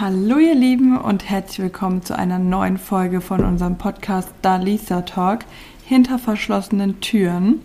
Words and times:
Hallo 0.00 0.38
ihr 0.38 0.54
Lieben 0.54 0.96
und 0.96 1.28
herzlich 1.28 1.58
willkommen 1.58 2.04
zu 2.04 2.16
einer 2.16 2.38
neuen 2.38 2.78
Folge 2.78 3.20
von 3.20 3.44
unserem 3.44 3.78
Podcast 3.78 4.32
Dalisa 4.42 5.02
Talk 5.02 5.40
hinter 5.84 6.20
verschlossenen 6.20 7.00
Türen. 7.00 7.62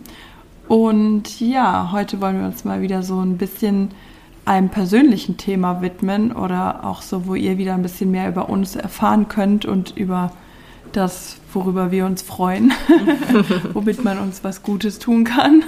Und 0.68 1.40
ja, 1.40 1.92
heute 1.92 2.22
wollen 2.22 2.40
wir 2.40 2.48
uns 2.48 2.66
mal 2.66 2.82
wieder 2.82 3.04
so 3.04 3.20
ein 3.20 3.38
bisschen 3.38 3.92
einem 4.46 4.70
persönlichen 4.70 5.38
Thema 5.38 5.84
widmen 5.84 6.32
oder 6.32 6.86
auch 6.86 7.04
so, 7.04 7.28
wo 7.28 7.36
ihr 7.36 7.60
wieder 7.60 7.76
ein 7.76 7.84
bisschen 7.84 8.10
mehr 8.10 8.30
über 8.30 8.50
uns 8.50 8.76
erfahren 8.76 9.28
könnt 9.28 9.68
und 9.68 9.96
über 9.96 10.32
das, 10.96 11.38
worüber 11.54 11.92
wir 11.92 12.06
uns 12.06 12.22
freuen, 12.22 12.72
womit 13.74 14.04
man 14.04 14.20
uns 14.20 14.44
was 14.44 14.64
Gutes 14.64 15.00
tun 15.00 15.24
kann. 15.24 15.64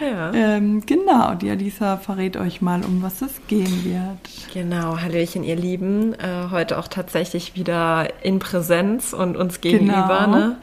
Ja. 0.00 0.32
ähm, 0.34 0.84
genau, 0.84 1.34
die 1.34 1.48
Alisa 1.48 1.96
verrät 1.96 2.36
euch 2.36 2.60
mal, 2.60 2.84
um 2.84 3.02
was 3.02 3.22
es 3.22 3.40
gehen 3.46 3.84
wird. 3.84 4.52
Genau, 4.52 4.98
Hallöchen, 4.98 5.44
ihr 5.44 5.56
Lieben. 5.56 6.14
Äh, 6.14 6.50
heute 6.50 6.78
auch 6.78 6.88
tatsächlich 6.88 7.54
wieder 7.54 8.08
in 8.24 8.40
Präsenz 8.40 9.12
und 9.12 9.36
uns 9.36 9.60
gegenüber. 9.60 10.22
Genau. 10.24 10.36
Ne? 10.36 10.56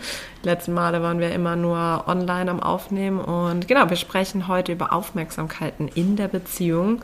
Die 0.44 0.48
letzten 0.48 0.74
Male 0.74 1.02
waren 1.02 1.20
wir 1.20 1.32
immer 1.32 1.56
nur 1.56 2.06
online 2.08 2.52
am 2.52 2.60
Aufnehmen 2.60 3.20
und 3.20 3.68
genau, 3.68 3.90
wir 3.90 3.98
sprechen 3.98 4.48
heute 4.48 4.72
über 4.72 4.94
Aufmerksamkeiten 4.94 5.88
in 5.88 6.16
der 6.16 6.28
Beziehung 6.28 7.02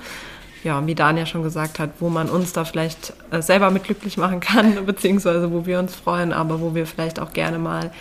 ja, 0.66 0.86
wie 0.86 0.96
Daniel 0.96 1.28
schon 1.28 1.44
gesagt 1.44 1.80
hat, 1.80 1.92
wo 2.00 2.10
man 2.10 2.28
uns 2.28 2.52
da 2.52 2.66
vielleicht 2.66 3.14
äh, 3.32 3.42
selber 3.42 3.72
mit 3.72 3.86
glücklich 3.86 4.18
machen 4.18 4.42
kann, 4.42 4.86
beziehungsweise 4.86 5.54
wo 5.54 5.66
wir 5.66 5.80
uns 5.80 5.96
freuen, 5.96 6.34
aber 6.34 6.60
wo 6.60 6.76
wir 6.76 6.86
vielleicht 6.86 7.20
auch 7.20 7.32
gerne 7.32 7.60
mal 7.60 7.91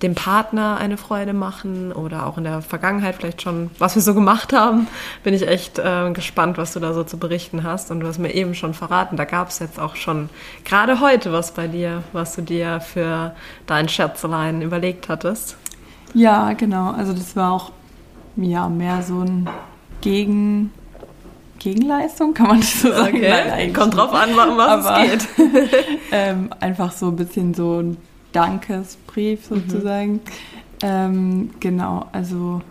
dem 0.00 0.14
Partner 0.14 0.76
eine 0.76 0.96
Freude 0.96 1.32
machen 1.32 1.90
oder 1.90 2.24
auch 2.24 2.38
in 2.38 2.44
der 2.44 2.62
Vergangenheit 2.62 3.16
vielleicht 3.16 3.42
schon, 3.42 3.70
was 3.80 3.96
wir 3.96 4.02
so 4.02 4.14
gemacht 4.14 4.52
haben. 4.52 4.86
Bin 5.24 5.34
ich 5.34 5.48
echt 5.48 5.80
äh, 5.80 6.12
gespannt, 6.12 6.56
was 6.56 6.72
du 6.72 6.78
da 6.78 6.94
so 6.94 7.02
zu 7.02 7.18
berichten 7.18 7.64
hast. 7.64 7.90
Und 7.90 7.98
du 7.98 8.06
hast 8.06 8.18
mir 8.18 8.32
eben 8.32 8.54
schon 8.54 8.74
verraten, 8.74 9.16
da 9.16 9.24
gab 9.24 9.48
es 9.48 9.58
jetzt 9.58 9.80
auch 9.80 9.96
schon 9.96 10.30
gerade 10.64 11.00
heute 11.00 11.32
was 11.32 11.52
bei 11.52 11.66
dir, 11.66 12.04
was 12.12 12.36
du 12.36 12.42
dir 12.42 12.80
für 12.80 13.34
dein 13.66 13.88
Scherzelein 13.88 14.62
überlegt 14.62 15.08
hattest. 15.08 15.56
Ja, 16.14 16.52
genau. 16.52 16.92
Also 16.92 17.12
das 17.12 17.34
war 17.34 17.50
auch 17.50 17.72
ja, 18.36 18.68
mehr 18.68 19.02
so 19.02 19.20
ein 19.20 19.48
Gegen 20.00 20.70
Gegenleistung, 21.58 22.34
kann 22.34 22.48
man 22.48 22.60
das 22.60 22.80
so 22.80 22.90
sagen? 22.90 23.16
Okay. 23.16 23.44
Nein, 23.48 23.72
Kommt 23.72 23.96
drauf 23.96 24.12
an, 24.12 24.30
was 24.36 24.86
Aber, 24.86 25.04
es 25.04 25.26
geht. 25.36 25.48
ähm, 26.12 26.50
einfach 26.60 26.92
so 26.92 27.08
ein 27.08 27.16
bisschen 27.16 27.54
so 27.54 27.80
ein 27.80 27.96
Dankesbrief 28.32 29.50
mhm. 29.50 29.54
sozusagen. 29.54 30.12
Mhm. 30.12 30.20
Ähm, 30.82 31.50
genau, 31.60 32.06
also 32.12 32.62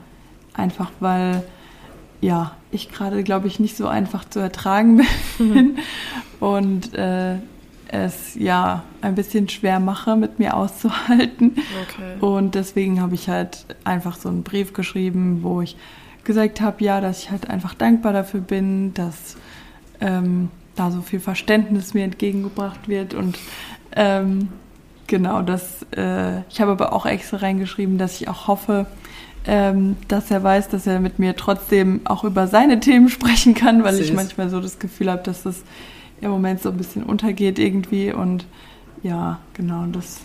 einfach 0.53 0.91
weil 0.99 1.43
ja, 2.21 2.53
ich 2.71 2.89
gerade, 2.89 3.23
glaube 3.23 3.47
ich, 3.47 3.59
nicht 3.59 3.77
so 3.77 3.87
einfach 3.87 4.27
zu 4.27 4.39
ertragen 4.39 5.05
bin 5.37 5.47
mhm. 5.53 5.77
und 6.39 6.93
äh, 6.95 7.35
es 7.89 8.35
ja 8.35 8.83
ein 9.01 9.15
bisschen 9.15 9.47
schwer 9.49 9.79
mache, 9.79 10.15
mit 10.15 10.39
mir 10.39 10.55
auszuhalten. 10.55 11.55
Okay. 11.83 12.19
Und 12.19 12.55
deswegen 12.55 13.01
habe 13.01 13.15
ich 13.15 13.29
halt 13.29 13.65
einfach 13.83 14.17
so 14.17 14.29
einen 14.29 14.43
Brief 14.43 14.73
geschrieben, 14.73 15.39
wo 15.41 15.61
ich 15.61 15.77
gesagt 16.27 16.61
habe, 16.61 16.83
ja, 16.83 17.01
dass 17.01 17.23
ich 17.23 17.31
halt 17.31 17.49
einfach 17.49 17.73
dankbar 17.73 18.13
dafür 18.13 18.41
bin, 18.41 18.93
dass 18.93 19.37
ähm, 19.99 20.49
da 20.75 20.91
so 20.91 21.01
viel 21.01 21.19
Verständnis 21.19 21.95
mir 21.95 22.03
entgegengebracht 22.03 22.87
wird 22.87 23.15
und 23.15 23.39
ähm, 23.95 24.49
genau, 25.07 25.41
das. 25.41 25.83
Äh, 25.95 26.41
ich 26.49 26.61
habe 26.61 26.73
aber 26.73 26.93
auch 26.93 27.07
extra 27.07 27.37
reingeschrieben, 27.37 27.97
dass 27.97 28.21
ich 28.21 28.27
auch 28.27 28.47
hoffe, 28.47 28.85
ähm, 29.47 29.95
dass 30.07 30.29
er 30.29 30.43
weiß, 30.43 30.67
dass 30.67 30.85
er 30.85 30.99
mit 30.99 31.17
mir 31.17 31.35
trotzdem 31.35 32.01
auch 32.03 32.23
über 32.23 32.47
seine 32.47 32.79
Themen 32.79 33.09
sprechen 33.09 33.55
kann, 33.55 33.83
weil 33.83 33.95
Süß. 33.95 34.07
ich 34.07 34.13
manchmal 34.13 34.49
so 34.49 34.59
das 34.59 34.77
Gefühl 34.77 35.09
habe, 35.09 35.23
dass 35.23 35.43
das 35.43 35.63
im 36.21 36.29
Moment 36.29 36.61
so 36.61 36.69
ein 36.69 36.77
bisschen 36.77 37.03
untergeht 37.03 37.57
irgendwie 37.57 38.11
und 38.11 38.45
ja, 39.01 39.39
genau, 39.53 39.85
das 39.85 40.19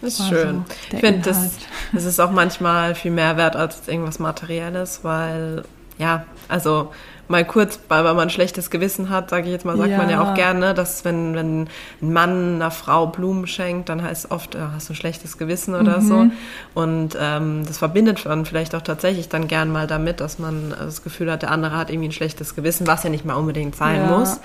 das 0.00 0.20
ist 0.20 0.28
schön. 0.28 0.64
So 0.90 0.96
ich 0.96 1.00
finde, 1.00 1.20
das, 1.20 1.52
das 1.92 2.04
ist 2.04 2.20
auch 2.20 2.30
manchmal 2.30 2.94
viel 2.94 3.10
mehr 3.10 3.36
wert 3.36 3.56
als 3.56 3.88
irgendwas 3.88 4.18
Materielles, 4.18 5.00
weil, 5.02 5.64
ja, 5.98 6.24
also 6.48 6.90
mal 7.28 7.44
kurz, 7.44 7.80
weil 7.88 8.02
man 8.04 8.18
ein 8.20 8.30
schlechtes 8.30 8.70
Gewissen 8.70 9.10
hat, 9.10 9.30
sage 9.30 9.46
ich 9.46 9.52
jetzt 9.52 9.64
mal, 9.64 9.76
sagt 9.76 9.90
ja. 9.90 9.98
man 9.98 10.08
ja 10.08 10.20
auch 10.22 10.34
gerne, 10.34 10.74
dass 10.74 11.04
wenn, 11.04 11.34
wenn 11.34 11.62
ein 11.62 12.12
Mann 12.12 12.56
einer 12.56 12.70
Frau 12.70 13.06
Blumen 13.06 13.46
schenkt, 13.46 13.88
dann 13.88 14.02
heißt 14.02 14.26
es 14.26 14.30
oft, 14.30 14.54
ja, 14.54 14.70
hast 14.74 14.88
du 14.88 14.92
ein 14.92 14.96
schlechtes 14.96 15.38
Gewissen 15.38 15.74
oder 15.74 16.00
mhm. 16.00 16.08
so. 16.08 16.26
Und 16.74 17.16
ähm, 17.20 17.64
das 17.66 17.78
verbindet 17.78 18.24
man 18.24 18.44
vielleicht 18.44 18.74
auch 18.74 18.82
tatsächlich 18.82 19.28
dann 19.28 19.48
gern 19.48 19.70
mal 19.70 19.86
damit, 19.86 20.20
dass 20.20 20.38
man 20.38 20.70
das 20.70 21.02
Gefühl 21.02 21.30
hat, 21.30 21.42
der 21.42 21.50
andere 21.50 21.76
hat 21.76 21.90
irgendwie 21.90 22.08
ein 22.08 22.12
schlechtes 22.12 22.54
Gewissen, 22.54 22.86
was 22.86 23.02
ja 23.02 23.10
nicht 23.10 23.24
mal 23.24 23.34
unbedingt 23.34 23.74
sein 23.74 24.02
ja. 24.02 24.18
muss. 24.18 24.40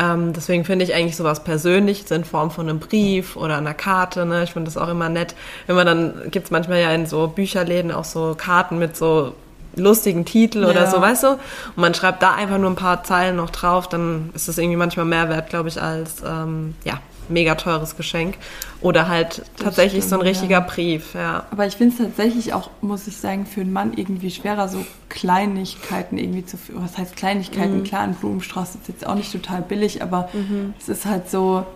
Ähm, 0.00 0.32
deswegen 0.32 0.64
finde 0.64 0.84
ich 0.84 0.94
eigentlich 0.94 1.16
sowas 1.16 1.44
Persönliches 1.44 2.10
in 2.10 2.24
Form 2.24 2.50
von 2.50 2.68
einem 2.68 2.78
Brief 2.78 3.36
oder 3.36 3.58
einer 3.58 3.74
Karte. 3.74 4.24
Ne? 4.24 4.44
Ich 4.44 4.52
finde 4.52 4.70
das 4.70 4.78
auch 4.78 4.88
immer 4.88 5.08
nett. 5.08 5.34
Wenn 5.66 5.76
man 5.76 5.86
dann, 5.86 6.14
gibt 6.30 6.46
es 6.46 6.50
manchmal 6.50 6.80
ja 6.80 6.90
in 6.92 7.06
so 7.06 7.26
Bücherläden 7.28 7.92
auch 7.92 8.04
so 8.04 8.34
Karten 8.36 8.78
mit 8.78 8.96
so 8.96 9.34
lustigen 9.76 10.24
Titel 10.24 10.62
ja. 10.62 10.68
oder 10.68 10.86
so, 10.90 11.00
weißt 11.00 11.24
du? 11.24 11.28
Und 11.28 11.76
man 11.76 11.94
schreibt 11.94 12.22
da 12.22 12.34
einfach 12.34 12.58
nur 12.58 12.70
ein 12.70 12.76
paar 12.76 13.04
Zeilen 13.04 13.36
noch 13.36 13.50
drauf, 13.50 13.88
dann 13.88 14.30
ist 14.34 14.48
das 14.48 14.58
irgendwie 14.58 14.76
manchmal 14.76 15.04
mehr 15.04 15.28
wert, 15.28 15.50
glaube 15.50 15.68
ich, 15.68 15.80
als 15.80 16.22
ähm, 16.26 16.74
ja, 16.84 16.94
mega 17.30 17.54
teures 17.54 17.96
Geschenk. 17.96 18.36
Oder 18.80 19.08
halt 19.08 19.38
das 19.38 19.64
tatsächlich 19.64 20.04
stimmt, 20.04 20.10
so 20.10 20.16
ein 20.16 20.22
richtiger 20.22 20.58
ja. 20.58 20.60
Brief, 20.60 21.14
ja. 21.14 21.44
Aber 21.50 21.66
ich 21.66 21.76
finde 21.76 21.94
es 21.94 22.02
tatsächlich 22.02 22.54
auch, 22.54 22.70
muss 22.80 23.06
ich 23.06 23.16
sagen, 23.16 23.46
für 23.46 23.60
einen 23.60 23.72
Mann 23.72 23.92
irgendwie 23.94 24.30
schwerer, 24.30 24.68
so 24.68 24.84
Kleinigkeiten 25.08 26.18
irgendwie 26.18 26.44
zu 26.44 26.56
führen. 26.56 26.82
Was 26.82 26.96
heißt 26.96 27.16
Kleinigkeiten? 27.16 27.78
Mhm. 27.78 27.84
Klar, 27.84 28.02
ein 28.02 28.14
Blumenstrauß 28.14 28.76
ist 28.76 28.88
jetzt 28.88 29.06
auch 29.06 29.14
nicht 29.14 29.32
total 29.32 29.62
billig, 29.62 30.02
aber 30.02 30.28
mhm. 30.32 30.74
es 30.78 30.88
ist 30.88 31.06
halt 31.06 31.30
so, 31.30 31.66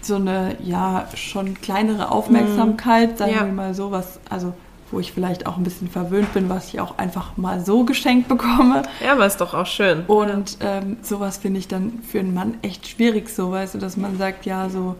so 0.00 0.16
eine, 0.16 0.56
ja, 0.62 1.08
schon 1.14 1.60
kleinere 1.60 2.10
Aufmerksamkeit, 2.10 3.12
mhm. 3.12 3.16
sagen 3.16 3.32
ja. 3.32 3.46
wir 3.46 3.52
mal 3.52 3.74
so, 3.74 3.90
was, 3.90 4.20
also 4.30 4.52
wo 4.90 5.00
ich 5.00 5.12
vielleicht 5.12 5.46
auch 5.46 5.56
ein 5.56 5.64
bisschen 5.64 5.88
verwöhnt 5.88 6.32
bin, 6.34 6.48
was 6.48 6.68
ich 6.68 6.80
auch 6.80 6.98
einfach 6.98 7.36
mal 7.36 7.64
so 7.64 7.84
geschenkt 7.84 8.28
bekomme. 8.28 8.82
Ja, 9.04 9.12
aber 9.12 9.26
ist 9.26 9.40
doch 9.40 9.54
auch 9.54 9.66
schön. 9.66 10.04
Und 10.06 10.58
ähm, 10.60 10.96
sowas 11.02 11.38
finde 11.38 11.60
ich 11.60 11.68
dann 11.68 12.00
für 12.02 12.20
einen 12.20 12.34
Mann 12.34 12.58
echt 12.62 12.88
schwierig, 12.88 13.28
so 13.28 13.50
weißt 13.50 13.74
du, 13.74 13.78
dass 13.78 13.96
man 13.96 14.18
sagt, 14.18 14.46
ja, 14.46 14.68
so 14.68 14.96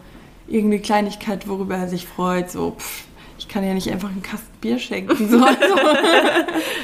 irgendeine 0.47 0.83
Kleinigkeit, 0.83 1.49
worüber 1.49 1.77
er 1.77 1.89
sich 1.89 2.07
freut, 2.07 2.51
so 2.51 2.73
pff, 2.79 3.05
ich 3.39 3.47
kann 3.49 3.65
ja 3.65 3.73
nicht 3.73 3.91
einfach 3.91 4.09
einen 4.09 4.23
Kasten 4.23 4.49
Bier 4.61 4.79
schenken. 4.79 5.29
So, 5.29 5.37
also. 5.45 5.75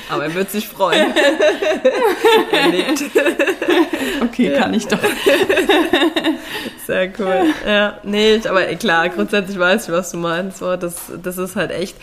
aber 0.09 0.25
er 0.25 0.35
wird 0.35 0.51
sich 0.51 0.69
freuen. 0.69 1.13
er 2.53 2.69
lebt. 2.69 3.05
Okay, 4.23 4.53
ja. 4.53 4.61
kann 4.61 4.73
ich 4.73 4.87
doch. 4.87 4.99
Sehr 6.87 7.13
cool. 7.19 7.47
Ja, 7.67 7.99
nee, 8.05 8.41
aber 8.49 8.65
klar, 8.77 9.09
grundsätzlich 9.09 9.59
weiß 9.59 9.89
ich, 9.89 9.93
was 9.93 10.13
du 10.13 10.19
meinst. 10.19 10.59
So, 10.59 10.77
das, 10.77 11.13
das 11.23 11.39
ist 11.39 11.57
halt 11.57 11.73
echt 11.73 11.97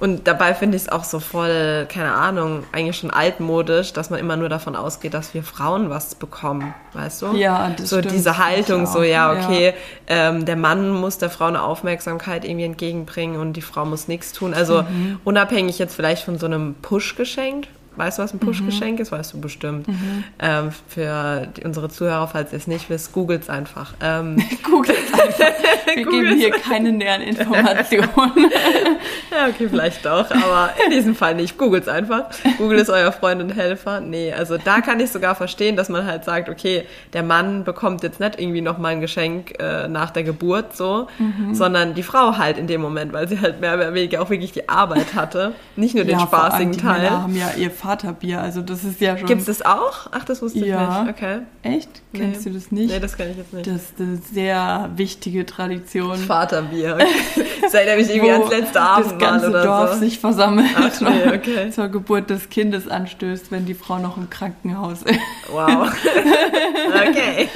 und 0.00 0.28
dabei 0.28 0.54
finde 0.54 0.76
ich 0.76 0.84
es 0.84 0.88
auch 0.88 1.04
so 1.04 1.18
voll, 1.18 1.86
keine 1.88 2.12
Ahnung, 2.12 2.64
eigentlich 2.72 2.96
schon 2.96 3.10
altmodisch, 3.10 3.92
dass 3.92 4.10
man 4.10 4.20
immer 4.20 4.36
nur 4.36 4.48
davon 4.48 4.76
ausgeht, 4.76 5.14
dass 5.14 5.34
wir 5.34 5.42
Frauen 5.42 5.90
was 5.90 6.14
bekommen, 6.14 6.74
weißt 6.92 7.22
du? 7.22 7.34
Ja, 7.34 7.70
das 7.76 7.90
So 7.90 7.98
stimmt, 7.98 8.14
diese 8.14 8.38
Haltung, 8.38 8.86
so 8.86 9.02
ja, 9.02 9.32
okay, 9.32 9.74
ja. 10.08 10.30
Ähm, 10.30 10.44
der 10.44 10.56
Mann 10.56 10.90
muss 10.90 11.18
der 11.18 11.30
Frau 11.30 11.46
eine 11.46 11.62
Aufmerksamkeit 11.62 12.44
irgendwie 12.44 12.64
entgegenbringen 12.64 13.40
und 13.40 13.54
die 13.54 13.62
Frau 13.62 13.84
muss 13.84 14.06
nichts 14.06 14.32
tun. 14.32 14.54
Also 14.54 14.82
mhm. 14.82 15.18
unabhängig 15.24 15.78
jetzt 15.78 15.94
vielleicht 15.94 16.24
von 16.24 16.38
so 16.38 16.46
einem 16.46 16.74
Push-Geschenk, 16.80 17.66
Weißt 17.98 18.18
du, 18.18 18.22
was 18.22 18.32
ein 18.32 18.38
Push-Geschenk 18.38 18.96
mhm. 18.96 19.02
ist? 19.02 19.12
Weißt 19.12 19.32
du 19.32 19.40
bestimmt. 19.40 19.88
Mhm. 19.88 20.24
Ähm, 20.38 20.70
für 20.88 21.48
die, 21.56 21.64
unsere 21.64 21.88
Zuhörer, 21.88 22.28
falls 22.28 22.52
ihr 22.52 22.58
es 22.58 22.66
nicht 22.66 22.88
wisst, 22.90 23.12
googelt 23.12 23.42
es 23.42 23.50
einfach. 23.50 23.94
Ähm, 24.00 24.36
googelt 24.62 24.96
es 25.04 25.20
einfach. 25.20 25.38
Wir 25.94 26.06
geben 26.06 26.36
hier 26.36 26.50
keine 26.50 26.92
näheren 26.92 27.22
Informationen. 27.22 28.08
ja, 29.30 29.48
okay, 29.48 29.68
vielleicht 29.68 30.04
doch, 30.04 30.30
aber 30.30 30.70
in 30.84 30.92
diesem 30.92 31.14
Fall 31.16 31.34
nicht. 31.34 31.58
Googelt 31.58 31.84
es 31.84 31.88
einfach. 31.88 32.26
Google 32.58 32.78
ist 32.78 32.90
euer 32.90 33.10
Freund 33.10 33.42
und 33.42 33.50
Helfer. 33.50 34.00
Nee, 34.00 34.32
also 34.32 34.58
da 34.58 34.80
kann 34.80 35.00
ich 35.00 35.10
sogar 35.10 35.34
verstehen, 35.34 35.76
dass 35.76 35.88
man 35.88 36.06
halt 36.06 36.24
sagt, 36.24 36.48
okay, 36.48 36.84
der 37.14 37.22
Mann 37.22 37.64
bekommt 37.64 38.02
jetzt 38.02 38.20
nicht 38.20 38.38
irgendwie 38.38 38.60
nochmal 38.60 38.92
ein 38.92 39.00
Geschenk 39.00 39.58
äh, 39.58 39.88
nach 39.88 40.10
der 40.10 40.22
Geburt 40.22 40.76
so, 40.76 41.08
mhm. 41.18 41.54
sondern 41.54 41.94
die 41.94 42.02
Frau 42.02 42.36
halt 42.36 42.58
in 42.58 42.66
dem 42.66 42.80
Moment, 42.80 43.12
weil 43.12 43.26
sie 43.28 43.40
halt 43.40 43.60
mehr 43.60 43.74
oder 43.74 43.92
weniger 43.94 44.22
auch 44.22 44.30
wirklich 44.30 44.52
die 44.52 44.68
Arbeit 44.68 45.14
hatte. 45.14 45.54
Nicht 45.76 45.94
nur 45.94 46.04
den 46.04 46.18
ja, 46.18 46.26
spaßigen 46.26 46.76
Teil. 46.76 47.02
Männer 47.02 47.22
haben 47.22 47.36
ja 47.36 47.50
ihr 47.56 47.70
Vaterbier. 47.88 48.42
Also 48.42 48.60
das 48.60 48.84
ist 48.84 49.00
ja 49.00 49.16
schon. 49.16 49.26
Gibt 49.26 49.40
es 49.40 49.46
das 49.46 49.62
auch? 49.62 50.08
Ach, 50.10 50.22
das 50.24 50.42
wusste 50.42 50.58
ja. 50.58 51.00
ich 51.00 51.06
nicht. 51.06 51.16
Okay. 51.16 51.38
Echt? 51.62 51.88
Nee. 52.12 52.18
Kennst 52.18 52.44
du 52.44 52.50
das 52.50 52.70
nicht? 52.70 52.92
Nee, 52.92 53.00
das 53.00 53.16
kenne 53.16 53.30
ich 53.30 53.38
jetzt 53.38 53.52
nicht. 53.54 53.66
Das 53.66 53.76
ist 53.76 53.94
eine 53.98 54.16
sehr 54.18 54.90
wichtige 54.96 55.46
Tradition. 55.46 56.18
Vaterbier. 56.18 56.96
Okay. 56.96 57.46
das 57.62 57.72
erinnert 57.72 57.96
mich 57.96 58.10
irgendwie 58.10 58.32
ans 58.32 58.50
letzte 58.50 58.80
Abend. 58.80 59.06
Das 59.06 59.18
ganze 59.18 59.48
oder 59.48 59.64
Dorf 59.64 59.94
so. 59.94 60.00
sich 60.00 60.18
versammelt 60.18 60.68
Ach, 60.76 61.00
nee, 61.00 61.34
okay. 61.34 61.70
zur 61.74 61.88
Geburt 61.88 62.28
des 62.28 62.50
Kindes 62.50 62.88
anstößt, 62.88 63.50
wenn 63.50 63.64
die 63.64 63.74
Frau 63.74 63.98
noch 63.98 64.18
im 64.18 64.28
Krankenhaus 64.28 65.02
ist. 65.02 65.18
Wow. 65.50 65.90
okay. 67.08 67.48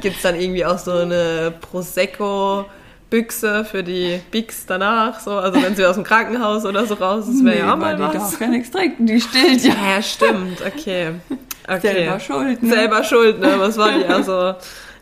Gibt 0.00 0.16
es 0.16 0.22
dann 0.22 0.36
irgendwie 0.38 0.64
auch 0.64 0.78
so 0.78 0.92
eine 0.92 1.52
Prosecco? 1.60 2.66
Büchse 3.10 3.64
für 3.64 3.84
die 3.84 4.20
Bigs 4.30 4.66
danach, 4.66 5.20
so, 5.20 5.32
also 5.32 5.62
wenn 5.62 5.76
sie 5.76 5.86
aus 5.86 5.94
dem 5.94 6.04
Krankenhaus 6.04 6.64
oder 6.64 6.86
so 6.86 6.94
raus 6.94 7.28
ist, 7.28 7.44
wäre 7.44 7.54
nee, 7.54 7.60
ja 7.60 7.72
auch 7.72 7.76
mal 7.76 7.98
was. 7.98 8.12
Die 8.12 8.18
darf 8.18 8.38
gar 8.38 8.48
nichts 8.48 8.70
trinken, 8.70 9.06
die 9.06 9.20
stillt 9.20 9.62
ja. 9.62 9.74
Ja, 9.74 10.02
stimmt, 10.02 10.60
okay. 10.60 11.12
okay. 11.68 11.80
Selber 11.80 12.20
schuld, 12.20 12.62
ne? 12.62 12.68
Selber 12.68 13.04
schuld, 13.04 13.40
ne, 13.40 13.54
was 13.58 13.78
war 13.78 13.92
die, 13.92 14.04
also, 14.04 14.54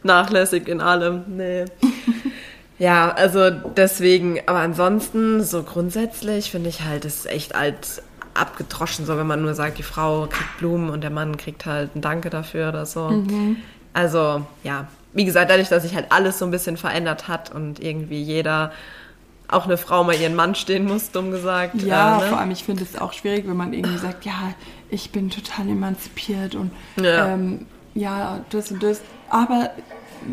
nachlässig 0.02 0.68
in 0.68 0.80
allem. 0.80 1.24
Nee. 1.28 1.64
ja, 2.78 3.10
also 3.12 3.50
deswegen, 3.50 4.40
aber 4.46 4.58
ansonsten, 4.58 5.42
so 5.42 5.62
grundsätzlich 5.62 6.50
finde 6.50 6.68
ich 6.68 6.82
halt, 6.82 7.04
es 7.06 7.20
ist 7.20 7.26
echt 7.26 7.54
alt 7.54 8.02
abgedroschen, 8.34 9.06
so 9.06 9.16
wenn 9.16 9.26
man 9.26 9.42
nur 9.42 9.54
sagt, 9.54 9.78
die 9.78 9.82
Frau 9.82 10.26
kriegt 10.26 10.58
Blumen 10.58 10.90
und 10.90 11.00
der 11.00 11.10
Mann 11.10 11.36
kriegt 11.36 11.66
halt 11.66 11.96
ein 11.96 12.02
Danke 12.02 12.30
dafür 12.30 12.68
oder 12.68 12.84
so. 12.84 13.08
Mhm. 13.08 13.56
Also, 13.92 14.44
ja, 14.62 14.88
wie 15.14 15.24
gesagt, 15.24 15.50
dadurch, 15.50 15.68
dass 15.68 15.84
sich 15.84 15.94
halt 15.94 16.06
alles 16.10 16.38
so 16.38 16.44
ein 16.44 16.50
bisschen 16.50 16.76
verändert 16.76 17.28
hat 17.28 17.54
und 17.54 17.80
irgendwie 17.80 18.20
jeder 18.20 18.72
auch 19.48 19.66
eine 19.66 19.76
Frau 19.76 20.04
mal 20.04 20.14
ihren 20.14 20.34
Mann 20.34 20.54
stehen 20.54 20.86
muss, 20.86 21.10
dumm 21.10 21.30
gesagt. 21.30 21.80
Ja, 21.82 22.18
äh, 22.18 22.20
ne? 22.22 22.28
vor 22.28 22.38
allem, 22.38 22.50
ich 22.50 22.64
finde 22.64 22.82
es 22.82 23.00
auch 23.00 23.12
schwierig, 23.12 23.46
wenn 23.46 23.56
man 23.56 23.72
irgendwie 23.72 23.98
sagt, 23.98 24.24
ja, 24.24 24.54
ich 24.90 25.10
bin 25.10 25.30
total 25.30 25.68
emanzipiert 25.68 26.54
und 26.54 26.70
ja, 26.96 27.28
ähm, 27.28 27.66
ja 27.94 28.40
das 28.50 28.70
und 28.70 28.82
das. 28.82 29.00
Aber 29.30 29.70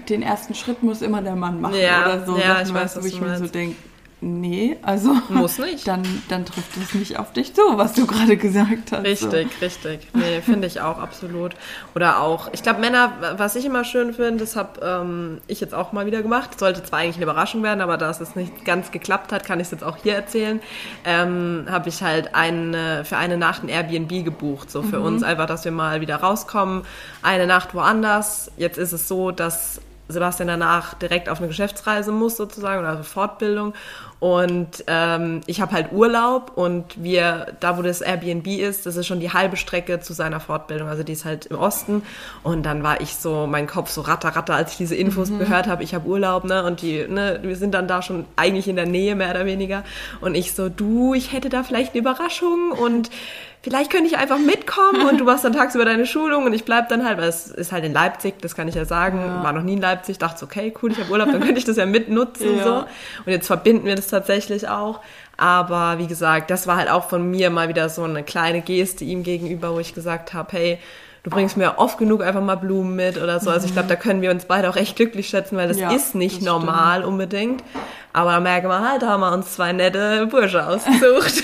den 0.10 0.22
ersten 0.22 0.56
Schritt 0.56 0.82
muss 0.84 1.02
immer 1.02 1.22
der 1.22 1.36
Mann 1.36 1.62
machen 1.62 1.76
ja, 1.76 2.06
oder 2.06 2.26
so. 2.26 2.38
Ja, 2.38 2.62
ich 2.62 2.74
weiß, 2.74 2.96
was 2.96 3.04
wo 3.04 3.08
ich 3.08 3.20
mir 3.20 3.38
so 3.38 3.48
denke, 3.48 3.76
nee, 4.22 4.78
also 4.84 5.16
muss 5.30 5.58
nicht. 5.58 5.88
Dann, 5.92 6.04
dann 6.30 6.46
trifft 6.46 6.78
es 6.78 6.94
nicht 6.94 7.18
auf 7.18 7.34
dich 7.34 7.54
zu, 7.54 7.62
was 7.74 7.94
du 7.94 8.06
gerade 8.06 8.38
gesagt 8.38 8.92
hast. 8.92 9.04
Richtig, 9.04 9.50
so. 9.52 9.66
richtig. 9.66 10.08
Nee, 10.14 10.42
finde 10.42 10.68
ich 10.68 10.80
auch 10.80 11.00
absolut. 11.00 11.54
Oder 11.96 12.22
auch, 12.22 12.50
ich 12.54 12.64
glaube, 12.64 12.80
Männer, 12.80 13.14
was 13.38 13.56
ich 13.56 13.66
immer 13.66 13.84
schön 13.84 14.14
finde, 14.14 14.42
das 14.42 14.56
habe 14.56 14.80
ähm, 14.82 15.42
ich 15.48 15.60
jetzt 15.60 15.74
auch 15.74 15.92
mal 15.92 16.06
wieder 16.06 16.22
gemacht. 16.22 16.60
Sollte 16.60 16.84
zwar 16.84 17.00
eigentlich 17.00 17.16
eine 17.16 17.26
Überraschung 17.26 17.64
werden, 17.64 17.82
aber 17.82 17.98
da 17.98 18.10
es 18.10 18.36
nicht 18.36 18.64
ganz 18.64 18.92
geklappt 18.92 19.32
hat, 19.32 19.44
kann 19.44 19.60
ich 19.60 19.66
es 19.66 19.72
jetzt 19.72 19.84
auch 19.84 19.98
hier 19.98 20.16
erzählen. 20.16 20.62
Ähm, 21.04 21.66
habe 21.70 21.90
ich 21.90 22.04
halt 22.04 22.36
eine, 22.36 23.04
für 23.06 23.18
eine 23.18 23.38
Nacht 23.38 23.64
ein 23.64 23.70
Airbnb 23.70 24.24
gebucht, 24.24 24.70
so 24.70 24.84
für 24.84 25.00
mhm. 25.00 25.06
uns 25.06 25.24
einfach, 25.24 25.48
dass 25.48 25.66
wir 25.66 25.72
mal 25.72 26.02
wieder 26.02 26.18
rauskommen. 26.18 26.84
Eine 27.24 27.48
Nacht 27.48 27.74
woanders. 27.74 28.52
Jetzt 28.58 28.78
ist 28.78 28.92
es 28.92 29.08
so, 29.08 29.32
dass 29.32 29.82
Sebastian 30.12 30.48
danach 30.48 30.94
direkt 30.94 31.30
auf 31.30 31.40
eine 31.40 31.48
Geschäftsreise 31.48 32.12
muss 32.12 32.38
sozusagen 32.38 32.80
oder 32.80 32.90
also 32.90 33.04
Fortbildung 33.04 33.74
und 34.22 34.84
ähm, 34.86 35.42
ich 35.48 35.62
habe 35.62 35.72
halt 35.72 35.92
Urlaub 35.92 36.52
und 36.54 37.04
wir, 37.04 37.56
da 37.60 37.80
wo 37.80 37.82
das 37.82 38.02
Airbnb 38.02 38.46
ist, 38.46 38.86
das 38.86 38.96
ist 38.96 39.08
schon 39.08 39.20
die 39.20 39.34
halbe 39.34 39.58
Strecke 39.58 40.00
zu 40.00 40.14
seiner 40.14 40.40
Fortbildung. 40.40 40.88
Also 40.90 41.02
die 41.02 41.14
ist 41.14 41.26
halt 41.26 41.48
im 41.48 41.58
Osten. 41.58 42.04
Und 42.44 42.64
dann 42.64 42.84
war 42.84 43.02
ich 43.02 43.16
so, 43.16 43.48
mein 43.48 43.66
Kopf 43.66 43.90
so 43.90 44.02
ratter, 44.02 44.30
ratter, 44.30 44.54
als 44.54 44.74
ich 44.74 44.78
diese 44.78 44.94
Infos 44.94 45.32
mhm. 45.32 45.40
gehört 45.40 45.66
habe, 45.66 45.82
ich 45.82 45.96
habe 45.96 46.08
Urlaub, 46.08 46.44
ne? 46.44 46.64
Und 46.64 46.84
die, 46.84 47.08
ne, 47.08 47.40
wir 47.42 47.56
sind 47.56 47.74
dann 47.74 47.88
da 47.88 48.04
schon 48.04 48.26
eigentlich 48.36 48.68
in 48.68 48.76
der 48.76 48.86
Nähe, 48.86 49.16
mehr 49.16 49.32
oder 49.32 49.48
weniger. 49.48 49.84
Und 50.20 50.36
ich 50.36 50.54
so, 50.54 50.70
du, 50.70 51.16
ich 51.16 51.34
hätte 51.34 51.50
da 51.50 51.64
vielleicht 51.64 51.94
eine 51.94 52.02
Überraschung 52.02 52.74
und 52.74 53.10
vielleicht 53.62 53.92
könnte 53.92 54.08
ich 54.08 54.18
einfach 54.18 54.40
mitkommen 54.40 55.08
und 55.08 55.20
du 55.20 55.24
machst 55.26 55.46
dann 55.46 55.54
tagsüber 55.54 55.86
deine 55.86 56.06
Schulung 56.06 56.46
und 56.46 56.54
ich 56.54 56.66
bleib 56.66 56.90
dann 56.90 57.06
halt, 57.06 57.18
weil 57.18 57.30
es 57.30 57.48
ist 57.48 57.72
halt 57.72 57.84
in 57.84 57.94
Leipzig, 57.94 58.36
das 58.42 58.56
kann 58.56 58.68
ich 58.68 58.76
ja 58.76 58.86
sagen, 58.86 59.20
ja. 59.20 59.44
war 59.44 59.54
noch 59.54 59.64
nie 59.64 59.74
in 59.74 59.82
Leipzig, 59.82 60.18
dachte 60.18 60.44
okay, 60.46 60.74
cool, 60.82 60.92
ich 60.92 61.00
habe 61.00 61.12
Urlaub, 61.12 61.32
dann 61.32 61.42
könnte 61.42 61.60
ich 61.60 61.66
das 61.66 61.78
ja 61.78 61.86
mitnutzen 61.86 62.58
ja. 62.58 62.64
so. 62.64 62.74
Und 63.26 63.32
jetzt 63.32 63.48
verbinden 63.48 63.86
wir 63.86 63.96
das 63.96 64.08
tatsächlich 64.08 64.68
auch. 64.68 65.00
Aber 65.38 65.98
wie 65.98 66.08
gesagt, 66.08 66.52
das 66.52 66.68
war 66.68 66.78
halt 66.78 66.90
auch 66.90 67.10
von 67.10 67.30
mir 67.30 67.50
mal 67.50 67.68
wieder 67.68 67.90
so 67.90 68.04
eine 68.04 68.24
kleine 68.24 68.62
Geste 68.62 69.04
ihm 69.06 69.24
gegenüber, 69.24 69.74
wo 69.74 69.80
ich 69.80 69.96
gesagt 69.96 70.34
habe, 70.34 70.50
hey, 70.52 70.80
du 71.24 71.30
bringst 71.30 71.58
mir 71.58 71.78
oft 71.78 71.98
genug 71.98 72.24
einfach 72.24 72.42
mal 72.42 72.56
Blumen 72.56 72.96
mit 72.96 73.18
oder 73.18 73.40
so. 73.40 73.50
Also 73.50 73.66
ich 73.66 73.74
glaube, 73.74 73.88
da 73.88 73.96
können 73.96 74.22
wir 74.22 74.32
uns 74.32 74.46
beide 74.46 74.70
auch 74.70 74.76
echt 74.76 74.96
glücklich 74.96 75.30
schätzen, 75.30 75.58
weil 75.58 75.68
das 75.68 75.80
ja, 75.80 75.92
ist 75.92 76.16
nicht 76.16 76.38
das 76.38 76.46
normal 76.46 77.00
stimmt. 77.00 77.08
unbedingt. 77.08 77.64
Aber 78.14 78.32
da 78.32 78.40
merken 78.40 78.68
wir 78.68 78.88
halt, 78.88 79.02
da 79.02 79.10
haben 79.10 79.22
wir 79.22 79.32
uns 79.32 79.54
zwei 79.54 79.72
nette 79.72 80.28
Bursche 80.28 80.66
ausgesucht. 80.66 81.44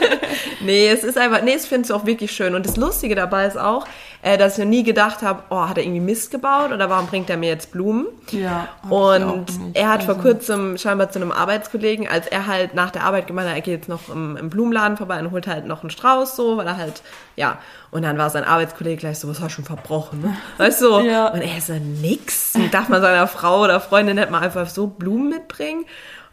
nee, 0.60 0.88
es 0.88 1.04
ist 1.04 1.18
einfach, 1.18 1.42
nee, 1.42 1.54
es 1.54 1.66
finde 1.66 1.86
ich 1.86 1.92
auch 1.92 2.06
wirklich 2.06 2.32
schön. 2.32 2.54
Und 2.54 2.66
das 2.66 2.76
Lustige 2.76 3.14
dabei 3.14 3.46
ist 3.46 3.58
auch, 3.58 3.86
äh, 4.22 4.38
dass 4.38 4.54
ich 4.54 4.64
noch 4.64 4.70
nie 4.70 4.82
gedacht 4.82 5.22
habe, 5.22 5.42
oh, 5.50 5.68
hat 5.68 5.78
er 5.78 5.84
irgendwie 5.84 6.00
Mist 6.00 6.30
gebaut 6.30 6.72
oder 6.72 6.90
warum 6.90 7.06
bringt 7.06 7.30
er 7.30 7.36
mir 7.36 7.48
jetzt 7.48 7.70
Blumen? 7.70 8.06
Ja. 8.30 8.68
Und 8.88 9.46
er 9.74 9.88
hat 9.88 10.00
also. 10.00 10.14
vor 10.14 10.22
kurzem 10.22 10.78
scheinbar 10.78 11.10
zu 11.10 11.20
einem 11.20 11.32
Arbeitskollegen, 11.32 12.08
als 12.08 12.26
er 12.26 12.46
halt 12.46 12.74
nach 12.74 12.90
der 12.90 13.04
Arbeit 13.04 13.26
gemeint 13.26 13.48
hat, 13.48 13.56
er 13.56 13.62
geht 13.62 13.74
jetzt 13.74 13.88
noch 13.88 14.08
im, 14.08 14.36
im 14.36 14.50
Blumenladen 14.50 14.96
vorbei 14.96 15.20
und 15.20 15.30
holt 15.30 15.46
halt 15.46 15.66
noch 15.66 15.82
einen 15.82 15.90
Strauß 15.90 16.34
so, 16.34 16.56
weil 16.56 16.66
er 16.66 16.76
halt, 16.76 17.02
ja. 17.36 17.58
Und 17.90 18.02
dann 18.02 18.18
war 18.18 18.30
sein 18.30 18.44
Arbeitskollege 18.44 18.96
gleich 18.96 19.18
so, 19.18 19.28
was 19.28 19.40
hast 19.40 19.52
du 19.52 19.54
schon 19.56 19.64
verbrochen? 19.64 20.22
Ne? 20.22 20.36
Weißt 20.58 20.82
du? 20.82 20.98
ja. 21.00 21.28
Und 21.28 21.42
er 21.42 21.58
ist 21.58 21.68
so, 21.68 21.74
nix. 21.74 22.54
Darf 22.72 22.88
man 22.88 23.00
seiner 23.00 23.28
Frau 23.28 23.62
oder 23.62 23.80
Freundin 23.80 24.16
nicht 24.16 24.30
mal 24.30 24.40
einfach 24.40 24.68
so 24.68 24.86
Blumen 24.86 25.28
mitbringen? 25.28 25.84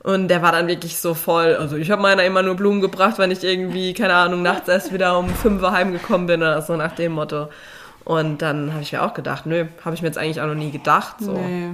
Und 0.03 0.27
der 0.27 0.41
war 0.41 0.51
dann 0.51 0.67
wirklich 0.67 1.00
so 1.00 1.13
voll. 1.13 1.55
Also 1.55 1.77
ich 1.77 1.89
habe 1.89 2.01
meiner 2.01 2.25
immer 2.25 2.44
nur 2.44 2.55
Blumen 2.55 2.81
gebracht, 2.81 3.17
wenn 3.17 3.31
ich 3.31 3.44
irgendwie, 3.44 3.94
keine 3.94 4.13
Ahnung, 4.15 4.41
nachts 4.41 4.67
erst 4.67 4.94
wieder 4.94 5.17
um 5.17 5.29
5 5.29 5.61
Uhr 5.61 5.71
heimgekommen 5.71 6.27
bin 6.27 6.41
oder 6.41 6.61
so 6.61 6.75
nach 6.75 6.91
dem 6.91 7.13
Motto. 7.13 7.47
Und 8.03 8.41
dann 8.41 8.73
habe 8.73 8.81
ich 8.83 8.91
mir 8.91 9.01
auch 9.01 9.13
gedacht, 9.13 9.45
nö, 9.45 9.65
habe 9.85 9.95
ich 9.95 10.01
mir 10.01 10.09
jetzt 10.09 10.17
eigentlich 10.17 10.41
auch 10.41 10.47
noch 10.47 10.55
nie 10.55 10.71
gedacht. 10.71 11.15
So. 11.19 11.31
Nee. 11.31 11.71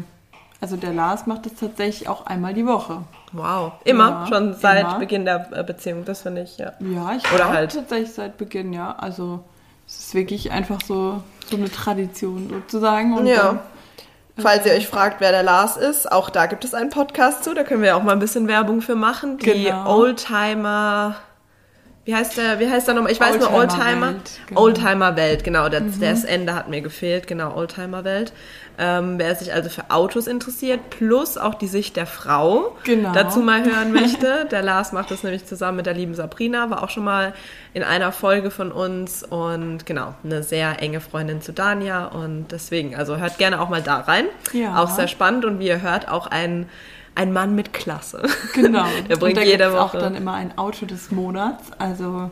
Also 0.61 0.75
der 0.75 0.93
Lars 0.93 1.25
macht 1.25 1.45
das 1.45 1.55
tatsächlich 1.55 2.07
auch 2.07 2.25
einmal 2.25 2.53
die 2.53 2.67
Woche. 2.67 3.01
Wow. 3.31 3.73
Immer? 3.85 4.09
Ja, 4.09 4.27
schon 4.27 4.53
seit 4.53 4.81
immer. 4.81 4.99
Beginn 4.99 5.25
der 5.25 5.49
äh, 5.51 5.63
Beziehung, 5.63 6.05
das 6.05 6.21
finde 6.21 6.43
ich, 6.43 6.57
ja. 6.57 6.73
Ja, 6.79 7.15
ich 7.15 7.31
Oder 7.33 7.49
halt. 7.49 7.73
tatsächlich 7.73 8.11
seit 8.11 8.37
Beginn, 8.37 8.73
ja. 8.73 8.93
Also 8.97 9.43
es 9.87 9.99
ist 9.99 10.13
wirklich 10.13 10.51
einfach 10.51 10.79
so, 10.85 11.23
so 11.49 11.55
eine 11.55 11.71
Tradition 11.71 12.49
sozusagen. 12.49 13.17
Und 13.17 13.25
ja. 13.25 13.59
Falls 14.37 14.65
ihr 14.65 14.73
euch 14.73 14.87
fragt, 14.87 15.19
wer 15.19 15.31
der 15.31 15.43
Lars 15.43 15.75
ist, 15.75 16.11
auch 16.11 16.29
da 16.29 16.45
gibt 16.45 16.63
es 16.63 16.73
einen 16.73 16.89
Podcast 16.89 17.43
zu, 17.43 17.53
da 17.53 17.63
können 17.63 17.81
wir 17.81 17.97
auch 17.97 18.03
mal 18.03 18.13
ein 18.13 18.19
bisschen 18.19 18.47
Werbung 18.47 18.81
für 18.81 18.95
machen. 18.95 19.37
Die 19.37 19.65
genau. 19.65 19.97
Oldtimer 19.97 21.15
wie 22.09 22.15
heißt 22.15 22.38
der, 22.38 22.59
wie 22.59 22.67
heißt 22.67 22.88
der 22.88 22.95
nochmal? 22.95 23.11
Ich 23.11 23.19
weiß 23.19 23.33
Oldtimer 23.33 23.51
nur 23.51 23.59
Oldtimer. 23.59 24.07
Welt, 24.07 24.39
genau. 24.47 24.61
Oldtimer 24.61 25.15
Welt, 25.15 25.44
genau. 25.44 25.69
Das, 25.69 25.83
mhm. 25.83 26.00
das 26.01 26.23
Ende 26.23 26.56
hat 26.56 26.67
mir 26.67 26.81
gefehlt, 26.81 27.27
genau, 27.27 27.56
Oldtimer 27.56 28.03
Welt. 28.03 28.33
Ähm, 28.79 29.19
wer 29.19 29.35
sich 29.35 29.53
also 29.53 29.69
für 29.69 29.91
Autos 29.91 30.25
interessiert, 30.25 30.89
plus 30.89 31.38
auch 31.38 31.53
die 31.53 31.67
Sicht 31.67 31.97
der 31.97 32.07
Frau 32.07 32.75
genau. 32.83 33.11
dazu 33.13 33.41
mal 33.41 33.63
hören 33.63 33.94
möchte. 33.94 34.47
Der 34.50 34.63
Lars 34.63 34.91
macht 34.91 35.11
das 35.11 35.21
nämlich 35.21 35.45
zusammen 35.45 35.77
mit 35.77 35.85
der 35.85 35.94
lieben 35.94 36.15
Sabrina, 36.15 36.71
war 36.71 36.81
auch 36.81 36.89
schon 36.89 37.03
mal 37.03 37.33
in 37.75 37.83
einer 37.83 38.11
Folge 38.11 38.50
von 38.50 38.71
uns 38.71 39.21
und 39.21 39.85
genau, 39.85 40.15
eine 40.23 40.41
sehr 40.41 40.81
enge 40.81 41.01
Freundin 41.01 41.44
zu 41.44 41.53
Dania 41.53 42.06
und 42.07 42.47
deswegen, 42.51 42.95
also 42.95 43.17
hört 43.17 43.38
gerne 43.38 43.61
auch 43.61 43.69
mal 43.69 43.83
da 43.83 44.00
rein. 44.00 44.25
Ja. 44.51 44.81
Auch 44.81 44.89
sehr 44.89 45.07
spannend 45.07 45.45
und 45.45 45.59
wie 45.59 45.67
ihr 45.67 45.83
hört, 45.83 46.09
auch 46.09 46.25
ein 46.25 46.67
ein 47.19 47.33
Mann 47.33 47.54
mit 47.54 47.74
Klasse. 47.74 48.24
Genau. 48.54 48.86
Der 49.10 49.18
bringt 49.18 49.38
und 49.38 49.44
da 49.44 49.50
jede 49.50 49.71
Woche. 49.74 49.81
auch 49.81 49.92
dann 49.92 50.16
immer 50.16 50.33
ein 50.33 50.57
Auto 50.57 50.86
des 50.86 51.12
Monats. 51.12 51.71
Also 51.77 52.31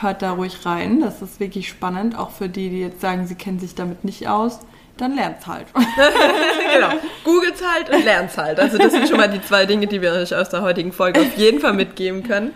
hört 0.00 0.22
da 0.22 0.32
ruhig 0.32 0.64
rein. 0.66 1.00
Das 1.00 1.22
ist 1.22 1.40
wirklich 1.40 1.68
spannend, 1.68 2.18
auch 2.18 2.30
für 2.30 2.48
die, 2.48 2.70
die 2.70 2.80
jetzt 2.80 3.00
sagen, 3.00 3.26
sie 3.26 3.34
kennen 3.34 3.58
sich 3.58 3.74
damit 3.74 4.04
nicht 4.04 4.28
aus 4.28 4.60
dann 5.00 5.14
lernt's 5.14 5.46
halt. 5.46 5.66
genau. 6.74 6.90
Googles 7.24 7.62
halt 7.66 7.90
und 7.90 8.04
lernt's 8.04 8.36
halt. 8.36 8.60
Also 8.60 8.78
das 8.78 8.92
sind 8.92 9.08
schon 9.08 9.16
mal 9.16 9.28
die 9.28 9.42
zwei 9.42 9.66
Dinge, 9.66 9.86
die 9.86 10.02
wir 10.02 10.12
euch 10.12 10.34
aus 10.34 10.50
der 10.50 10.62
heutigen 10.62 10.92
Folge 10.92 11.20
auf 11.20 11.36
jeden 11.36 11.60
Fall 11.60 11.72
mitgeben 11.72 12.22
können. 12.22 12.52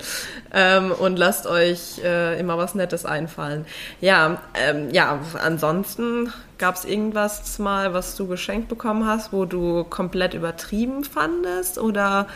Ähm, 0.53 0.93
und 0.93 1.19
lasst 1.19 1.47
euch 1.47 2.01
äh, 2.05 2.39
immer 2.39 2.59
was 2.59 2.75
Nettes 2.75 3.05
einfallen. 3.05 3.67
Ja, 4.01 4.43
ähm, 4.55 4.91
ja, 4.93 5.19
ansonsten 5.43 6.33
gab 6.59 6.77
es 6.77 6.85
irgendwas 6.85 7.59
mal, 7.59 7.95
was 7.95 8.17
du 8.17 8.27
geschenkt 8.27 8.69
bekommen 8.69 9.07
hast, 9.07 9.33
wo 9.33 9.45
du 9.45 9.85
komplett 9.85 10.35
übertrieben 10.35 11.05
fandest 11.05 11.79
oder 11.79 12.27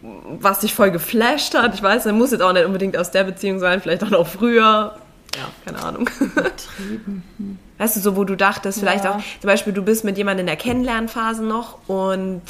was 0.00 0.60
dich 0.60 0.74
voll 0.74 0.90
geflasht 0.90 1.54
hat? 1.54 1.74
Ich 1.74 1.82
weiß, 1.82 2.06
es 2.06 2.12
muss 2.12 2.30
jetzt 2.30 2.40
auch 2.40 2.52
nicht 2.52 2.64
unbedingt 2.64 2.96
aus 2.96 3.10
der 3.10 3.24
Beziehung 3.24 3.58
sein, 3.58 3.80
vielleicht 3.80 4.02
auch 4.04 4.10
noch 4.10 4.26
früher. 4.26 4.96
Ja, 5.36 5.48
keine 5.64 5.82
Ahnung. 5.82 6.08
Übertrieben. 6.20 7.22
Hm. 7.38 7.58
Weißt 7.78 7.96
du, 7.96 8.00
so 8.00 8.16
wo 8.16 8.24
du 8.24 8.36
dachtest, 8.36 8.78
vielleicht 8.78 9.04
ja. 9.04 9.12
auch, 9.12 9.20
zum 9.40 9.48
Beispiel, 9.48 9.72
du 9.72 9.82
bist 9.82 10.04
mit 10.04 10.16
jemandem 10.16 10.44
in 10.44 10.46
der 10.46 10.56
Kennenlernphase 10.56 11.42
noch 11.42 11.88
und 11.88 12.42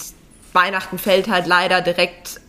Weihnachten 0.53 0.99
fällt 0.99 1.29
halt 1.29 1.47
leider 1.47 1.81
direkt 1.81 2.41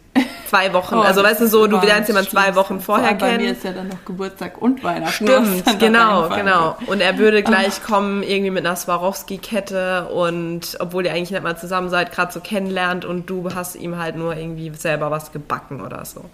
zwei 0.53 0.72
Wochen. 0.74 0.95
Oh, 0.95 1.01
also 1.01 1.24
weißt 1.24 1.41
du 1.41 1.48
so, 1.48 1.65
du 1.65 1.79
lernst 1.79 2.10
jemanden 2.10 2.29
zwei 2.29 2.53
Wochen 2.55 2.79
vorher 2.79 3.15
kennen. 3.15 3.38
Bei 3.38 3.43
mir 3.43 3.51
ist 3.53 3.63
ja 3.63 3.72
dann 3.72 3.88
noch 3.88 4.05
Geburtstag 4.05 4.62
und 4.62 4.83
Weihnachten. 4.83 5.25
Stimmt, 5.25 5.79
genau, 5.79 6.29
genau. 6.29 6.77
Und 6.86 7.01
er 7.01 7.17
würde 7.17 7.41
gleich 7.41 7.79
Ach. 7.81 7.88
kommen 7.88 8.22
irgendwie 8.22 8.51
mit 8.51 8.65
einer 8.65 8.75
Swarovski-Kette 8.75 10.10
und 10.10 10.77
obwohl 10.79 11.05
ihr 11.05 11.12
eigentlich 11.12 11.31
nicht 11.31 11.41
mal 11.41 11.57
zusammen 11.57 11.89
seid, 11.89 12.12
gerade 12.12 12.31
so 12.31 12.39
kennenlernt 12.39 13.03
und 13.03 13.29
du 13.29 13.50
hast 13.55 13.75
ihm 13.75 13.98
halt 13.98 14.15
nur 14.15 14.36
irgendwie 14.36 14.72
selber 14.75 15.10
was 15.10 15.31
gebacken 15.31 15.81
oder 15.81 16.05
so. 16.05 16.25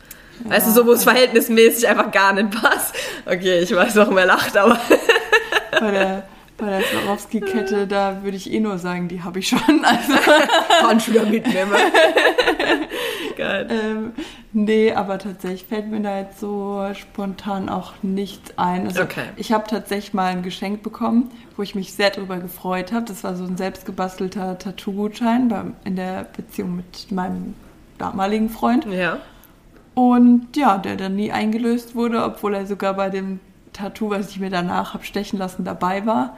Ja. 0.44 0.52
Weißt 0.52 0.68
du, 0.68 0.72
so 0.72 0.86
wo 0.86 0.92
es 0.92 1.06
verhältnismäßig 1.06 1.88
einfach 1.88 2.12
gar 2.12 2.34
nicht 2.34 2.52
passt. 2.52 2.94
Okay, 3.26 3.60
ich 3.60 3.74
weiß, 3.74 3.96
warum 3.96 4.18
er 4.18 4.26
lacht, 4.26 4.58
aber... 4.58 4.78
Bei 6.60 6.70
der 6.70 6.82
Swarovski-Kette, 6.82 7.88
da 7.88 8.22
würde 8.24 8.36
ich 8.36 8.52
eh 8.52 8.60
nur 8.60 8.78
sagen, 8.78 9.08
die 9.08 9.24
habe 9.24 9.40
ich 9.40 9.48
schon. 9.48 9.60
Also. 9.84 11.14
Da 11.14 11.24
mitnehmen. 11.26 11.72
Geil. 13.38 13.68
Ähm, 13.70 14.14
nee, 14.52 14.92
aber 14.92 15.18
tatsächlich 15.18 15.66
fällt 15.66 15.88
mir 15.88 16.02
da 16.02 16.20
jetzt 16.20 16.40
so 16.40 16.86
spontan 16.94 17.70
auch 17.70 17.94
nichts 18.02 18.58
ein. 18.58 18.88
Also 18.88 19.04
okay. 19.04 19.26
ich 19.38 19.52
habe 19.52 19.66
tatsächlich 19.68 20.14
mal 20.14 20.26
ein 20.26 20.44
Geschenk 20.44 20.84
bekommen, 20.84 21.32
wo 21.56 21.64
ich 21.64 21.76
mich 21.76 21.94
sehr 21.94 22.10
darüber 22.10 22.38
gefreut 22.38 22.92
habe. 22.92 23.06
Das 23.06 23.24
war 23.24 23.36
so 23.36 23.46
ein 23.46 23.56
selbstgebastelter 23.56 24.58
Tattoo-Gutschein 24.58 25.74
in 25.86 25.96
der 25.96 26.26
Beziehung 26.36 26.76
mit 26.76 27.12
meinem 27.12 27.56
damaligen 27.98 28.50
Freund. 28.50 28.86
Ja. 28.86 29.20
Und 29.94 30.56
ja, 30.56 30.78
der 30.78 30.98
dann 30.98 31.16
nie 31.16 31.32
eingelöst 31.32 31.96
wurde, 31.96 32.24
obwohl 32.24 32.56
er 32.56 32.66
sogar 32.66 32.94
bei 32.94 33.10
dem 33.10 33.40
Tattoo, 33.74 34.10
was 34.10 34.30
ich 34.30 34.40
mir 34.40 34.50
danach 34.50 34.94
habe 34.94 35.04
stechen 35.04 35.40
lassen, 35.40 35.64
dabei 35.64 36.06
war. 36.06 36.38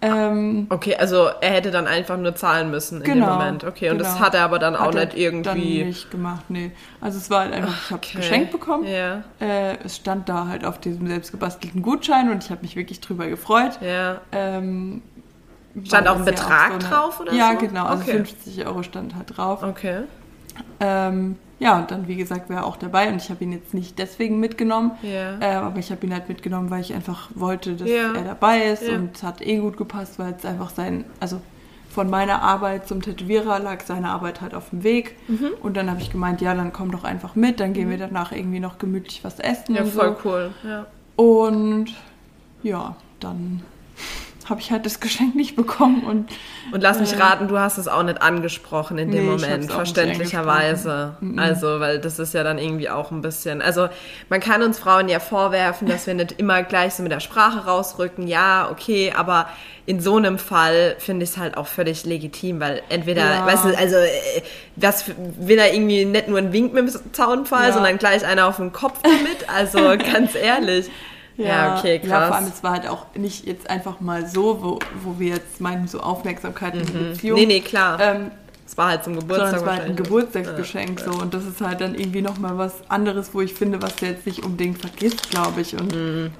Ähm, 0.00 0.66
okay, 0.70 0.96
also 0.96 1.28
er 1.40 1.50
hätte 1.50 1.70
dann 1.70 1.86
einfach 1.86 2.16
nur 2.16 2.34
zahlen 2.34 2.70
müssen 2.70 2.98
in 2.98 3.04
genau, 3.04 3.26
dem 3.26 3.32
Moment. 3.34 3.64
Okay, 3.64 3.90
und 3.90 3.98
genau. 3.98 4.08
das 4.08 4.20
hat 4.20 4.34
er 4.34 4.44
aber 4.44 4.58
dann 4.58 4.76
auch 4.76 4.92
nicht 4.92 5.14
irgendwie. 5.16 5.78
Dann 5.78 5.88
nicht 5.88 6.10
gemacht, 6.10 6.44
nee. 6.48 6.70
Also 7.00 7.18
es 7.18 7.30
war 7.30 7.40
halt 7.40 7.52
einfach, 7.52 7.74
ich 7.84 7.90
habe 7.90 8.06
es 8.06 8.12
geschenkt 8.12 8.52
bekommen. 8.52 8.86
Ja. 8.86 9.24
Äh, 9.40 9.76
es 9.84 9.96
stand 9.96 10.28
da 10.28 10.46
halt 10.46 10.64
auf 10.64 10.78
diesem 10.78 11.06
selbstgebastelten 11.08 11.82
Gutschein 11.82 12.30
und 12.30 12.44
ich 12.44 12.50
habe 12.50 12.62
mich 12.62 12.76
wirklich 12.76 13.00
drüber 13.00 13.26
gefreut. 13.26 13.78
Ja. 13.80 14.20
Ähm, 14.30 15.02
stand 15.84 16.06
auch 16.06 16.16
ein 16.16 16.24
Betrag 16.24 16.70
ja 16.70 16.76
auch 16.76 16.80
so 16.80 16.86
eine, 16.86 16.94
drauf 16.94 17.20
oder 17.20 17.32
ja, 17.32 17.46
so? 17.46 17.52
Ja, 17.54 17.58
genau, 17.58 17.86
also 17.86 18.02
okay. 18.02 18.12
50 18.12 18.66
Euro 18.66 18.82
stand 18.82 19.14
halt 19.16 19.36
drauf. 19.36 19.62
Okay. 19.62 20.02
Ähm, 20.80 21.36
ja, 21.60 21.76
und 21.76 21.90
dann, 21.90 22.06
wie 22.06 22.16
gesagt, 22.16 22.48
wäre 22.48 22.60
er 22.60 22.66
auch 22.66 22.76
dabei 22.76 23.08
und 23.08 23.16
ich 23.16 23.30
habe 23.30 23.42
ihn 23.42 23.52
jetzt 23.52 23.74
nicht 23.74 23.98
deswegen 23.98 24.38
mitgenommen, 24.38 24.92
ja. 25.02 25.38
äh, 25.40 25.56
aber 25.56 25.78
ich 25.78 25.90
habe 25.90 26.06
ihn 26.06 26.12
halt 26.12 26.28
mitgenommen, 26.28 26.70
weil 26.70 26.80
ich 26.80 26.94
einfach 26.94 27.30
wollte, 27.34 27.74
dass 27.74 27.88
ja. 27.88 28.12
er 28.12 28.22
dabei 28.22 28.66
ist 28.66 28.84
ja. 28.84 28.94
und 28.94 29.16
es 29.16 29.22
hat 29.24 29.44
eh 29.44 29.58
gut 29.58 29.76
gepasst, 29.76 30.18
weil 30.18 30.34
es 30.38 30.44
einfach 30.44 30.70
sein, 30.70 31.04
also 31.18 31.40
von 31.90 32.10
meiner 32.10 32.42
Arbeit 32.42 32.86
zum 32.86 33.02
Tätowierer 33.02 33.58
lag 33.58 33.80
seine 33.84 34.10
Arbeit 34.10 34.40
halt 34.40 34.54
auf 34.54 34.70
dem 34.70 34.84
Weg 34.84 35.16
mhm. 35.26 35.50
und 35.60 35.76
dann 35.76 35.90
habe 35.90 36.00
ich 36.00 36.12
gemeint, 36.12 36.40
ja, 36.40 36.54
dann 36.54 36.72
komm 36.72 36.92
doch 36.92 37.02
einfach 37.02 37.34
mit, 37.34 37.58
dann 37.58 37.72
gehen 37.72 37.88
mhm. 37.88 37.92
wir 37.92 37.98
danach 37.98 38.30
irgendwie 38.30 38.60
noch 38.60 38.78
gemütlich 38.78 39.24
was 39.24 39.40
essen 39.40 39.74
ja, 39.74 39.82
und 39.82 39.92
voll 39.92 40.16
so. 40.22 40.28
cool, 40.28 40.50
ja. 40.62 40.86
Und 41.16 41.92
ja, 42.62 42.94
dann 43.18 43.62
habe 44.48 44.60
ich 44.60 44.70
halt 44.70 44.86
das 44.86 45.00
Geschenk 45.00 45.34
nicht 45.34 45.56
bekommen. 45.56 46.04
Und, 46.04 46.30
und 46.72 46.80
lass 46.80 47.00
mich 47.00 47.12
äh, 47.12 47.16
raten, 47.16 47.48
du 47.48 47.58
hast 47.58 47.78
es 47.78 47.88
auch 47.88 48.02
nicht 48.02 48.22
angesprochen 48.22 48.98
in 48.98 49.10
dem 49.10 49.24
nee, 49.24 49.30
Moment, 49.30 49.70
verständlicherweise. 49.70 51.16
Mhm. 51.20 51.38
Also, 51.38 51.80
weil 51.80 51.98
das 51.98 52.18
ist 52.18 52.34
ja 52.34 52.42
dann 52.42 52.58
irgendwie 52.58 52.88
auch 52.90 53.10
ein 53.10 53.20
bisschen. 53.20 53.60
Also, 53.62 53.88
man 54.28 54.40
kann 54.40 54.62
uns 54.62 54.78
Frauen 54.78 55.08
ja 55.08 55.20
vorwerfen, 55.20 55.88
dass 55.88 56.06
wir 56.06 56.14
nicht 56.14 56.32
immer 56.32 56.62
gleich 56.62 56.94
so 56.94 57.02
mit 57.02 57.12
der 57.12 57.20
Sprache 57.20 57.66
rausrücken. 57.66 58.26
Ja, 58.26 58.68
okay, 58.70 59.12
aber 59.16 59.48
in 59.86 60.00
so 60.00 60.16
einem 60.16 60.38
Fall 60.38 60.96
finde 60.98 61.24
ich 61.24 61.30
es 61.30 61.38
halt 61.38 61.56
auch 61.56 61.66
völlig 61.66 62.04
legitim, 62.04 62.60
weil 62.60 62.82
entweder, 62.90 63.22
ja. 63.22 63.46
weißt 63.46 63.64
du, 63.64 63.68
also 63.76 63.96
äh, 63.96 64.42
was 64.76 65.06
will 65.38 65.58
er 65.58 65.72
irgendwie 65.72 66.04
nicht 66.04 66.28
nur 66.28 66.38
einen 66.38 66.52
Wink 66.52 66.74
mit 66.74 66.92
dem 66.92 67.12
Zaunfall, 67.12 67.68
ja. 67.68 67.72
sondern 67.72 67.96
gleich 67.96 68.24
einer 68.26 68.46
auf 68.46 68.56
den 68.56 68.72
Kopf 68.72 68.98
damit? 69.02 69.48
Also 69.48 69.78
ganz 70.12 70.34
ehrlich. 70.34 70.90
Ja, 71.38 71.78
okay, 71.78 72.00
krass. 72.00 72.10
Ja, 72.10 72.26
vor 72.26 72.36
allem, 72.36 72.48
es 72.48 72.62
war 72.62 72.72
halt 72.72 72.88
auch 72.88 73.06
nicht 73.14 73.46
jetzt 73.46 73.70
einfach 73.70 74.00
mal 74.00 74.26
so, 74.26 74.58
wo, 74.60 74.78
wo 75.04 75.18
wir 75.20 75.34
jetzt 75.34 75.60
meinen, 75.60 75.86
so 75.86 76.00
Aufmerksamkeit 76.00 76.74
in 76.74 76.80
mhm. 76.80 77.12
Beziehung. 77.12 77.38
Nee, 77.38 77.46
nee, 77.46 77.60
klar. 77.60 78.00
Ähm, 78.00 78.30
es 78.66 78.76
war 78.76 78.88
halt 78.88 79.04
zum 79.04 79.14
Geburtstag. 79.14 79.50
Sondern 79.50 79.60
es 79.60 79.66
war 79.66 79.76
halt 79.76 79.84
ein 79.88 79.96
Geburtstagsgeschenk 79.96 81.00
ja, 81.00 81.12
so. 81.12 81.18
Und 81.18 81.32
das 81.32 81.46
ist 81.46 81.60
halt 81.60 81.80
dann 81.80 81.94
irgendwie 81.94 82.22
nochmal 82.22 82.58
was 82.58 82.74
anderes, 82.90 83.30
wo 83.32 83.40
ich 83.40 83.54
finde, 83.54 83.80
was 83.80 83.96
der 83.96 84.10
jetzt 84.10 84.26
nicht 84.26 84.44
unbedingt 84.44 84.78
vergisst, 84.78 85.30
glaube 85.30 85.60
ich. 85.60 85.74
Und 85.74 85.94
mhm. 85.94 86.30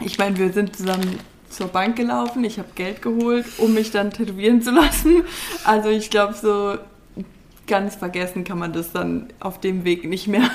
ich 0.00 0.16
meine, 0.16 0.38
wir 0.38 0.52
sind 0.52 0.76
zusammen 0.76 1.18
zur 1.50 1.68
Bank 1.68 1.96
gelaufen, 1.96 2.44
ich 2.44 2.58
habe 2.58 2.68
Geld 2.74 3.02
geholt, 3.02 3.46
um 3.58 3.74
mich 3.74 3.90
dann 3.90 4.10
tätowieren 4.10 4.62
zu 4.62 4.70
lassen. 4.70 5.22
Also 5.64 5.88
ich 5.88 6.10
glaube 6.10 6.34
so, 6.34 6.76
ganz 7.66 7.96
vergessen 7.96 8.44
kann 8.44 8.58
man 8.58 8.72
das 8.72 8.92
dann 8.92 9.28
auf 9.40 9.60
dem 9.60 9.84
Weg 9.84 10.04
nicht 10.08 10.28
mehr. 10.28 10.50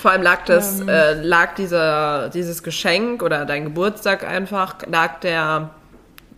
Vor 0.00 0.10
allem 0.10 0.22
lag 0.22 0.44
das, 0.44 0.80
ähm, 0.80 0.88
äh, 0.88 1.14
lag 1.14 1.54
dieser, 1.54 2.28
dieses 2.28 2.62
Geschenk 2.62 3.22
oder 3.22 3.44
dein 3.44 3.64
Geburtstag 3.64 4.26
einfach, 4.26 4.76
lag 4.86 5.20
der 5.20 5.70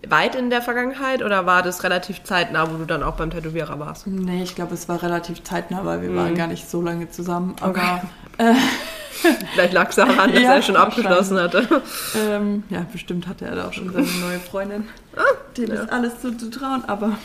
weit 0.08 0.34
in 0.34 0.50
der 0.50 0.62
Vergangenheit 0.62 1.22
oder 1.22 1.46
war 1.46 1.62
das 1.62 1.82
relativ 1.82 2.22
zeitnah, 2.24 2.70
wo 2.70 2.76
du 2.76 2.84
dann 2.84 3.02
auch 3.02 3.16
beim 3.16 3.30
Tätowierer 3.30 3.78
warst? 3.78 4.06
Nee, 4.06 4.42
ich 4.42 4.54
glaube, 4.54 4.74
es 4.74 4.88
war 4.88 5.02
relativ 5.02 5.42
zeitnah, 5.42 5.84
weil 5.84 6.02
wir 6.02 6.10
mhm. 6.10 6.16
waren 6.16 6.34
gar 6.34 6.46
nicht 6.46 6.68
so 6.68 6.82
lange 6.82 7.10
zusammen. 7.10 7.56
Aber 7.60 7.70
okay. 7.70 8.02
äh, 8.50 8.54
Vielleicht 9.54 9.72
lag 9.72 9.88
es 9.88 9.96
daran, 9.96 10.32
dass 10.32 10.42
ja, 10.42 10.54
er 10.54 10.62
schon 10.62 10.76
abgeschlossen 10.76 11.38
hatte. 11.38 11.66
Ähm, 12.28 12.64
ja, 12.68 12.84
bestimmt 12.92 13.26
hatte 13.26 13.46
er 13.46 13.56
da 13.56 13.68
auch 13.68 13.72
schon 13.72 13.92
seine 13.92 14.06
neue 14.20 14.40
Freundin. 14.40 14.88
Ah, 15.16 15.22
Dem 15.56 15.72
ja. 15.72 15.82
ist 15.82 15.92
alles 15.92 16.20
zuzutrauen, 16.20 16.84
aber. 16.86 17.16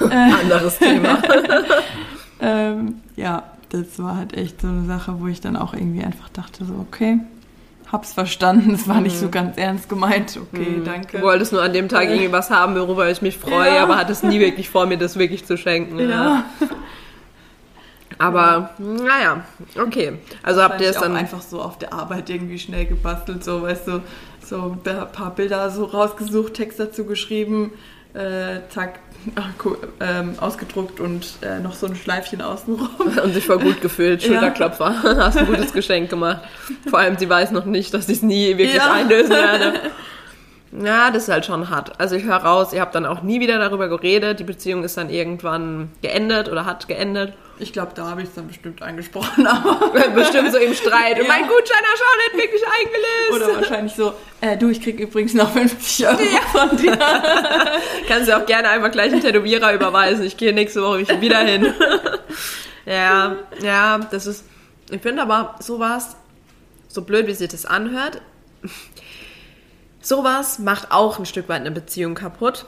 Äh, 0.00 0.14
Anderes 0.14 0.78
Thema. 0.78 1.22
Ähm, 2.40 3.00
ja, 3.16 3.44
das 3.70 3.98
war 3.98 4.16
halt 4.16 4.34
echt 4.36 4.60
so 4.60 4.68
eine 4.68 4.86
Sache, 4.86 5.20
wo 5.20 5.26
ich 5.26 5.40
dann 5.40 5.56
auch 5.56 5.74
irgendwie 5.74 6.02
einfach 6.02 6.28
dachte, 6.30 6.64
so, 6.64 6.74
okay, 6.74 7.18
hab's 7.90 8.12
verstanden, 8.12 8.74
es 8.74 8.88
war 8.88 9.00
nicht 9.00 9.18
so 9.18 9.26
mhm. 9.26 9.30
ganz 9.30 9.56
ernst 9.56 9.88
gemeint, 9.88 10.38
okay, 10.40 10.70
mhm. 10.78 10.84
danke. 10.84 11.18
Du 11.18 11.24
wolltest 11.24 11.52
nur 11.52 11.62
an 11.62 11.72
dem 11.72 11.88
Tag 11.88 12.08
irgendwie 12.08 12.32
was 12.32 12.50
haben, 12.50 12.74
worüber 12.74 13.10
ich 13.10 13.22
mich 13.22 13.36
freue, 13.36 13.74
ja. 13.74 13.82
aber 13.82 13.96
hattest 13.96 14.24
nie 14.24 14.40
wirklich 14.40 14.68
vor, 14.68 14.86
mir 14.86 14.98
das 14.98 15.18
wirklich 15.18 15.44
zu 15.44 15.56
schenken. 15.56 15.98
Ja. 15.98 16.08
ja. 16.08 16.44
Aber, 18.18 18.70
naja, 18.78 19.44
okay. 19.80 20.18
Also 20.42 20.62
habt 20.62 20.80
ihr 20.80 20.90
es 20.90 20.98
dann. 20.98 21.14
einfach 21.14 21.40
so 21.40 21.62
auf 21.62 21.78
der 21.78 21.92
Arbeit 21.92 22.28
irgendwie 22.30 22.58
schnell 22.58 22.86
gebastelt, 22.86 23.44
so, 23.44 23.62
weißt 23.62 23.86
du, 23.86 24.02
so 24.44 24.76
ein 24.84 25.12
paar 25.12 25.34
Bilder 25.34 25.70
so 25.70 25.84
rausgesucht, 25.84 26.54
Text 26.54 26.80
dazu 26.80 27.04
geschrieben, 27.04 27.72
äh, 28.14 28.60
zack, 28.70 28.98
ähm, 30.00 30.34
ausgedruckt 30.40 31.00
und 31.00 31.26
äh, 31.42 31.58
noch 31.60 31.74
so 31.74 31.86
ein 31.86 31.96
Schleifchen 31.96 32.40
außenrum. 32.40 32.88
Und 33.22 33.34
sich 33.34 33.44
voll 33.44 33.58
gut 33.58 33.80
gefühlt, 33.80 34.22
Schulterklopfer. 34.22 34.94
Ja. 35.04 35.16
Hast 35.26 35.38
ein 35.38 35.46
gutes 35.46 35.72
Geschenk 35.72 36.08
gemacht. 36.10 36.42
Vor 36.88 36.98
allem, 36.98 37.18
sie 37.18 37.28
weiß 37.28 37.50
noch 37.50 37.64
nicht, 37.64 37.92
dass 37.92 38.08
ich 38.08 38.18
es 38.18 38.22
nie 38.22 38.56
wirklich 38.56 38.74
ja. 38.74 38.92
einlösen 38.92 39.30
werde. 39.30 39.74
Ja, 40.72 41.10
das 41.10 41.24
ist 41.24 41.28
halt 41.30 41.46
schon 41.46 41.70
hart. 41.70 41.98
Also 41.98 42.14
ich 42.14 42.24
höre 42.24 42.36
raus, 42.36 42.72
ihr 42.72 42.80
habt 42.80 42.94
dann 42.94 43.06
auch 43.06 43.22
nie 43.22 43.40
wieder 43.40 43.58
darüber 43.58 43.88
geredet. 43.88 44.38
Die 44.38 44.44
Beziehung 44.44 44.84
ist 44.84 44.96
dann 44.96 45.08
irgendwann 45.08 45.90
geendet 46.02 46.48
oder 46.48 46.66
hat 46.66 46.88
geendet. 46.88 47.32
Ich 47.58 47.72
glaube, 47.72 47.92
da 47.94 48.06
habe 48.06 48.22
ich 48.22 48.28
es 48.28 48.34
dann 48.34 48.46
bestimmt 48.46 48.82
angesprochen. 48.82 49.46
Aber 49.46 50.08
bestimmt 50.14 50.52
so 50.52 50.58
im 50.58 50.74
Streit. 50.74 51.16
Ja. 51.16 51.22
Und 51.22 51.28
mein 51.28 51.42
Gutschein 51.48 51.82
hat 51.82 51.98
schon 51.98 52.38
nicht 52.38 52.44
wirklich 52.44 52.62
eingelöst. 52.66 53.32
Oder 53.32 53.56
wahrscheinlich 53.56 53.94
so, 53.94 54.12
äh, 54.40 54.56
du, 54.56 54.68
ich 54.68 54.82
krieg 54.82 55.00
übrigens 55.00 55.34
noch 55.34 55.50
50 55.50 56.06
Euro 56.06 56.20
ja. 56.20 56.40
von 56.52 56.76
dir. 56.76 56.98
Kannst 58.08 58.28
du 58.28 58.36
auch 58.36 58.46
gerne 58.46 58.68
einfach 58.68 58.90
gleich 58.90 59.10
einen 59.10 59.22
Tätowierer 59.22 59.72
überweisen. 59.72 60.24
Ich 60.24 60.36
gehe 60.36 60.52
nächste 60.52 60.82
Woche 60.82 61.20
wieder 61.20 61.38
hin. 61.38 61.72
ja, 62.84 63.36
ja, 63.62 63.98
das 64.10 64.26
ist... 64.26 64.44
Ich 64.90 65.02
finde 65.02 65.20
aber 65.22 65.56
sowas, 65.60 66.16
so 66.88 67.02
blöd 67.02 67.26
wie 67.26 67.34
sich 67.34 67.48
das 67.48 67.66
anhört, 67.66 68.22
sowas 70.08 70.58
macht 70.58 70.90
auch 70.90 71.18
ein 71.18 71.26
Stück 71.26 71.48
weit 71.48 71.60
eine 71.60 71.70
Beziehung 71.70 72.14
kaputt. 72.14 72.66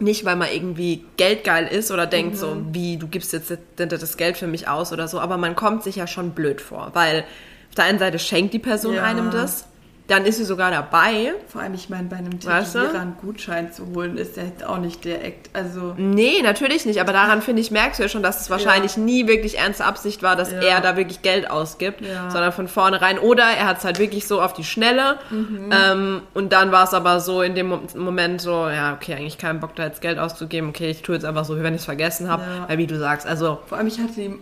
Nicht, 0.00 0.24
weil 0.24 0.36
man 0.36 0.48
irgendwie 0.52 1.04
geldgeil 1.16 1.66
ist 1.66 1.90
oder 1.90 2.06
denkt 2.06 2.34
mhm. 2.34 2.38
so, 2.38 2.62
wie, 2.70 2.98
du 2.98 3.08
gibst 3.08 3.32
jetzt 3.32 3.52
das 3.76 4.16
Geld 4.16 4.36
für 4.36 4.46
mich 4.46 4.68
aus 4.68 4.92
oder 4.92 5.08
so, 5.08 5.18
aber 5.18 5.38
man 5.38 5.56
kommt 5.56 5.82
sich 5.82 5.96
ja 5.96 6.06
schon 6.06 6.30
blöd 6.30 6.60
vor, 6.60 6.90
weil 6.92 7.24
auf 7.68 7.74
der 7.74 7.84
einen 7.84 7.98
Seite 7.98 8.20
schenkt 8.20 8.54
die 8.54 8.60
Person 8.60 8.94
ja. 8.94 9.02
einem 9.02 9.32
das 9.32 9.66
dann 10.08 10.24
ist 10.24 10.38
sie 10.38 10.44
sogar 10.44 10.70
dabei. 10.70 11.34
Vor 11.48 11.60
allem, 11.60 11.74
ich 11.74 11.90
meine, 11.90 12.08
bei 12.08 12.16
einem 12.16 12.40
Tätowierer 12.40 12.98
einen 12.98 13.16
Gutschein 13.20 13.72
zu 13.72 13.86
holen, 13.94 14.16
ist 14.16 14.38
ja 14.38 14.44
jetzt 14.44 14.64
auch 14.64 14.78
nicht 14.78 15.04
der 15.04 15.22
Act. 15.22 15.50
Also 15.52 15.94
nee, 15.98 16.40
natürlich 16.42 16.86
nicht. 16.86 16.98
Aber 17.00 17.12
daran, 17.12 17.42
finde 17.42 17.60
ich, 17.60 17.70
merkst 17.70 17.98
du 17.98 18.04
ja 18.04 18.08
schon, 18.08 18.22
dass 18.22 18.40
es 18.40 18.48
wahrscheinlich 18.48 18.96
ja. 18.96 19.02
nie 19.02 19.28
wirklich 19.28 19.58
ernste 19.58 19.84
Absicht 19.84 20.22
war, 20.22 20.34
dass 20.34 20.50
ja. 20.50 20.60
er 20.60 20.80
da 20.80 20.96
wirklich 20.96 21.20
Geld 21.20 21.50
ausgibt, 21.50 22.00
ja. 22.00 22.30
sondern 22.30 22.52
von 22.52 22.68
vornherein. 22.68 23.18
Oder 23.18 23.44
er 23.44 23.66
hat 23.66 23.78
es 23.78 23.84
halt 23.84 23.98
wirklich 23.98 24.26
so 24.26 24.40
auf 24.40 24.54
die 24.54 24.64
Schnelle. 24.64 25.18
Mhm. 25.28 25.70
Ähm, 25.70 26.22
und 26.32 26.54
dann 26.54 26.72
war 26.72 26.84
es 26.84 26.94
aber 26.94 27.20
so 27.20 27.42
in 27.42 27.54
dem 27.54 27.78
Moment 27.94 28.40
so, 28.40 28.66
ja, 28.66 28.94
okay, 28.94 29.12
eigentlich 29.12 29.36
keinen 29.36 29.60
Bock, 29.60 29.76
da 29.76 29.84
jetzt 29.84 30.00
Geld 30.00 30.18
auszugeben. 30.18 30.70
Okay, 30.70 30.88
ich 30.88 31.02
tue 31.02 31.16
jetzt 31.16 31.24
einfach 31.26 31.44
so, 31.44 31.62
wenn 31.62 31.74
ich 31.74 31.80
es 31.80 31.84
vergessen 31.84 32.30
habe. 32.30 32.42
Weil, 32.66 32.78
wie 32.78 32.86
du 32.86 32.98
sagst, 32.98 33.26
also... 33.26 33.58
Vor 33.66 33.76
allem, 33.76 33.88
ich 33.88 33.98
hatte 33.98 34.22
ihm 34.22 34.40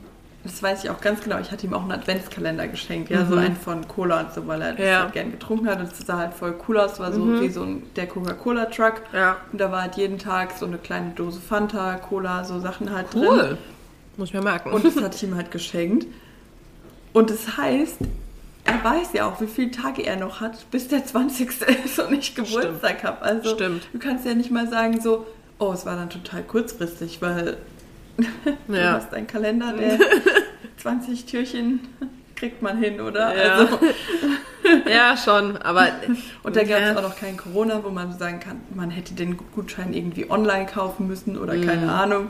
das 0.51 0.63
weiß 0.63 0.85
ich 0.85 0.91
auch 0.91 1.01
ganz 1.01 1.21
genau, 1.21 1.39
ich 1.39 1.51
hatte 1.51 1.67
ihm 1.67 1.75
auch 1.75 1.83
einen 1.83 1.93
Adventskalender 1.93 2.69
geschenkt, 2.69 3.11
ja, 3.11 3.25
mhm. 3.25 3.29
so 3.29 3.37
einen 3.37 3.57
von 3.57 3.87
Cola 3.89 4.21
und 4.21 4.33
so, 4.33 4.47
weil 4.47 4.63
er 4.63 4.73
das 4.73 4.87
ja. 4.87 5.01
halt 5.01 5.13
gern 5.13 5.31
getrunken 5.31 5.69
hat 5.69 5.81
und 5.81 5.93
es 5.93 5.99
sah 5.99 6.19
halt 6.19 6.35
voll 6.35 6.55
cool 6.69 6.79
aus, 6.79 6.99
war 6.99 7.13
so 7.13 7.25
mhm. 7.25 7.41
wie 7.41 7.49
so 7.49 7.63
ein, 7.63 7.83
der 7.97 8.07
Coca-Cola-Truck 8.07 9.03
ja. 9.13 9.37
und 9.53 9.61
da 9.61 9.71
war 9.71 9.83
halt 9.83 9.97
jeden 9.97 10.19
Tag 10.19 10.53
so 10.53 10.67
eine 10.67 10.79
kleine 10.79 11.11
Dose 11.11 11.41
Fanta, 11.41 11.97
Cola, 11.97 12.45
so 12.45 12.61
Sachen 12.61 12.93
halt 12.95 13.09
cool. 13.15 13.27
drin. 13.27 13.39
Cool, 13.39 13.59
muss 14.17 14.29
ich 14.29 14.35
mir 14.35 14.43
merken. 14.43 14.73
Und 14.73 14.85
das 14.85 14.97
hatte 14.97 15.17
ich 15.17 15.23
ihm 15.23 15.35
halt 15.35 15.51
geschenkt 15.51 16.07
und 17.13 17.31
das 17.31 17.57
heißt, 17.57 17.99
er 18.65 18.85
weiß 18.85 19.13
ja 19.15 19.29
auch, 19.29 19.41
wie 19.41 19.47
viele 19.47 19.71
Tage 19.71 20.05
er 20.05 20.17
noch 20.17 20.41
hat, 20.41 20.71
bis 20.71 20.89
der 20.89 21.05
20. 21.05 21.49
ist 21.85 21.99
und 21.99 22.13
ich 22.13 22.35
Geburtstag 22.35 23.05
habe. 23.05 23.23
Also 23.23 23.55
Stimmt. 23.55 23.89
du 23.93 23.99
kannst 23.99 24.27
ja 24.27 24.35
nicht 24.35 24.51
mal 24.51 24.69
sagen 24.69 25.01
so, 25.01 25.27
oh, 25.59 25.73
es 25.73 25.87
war 25.87 25.97
dann 25.97 26.11
total 26.11 26.43
kurzfristig, 26.43 27.23
weil 27.23 27.57
du 28.69 28.75
ja. 28.75 28.93
hast 28.95 29.13
einen 29.15 29.27
Kalender, 29.27 29.73
der 29.73 29.99
20 30.79 31.27
Türchen 31.27 31.81
kriegt 32.35 32.63
man 32.63 32.79
hin, 32.79 33.01
oder? 33.01 33.35
Ja, 33.35 33.55
also. 33.55 33.79
ja 34.91 35.17
schon, 35.17 35.57
aber... 35.57 35.89
Und 36.43 36.57
da 36.57 36.65
gab 36.65 36.81
es 36.81 36.97
auch 36.97 37.03
noch 37.03 37.17
kein 37.17 37.37
Corona, 37.37 37.83
wo 37.83 37.91
man 37.91 38.17
sagen 38.19 38.41
kann, 38.41 38.61
man 38.75 38.91
hätte 38.91 39.15
den 39.15 39.39
Gutschein 39.55 39.95
irgendwie 39.95 40.31
online 40.31 40.67
kaufen 40.67 41.07
müssen 41.07 41.39
oder 41.39 41.55
mhm. 41.55 41.67
keine 41.67 41.93
Ahnung. 41.93 42.29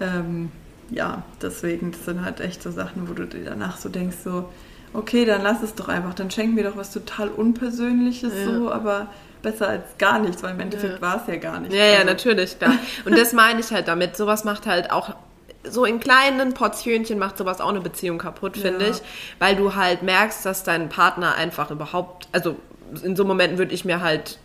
Ähm, 0.00 0.50
ja, 0.90 1.22
deswegen, 1.40 1.92
das 1.92 2.04
sind 2.04 2.24
halt 2.24 2.40
echt 2.40 2.62
so 2.62 2.70
Sachen, 2.70 3.08
wo 3.08 3.12
du 3.12 3.26
dir 3.26 3.44
danach 3.44 3.76
so 3.76 3.88
denkst, 3.88 4.16
so, 4.24 4.48
okay, 4.92 5.24
dann 5.24 5.42
lass 5.42 5.62
es 5.62 5.74
doch 5.74 5.88
einfach, 5.88 6.14
dann 6.14 6.30
schenk 6.30 6.54
mir 6.54 6.64
doch 6.64 6.76
was 6.76 6.92
total 6.92 7.28
Unpersönliches 7.28 8.32
ja. 8.36 8.44
so, 8.44 8.72
aber 8.72 9.08
besser 9.42 9.68
als 9.68 9.84
gar 9.98 10.18
nichts, 10.18 10.42
weil 10.42 10.52
im 10.52 10.60
Endeffekt 10.60 10.94
ja. 10.94 11.00
war 11.00 11.16
es 11.16 11.26
ja 11.26 11.36
gar 11.36 11.60
nicht. 11.60 11.72
Ja, 11.72 11.82
also. 11.82 11.94
ja, 11.96 12.04
natürlich, 12.04 12.58
klar. 12.58 12.74
Und 13.04 13.16
das 13.16 13.32
meine 13.32 13.60
ich 13.60 13.70
halt 13.70 13.88
damit. 13.88 14.16
Sowas 14.16 14.44
macht 14.44 14.66
halt 14.66 14.90
auch 14.90 15.14
so 15.62 15.84
in 15.84 16.00
kleinen 16.00 16.54
Portionchen 16.54 17.18
macht 17.18 17.36
sowas 17.36 17.60
auch 17.60 17.68
eine 17.68 17.80
Beziehung 17.80 18.18
kaputt, 18.18 18.56
finde 18.56 18.86
ja. 18.86 18.90
ich, 18.92 19.02
weil 19.38 19.56
du 19.56 19.74
halt 19.74 20.02
merkst, 20.02 20.46
dass 20.46 20.64
dein 20.64 20.88
Partner 20.88 21.34
einfach 21.34 21.70
überhaupt, 21.70 22.28
also 22.32 22.56
in 23.02 23.14
so 23.14 23.24
Momenten 23.24 23.58
würde 23.58 23.74
ich 23.74 23.84
mir 23.84 24.00
halt 24.00 24.38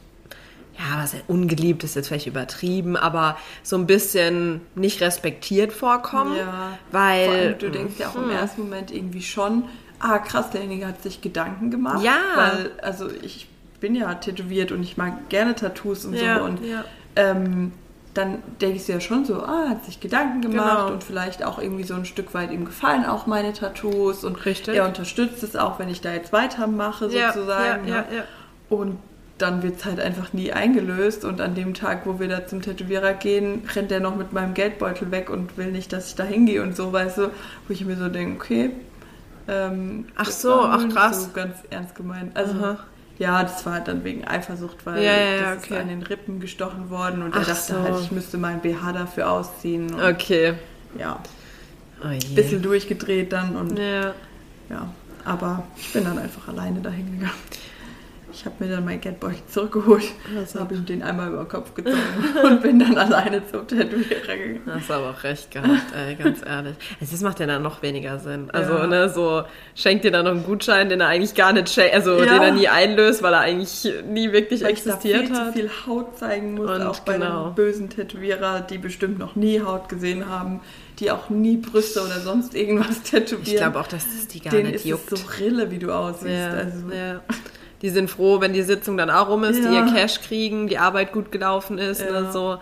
ja, 0.78 1.02
was 1.02 1.16
ungeliebt 1.28 1.86
ist 1.86 1.96
jetzt 1.96 2.10
vielleicht 2.10 2.28
übertrieben, 2.28 2.98
aber 2.98 3.38
so 3.64 3.78
ein 3.78 3.88
bisschen 3.88 4.60
nicht 4.75 5.02
respektiert 5.02 5.72
vorkommen. 5.72 6.36
Ja. 6.36 6.78
Weil. 6.92 7.25
Vor 7.25 7.34
allem, 7.34 7.58
du 7.60 7.72
denkst 7.72 7.94
ja 7.98 8.10
auch 8.10 8.16
hm. 8.16 8.24
im 8.24 8.30
ersten 8.32 8.62
Moment 8.64 8.92
irgendwie 8.92 9.22
schon, 9.22 9.70
ah 10.00 10.18
krass, 10.20 10.50
derjenige 10.50 10.86
hat 10.86 11.02
sich 11.02 11.22
Gedanken 11.22 11.72
gemacht. 11.72 12.04
Ja. 12.04 12.20
Weil, 12.36 12.72
also 12.82 13.10
ich 13.10 13.48
bin 13.86 13.94
ja 13.94 14.15
tätowiert 14.15 14.72
und 14.72 14.82
ich 14.82 14.98
mag 14.98 15.30
gerne 15.30 15.54
Tattoos 15.54 16.06
und 16.06 16.15
ja, 16.15 16.39
so. 16.39 16.46
Und 16.46 16.65
ja. 16.65 16.84
ähm, 17.15 17.72
dann 18.15 18.42
denke 18.60 18.77
ich 18.77 18.88
ja 18.88 19.00
schon 19.00 19.25
so, 19.25 19.44
ah, 19.44 19.70
hat 19.70 19.86
sich 19.86 20.00
Gedanken 20.00 20.42
gemacht 20.42 20.86
genau. 20.86 20.92
und 20.92 21.04
vielleicht 21.04 21.44
auch 21.44 21.60
irgendwie 21.60 21.84
so 21.84 21.94
ein 21.94 22.06
Stück 22.06 22.34
weit 22.34 22.51
ihm 22.51 22.65
gefallen 22.65 23.06
auch 23.06 23.27
meine 23.27 23.54
Tattoos 23.54 24.24
und 24.24 24.44
Richtig. 24.44 24.75
er 24.75 24.88
unterstützt 24.88 25.44
es 25.44 25.56
auch, 25.56 25.77
wenn 25.77 25.89
ich 25.89 26.01
da 26.01 26.13
jetzt 26.13 26.34
weitermache 26.34 27.12
sozusagen. 27.12 27.88
Ja, 27.88 27.96
ja, 27.96 28.01
ne? 28.01 28.08
ja, 28.18 28.24
und 28.70 28.98
dann 29.38 29.62
wird 29.62 29.77
es 29.77 29.86
halt 29.86 30.00
einfach 30.00 30.34
nie 30.34 30.51
eingelöst 30.51 31.24
und 31.24 31.39
an 31.39 31.54
dem 31.54 31.75
Tag, 31.75 32.08
wo 32.08 32.20
wir 32.20 32.27
da 32.27 32.48
zum 32.48 32.63
Tätowierer 32.63 33.13
gehen, 33.13 33.62
rennt 33.75 33.92
er 33.92 34.00
noch 34.00 34.15
mit 34.15 34.34
meinem 34.34 34.56
Geldbeutel 34.56 35.12
weg 35.12 35.30
und 35.30 35.60
will 35.60 35.72
nicht, 35.72 35.94
dass 35.94 36.08
ich 36.08 36.15
da 36.15 36.24
hingehe 36.24 36.63
und 36.63 36.75
so, 36.75 36.92
weißt 36.92 37.20
du, 37.20 37.27
wo 37.68 37.74
ich 37.74 37.86
mir 37.86 37.98
so 37.98 38.10
denke, 38.10 38.36
okay. 38.44 38.72
Ähm, 39.48 40.08
ach 40.15 40.32
so, 40.32 40.60
ach 40.62 40.89
krass. 40.89 41.25
So 41.25 41.30
ganz 41.36 41.58
ernst 41.70 41.94
gemeint. 41.94 42.36
Also, 42.36 42.56
Aha. 42.56 42.80
Ja, 43.18 43.44
das 43.44 43.66
war 43.66 43.74
halt 43.74 43.88
dann 43.88 44.04
wegen 44.04 44.26
Eifersucht, 44.26 44.86
weil 44.86 45.04
ja, 45.04 45.14
ja, 45.14 45.56
das 45.56 45.64
okay. 45.64 45.76
ist 45.76 45.82
an 45.82 45.88
den 45.88 46.04
Rippen 46.04 46.40
gestochen 46.40 46.90
worden 46.90 47.24
und 47.24 47.34
ach 47.34 47.40
er 47.40 47.46
dachte 47.46 47.74
so. 47.74 47.82
halt, 47.82 48.02
ich 48.02 48.12
müsste 48.12 48.38
meinen 48.38 48.62
BH 48.62 48.92
dafür 48.92 49.32
ausziehen. 49.32 49.94
Okay. 50.02 50.56
Ja. 51.00 51.20
Oh 52.04 52.10
je. 52.10 52.36
Bisschen 52.36 52.62
durchgedreht 52.62 53.32
dann 53.32 53.56
und 53.56 53.78
ja. 53.78 54.14
ja. 54.70 54.94
Aber 55.24 55.64
ich 55.78 55.92
bin 55.94 56.04
dann 56.04 56.20
einfach 56.20 56.48
alleine 56.48 56.82
dahin 56.82 57.12
gegangen. 57.20 57.34
Ich 58.36 58.46
habe 58.46 58.56
mir 58.60 58.70
dann 58.70 58.84
mein 58.84 59.00
Geldbeutel 59.00 59.39
zurückgeholt, 59.48 60.04
also. 60.38 60.60
habe 60.60 60.75
ihm 60.75 60.86
den 60.86 61.01
einmal 61.01 61.30
über 61.30 61.46
den 61.46 61.48
Kopf 61.48 61.74
gezogen 61.74 61.98
und 62.44 62.62
bin 62.62 62.80
dann 62.80 62.98
alleine 62.98 63.42
zum 63.50 63.65
Tätowierer 63.65 64.36
gegangen. 64.38 64.62
Hast 64.68 64.92
aber 64.92 65.12
auch 65.12 65.24
recht 65.24 65.51
gehabt, 65.51 65.96
ey, 65.96 66.15
ganz 66.15 66.42
ehrlich. 66.46 66.75
Also 67.00 67.13
das 67.13 67.22
macht 67.22 67.39
ja 67.39 67.48
dann 67.48 67.63
noch 67.63 67.82
weniger 67.82 68.20
Sinn. 68.20 68.51
Also, 68.51 68.74
ja. 68.74 68.88
ne, 68.88 69.10
so 69.10 69.44
schenkt 69.74 70.04
dir 70.04 70.12
dann 70.12 70.25
noch 70.25 70.34
einen 70.34 70.44
Gutschein, 70.44 70.89
den 70.89 71.00
er 71.00 71.08
eigentlich 71.08 71.34
gar 71.34 71.54
nicht 71.54 71.70
schenkt, 71.70 71.94
also 71.94 72.18
ja. 72.18 72.25
den 72.25 72.42
er 72.42 72.51
nie 72.51 72.68
einlöst, 72.68 73.24
weil 73.24 73.34
er 73.34 73.39
eigentlich 73.39 73.89
nie 74.06 74.34
wirklich 74.34 74.63
weil 74.63 74.72
existiert 74.72 75.24
ich 75.24 75.30
da 75.30 75.36
viel 75.36 75.46
hat. 75.46 75.54
Viel 75.54 75.70
Haut 75.88 76.18
zeigen 76.18 76.56
muss, 76.56 76.70
und 76.70 76.82
auch 76.82 77.00
bei 77.00 77.13
genau. 77.13 77.46
den 77.46 77.56
bösen 77.56 77.89
Tätowierer, 77.89 78.62
die 78.62 78.80
bestimmt 78.80 79.18
noch 79.18 79.38
nie 79.38 79.62
Haut 79.62 79.88
gesehen 79.88 80.27
haben 80.27 80.60
die 81.00 81.12
auch 81.12 81.30
nie 81.30 81.58
Brüste 81.58 82.01
oder 82.01 82.22
sonst 82.22 82.56
irgendwas 82.56 83.01
tätowieren. 83.01 83.44
Ich 83.44 83.56
glaube 83.58 83.80
auch, 83.80 83.88
dass 83.88 84.06
das 84.06 84.27
die 84.27 84.39
gar 84.39 84.51
Denen 84.51 84.72
nicht 84.72 84.86
juckt. 84.86 85.12
ist 85.12 85.20
es 85.20 85.25
so 85.25 85.44
Rille, 85.44 85.70
wie 85.70 85.80
du 85.80 85.92
aussiehst. 85.92 86.30
Ja, 86.30 86.51
also. 86.51 86.89
ja. 86.89 87.22
Die 87.82 87.89
sind 87.89 88.10
froh, 88.10 88.41
wenn 88.41 88.53
die 88.53 88.63
Sitzung 88.63 88.98
dann 88.98 89.10
auch 89.10 89.29
rum 89.29 89.44
ist, 89.44 89.63
ja. 89.63 89.70
die 89.70 89.75
ihr 89.75 89.94
Cash 89.94 90.22
kriegen, 90.22 90.67
die 90.67 90.77
Arbeit 90.77 91.12
gut 91.12 91.32
gelaufen 91.32 91.77
ist 91.77 92.01
ja. 92.01 92.10
oder 92.10 92.32
so. 92.32 92.58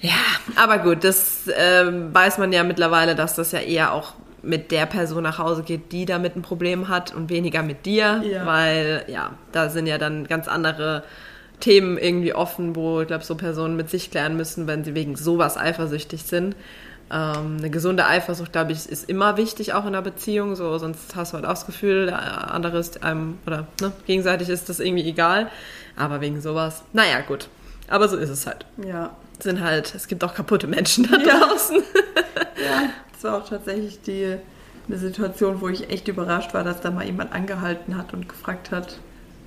Ja, 0.00 0.12
aber 0.56 0.78
gut, 0.78 1.02
das 1.02 1.48
äh, 1.48 1.84
weiß 1.86 2.38
man 2.38 2.52
ja 2.52 2.62
mittlerweile, 2.62 3.14
dass 3.16 3.34
das 3.34 3.52
ja 3.52 3.58
eher 3.58 3.92
auch 3.92 4.14
mit 4.42 4.70
der 4.70 4.86
Person 4.86 5.24
nach 5.24 5.38
Hause 5.38 5.62
geht, 5.62 5.92
die 5.92 6.04
damit 6.04 6.36
ein 6.36 6.42
Problem 6.42 6.88
hat 6.88 7.14
und 7.14 7.28
weniger 7.28 7.62
mit 7.62 7.86
dir, 7.86 8.22
ja. 8.24 8.46
weil 8.46 9.04
ja, 9.08 9.32
da 9.52 9.68
sind 9.68 9.86
ja 9.86 9.98
dann 9.98 10.26
ganz 10.26 10.46
andere 10.46 11.02
Themen 11.60 11.98
irgendwie 11.98 12.32
offen, 12.32 12.76
wo 12.76 13.00
ich 13.00 13.08
glaube, 13.08 13.24
so 13.24 13.34
Personen 13.34 13.76
mit 13.76 13.90
sich 13.90 14.10
klären 14.10 14.36
müssen, 14.36 14.66
wenn 14.68 14.84
sie 14.84 14.94
wegen 14.94 15.16
sowas 15.16 15.56
eifersüchtig 15.56 16.22
sind. 16.22 16.54
Ähm, 17.10 17.56
eine 17.58 17.70
gesunde 17.70 18.06
Eifersucht, 18.06 18.52
glaube 18.52 18.72
ich, 18.72 18.86
ist 18.86 19.08
immer 19.08 19.36
wichtig, 19.36 19.72
auch 19.72 19.82
in 19.82 19.88
einer 19.88 20.02
Beziehung. 20.02 20.56
So, 20.56 20.76
sonst 20.78 21.16
hast 21.16 21.32
du 21.32 21.36
halt 21.36 21.46
auch 21.46 21.50
das 21.50 21.66
Gefühl, 21.66 22.06
der 22.06 22.52
andere 22.52 22.78
ist 22.78 23.02
einem, 23.02 23.38
oder 23.46 23.66
ne, 23.80 23.92
gegenseitig 24.06 24.48
ist 24.48 24.68
das 24.68 24.80
irgendwie 24.80 25.08
egal. 25.08 25.50
Aber 25.96 26.20
wegen 26.20 26.40
sowas, 26.40 26.82
naja, 26.92 27.20
gut. 27.20 27.48
Aber 27.88 28.08
so 28.08 28.16
ist 28.16 28.28
es 28.28 28.46
halt. 28.46 28.66
Ja. 28.76 29.10
Sind 29.40 29.60
halt, 29.60 29.94
es 29.94 30.08
gibt 30.08 30.22
auch 30.22 30.34
kaputte 30.34 30.66
Menschen 30.66 31.08
da 31.10 31.16
draußen. 31.16 31.76
ja, 32.56 32.90
das 33.12 33.24
war 33.24 33.38
auch 33.38 33.48
tatsächlich 33.48 34.00
die, 34.02 34.36
eine 34.88 34.98
Situation, 34.98 35.60
wo 35.60 35.68
ich 35.68 35.90
echt 35.90 36.08
überrascht 36.08 36.54
war, 36.54 36.64
dass 36.64 36.80
da 36.80 36.90
mal 36.90 37.04
jemand 37.04 37.32
angehalten 37.32 37.96
hat 37.96 38.12
und 38.12 38.28
gefragt 38.28 38.70
hat, 38.70 38.98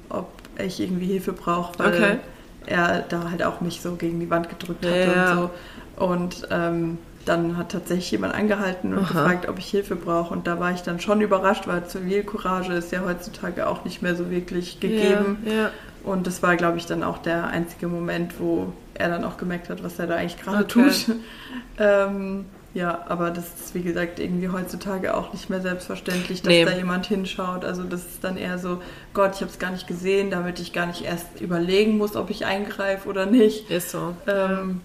ob 0.09 0.29
ich 0.57 0.79
irgendwie 0.79 1.07
Hilfe 1.07 1.33
brauche, 1.33 1.77
weil 1.79 1.93
okay. 1.93 2.17
er 2.65 2.99
da 3.07 3.29
halt 3.29 3.43
auch 3.43 3.61
mich 3.61 3.81
so 3.81 3.95
gegen 3.95 4.19
die 4.19 4.29
Wand 4.29 4.49
gedrückt 4.49 4.85
hat 4.85 4.95
ja. 4.95 5.31
und 5.31 5.37
so. 5.37 6.03
Und 6.03 6.47
ähm, 6.51 6.97
dann 7.25 7.57
hat 7.57 7.71
tatsächlich 7.71 8.11
jemand 8.11 8.33
angehalten 8.33 8.93
und 8.93 8.99
Aha. 8.99 9.07
gefragt, 9.07 9.49
ob 9.49 9.59
ich 9.59 9.67
Hilfe 9.67 9.95
brauche. 9.95 10.33
Und 10.33 10.47
da 10.47 10.59
war 10.59 10.71
ich 10.71 10.81
dann 10.81 10.99
schon 10.99 11.21
überrascht, 11.21 11.67
weil 11.67 11.85
Zivilcourage 11.85 12.73
ist 12.73 12.91
ja 12.91 13.01
heutzutage 13.05 13.67
auch 13.67 13.85
nicht 13.85 14.01
mehr 14.01 14.15
so 14.15 14.29
wirklich 14.29 14.79
gegeben. 14.79 15.39
Ja, 15.45 15.53
ja. 15.53 15.71
Und 16.03 16.25
das 16.25 16.41
war, 16.41 16.55
glaube 16.55 16.77
ich, 16.77 16.85
dann 16.85 17.03
auch 17.03 17.19
der 17.19 17.47
einzige 17.47 17.87
Moment, 17.87 18.39
wo 18.39 18.73
er 18.95 19.09
dann 19.09 19.23
auch 19.23 19.37
gemerkt 19.37 19.69
hat, 19.69 19.83
was 19.83 19.99
er 19.99 20.07
da 20.07 20.15
eigentlich 20.15 20.41
gerade 20.41 20.63
okay. 20.63 20.89
tut. 20.89 21.15
ähm, 21.77 22.45
ja, 22.73 23.05
aber 23.09 23.31
das 23.31 23.45
ist, 23.59 23.75
wie 23.75 23.81
gesagt, 23.81 24.19
irgendwie 24.19 24.47
heutzutage 24.47 25.13
auch 25.13 25.33
nicht 25.33 25.49
mehr 25.49 25.59
selbstverständlich, 25.59 26.41
dass 26.41 26.47
nee. 26.47 26.63
da 26.63 26.71
jemand 26.71 27.05
hinschaut. 27.05 27.65
Also 27.65 27.83
das 27.83 28.05
ist 28.05 28.23
dann 28.23 28.37
eher 28.37 28.57
so, 28.57 28.81
Gott, 29.13 29.35
ich 29.35 29.41
habe 29.41 29.51
es 29.51 29.59
gar 29.59 29.71
nicht 29.71 29.87
gesehen, 29.87 30.31
damit 30.31 30.59
ich 30.59 30.71
gar 30.71 30.85
nicht 30.85 31.03
erst 31.03 31.41
überlegen 31.41 31.97
muss, 31.97 32.15
ob 32.15 32.29
ich 32.29 32.45
eingreife 32.45 33.09
oder 33.09 33.25
nicht. 33.25 33.69
Ist 33.69 33.91
so. 33.91 34.15
Ähm, 34.25 34.79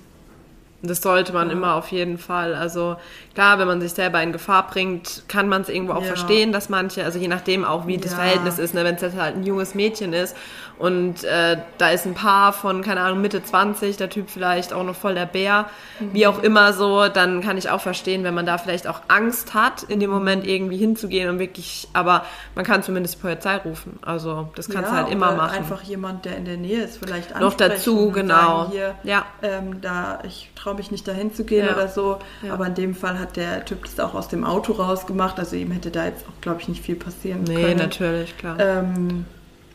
das 0.86 1.02
sollte 1.02 1.32
man 1.32 1.48
ja. 1.48 1.52
immer 1.52 1.74
auf 1.74 1.88
jeden 1.88 2.18
Fall. 2.18 2.54
Also 2.54 2.96
klar, 3.34 3.58
wenn 3.58 3.66
man 3.66 3.80
sich 3.80 3.92
selber 3.92 4.22
in 4.22 4.32
Gefahr 4.32 4.66
bringt, 4.66 5.24
kann 5.28 5.48
man 5.48 5.62
es 5.62 5.68
irgendwo 5.68 5.94
auch 5.94 6.02
ja. 6.02 6.08
verstehen, 6.08 6.52
dass 6.52 6.68
manche, 6.68 7.04
also 7.04 7.18
je 7.18 7.28
nachdem 7.28 7.64
auch, 7.64 7.86
wie 7.86 7.98
das. 7.98 8.16
Verhältnis 8.16 8.58
ist, 8.58 8.74
ne, 8.74 8.84
wenn 8.84 8.94
es 8.96 9.02
jetzt 9.02 9.16
halt 9.16 9.36
ein 9.36 9.44
junges 9.44 9.74
Mädchen 9.74 10.12
ist 10.12 10.36
und 10.78 11.24
äh, 11.24 11.56
da 11.78 11.90
ist 11.90 12.06
ein 12.06 12.14
Paar 12.14 12.52
von, 12.52 12.82
keine 12.82 13.00
Ahnung, 13.00 13.22
Mitte 13.22 13.42
20, 13.42 13.96
der 13.96 14.10
Typ 14.10 14.28
vielleicht 14.28 14.72
auch 14.72 14.84
noch 14.84 14.94
voll 14.94 15.14
der 15.14 15.24
Bär, 15.24 15.66
mhm. 16.00 16.12
wie 16.12 16.26
auch 16.26 16.42
immer 16.42 16.72
so, 16.74 17.08
dann 17.08 17.40
kann 17.40 17.56
ich 17.56 17.70
auch 17.70 17.80
verstehen, 17.80 18.24
wenn 18.24 18.34
man 18.34 18.44
da 18.44 18.58
vielleicht 18.58 18.86
auch 18.86 19.00
Angst 19.08 19.54
hat, 19.54 19.84
in 19.84 20.00
dem 20.00 20.10
Moment 20.10 20.46
irgendwie 20.46 20.76
hinzugehen 20.76 21.30
und 21.30 21.38
wirklich, 21.38 21.88
aber 21.94 22.24
man 22.54 22.64
kann 22.64 22.82
zumindest 22.82 23.14
die 23.16 23.20
Polizei 23.20 23.56
rufen. 23.56 23.98
Also 24.02 24.50
das 24.54 24.68
kannst 24.68 24.90
du 24.90 24.94
halt 24.94 25.10
immer 25.10 25.32
machen. 25.32 25.56
Einfach 25.56 25.82
jemand, 25.82 26.26
der 26.26 26.36
in 26.36 26.44
der 26.44 26.58
Nähe 26.58 26.82
ist, 26.82 26.98
vielleicht 26.98 27.38
Noch 27.40 27.54
dazu, 27.54 28.10
genau. 28.10 28.34
Sagen, 28.34 28.72
hier, 28.72 28.94
ja. 29.04 29.24
Ähm, 29.42 29.80
da, 29.80 30.18
ich 30.24 30.50
traue 30.54 30.74
mich 30.74 30.90
nicht 30.90 31.08
dahin 31.08 31.32
zu 31.32 31.44
gehen 31.44 31.66
ja. 31.66 31.72
oder 31.72 31.88
so. 31.88 32.18
Ja. 32.42 32.52
Aber 32.52 32.66
in 32.66 32.74
dem 32.74 32.94
Fall 32.94 33.18
hat 33.18 33.36
der 33.36 33.64
Typ 33.64 33.84
das 33.84 33.98
auch 33.98 34.14
aus 34.14 34.28
dem 34.28 34.44
Auto 34.44 34.72
rausgemacht. 34.72 35.38
Also 35.38 35.56
ihm 35.56 35.70
hätte 35.70 35.90
da 35.90 36.04
jetzt 36.04 36.26
auch, 36.28 36.40
glaube 36.40 36.60
ich, 36.60 36.68
nicht 36.68 36.82
viel 36.82 36.96
passieren 36.96 37.44
nee, 37.44 37.54
können. 37.54 37.66
Nee, 37.66 37.74
natürlich, 37.74 38.36
klar. 38.36 38.58
Ähm, 38.58 39.24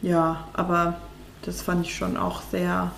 ja, 0.01 0.47
aber 0.53 0.95
das 1.43 1.61
fand 1.61 1.85
ich 1.85 1.95
schon 1.95 2.17
auch 2.17 2.41
sehr 2.51 2.91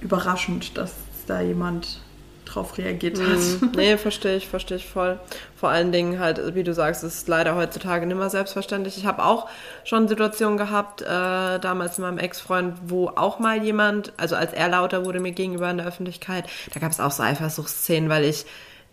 überraschend, 0.00 0.76
dass 0.76 0.94
da 1.26 1.40
jemand 1.40 2.00
drauf 2.44 2.78
reagiert 2.78 3.20
hat. 3.20 3.38
Mm, 3.38 3.70
nee, 3.76 3.96
verstehe 3.96 4.36
ich, 4.36 4.48
verstehe 4.48 4.76
ich 4.76 4.88
voll. 4.88 5.18
Vor 5.56 5.68
allen 5.68 5.92
Dingen 5.92 6.18
halt, 6.18 6.54
wie 6.54 6.64
du 6.64 6.74
sagst, 6.74 7.04
ist 7.04 7.28
leider 7.28 7.54
heutzutage 7.54 8.06
nicht 8.06 8.16
mehr 8.16 8.30
selbstverständlich. 8.30 8.96
Ich 8.98 9.06
habe 9.06 9.24
auch 9.24 9.48
schon 9.84 10.08
Situationen 10.08 10.58
gehabt, 10.58 11.02
äh, 11.02 11.06
damals 11.06 11.98
mit 11.98 12.06
meinem 12.06 12.18
Ex-Freund, 12.18 12.76
wo 12.86 13.08
auch 13.08 13.38
mal 13.38 13.62
jemand, 13.62 14.12
also 14.16 14.36
als 14.36 14.52
er 14.52 14.68
lauter 14.68 15.04
wurde 15.04 15.20
mir 15.20 15.32
gegenüber 15.32 15.70
in 15.70 15.78
der 15.78 15.86
Öffentlichkeit, 15.86 16.48
da 16.74 16.80
gab 16.80 16.90
es 16.90 17.00
auch 17.00 17.12
so 17.12 17.22
Eifersuchtsszenen, 17.22 18.08
weil 18.08 18.24
ich 18.24 18.46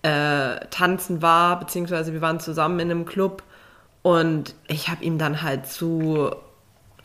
äh, 0.03 0.59
tanzen 0.69 1.21
war, 1.21 1.59
beziehungsweise 1.59 2.13
wir 2.13 2.21
waren 2.21 2.39
zusammen 2.39 2.79
in 2.79 2.91
einem 2.91 3.05
Club 3.05 3.43
und 4.03 4.53
ich 4.67 4.89
habe 4.89 5.03
ihm 5.03 5.17
dann 5.17 5.41
halt 5.41 5.67
zu 5.67 6.31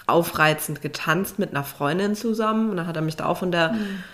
aufreizend 0.07 0.83
getanzt 0.83 1.39
mit 1.39 1.51
einer 1.51 1.65
Freundin 1.65 2.15
zusammen 2.15 2.71
und 2.71 2.77
dann 2.77 2.87
hat 2.87 2.97
er 2.97 3.03
mich 3.03 3.17
da 3.17 3.27
auch 3.27 3.39
von 3.39 3.53
der 3.53 3.73
mhm 3.73 4.05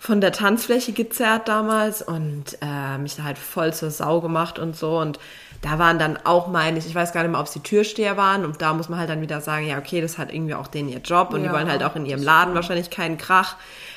von 0.00 0.22
der 0.22 0.32
Tanzfläche 0.32 0.92
gezerrt 0.92 1.46
damals 1.46 2.00
und 2.00 2.56
äh, 2.62 2.96
mich 2.96 3.16
da 3.16 3.24
halt 3.24 3.36
voll 3.36 3.74
zur 3.74 3.90
Sau 3.90 4.22
gemacht 4.22 4.58
und 4.58 4.74
so. 4.74 4.98
Und 4.98 5.18
da 5.60 5.78
waren 5.78 5.98
dann 5.98 6.16
auch, 6.24 6.46
meine 6.46 6.78
ich, 6.78 6.86
ich 6.86 6.94
weiß 6.94 7.12
gar 7.12 7.20
nicht 7.22 7.32
mehr, 7.32 7.40
ob 7.40 7.48
sie 7.48 7.60
Türsteher 7.60 8.16
waren. 8.16 8.46
Und 8.46 8.62
da 8.62 8.72
muss 8.72 8.88
man 8.88 8.98
halt 8.98 9.10
dann 9.10 9.20
wieder 9.20 9.42
sagen, 9.42 9.66
ja, 9.66 9.76
okay, 9.76 10.00
das 10.00 10.16
hat 10.16 10.32
irgendwie 10.32 10.54
auch 10.54 10.68
denen 10.68 10.88
ihr 10.88 11.00
Job 11.00 11.34
und 11.34 11.44
ja, 11.44 11.48
die 11.48 11.54
wollen 11.54 11.70
halt 11.70 11.82
auch 11.82 11.96
in 11.96 12.06
ihrem 12.06 12.22
Laden 12.22 12.54
wahrscheinlich 12.54 12.88
keinen 12.88 13.18
Krach. 13.18 13.56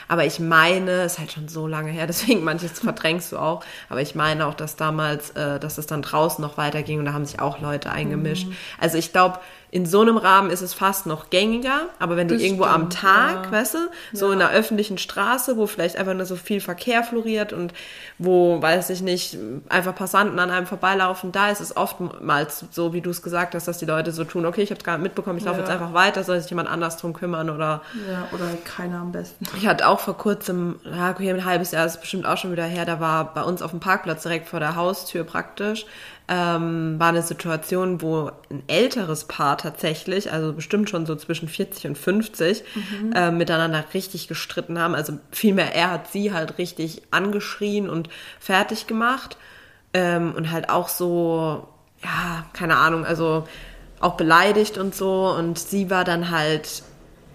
Aber 0.10 0.26
ich 0.26 0.42
meine, 0.42 1.04
ist 1.04 1.20
halt 1.20 1.32
schon 1.32 1.48
so 1.48 1.68
lange 1.68 1.90
her, 1.90 2.06
deswegen 2.08 2.44
manches 2.44 2.82
verdrängst 2.82 3.32
du 3.32 3.38
auch. 3.38 3.64
Aber 3.88 4.02
ich 4.02 4.14
meine 4.14 4.46
auch, 4.48 4.56
dass 4.56 4.76
damals, 4.76 5.30
äh, 5.32 5.58
dass 5.58 5.78
es 5.78 5.88
dann 5.88 6.02
draußen 6.02 6.42
noch 6.42 6.58
weiterging 6.58 7.00
und 7.00 7.06
da 7.06 7.14
haben 7.14 7.26
sich 7.26 7.40
auch 7.40 7.62
Leute 7.62 7.94
eingemischt. 7.94 8.50
Mhm. 8.50 8.58
Also 8.78 8.98
ich 8.98 9.14
glaube, 9.14 9.40
in 9.74 9.88
so 9.88 10.02
einem 10.02 10.18
Rahmen 10.18 10.52
ist 10.52 10.62
es 10.62 10.76
fast 10.76 11.08
noch 11.08 11.32
gängiger, 11.32 11.90
aber 11.98 12.16
wenn 12.16 12.28
du 12.28 12.36
das 12.36 12.44
irgendwo 12.44 12.66
stimmt, 12.66 12.76
am 12.76 12.90
Tag, 12.92 13.46
ja. 13.46 13.52
weißt 13.52 13.74
du, 13.74 13.78
so 14.14 14.28
ja. 14.28 14.34
in 14.34 14.42
einer 14.42 14.52
öffentlichen 14.52 15.00
Straße, 15.00 15.58
wo 15.58 15.66
vielleicht 15.66 15.96
einfach 15.96 16.14
nur 16.14 16.28
so 16.28 16.36
viel 16.36 16.62
Verkehr 16.62 17.04
floriert 17.04 17.54
und 17.54 17.74
wo, 18.20 18.62
weiß 18.62 18.92
ich 18.92 19.02
nicht, 19.02 19.36
einfach 19.70 19.96
Passanten 19.96 20.38
an 20.38 20.52
einem 20.52 20.68
vorbeilaufen, 20.68 21.32
da 21.32 21.50
ist 21.50 21.60
es 21.60 21.76
oftmals 21.76 22.66
so, 22.70 22.94
wie 22.94 23.02
du 23.02 23.10
es 23.10 23.24
gesagt 23.24 23.56
hast, 23.56 23.68
dass 23.68 23.80
die 23.80 23.86
Leute 23.86 24.12
so 24.12 24.26
tun, 24.26 24.46
okay, 24.46 24.62
ich 24.62 24.70
habe 24.70 24.78
es 24.78 24.86
gar 24.86 24.96
nicht 25.00 25.06
mitbekommen, 25.06 25.40
ich 25.40 25.44
laufe 25.44 25.58
ja. 25.58 25.64
jetzt 25.64 25.74
einfach 25.74 25.94
weiter, 25.96 26.24
soll 26.24 26.40
sich 26.40 26.52
jemand 26.52 26.70
anders 26.70 26.98
drum 26.98 27.14
kümmern 27.14 27.50
oder... 27.50 27.82
Ja, 28.08 28.28
oder 28.32 28.46
keiner 28.64 29.00
am 29.00 29.12
besten. 29.12 29.44
Ich 29.58 29.66
hatte 29.66 29.88
auch 29.88 30.02
vor 30.02 30.20
kurzem, 30.20 30.76
ja, 30.86 31.10
okay, 31.10 31.32
ein 31.32 31.46
halbes 31.46 31.72
Jahr 31.72 31.88
ist 31.88 32.00
bestimmt 32.00 32.28
auch 32.28 32.38
schon 32.38 32.52
wieder 32.52 32.66
her, 32.66 32.86
da 32.86 33.00
war 33.00 33.34
bei 33.34 33.42
uns 33.42 33.64
auf 33.64 33.72
dem 33.72 33.80
Parkplatz 33.80 34.22
direkt 34.22 34.50
vor 34.50 34.60
der 34.60 34.76
Haustür 34.76 35.24
praktisch, 35.24 35.88
ähm, 36.28 37.00
war 37.00 37.10
eine 37.10 37.22
Situation, 37.22 38.02
wo 38.02 38.32
ein 38.50 38.64
älteres 38.68 39.26
Paar 39.26 39.58
tatsächlich, 39.58 40.32
also 40.32 40.54
bestimmt 40.54 40.90
schon 40.90 41.06
so 41.06 41.16
zwischen 41.16 41.50
40 41.50 41.88
und 41.88 41.98
50, 41.98 42.64
mhm. 42.76 43.14
äh, 43.14 43.32
miteinander 43.32 43.84
richtig 43.94 44.28
gestritten 44.28 44.80
haben. 44.80 44.96
Also 44.96 45.18
vielmehr, 45.32 45.76
er 45.76 45.92
hat 45.92 46.12
sie 46.12 46.32
halt 46.32 46.58
richtig 46.58 47.02
angeschrien 47.12 47.90
und 47.90 48.10
fertig 48.40 48.88
gemacht 48.88 49.38
ähm, 49.94 50.34
und 50.36 50.52
halt 50.52 50.70
auch 50.70 50.88
so, 50.88 51.68
ja, 52.02 52.46
keine 52.54 52.78
Ahnung, 52.78 53.06
also 53.06 53.46
auch 54.00 54.16
beleidigt 54.16 54.78
und 54.78 54.96
so. 54.96 55.30
Und 55.30 55.60
sie 55.60 55.90
war 55.90 56.06
dann 56.06 56.30
halt 56.30 56.84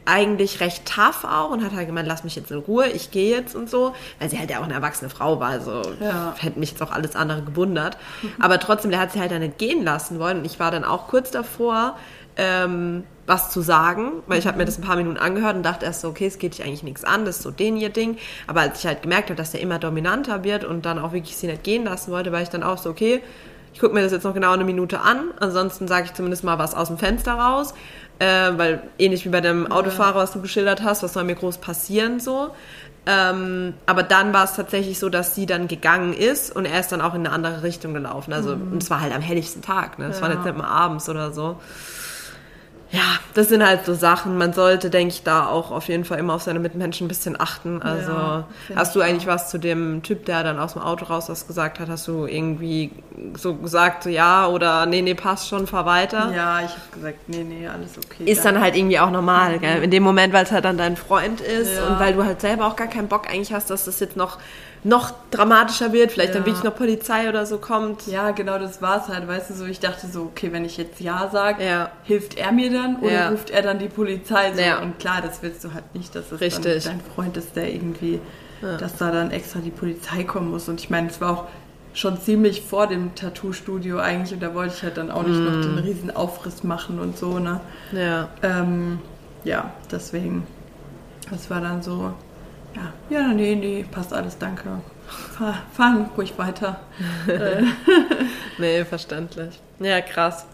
eigentlich 0.08 0.60
recht 0.60 0.86
tough 0.86 1.24
auch 1.24 1.50
und 1.50 1.62
hat 1.62 1.72
halt 1.72 1.86
gemeint, 1.86 2.08
lass 2.08 2.24
mich 2.24 2.34
jetzt 2.34 2.50
in 2.50 2.58
Ruhe, 2.58 2.88
ich 2.88 3.10
gehe 3.10 3.36
jetzt 3.36 3.54
und 3.54 3.68
so, 3.68 3.94
weil 4.18 4.30
sie 4.30 4.38
halt 4.38 4.50
ja 4.50 4.58
auch 4.58 4.64
eine 4.64 4.74
erwachsene 4.74 5.10
Frau 5.10 5.38
war, 5.38 5.50
also 5.50 5.82
ja. 6.00 6.34
hätte 6.38 6.58
mich 6.58 6.70
jetzt 6.70 6.82
auch 6.82 6.90
alles 6.90 7.14
andere 7.14 7.42
gewundert. 7.42 7.98
Aber 8.40 8.58
trotzdem, 8.58 8.90
der 8.90 9.00
hat 9.00 9.12
sie 9.12 9.20
halt 9.20 9.30
dann 9.30 9.40
nicht 9.40 9.58
gehen 9.58 9.84
lassen 9.84 10.18
wollen 10.18 10.38
und 10.38 10.44
ich 10.44 10.58
war 10.58 10.70
dann 10.70 10.84
auch 10.84 11.08
kurz 11.08 11.30
davor, 11.30 11.96
ähm, 12.36 13.04
was 13.26 13.50
zu 13.50 13.60
sagen, 13.60 14.22
weil 14.26 14.38
ich 14.38 14.46
habe 14.46 14.56
mir 14.56 14.64
das 14.64 14.78
ein 14.78 14.84
paar 14.84 14.96
Minuten 14.96 15.18
angehört 15.18 15.56
und 15.56 15.62
dachte 15.62 15.84
erst 15.84 16.00
so, 16.00 16.08
okay, 16.08 16.26
es 16.26 16.38
geht 16.38 16.54
dich 16.56 16.64
eigentlich 16.64 16.82
nichts 16.82 17.04
an, 17.04 17.26
das 17.26 17.36
ist 17.36 17.42
so 17.42 17.50
den 17.50 17.76
ihr 17.76 17.90
Ding. 17.90 18.16
Aber 18.46 18.62
als 18.62 18.78
ich 18.78 18.86
halt 18.86 19.02
gemerkt 19.02 19.28
habe, 19.28 19.36
dass 19.36 19.50
der 19.50 19.60
immer 19.60 19.78
dominanter 19.78 20.44
wird 20.44 20.64
und 20.64 20.86
dann 20.86 20.98
auch 20.98 21.12
wirklich 21.12 21.36
sie 21.36 21.48
nicht 21.48 21.64
gehen 21.64 21.84
lassen 21.84 22.10
wollte, 22.10 22.32
war 22.32 22.40
ich 22.40 22.48
dann 22.48 22.62
auch 22.62 22.78
so, 22.78 22.88
okay, 22.88 23.20
ich 23.72 23.80
gucke 23.80 23.94
mir 23.94 24.02
das 24.02 24.12
jetzt 24.12 24.24
noch 24.24 24.34
genau 24.34 24.52
eine 24.52 24.64
Minute 24.64 25.00
an, 25.00 25.30
ansonsten 25.40 25.88
sage 25.88 26.06
ich 26.06 26.14
zumindest 26.14 26.44
mal 26.44 26.58
was 26.58 26.74
aus 26.74 26.88
dem 26.88 26.98
Fenster 26.98 27.34
raus 27.34 27.74
äh, 28.18 28.50
weil 28.56 28.82
ähnlich 28.98 29.24
wie 29.24 29.28
bei 29.28 29.40
dem 29.40 29.70
Autofahrer, 29.70 30.16
was 30.16 30.32
du 30.32 30.40
geschildert 30.40 30.82
hast, 30.82 31.02
was 31.02 31.12
soll 31.12 31.24
mir 31.24 31.34
groß 31.34 31.58
passieren 31.58 32.20
so. 32.20 32.50
Ähm, 33.06 33.74
aber 33.86 34.02
dann 34.02 34.34
war 34.34 34.44
es 34.44 34.54
tatsächlich 34.54 34.98
so, 34.98 35.08
dass 35.08 35.34
sie 35.34 35.46
dann 35.46 35.68
gegangen 35.68 36.12
ist 36.12 36.54
und 36.54 36.66
er 36.66 36.80
ist 36.80 36.92
dann 36.92 37.00
auch 37.00 37.14
in 37.14 37.26
eine 37.26 37.34
andere 37.34 37.62
Richtung 37.62 37.94
gelaufen. 37.94 38.32
Also 38.32 38.56
mhm. 38.56 38.78
es 38.78 38.90
war 38.90 39.00
halt 39.00 39.14
am 39.14 39.22
helligsten 39.22 39.62
Tag, 39.62 39.98
ne? 39.98 40.06
Es 40.06 40.16
ja. 40.16 40.22
war 40.22 40.32
jetzt 40.32 40.44
nicht 40.44 40.56
mal 40.56 40.68
abends 40.68 41.08
oder 41.08 41.32
so 41.32 41.56
ja, 42.90 43.18
das 43.34 43.48
sind 43.48 43.64
halt 43.64 43.84
so 43.84 43.92
Sachen. 43.92 44.38
Man 44.38 44.54
sollte, 44.54 44.88
denke 44.88 45.12
ich, 45.12 45.22
da 45.22 45.46
auch 45.46 45.70
auf 45.70 45.88
jeden 45.88 46.06
Fall 46.06 46.18
immer 46.18 46.32
auf 46.34 46.42
seine 46.42 46.58
Mitmenschen 46.58 47.04
ein 47.04 47.08
bisschen 47.08 47.38
achten. 47.38 47.82
Also 47.82 48.12
ja, 48.12 48.44
hast 48.74 48.96
du 48.96 49.02
eigentlich 49.02 49.28
auch. 49.28 49.34
was 49.34 49.50
zu 49.50 49.58
dem 49.58 50.02
Typ, 50.02 50.24
der 50.24 50.42
dann 50.42 50.58
aus 50.58 50.72
dem 50.72 50.80
Auto 50.80 51.04
raus 51.04 51.28
was 51.28 51.46
gesagt 51.46 51.80
hat? 51.80 51.88
Hast 51.90 52.08
du 52.08 52.24
irgendwie 52.24 52.90
so 53.36 53.54
gesagt, 53.56 54.04
so 54.04 54.08
ja 54.08 54.46
oder 54.46 54.86
nee, 54.86 55.02
nee, 55.02 55.14
passt 55.14 55.48
schon, 55.48 55.66
fahr 55.66 55.84
weiter? 55.84 56.32
Ja, 56.34 56.60
ich 56.60 56.70
habe 56.70 56.80
gesagt, 56.94 57.28
nee, 57.28 57.44
nee, 57.44 57.68
alles 57.68 57.98
okay. 57.98 58.24
Ist 58.24 58.44
dann 58.46 58.58
halt 58.58 58.74
irgendwie 58.74 58.98
auch 58.98 59.10
normal, 59.10 59.56
mhm. 59.56 59.60
gell? 59.60 59.82
In 59.82 59.90
dem 59.90 60.02
Moment, 60.02 60.32
weil 60.32 60.44
es 60.44 60.52
halt 60.52 60.64
dann 60.64 60.78
dein 60.78 60.96
Freund 60.96 61.42
ist 61.42 61.76
ja. 61.76 61.86
und 61.86 62.00
weil 62.00 62.14
du 62.14 62.24
halt 62.24 62.40
selber 62.40 62.66
auch 62.66 62.76
gar 62.76 62.88
keinen 62.88 63.08
Bock 63.08 63.28
eigentlich 63.28 63.52
hast, 63.52 63.68
dass 63.68 63.84
das 63.84 64.00
jetzt 64.00 64.16
noch 64.16 64.38
noch 64.84 65.12
dramatischer 65.30 65.92
wird, 65.92 66.12
vielleicht 66.12 66.34
ja. 66.34 66.40
dann 66.40 66.46
wirklich 66.46 66.64
noch 66.64 66.74
Polizei 66.74 67.28
oder 67.28 67.46
so 67.46 67.58
kommt. 67.58 68.06
Ja, 68.06 68.30
genau, 68.30 68.58
das 68.58 68.80
war 68.80 69.02
es 69.02 69.08
halt, 69.08 69.26
weißt 69.26 69.50
du, 69.50 69.54
so 69.54 69.64
ich 69.64 69.80
dachte 69.80 70.06
so, 70.06 70.22
okay, 70.22 70.52
wenn 70.52 70.64
ich 70.64 70.76
jetzt 70.76 71.00
Ja 71.00 71.28
sage, 71.32 71.64
ja. 71.64 71.90
hilft 72.04 72.36
er 72.36 72.52
mir 72.52 72.72
dann 72.72 72.96
oder 72.96 73.12
ja. 73.12 73.28
ruft 73.30 73.50
er 73.50 73.62
dann 73.62 73.78
die 73.78 73.88
Polizei 73.88 74.52
so? 74.54 74.60
Ja. 74.60 74.80
Und 74.80 74.98
klar, 74.98 75.20
das 75.20 75.42
willst 75.42 75.64
du 75.64 75.74
halt 75.74 75.94
nicht, 75.94 76.14
dass 76.14 76.30
es 76.30 76.40
Richtig. 76.40 76.84
dein 76.84 77.00
Freund 77.14 77.36
ist, 77.36 77.56
der 77.56 77.72
irgendwie, 77.72 78.20
dass 78.60 78.96
da 78.96 79.10
dann 79.10 79.30
extra 79.30 79.60
die 79.60 79.70
Polizei 79.70 80.24
kommen 80.24 80.50
muss. 80.50 80.68
Und 80.68 80.80
ich 80.80 80.90
meine, 80.90 81.08
es 81.08 81.20
war 81.20 81.30
auch 81.32 81.44
schon 81.94 82.20
ziemlich 82.20 82.62
vor 82.62 82.86
dem 82.86 83.14
Tattoo-Studio 83.14 83.98
eigentlich 83.98 84.32
und 84.32 84.40
da 84.40 84.54
wollte 84.54 84.74
ich 84.76 84.82
halt 84.82 84.96
dann 84.96 85.10
auch 85.10 85.24
nicht 85.24 85.38
mm. 85.38 85.44
noch 85.44 85.60
den 85.62 85.78
riesen 85.78 86.14
Aufriss 86.14 86.62
machen 86.62 87.00
und 87.00 87.18
so, 87.18 87.38
ne? 87.40 87.60
Ja. 87.92 88.28
Ähm, 88.42 89.00
ja, 89.44 89.72
deswegen. 89.90 90.46
Das 91.30 91.50
war 91.50 91.60
dann 91.60 91.82
so, 91.82 92.12
ja, 92.78 92.92
ja, 93.10 93.28
nee, 93.28 93.54
nee, 93.54 93.84
passt 93.90 94.12
alles, 94.12 94.38
danke. 94.38 94.64
Fahr, 95.36 95.62
fahren 95.72 96.10
ruhig 96.16 96.34
weiter. 96.36 96.80
nee, 98.58 98.84
verständlich. 98.84 99.58
Ja, 99.80 100.00
krass. 100.00 100.46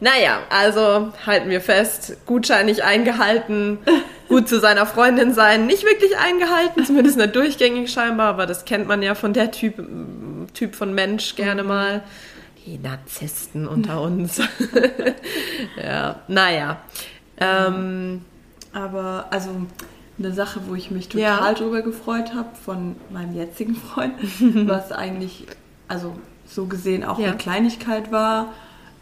Naja, 0.00 0.40
also 0.48 1.12
halten 1.26 1.50
wir 1.50 1.60
fest, 1.60 2.18
Gutschein 2.26 2.66
nicht 2.66 2.82
eingehalten, 2.82 3.78
gut 4.28 4.48
zu 4.48 4.60
seiner 4.60 4.86
Freundin 4.86 5.34
sein, 5.34 5.66
nicht 5.66 5.84
wirklich 5.84 6.16
eingehalten, 6.16 6.84
zumindest 6.84 7.16
nicht 7.16 7.34
durchgängig 7.34 7.90
scheinbar, 7.90 8.28
aber 8.28 8.46
das 8.46 8.64
kennt 8.64 8.86
man 8.86 9.02
ja 9.02 9.14
von 9.14 9.32
der 9.32 9.50
Typ, 9.50 9.84
typ 10.54 10.76
von 10.76 10.94
Mensch 10.94 11.34
gerne 11.34 11.62
mhm. 11.62 11.68
mal. 11.68 12.02
Die 12.64 12.78
Narzissten 12.78 13.68
unter 13.68 14.00
uns. 14.02 14.40
ja, 15.82 16.16
naja. 16.26 16.78
Ähm, 17.38 18.24
aber 18.72 19.26
also 19.30 19.50
eine 20.18 20.32
Sache, 20.32 20.60
wo 20.66 20.74
ich 20.74 20.90
mich 20.90 21.08
total 21.08 21.52
ja. 21.52 21.54
drüber 21.54 21.82
gefreut 21.82 22.34
habe 22.34 22.48
von 22.64 22.96
meinem 23.10 23.34
jetzigen 23.34 23.74
Freund, 23.76 24.14
was 24.68 24.92
eigentlich, 24.92 25.46
also 25.88 26.14
so 26.46 26.66
gesehen 26.66 27.04
auch 27.04 27.18
ja. 27.18 27.28
eine 27.28 27.36
Kleinigkeit 27.36 28.12
war, 28.12 28.52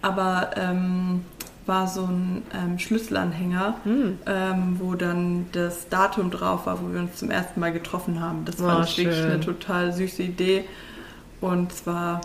aber 0.02 0.50
ähm, 0.56 1.24
war 1.66 1.88
so 1.88 2.02
ein 2.04 2.42
ähm, 2.54 2.78
Schlüsselanhänger, 2.78 3.74
hm. 3.84 4.18
ähm, 4.26 4.76
wo 4.78 4.94
dann 4.94 5.46
das 5.52 5.88
Datum 5.88 6.30
drauf 6.30 6.66
war, 6.66 6.82
wo 6.82 6.92
wir 6.92 7.00
uns 7.00 7.16
zum 7.16 7.30
ersten 7.30 7.60
Mal 7.60 7.72
getroffen 7.72 8.20
haben. 8.20 8.44
Das 8.44 8.60
oh, 8.60 8.64
war 8.64 8.86
wirklich 8.86 9.08
eine 9.08 9.40
total 9.40 9.92
süße 9.92 10.22
Idee. 10.22 10.64
Und 11.40 11.72
zwar 11.72 12.20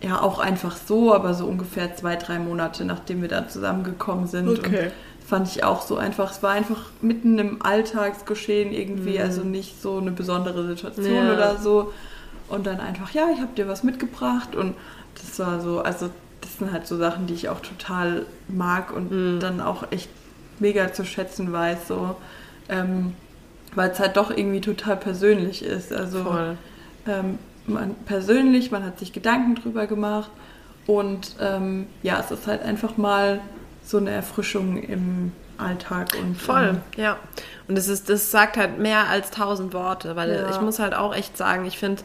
ja 0.00 0.20
auch 0.20 0.38
einfach 0.38 0.76
so, 0.76 1.14
aber 1.14 1.34
so 1.34 1.46
ungefähr 1.46 1.96
zwei, 1.96 2.16
drei 2.16 2.38
Monate, 2.38 2.84
nachdem 2.84 3.22
wir 3.22 3.28
da 3.28 3.48
zusammengekommen 3.48 4.26
sind. 4.26 4.48
Okay. 4.48 4.86
Und 4.86 4.92
fand 5.24 5.48
ich 5.48 5.64
auch 5.64 5.82
so 5.82 5.96
einfach. 5.96 6.30
Es 6.30 6.42
war 6.42 6.52
einfach 6.52 6.90
mitten 7.00 7.38
im 7.38 7.62
Alltagsgeschehen 7.62 8.72
irgendwie, 8.72 9.18
mhm. 9.18 9.24
also 9.24 9.42
nicht 9.42 9.80
so 9.80 9.98
eine 9.98 10.10
besondere 10.10 10.66
Situation 10.66 11.26
ja. 11.26 11.32
oder 11.32 11.56
so. 11.56 11.92
Und 12.48 12.66
dann 12.66 12.78
einfach, 12.78 13.10
ja, 13.10 13.28
ich 13.32 13.40
habe 13.40 13.54
dir 13.56 13.66
was 13.66 13.82
mitgebracht 13.82 14.54
und 14.54 14.74
das 15.14 15.38
war 15.38 15.60
so, 15.60 15.80
also 15.80 16.10
das 16.42 16.58
sind 16.58 16.72
halt 16.72 16.86
so 16.86 16.98
Sachen, 16.98 17.26
die 17.26 17.34
ich 17.34 17.48
auch 17.48 17.60
total 17.60 18.26
mag 18.48 18.92
und 18.94 19.10
mhm. 19.10 19.40
dann 19.40 19.60
auch 19.60 19.90
echt 19.90 20.10
mega 20.58 20.92
zu 20.92 21.04
schätzen 21.04 21.52
weiß, 21.52 21.88
so. 21.88 22.16
Ähm, 22.68 23.14
weil 23.74 23.90
es 23.90 23.98
halt 23.98 24.16
doch 24.16 24.30
irgendwie 24.30 24.60
total 24.60 24.96
persönlich 24.96 25.64
ist. 25.64 25.92
Also 25.92 26.54
ähm, 27.06 27.38
man 27.66 27.94
persönlich, 28.06 28.70
man 28.70 28.84
hat 28.84 28.98
sich 28.98 29.12
Gedanken 29.12 29.54
drüber 29.56 29.86
gemacht 29.86 30.30
und 30.86 31.36
ähm, 31.40 31.86
ja, 32.02 32.20
es 32.20 32.30
ist 32.30 32.46
halt 32.46 32.62
einfach 32.62 32.96
mal 32.96 33.40
so 33.84 33.98
eine 33.98 34.10
Erfrischung 34.10 34.82
im 34.82 35.32
Alltag 35.58 36.16
und 36.20 36.36
voll, 36.36 36.70
ähm, 36.70 36.80
ja. 36.96 37.18
Und 37.68 37.76
das 37.76 37.88
ist, 37.88 38.08
das 38.08 38.30
sagt 38.30 38.56
halt 38.56 38.78
mehr 38.78 39.08
als 39.08 39.30
tausend 39.30 39.72
Worte, 39.72 40.16
weil 40.16 40.30
ja. 40.30 40.50
ich 40.50 40.60
muss 40.60 40.78
halt 40.78 40.94
auch 40.94 41.14
echt 41.14 41.36
sagen, 41.36 41.64
ich 41.64 41.78
finde 41.78 42.02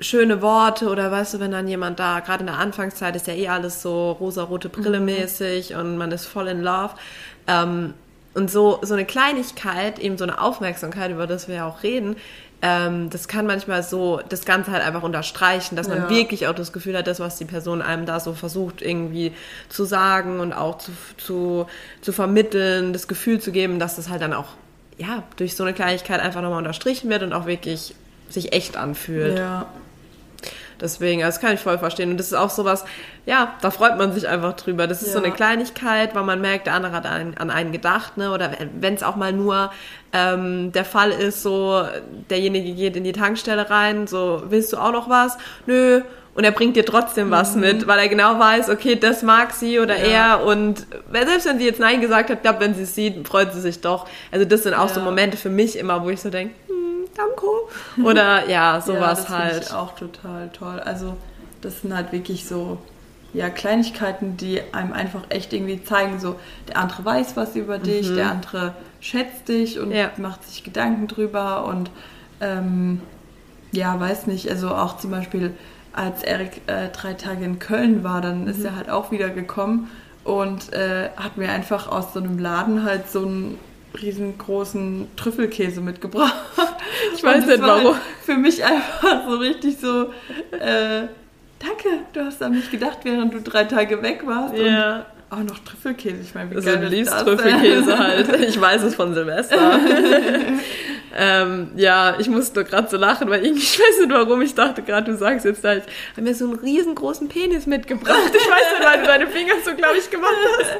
schöne 0.00 0.42
Worte 0.42 0.88
oder 0.88 1.10
weißt 1.10 1.34
du, 1.34 1.40
wenn 1.40 1.52
dann 1.52 1.68
jemand 1.68 2.00
da, 2.00 2.20
gerade 2.20 2.40
in 2.40 2.46
der 2.46 2.58
Anfangszeit 2.58 3.14
ist 3.14 3.26
ja 3.26 3.34
eh 3.34 3.48
alles 3.48 3.80
so 3.80 4.12
rosa-rote 4.12 4.68
Brille 4.68 5.00
mäßig 5.00 5.70
mhm. 5.70 5.78
und 5.78 5.98
man 5.98 6.10
ist 6.10 6.26
voll 6.26 6.48
in 6.48 6.62
Love. 6.62 6.94
Ähm, 7.46 7.94
und 8.34 8.50
so, 8.50 8.80
so 8.82 8.94
eine 8.94 9.04
Kleinigkeit, 9.04 10.00
eben 10.00 10.18
so 10.18 10.24
eine 10.24 10.40
Aufmerksamkeit, 10.40 11.12
über 11.12 11.28
das 11.28 11.46
wir 11.46 11.54
ja 11.54 11.68
auch 11.68 11.84
reden, 11.84 12.16
ähm, 12.66 13.10
das 13.10 13.28
kann 13.28 13.46
manchmal 13.46 13.82
so 13.82 14.22
das 14.26 14.46
Ganze 14.46 14.72
halt 14.72 14.82
einfach 14.82 15.02
unterstreichen, 15.02 15.76
dass 15.76 15.86
man 15.86 15.98
ja. 15.98 16.08
wirklich 16.08 16.46
auch 16.46 16.54
das 16.54 16.72
Gefühl 16.72 16.96
hat, 16.96 17.06
das, 17.06 17.20
was 17.20 17.36
die 17.36 17.44
Person 17.44 17.82
einem 17.82 18.06
da 18.06 18.20
so 18.20 18.32
versucht 18.32 18.80
irgendwie 18.80 19.32
zu 19.68 19.84
sagen 19.84 20.40
und 20.40 20.54
auch 20.54 20.78
zu, 20.78 20.92
zu, 21.18 21.66
zu 22.00 22.12
vermitteln, 22.12 22.94
das 22.94 23.06
Gefühl 23.06 23.38
zu 23.38 23.52
geben, 23.52 23.78
dass 23.78 23.96
das 23.96 24.08
halt 24.08 24.22
dann 24.22 24.32
auch 24.32 24.46
ja, 24.96 25.24
durch 25.36 25.56
so 25.56 25.62
eine 25.62 25.74
Kleinigkeit 25.74 26.20
einfach 26.20 26.40
nochmal 26.40 26.56
unterstrichen 26.56 27.10
wird 27.10 27.22
und 27.22 27.34
auch 27.34 27.44
wirklich 27.44 27.94
sich 28.30 28.54
echt 28.54 28.78
anfühlt. 28.78 29.36
Ja. 29.36 29.66
Deswegen, 30.80 31.22
also 31.22 31.36
das 31.36 31.40
kann 31.40 31.54
ich 31.54 31.60
voll 31.60 31.78
verstehen. 31.78 32.10
Und 32.10 32.18
das 32.18 32.26
ist 32.26 32.34
auch 32.34 32.50
sowas, 32.50 32.84
ja, 33.26 33.54
da 33.60 33.70
freut 33.70 33.96
man 33.96 34.12
sich 34.12 34.28
einfach 34.28 34.54
drüber. 34.54 34.86
Das 34.86 35.02
ist 35.02 35.08
ja. 35.08 35.14
so 35.14 35.18
eine 35.18 35.32
Kleinigkeit, 35.32 36.14
weil 36.14 36.24
man 36.24 36.40
merkt, 36.40 36.66
der 36.66 36.74
andere 36.74 36.92
hat 36.92 37.06
an, 37.06 37.34
an 37.38 37.50
einen 37.50 37.72
gedacht, 37.72 38.16
ne? 38.16 38.32
Oder 38.32 38.52
wenn 38.80 38.94
es 38.94 39.02
auch 39.02 39.16
mal 39.16 39.32
nur 39.32 39.70
ähm, 40.12 40.72
der 40.72 40.84
Fall 40.84 41.10
ist, 41.10 41.42
so 41.42 41.82
derjenige 42.30 42.72
geht 42.72 42.96
in 42.96 43.04
die 43.04 43.12
Tankstelle 43.12 43.70
rein, 43.70 44.06
so 44.06 44.42
willst 44.48 44.72
du 44.72 44.76
auch 44.76 44.92
noch 44.92 45.08
was? 45.08 45.38
Nö. 45.66 46.02
Und 46.34 46.42
er 46.42 46.50
bringt 46.50 46.74
dir 46.74 46.84
trotzdem 46.84 47.30
was 47.30 47.54
mhm. 47.54 47.60
mit, 47.60 47.86
weil 47.86 47.98
er 48.00 48.08
genau 48.08 48.38
weiß, 48.38 48.68
okay, 48.68 48.96
das 48.96 49.22
mag 49.22 49.52
sie 49.52 49.78
oder 49.78 49.96
ja. 49.96 50.38
er. 50.38 50.44
Und 50.44 50.84
selbst 51.12 51.46
wenn 51.46 51.58
sie 51.58 51.64
jetzt 51.64 51.78
Nein 51.78 52.00
gesagt 52.00 52.28
hat, 52.28 52.42
glaube, 52.42 52.60
wenn 52.60 52.74
sie 52.74 52.82
es 52.82 52.94
sieht, 52.94 53.26
freut 53.26 53.52
sie 53.54 53.60
sich 53.60 53.80
doch. 53.80 54.08
Also 54.32 54.44
das 54.44 54.64
sind 54.64 54.74
auch 54.74 54.88
ja. 54.88 54.94
so 54.94 55.00
Momente 55.00 55.36
für 55.36 55.48
mich 55.48 55.78
immer, 55.78 56.02
wo 56.02 56.10
ich 56.10 56.20
so 56.20 56.30
denke, 56.30 56.54
Danko. 57.14 57.68
Oder 58.04 58.48
ja, 58.48 58.80
sowas 58.80 58.98
ja, 59.00 59.08
das 59.24 59.28
halt. 59.28 59.56
Das 59.56 59.66
ich 59.68 59.74
auch 59.74 59.94
total 59.94 60.50
toll. 60.50 60.80
Also 60.80 61.16
das 61.60 61.80
sind 61.80 61.94
halt 61.94 62.12
wirklich 62.12 62.46
so 62.46 62.78
ja, 63.34 63.50
Kleinigkeiten, 63.50 64.36
die 64.36 64.60
einem 64.72 64.92
einfach 64.92 65.22
echt 65.28 65.52
irgendwie 65.52 65.82
zeigen, 65.82 66.20
so 66.20 66.36
der 66.68 66.78
andere 66.78 67.04
weiß 67.04 67.36
was 67.36 67.56
über 67.56 67.78
dich, 67.78 68.08
mhm. 68.08 68.16
der 68.16 68.30
andere 68.30 68.74
schätzt 69.00 69.48
dich 69.48 69.80
und 69.80 69.90
ja. 69.90 70.10
macht 70.16 70.44
sich 70.44 70.62
Gedanken 70.62 71.08
drüber 71.08 71.66
und 71.66 71.90
ähm, 72.40 73.00
ja, 73.72 73.98
weiß 73.98 74.28
nicht, 74.28 74.48
also 74.48 74.68
auch 74.68 74.98
zum 74.98 75.10
Beispiel 75.10 75.52
als 75.92 76.22
Erik 76.22 76.62
äh, 76.68 76.88
drei 76.88 77.14
Tage 77.14 77.44
in 77.44 77.58
Köln 77.58 78.04
war, 78.04 78.20
dann 78.20 78.42
mhm. 78.42 78.48
ist 78.48 78.64
er 78.64 78.76
halt 78.76 78.88
auch 78.88 79.10
wieder 79.10 79.30
gekommen 79.30 79.90
und 80.22 80.72
äh, 80.72 81.10
hat 81.16 81.36
mir 81.36 81.50
einfach 81.50 81.88
aus 81.88 82.14
so 82.14 82.20
einem 82.20 82.38
Laden 82.38 82.84
halt 82.84 83.10
so 83.10 83.24
ein 83.24 83.58
riesengroßen 84.00 85.08
Trüffelkäse 85.16 85.80
mitgebracht. 85.80 86.34
Ich 87.14 87.22
weiß 87.22 87.46
nicht 87.46 87.60
warum. 87.60 87.96
Für 88.24 88.34
mich 88.34 88.64
einfach 88.64 89.28
so 89.28 89.36
richtig 89.36 89.78
so, 89.78 90.04
äh, 90.52 91.06
danke, 91.58 91.88
du 92.12 92.24
hast 92.24 92.42
an 92.42 92.52
mich 92.52 92.70
gedacht, 92.70 92.98
während 93.04 93.34
du 93.34 93.40
drei 93.40 93.64
Tage 93.64 94.02
weg 94.02 94.22
warst. 94.26 94.56
Ja. 94.56 95.06
Auch 95.30 95.38
noch 95.38 95.58
Trüffelkäse, 95.58 96.18
ich 96.22 96.34
meine, 96.34 96.50
wie 96.50 96.56
also 96.56 96.68
geil 96.68 96.78
du 96.78 96.84
ist 96.86 96.92
liebst? 96.92 97.18
Trüffelkäse 97.18 97.98
halt. 97.98 98.40
Ich 98.40 98.60
weiß 98.60 98.82
es 98.82 98.94
von 98.94 99.14
Silvester. 99.14 99.56
ähm, 101.16 101.70
ja, 101.76 102.16
ich 102.18 102.28
musste 102.28 102.64
gerade 102.64 102.88
so 102.88 102.96
lachen, 102.96 103.28
weil 103.30 103.44
irgendwie, 103.44 103.62
ich 103.64 103.78
weiß 103.78 104.00
nicht 104.00 104.10
warum, 104.10 104.42
ich 104.42 104.54
dachte 104.54 104.82
gerade, 104.82 105.10
du 105.10 105.16
sagst 105.16 105.44
jetzt 105.44 105.64
halt, 105.64 105.84
haben 106.16 106.24
mir 106.24 106.34
so 106.34 106.44
einen 106.44 106.58
riesengroßen 106.58 107.28
Penis 107.28 107.66
mitgebracht. 107.66 108.18
Ich 108.32 108.50
weiß 108.50 108.78
nicht, 108.78 108.88
weil 108.88 109.00
du 109.00 109.06
deine 109.06 109.26
Finger 109.26 109.54
so, 109.64 109.74
glaube 109.74 109.96
ich, 109.98 110.10
gemacht 110.10 110.34
hast. 110.58 110.76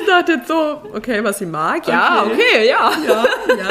Ich 0.00 0.06
dachte 0.06 0.32
jetzt 0.32 0.48
so, 0.48 0.82
okay, 0.94 1.22
was 1.24 1.38
sie 1.38 1.46
mag, 1.46 1.86
ja, 1.88 2.24
Okay. 2.24 2.32
okay, 2.32 2.68
ja. 2.68 2.92
Ja, 3.06 3.24
ja. 3.48 3.68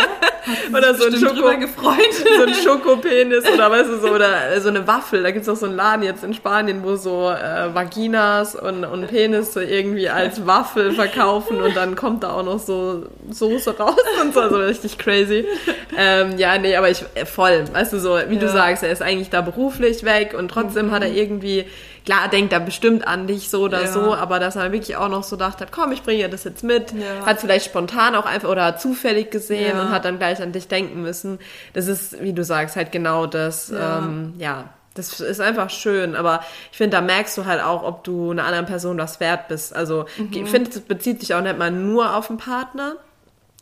Oder 0.78 0.96
so 0.96 1.06
ein, 1.08 1.16
Schoko, 1.16 1.58
gefreut. 1.60 2.14
so 2.38 2.44
ein 2.44 2.54
Schokopenis 2.54 3.46
oder 3.52 3.70
weißt 3.70 3.90
du 3.90 4.00
so, 4.00 4.08
oder 4.10 4.52
äh, 4.52 4.62
so 4.62 4.70
eine 4.70 4.88
Waffel. 4.88 5.22
Da 5.24 5.32
gibt's 5.32 5.50
auch 5.50 5.58
so 5.58 5.66
einen 5.66 5.76
Laden 5.76 6.04
jetzt 6.04 6.24
in 6.24 6.34
Spanien, 6.34 6.84
wo 6.84 6.96
so 6.96 7.30
äh, 7.30 7.74
Vaginas 7.74 8.56
und, 8.56 8.86
und 8.86 9.08
Penis 9.08 9.54
so 9.54 9.60
irgendwie 9.60 10.10
als 10.10 10.46
Waffel 10.48 10.94
verkaufen 10.94 11.62
und 11.62 11.76
dann 11.76 11.96
kommt 11.96 12.24
da 12.24 12.32
auch 12.32 12.44
noch 12.44 12.60
so 12.60 13.04
Soße 13.30 13.78
raus 13.78 13.96
und 14.22 14.34
so, 14.34 14.40
also 14.42 14.58
richtig 14.58 14.98
crazy. 14.98 15.46
Ähm, 16.00 16.38
ja, 16.38 16.58
nee, 16.60 16.76
aber 16.76 16.90
ich 16.92 17.04
äh, 17.16 17.26
voll, 17.26 17.64
weißt 17.74 17.92
du 17.94 18.00
so, 18.00 18.18
wie 18.28 18.38
du 18.38 18.46
Ja. 18.46 18.52
sagst, 18.52 18.84
er 18.84 18.92
ist 18.92 19.02
eigentlich 19.02 19.30
da 19.32 19.42
beruflich 19.42 20.04
weg 20.04 20.36
und 20.38 20.50
trotzdem 20.50 20.92
hat 20.92 21.02
er 21.02 21.12
irgendwie, 21.12 21.66
klar, 22.06 22.28
denkt 22.30 22.54
er 22.54 22.60
bestimmt 22.60 23.08
an 23.08 23.26
dich 23.26 23.50
so 23.50 23.64
oder 23.64 23.82
Ja. 23.82 23.88
so, 23.88 24.14
aber 24.14 24.40
dass 24.40 24.56
er 24.58 24.72
wirklich 24.72 24.96
auch 24.96 25.10
noch 25.10 25.24
so 25.24 25.36
dachte, 25.38 25.66
hat, 25.66 25.72
komm, 25.72 25.92
ich 25.92 26.04
bringe 26.04 26.20
dir 26.24 26.30
das 26.30 26.44
jetzt 26.44 26.64
mit. 26.64 26.92
Ja. 26.92 27.26
Hat 27.26 27.40
vielleicht 27.40 27.66
spontan 27.66 28.16
auch 28.16 28.26
einfach 28.28 28.50
oder 28.50 28.78
zufällig 28.78 29.32
gesehen 29.32 29.80
und 29.80 29.90
hat 29.90 30.06
dann 30.06 30.20
gleich 30.20 30.40
an 30.42 30.52
dich 30.52 30.68
denken 30.68 31.02
müssen. 31.02 31.40
Das 31.74 31.88
ist, 31.88 32.22
wie 32.22 32.34
du 32.34 32.44
sagst, 32.44 32.76
halt 32.76 32.92
genau 32.92 33.26
das. 33.26 33.72
Ähm, 33.76 34.34
ja. 34.38 34.66
Das 34.94 35.20
ist 35.20 35.40
einfach 35.42 35.70
schön, 35.70 36.16
aber 36.16 36.42
ich 36.72 36.78
finde, 36.78 36.98
da 36.98 37.02
merkst 37.02 37.38
du 37.38 37.46
halt 37.46 37.62
auch, 37.64 37.84
ob 37.84 38.04
du 38.04 38.32
einer 38.32 38.46
anderen 38.46 38.66
Person 38.66 38.98
was 38.98 39.20
wert 39.20 39.48
bist. 39.48 39.76
Also 39.76 40.06
Mhm. 40.18 40.30
ich 40.34 40.50
finde, 40.50 40.70
es 40.72 40.80
bezieht 40.82 41.20
sich 41.22 41.34
auch 41.36 41.42
nicht 41.42 41.58
mal 41.58 41.70
nur 41.72 42.16
auf 42.16 42.28
den 42.28 42.38
Partner, 42.38 42.94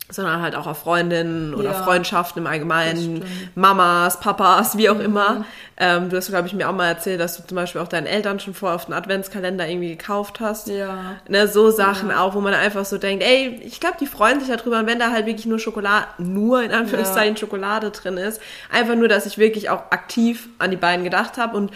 sondern 0.09 0.41
halt 0.41 0.55
auch 0.55 0.67
auf 0.67 0.79
Freundinnen 0.79 1.55
oder 1.55 1.71
Ja. 1.71 1.83
Freundschaften 1.83 2.43
im 2.43 2.47
Allgemeinen. 2.47 3.15
Mhm. 3.15 3.23
Mamas, 3.55 4.19
Papas, 4.19 4.77
wie 4.77 4.89
auch 4.89 4.99
immer. 4.99 5.45
Ähm, 5.77 6.09
du 6.09 6.15
hast, 6.17 6.27
glaube 6.27 6.47
ich, 6.47 6.53
mir 6.53 6.69
auch 6.69 6.73
mal 6.73 6.87
erzählt, 6.87 7.19
dass 7.19 7.37
du 7.37 7.43
zum 7.45 7.55
Beispiel 7.55 7.81
auch 7.81 7.87
deinen 7.87 8.05
Eltern 8.05 8.39
schon 8.39 8.53
vorher 8.53 8.75
auf 8.75 8.85
den 8.85 8.93
Adventskalender 8.93 9.67
irgendwie 9.67 9.89
gekauft 9.89 10.39
hast. 10.39 10.67
Ja. 10.67 11.15
Ne, 11.27 11.47
so 11.47 11.71
Sachen 11.71 12.11
auch, 12.11 12.35
wo 12.35 12.39
man 12.39 12.53
einfach 12.53 12.85
so 12.85 12.97
denkt, 12.97 13.23
ey, 13.23 13.59
ich 13.65 13.79
glaube, 13.79 13.97
die 13.99 14.05
freuen 14.05 14.39
sich 14.39 14.55
darüber, 14.55 14.79
und 14.79 14.87
wenn 14.87 14.99
da 14.99 15.11
halt 15.11 15.25
wirklich 15.25 15.47
nur 15.47 15.59
Schokolade, 15.59 16.05
nur 16.19 16.61
in 16.63 16.71
Anführungszeichen 16.71 17.35
Schokolade 17.35 17.91
drin 17.91 18.17
ist, 18.17 18.39
einfach 18.71 18.95
nur, 18.95 19.07
dass 19.07 19.25
ich 19.25 19.37
wirklich 19.37 19.69
auch 19.69 19.91
aktiv 19.91 20.49
an 20.59 20.71
die 20.71 20.77
beiden 20.77 21.03
gedacht 21.03 21.37
habe 21.37 21.57
und 21.57 21.71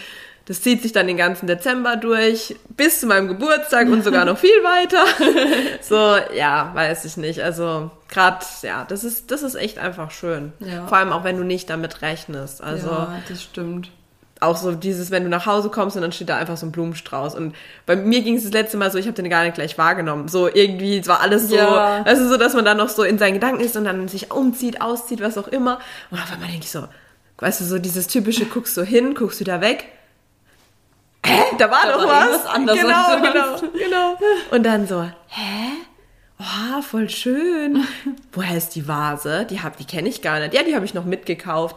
das 0.49 0.61
zieht 0.63 0.81
sich 0.81 0.91
dann 0.91 1.05
den 1.07 1.15
ganzen 1.15 1.45
Dezember 1.47 1.95
durch, 1.95 2.55
bis 2.75 2.99
zu 2.99 3.05
meinem 3.07 3.27
Geburtstag 3.29 3.87
und 3.87 4.03
sogar 4.03 4.25
noch 4.25 4.37
viel 4.37 4.49
weiter. 4.63 5.05
So, 5.81 6.15
ja, 6.35 6.71
weiß 6.73 7.05
ich 7.05 7.15
nicht. 7.17 7.41
Also, 7.41 7.89
gerade, 8.09 8.43
ja, 8.63 8.83
das 8.87 9.03
ist, 9.03 9.31
das 9.31 9.43
ist 9.43 9.55
echt 9.55 9.77
einfach 9.79 10.11
schön. 10.11 10.51
Ja. 10.59 10.85
Vor 10.87 10.97
allem 10.97 11.11
auch, 11.13 11.23
wenn 11.23 11.37
du 11.37 11.43
nicht 11.43 11.69
damit 11.69 12.01
rechnest. 12.01 12.61
Also, 12.63 12.87
ja, 12.89 13.13
das 13.29 13.43
stimmt. 13.43 13.91
auch 14.39 14.57
so 14.57 14.71
dieses, 14.73 15.11
wenn 15.11 15.23
du 15.23 15.29
nach 15.29 15.45
Hause 15.45 15.69
kommst 15.69 15.95
und 15.95 16.01
dann 16.01 16.11
steht 16.11 16.29
da 16.29 16.37
einfach 16.37 16.57
so 16.57 16.65
ein 16.65 16.71
Blumenstrauß. 16.71 17.35
Und 17.35 17.55
bei 17.85 17.95
mir 17.95 18.21
ging 18.21 18.35
es 18.37 18.43
das 18.43 18.51
letzte 18.53 18.77
Mal 18.77 18.91
so, 18.91 18.97
ich 18.97 19.05
habe 19.05 19.15
den 19.21 19.29
gar 19.29 19.43
nicht 19.43 19.53
gleich 19.55 19.77
wahrgenommen. 19.77 20.27
So 20.29 20.47
irgendwie, 20.47 20.97
es 20.97 21.07
war 21.07 21.21
alles 21.21 21.47
so, 21.49 21.55
Ja. 21.55 22.01
also 22.05 22.27
so, 22.27 22.37
dass 22.37 22.53
man 22.55 22.65
dann 22.65 22.77
noch 22.77 22.89
so 22.89 23.03
in 23.03 23.17
seinen 23.19 23.33
Gedanken 23.35 23.61
ist 23.61 23.77
und 23.77 23.85
dann 23.85 24.07
sich 24.07 24.31
umzieht, 24.31 24.81
auszieht, 24.81 25.21
was 25.21 25.37
auch 25.37 25.47
immer. 25.47 25.79
Und 26.09 26.19
auf 26.19 26.31
einmal 26.31 26.49
denke 26.49 26.63
ich 26.65 26.71
so, 26.71 26.85
weißt 27.37 27.61
du, 27.61 27.65
so 27.65 27.77
dieses 27.79 28.07
typische, 28.07 28.45
guckst 28.45 28.75
du 28.77 28.83
hin, 28.83 29.13
guckst 29.13 29.39
du 29.39 29.43
da 29.43 29.61
weg. 29.61 29.85
Hä? 31.25 31.41
Da 31.57 31.69
war 31.69 31.81
Da 31.83 31.91
doch 31.93 32.07
war 32.07 32.29
was. 32.29 32.45
anderes 32.45 32.79
genau, 32.79 33.15
genau, 33.21 33.55
genau. 33.73 34.17
Und 34.51 34.63
dann 34.65 34.87
so, 34.87 35.03
hä? 35.03 35.71
Oh, 36.39 36.81
voll 36.81 37.09
schön. 37.09 37.85
Woher 38.31 38.55
ist 38.57 38.69
die 38.75 38.87
Vase? 38.87 39.45
Die, 39.49 39.59
hab- 39.61 39.75
die 39.77 39.83
kenne 39.85 40.07
ich 40.07 40.21
gar 40.21 40.39
nicht. 40.39 40.53
Ja, 40.53 40.63
die 40.63 40.73
habe 40.75 40.85
ich 40.85 40.93
noch 40.93 41.03
mitgekauft. 41.03 41.75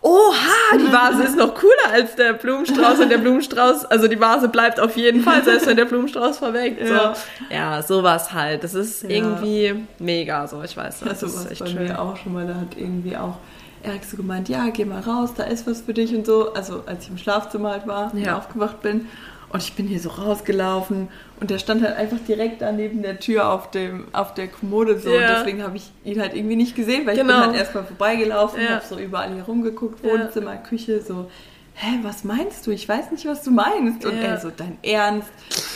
Oha, 0.00 0.76
die 0.78 0.92
Vase 0.92 1.22
ist 1.24 1.36
noch 1.36 1.54
cooler 1.54 1.90
als 1.92 2.14
der 2.14 2.34
Blumenstrauß 2.34 2.98
und 3.00 3.08
der 3.08 3.16
Blumenstrauß, 3.18 3.86
also 3.86 4.06
die 4.06 4.20
Vase 4.20 4.48
bleibt 4.50 4.78
auf 4.78 4.96
jeden 4.98 5.22
Fall, 5.22 5.42
selbst 5.42 5.66
wenn 5.66 5.78
der 5.78 5.86
Blumenstrauß 5.86 6.38
verwelkt. 6.38 6.80
Ja. 6.86 7.14
So. 7.14 7.20
Ja, 7.54 7.82
sowas 7.82 8.32
halt. 8.34 8.62
Das 8.62 8.74
ist 8.74 9.02
Ja. 9.04 9.08
irgendwie 9.08 9.74
mega, 9.98 10.46
so 10.46 10.62
ich 10.62 10.76
weiß. 10.76 11.00
Das 11.00 11.24
Also 11.24 11.26
ist 11.38 11.50
echt 11.50 11.60
bei 11.60 11.66
schön. 11.68 11.84
mir 11.84 11.98
auch 11.98 12.16
schon 12.18 12.34
mal, 12.34 12.46
da 12.46 12.54
hat 12.54 12.76
irgendwie 12.76 13.16
auch 13.16 13.36
Erik 13.84 14.04
so 14.04 14.16
gemeint, 14.16 14.48
ja, 14.48 14.68
geh 14.70 14.84
mal 14.84 15.00
raus, 15.00 15.30
da 15.36 15.44
ist 15.44 15.66
was 15.66 15.82
für 15.82 15.94
dich 15.94 16.14
und 16.14 16.26
so. 16.26 16.52
Also 16.54 16.82
als 16.86 17.04
ich 17.04 17.10
im 17.10 17.18
Schlafzimmer 17.18 17.70
halt 17.72 17.86
war 17.86 18.12
und 18.12 18.24
Ja. 18.24 18.36
aufgewacht 18.38 18.82
bin. 18.82 19.06
Und 19.50 19.62
ich 19.62 19.74
bin 19.74 19.86
hier 19.86 20.00
so 20.00 20.08
rausgelaufen 20.08 21.06
und 21.38 21.48
der 21.50 21.58
stand 21.58 21.82
halt 21.84 21.96
einfach 21.96 22.16
direkt 22.26 22.60
da 22.60 22.72
neben 22.72 23.02
der 23.02 23.20
Tür 23.20 23.48
auf, 23.52 23.70
dem, 23.70 24.06
auf 24.12 24.34
der 24.34 24.48
Kommode 24.48 24.98
so. 24.98 25.10
Ja. 25.10 25.16
Und 25.20 25.36
deswegen 25.38 25.62
habe 25.62 25.76
ich 25.76 25.92
ihn 26.04 26.20
halt 26.20 26.34
irgendwie 26.34 26.56
nicht 26.56 26.74
gesehen, 26.74 27.06
weil 27.06 27.14
ich 27.14 27.20
Genau. 27.20 27.34
bin 27.34 27.46
halt 27.50 27.56
erstmal 27.56 27.84
vorbeigelaufen, 27.84 28.60
Ja. 28.60 28.70
habe 28.76 28.84
so 28.84 28.98
überall 28.98 29.32
hier 29.32 29.44
rumgeguckt. 29.44 30.02
Wohnzimmer, 30.02 30.56
Küche, 30.56 31.00
so. 31.00 31.30
Hä, 31.76 31.98
was 32.02 32.22
meinst 32.22 32.66
du? 32.66 32.70
Ich 32.70 32.88
weiß 32.88 33.10
nicht, 33.10 33.26
was 33.26 33.42
du 33.42 33.50
meinst. 33.50 34.04
Und 34.04 34.14
Ja. 34.16 34.28
er 34.28 34.40
so, 34.40 34.50
dein 34.56 34.78
Ernst? 34.82 35.28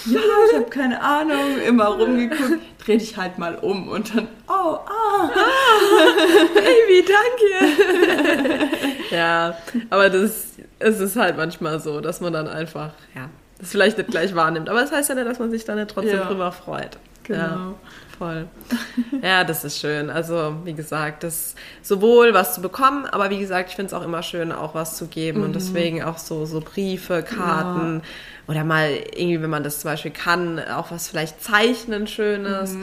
Ja, 0.07 0.21
ich 0.49 0.55
habe 0.57 0.67
keine 0.71 1.03
Ahnung. 1.03 1.59
Immer 1.67 1.87
rumgeguckt. 1.89 2.61
Dreh 2.85 2.99
dich 2.99 3.17
halt 3.17 3.39
mal 3.39 3.57
um. 3.57 3.89
Und 3.89 4.15
dann, 4.15 4.29
oh, 4.49 4.53
ah. 4.79 5.31
Baby, 6.55 7.05
danke. 7.05 8.69
ja, 9.11 9.57
aber 9.91 10.09
das, 10.09 10.51
es 10.79 11.01
ist 11.01 11.17
halt 11.17 11.37
manchmal 11.37 11.81
so, 11.81 12.01
dass 12.01 12.21
man 12.21 12.33
dann 12.33 12.47
einfach, 12.49 12.93
ja, 13.17 13.29
das 13.59 13.71
vielleicht 13.71 13.99
nicht 13.99 14.11
gleich 14.11 14.35
wahrnimmt. 14.37 14.69
Aber 14.69 14.81
das 14.81 14.93
heißt 14.93 15.09
ja 15.09 15.17
nicht, 15.17 15.27
dass 15.27 15.41
man 15.41 15.51
sich 15.51 15.65
dann 15.65 15.79
nicht 15.79 15.91
trotzdem 15.91 16.19
Ja. 16.19 16.25
drüber 16.27 16.53
freut. 16.53 16.97
Genau. 17.25 17.39
Ja, 17.43 17.75
voll. 18.19 18.47
Ja, 19.23 19.45
das 19.45 19.65
ist 19.65 19.79
schön. 19.81 20.11
Also, 20.11 20.57
wie 20.65 20.75
gesagt, 20.75 21.23
das 21.25 21.55
sowohl 21.83 22.35
was 22.35 22.55
zu 22.55 22.61
bekommen, 22.61 23.07
aber 23.07 23.31
wie 23.31 23.39
gesagt, 23.39 23.71
ich 23.71 23.77
finde 23.77 23.89
es 23.89 23.95
auch 23.95 24.05
immer 24.05 24.23
schön, 24.23 24.53
auch 24.53 24.75
was 24.75 24.97
zu 24.97 25.07
geben. 25.07 25.43
Und 25.43 25.55
deswegen 25.55 26.03
auch 26.03 26.19
so, 26.19 26.45
so 26.47 26.61
Briefe, 26.61 27.23
Karten 27.23 28.03
oder 28.47 28.65
mal 28.65 28.91
irgendwie, 29.15 29.41
wenn 29.43 29.51
man 29.51 29.63
das 29.65 29.81
zum 29.81 29.91
Beispiel 29.91 30.11
kann, 30.11 30.59
auch 30.61 30.91
was 30.91 31.09
vielleicht 31.09 31.43
zeichnen 31.43 32.07
Schönes. 32.07 32.77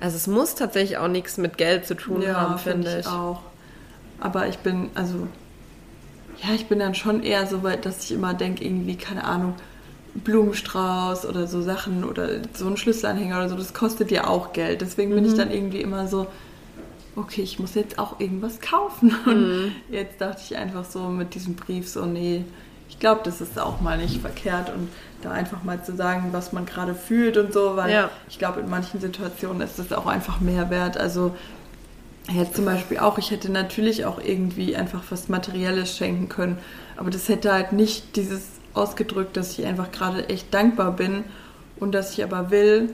Also 0.00 0.16
es 0.16 0.26
muss 0.26 0.54
tatsächlich 0.54 0.98
auch 0.98 1.08
nichts 1.08 1.36
mit 1.38 1.56
Geld 1.56 1.86
zu 1.86 1.94
tun 1.94 2.26
haben, 2.26 2.58
finde 2.58 3.00
ich. 3.00 3.06
auch. 3.06 3.40
Aber 4.20 4.46
ich 4.48 4.58
bin, 4.58 4.90
also, 4.94 5.26
ja, 6.42 6.54
ich 6.54 6.66
bin 6.66 6.78
dann 6.78 6.94
schon 6.94 7.22
eher 7.22 7.46
so 7.46 7.62
weit, 7.62 7.84
dass 7.86 8.04
ich 8.04 8.12
immer 8.12 8.34
denke, 8.34 8.64
irgendwie, 8.64 8.96
keine 8.96 9.24
Ahnung, 9.24 9.54
Blumenstrauß 10.14 11.26
oder 11.26 11.46
so 11.46 11.60
Sachen 11.62 12.04
oder 12.04 12.28
so 12.54 12.66
ein 12.66 12.76
Schlüsselanhänger 12.76 13.36
oder 13.38 13.48
so, 13.48 13.56
das 13.56 13.74
kostet 13.74 14.10
ja 14.10 14.26
auch 14.26 14.52
Geld. 14.52 14.80
Deswegen 14.80 15.10
bin 15.14 15.24
Mhm. 15.24 15.30
ich 15.30 15.34
dann 15.34 15.50
irgendwie 15.50 15.80
immer 15.80 16.06
so, 16.08 16.26
okay, 17.16 17.42
ich 17.42 17.58
muss 17.58 17.74
jetzt 17.74 17.98
auch 17.98 18.20
irgendwas 18.20 18.60
kaufen. 18.60 19.14
Und 19.26 19.48
Mhm. 19.48 19.72
jetzt 19.90 20.20
dachte 20.20 20.40
ich 20.48 20.56
einfach 20.56 20.84
so 20.84 21.08
mit 21.08 21.34
diesem 21.34 21.54
Brief 21.54 21.88
so, 21.88 22.04
nee, 22.06 22.44
ich 22.88 22.98
glaube, 23.00 23.22
das 23.24 23.40
ist 23.40 23.58
auch 23.58 23.80
mal 23.80 23.98
nicht 23.98 24.20
verkehrt 24.20 24.68
und 24.70 24.88
da 25.22 25.30
einfach 25.32 25.64
mal 25.64 25.82
zu 25.82 25.96
sagen, 25.96 26.28
was 26.32 26.52
man 26.52 26.64
gerade 26.66 26.94
fühlt 26.94 27.36
und 27.38 27.52
so, 27.52 27.76
weil 27.76 27.90
Ja. 27.90 28.10
ich 28.28 28.38
glaube, 28.38 28.60
in 28.60 28.68
manchen 28.70 29.00
Situationen 29.00 29.62
ist 29.62 29.78
das 29.78 29.92
auch 29.92 30.06
einfach 30.06 30.40
mehr 30.40 30.70
wert. 30.70 30.96
Also 30.96 31.34
Jetzt 32.32 32.56
zum 32.56 32.64
Beispiel 32.64 32.98
auch, 33.00 33.18
ich 33.18 33.30
hätte 33.30 33.52
natürlich 33.52 34.06
auch 34.06 34.18
irgendwie 34.18 34.74
einfach 34.76 35.02
was 35.10 35.28
Materielles 35.28 35.94
schenken 35.94 36.30
können, 36.30 36.56
aber 36.96 37.10
das 37.10 37.28
hätte 37.28 37.52
halt 37.52 37.72
nicht 37.72 38.16
dieses 38.16 38.44
ausgedrückt, 38.74 39.36
dass 39.36 39.58
ich 39.58 39.64
einfach 39.66 39.90
gerade 39.92 40.28
echt 40.28 40.52
dankbar 40.52 40.92
bin 40.92 41.24
und 41.80 41.92
dass 41.94 42.12
ich 42.12 42.24
aber 42.24 42.50
will, 42.50 42.90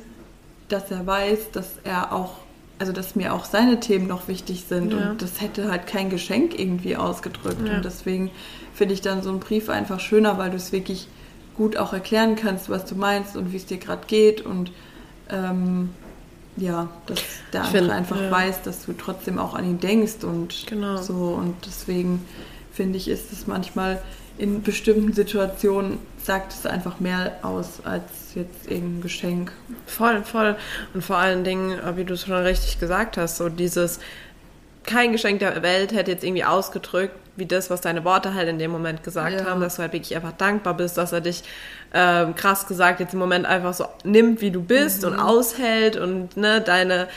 dass 0.69 0.91
er 0.91 1.07
weiß, 1.07 1.51
dass 1.53 1.73
er 1.85 2.13
auch, 2.13 2.35
also 2.79 2.93
dass 2.93 3.17
mir 3.17 3.35
auch 3.35 3.45
seine 3.45 3.81
Themen 3.81 4.07
noch 4.07 4.29
wichtig 4.29 4.65
sind 4.69 4.93
Ja. 4.93 5.11
und 5.11 5.23
das 5.23 5.41
hätte 5.41 5.71
halt 5.71 5.87
kein 5.87 6.11
Geschenk 6.11 6.59
irgendwie 6.59 6.97
ausgedrückt 6.97 7.67
Ja. 7.67 7.77
und 7.77 7.85
deswegen 7.85 8.31
finde 8.75 8.95
ich 8.95 9.01
dann 9.01 9.23
so 9.23 9.31
einen 9.31 9.41
Brief 9.41 9.69
einfach 9.69 10.01
schöner, 10.01 10.39
weil 10.39 10.51
du 10.51 10.57
es 10.57 10.73
wirklich 10.73 11.09
gut 11.57 11.77
auch 11.77 11.93
erklären 11.93 12.37
kannst, 12.37 12.71
was 12.71 12.85
du 12.87 12.95
meinst 12.95 13.37
und 13.37 13.53
wie 13.53 13.57
es 13.57 13.67
dir 13.67 13.79
gerade 13.79 14.07
geht 14.07 14.41
und 14.43 14.71
ähm, 15.29 15.91
ja, 16.57 16.89
dass 17.07 17.21
der 17.53 17.63
andere 17.65 17.79
find, 17.79 17.91
einfach 17.93 18.21
ja. 18.21 18.31
weiß, 18.31 18.63
dass 18.63 18.85
du 18.87 18.93
trotzdem 18.93 19.39
auch 19.39 19.55
an 19.55 19.65
ihn 19.65 19.79
denkst 19.81 20.25
und 20.25 20.67
Genau. 20.67 20.97
so. 20.97 21.15
Und 21.39 21.55
deswegen 21.67 22.25
finde 22.73 22.99
ich, 22.99 23.09
ist 23.09 23.33
es 23.33 23.47
manchmal 23.47 24.01
in 24.41 24.63
bestimmten 24.63 25.13
Situationen 25.13 25.99
sagt 26.23 26.53
es 26.53 26.65
einfach 26.67 26.99
mehr 26.99 27.33
aus 27.43 27.81
als 27.85 28.03
jetzt 28.35 28.71
irgendein 28.71 29.03
Geschenk. 29.03 29.53
Voll, 29.87 30.23
voll. 30.23 30.57
Und 30.95 31.03
vor 31.05 31.17
allen 31.17 31.45
Dingen, 31.45 31.79
äh, 31.79 31.97
wie 31.97 32.05
du 32.05 32.15
es 32.15 32.23
schon 32.25 32.35
richtig 32.35 32.81
gesagt 32.81 33.17
hast, 33.19 33.37
so 33.37 33.49
dieses, 33.49 34.01
kein 34.85 35.13
Geschenk 35.13 35.41
der 35.41 35.63
Welt 35.63 35.93
hätte 35.93 36.11
jetzt 36.11 36.25
irgendwie 36.25 36.45
ausgedrückt, 36.45 37.15
wie 37.37 37.45
das, 37.47 37.69
was 37.71 37.81
deine 37.83 38.05
Worte 38.05 38.35
halt 38.35 38.49
in 38.49 38.59
dem 38.59 38.71
Moment 38.71 39.03
gesagt 39.05 39.39
Ja. 39.41 39.45
haben, 39.47 39.61
dass 39.61 39.77
du 39.77 39.83
halt 39.83 39.93
wirklich 39.93 40.15
einfach 40.17 40.33
dankbar 40.33 40.75
bist, 40.75 40.97
dass 40.97 41.13
er 41.13 41.21
dich 41.21 41.43
ähm, 41.93 42.35
krass 42.35 42.67
gesagt 42.67 43.01
jetzt 43.01 43.13
im 43.13 43.19
Moment 43.19 43.45
einfach 43.47 43.75
so 43.75 43.85
nimmt, 44.05 44.41
wie 44.41 44.51
du 44.51 44.63
bist 44.63 45.03
Mhm. 45.03 45.09
und 45.13 45.19
aushält 45.21 45.97
und 45.97 46.37
ne, 46.37 46.61
deine 46.61 47.09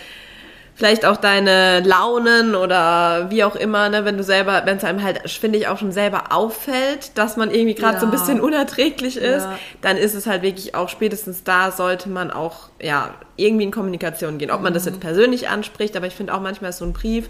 vielleicht 0.76 1.06
auch 1.06 1.18
deine 1.18 1.82
Launen 1.82 2.56
oder 2.56 3.30
wie 3.30 3.44
auch 3.44 3.56
immer, 3.56 3.90
ne, 3.90 4.06
wenn 4.06 4.18
du 4.18 4.24
selber, 4.24 4.64
wenn 4.66 4.78
es 4.78 4.84
einem 4.84 5.04
halt, 5.04 5.30
finde 5.30 5.60
ich, 5.60 5.68
auch 5.68 5.78
schon 5.78 5.92
selber 5.92 6.32
auffällt, 6.32 7.18
dass 7.18 7.38
man 7.38 7.52
irgendwie 7.52 7.76
gerade 7.76 7.96
ja. 7.96 8.00
so 8.00 8.08
ein 8.08 8.12
bisschen 8.12 8.42
unerträglich 8.42 9.18
ist, 9.18 9.44
ja. 9.44 9.60
dann 9.82 9.98
ist 9.98 10.16
es 10.16 10.26
halt 10.26 10.42
wirklich 10.42 10.76
auch 10.76 10.90
spätestens 10.90 11.44
da 11.44 11.72
sollte 11.72 12.10
man 12.10 12.32
auch, 12.32 12.70
ja, 12.82 13.14
irgendwie 13.36 13.64
in 13.64 13.72
Kommunikation 13.72 14.38
gehen. 14.38 14.52
Ob 14.52 14.62
man 14.62 14.74
das 14.74 14.86
mhm. 14.86 14.92
jetzt 14.92 15.02
persönlich 15.02 15.50
anspricht, 15.50 15.96
aber 15.96 16.08
ich 16.08 16.14
finde 16.14 16.34
auch 16.34 16.42
manchmal 16.42 16.70
ist 16.70 16.78
so 16.78 16.86
ein 16.86 16.94
Brief, 16.94 17.30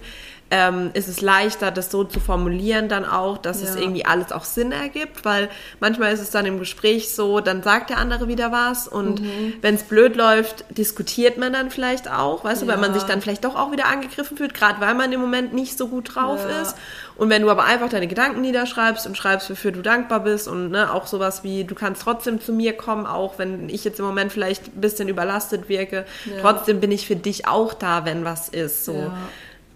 ähm, 0.55 0.91
ist 0.93 1.07
es 1.07 1.19
leichter, 1.19 1.71
das 1.71 1.89
so 1.89 2.03
zu 2.03 2.19
formulieren 2.19 2.87
dann 2.87 3.05
auch, 3.05 3.39
dass 3.39 3.63
ja. 3.63 3.69
es 3.69 3.75
irgendwie 3.75 4.05
alles 4.05 4.31
auch 4.31 4.43
Sinn 4.43 4.71
ergibt, 4.71 5.25
weil 5.25 5.49
manchmal 5.79 6.13
ist 6.13 6.19
es 6.19 6.29
dann 6.29 6.45
im 6.45 6.59
Gespräch 6.59 7.09
so, 7.09 7.39
dann 7.39 7.63
sagt 7.63 7.89
der 7.89 7.97
andere 7.97 8.27
wieder 8.27 8.51
was 8.51 8.87
und 8.87 9.21
mhm. 9.21 9.53
wenn 9.61 9.73
es 9.73 9.81
blöd 9.81 10.15
läuft, 10.15 10.65
diskutiert 10.69 11.39
man 11.39 11.53
dann 11.53 11.71
vielleicht 11.71 12.07
auch, 12.07 12.43
weißt 12.43 12.61
ja. 12.61 12.67
du, 12.67 12.71
weil 12.71 12.79
man 12.79 12.93
sich 12.93 13.01
dann 13.01 13.19
vielleicht 13.19 13.45
doch 13.45 13.55
auch 13.55 13.71
wieder 13.71 13.87
angegriffen 13.87 14.37
fühlt, 14.37 14.53
gerade 14.53 14.79
weil 14.79 14.93
man 14.93 15.11
im 15.11 15.21
Moment 15.21 15.53
nicht 15.53 15.75
so 15.75 15.87
gut 15.87 16.13
drauf 16.13 16.41
ja. 16.47 16.61
ist. 16.61 16.75
Und 17.15 17.31
wenn 17.31 17.41
du 17.41 17.49
aber 17.49 17.63
einfach 17.63 17.89
deine 17.89 18.07
Gedanken 18.07 18.41
niederschreibst 18.41 19.07
und 19.07 19.17
schreibst, 19.17 19.49
wofür 19.49 19.71
du 19.71 19.81
dankbar 19.81 20.19
bist 20.19 20.47
und 20.47 20.69
ne, 20.69 20.93
auch 20.93 21.07
sowas 21.07 21.43
wie, 21.43 21.63
du 21.63 21.73
kannst 21.73 22.03
trotzdem 22.03 22.39
zu 22.39 22.53
mir 22.53 22.73
kommen, 22.73 23.07
auch 23.07 23.39
wenn 23.39 23.69
ich 23.69 23.83
jetzt 23.83 23.99
im 23.99 24.05
Moment 24.05 24.31
vielleicht 24.31 24.67
ein 24.67 24.81
bisschen 24.81 25.07
überlastet 25.07 25.67
wirke, 25.67 26.05
trotzdem 26.41 26.79
bin 26.79 26.91
ich 26.91 27.07
für 27.07 27.15
dich 27.15 27.47
auch 27.47 27.73
da, 27.73 28.05
wenn 28.05 28.23
was 28.23 28.49
ist. 28.49 28.85
So 28.85 29.11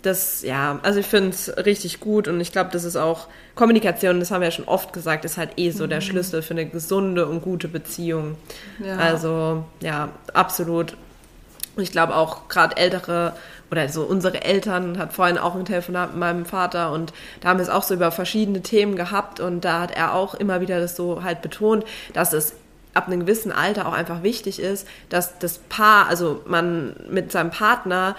das, 0.02 0.42
ja, 0.44 0.80
also 0.84 1.00
ich 1.00 1.06
finde 1.06 1.30
es 1.30 1.56
richtig 1.66 2.00
gut 2.00 2.28
und 2.28 2.40
ich 2.40 2.52
glaube, 2.52 2.70
das 2.72 2.84
ist 2.84 2.96
auch 2.96 3.28
Kommunikation, 3.56 4.20
das 4.20 4.32
haben 4.32 4.42
wir 4.42 4.48
ja 4.48 4.52
schon 4.52 4.68
oft 4.68 4.94
gesagt, 4.94 5.26
ist 5.26 5.38
halt 5.38 5.52
eh 5.58 5.72
so 5.72 5.86
mhm. 5.86 5.90
der 5.90 6.02
Schlüssel 6.02 6.42
für 6.42 6.54
eine 6.54 6.66
gesunde 6.66 7.26
und 7.26 7.42
gute 7.42 7.68
Beziehung. 7.68 8.36
Ja. 8.84 8.98
Also, 8.98 9.66
ja, 9.82 10.10
absolut. 10.34 10.96
Ich 11.78 11.92
glaube 11.92 12.16
auch 12.16 12.48
gerade 12.48 12.78
ältere 12.78 13.34
oder 13.70 13.90
so 13.90 14.04
unsere 14.04 14.44
Eltern 14.44 14.98
hat 14.98 15.14
vorhin 15.14 15.38
auch 15.38 15.56
ein 15.56 15.66
Telefonat 15.66 16.12
mit 16.12 16.20
meinem 16.20 16.46
Vater 16.46 16.92
und 16.92 17.14
da 17.42 17.50
haben 17.50 17.60
wir 17.60 17.64
es 17.64 17.70
auch 17.70 17.84
so 17.84 17.94
über 17.94 18.12
verschiedene 18.12 18.62
Themen 18.62 18.96
gehabt 18.96 19.40
und 19.40 19.62
da 19.62 19.82
hat 19.82 19.92
er 19.92 20.14
auch 20.14 20.36
immer 20.36 20.62
wieder 20.62 20.80
das 20.80 20.96
so 20.96 21.24
halt 21.24 21.42
betont, 21.42 21.84
dass 22.14 22.34
es 22.34 22.54
ab 22.94 23.08
einem 23.08 23.22
gewissen 23.22 23.52
Alter 23.52 23.88
auch 23.88 23.94
einfach 23.94 24.24
wichtig 24.24 24.60
ist, 24.60 24.88
dass 25.10 25.38
das 25.38 25.60
Paar, 25.60 26.08
also 26.08 26.42
man 26.48 26.96
mit 27.10 27.32
seinem 27.32 27.52
Partner 27.52 28.16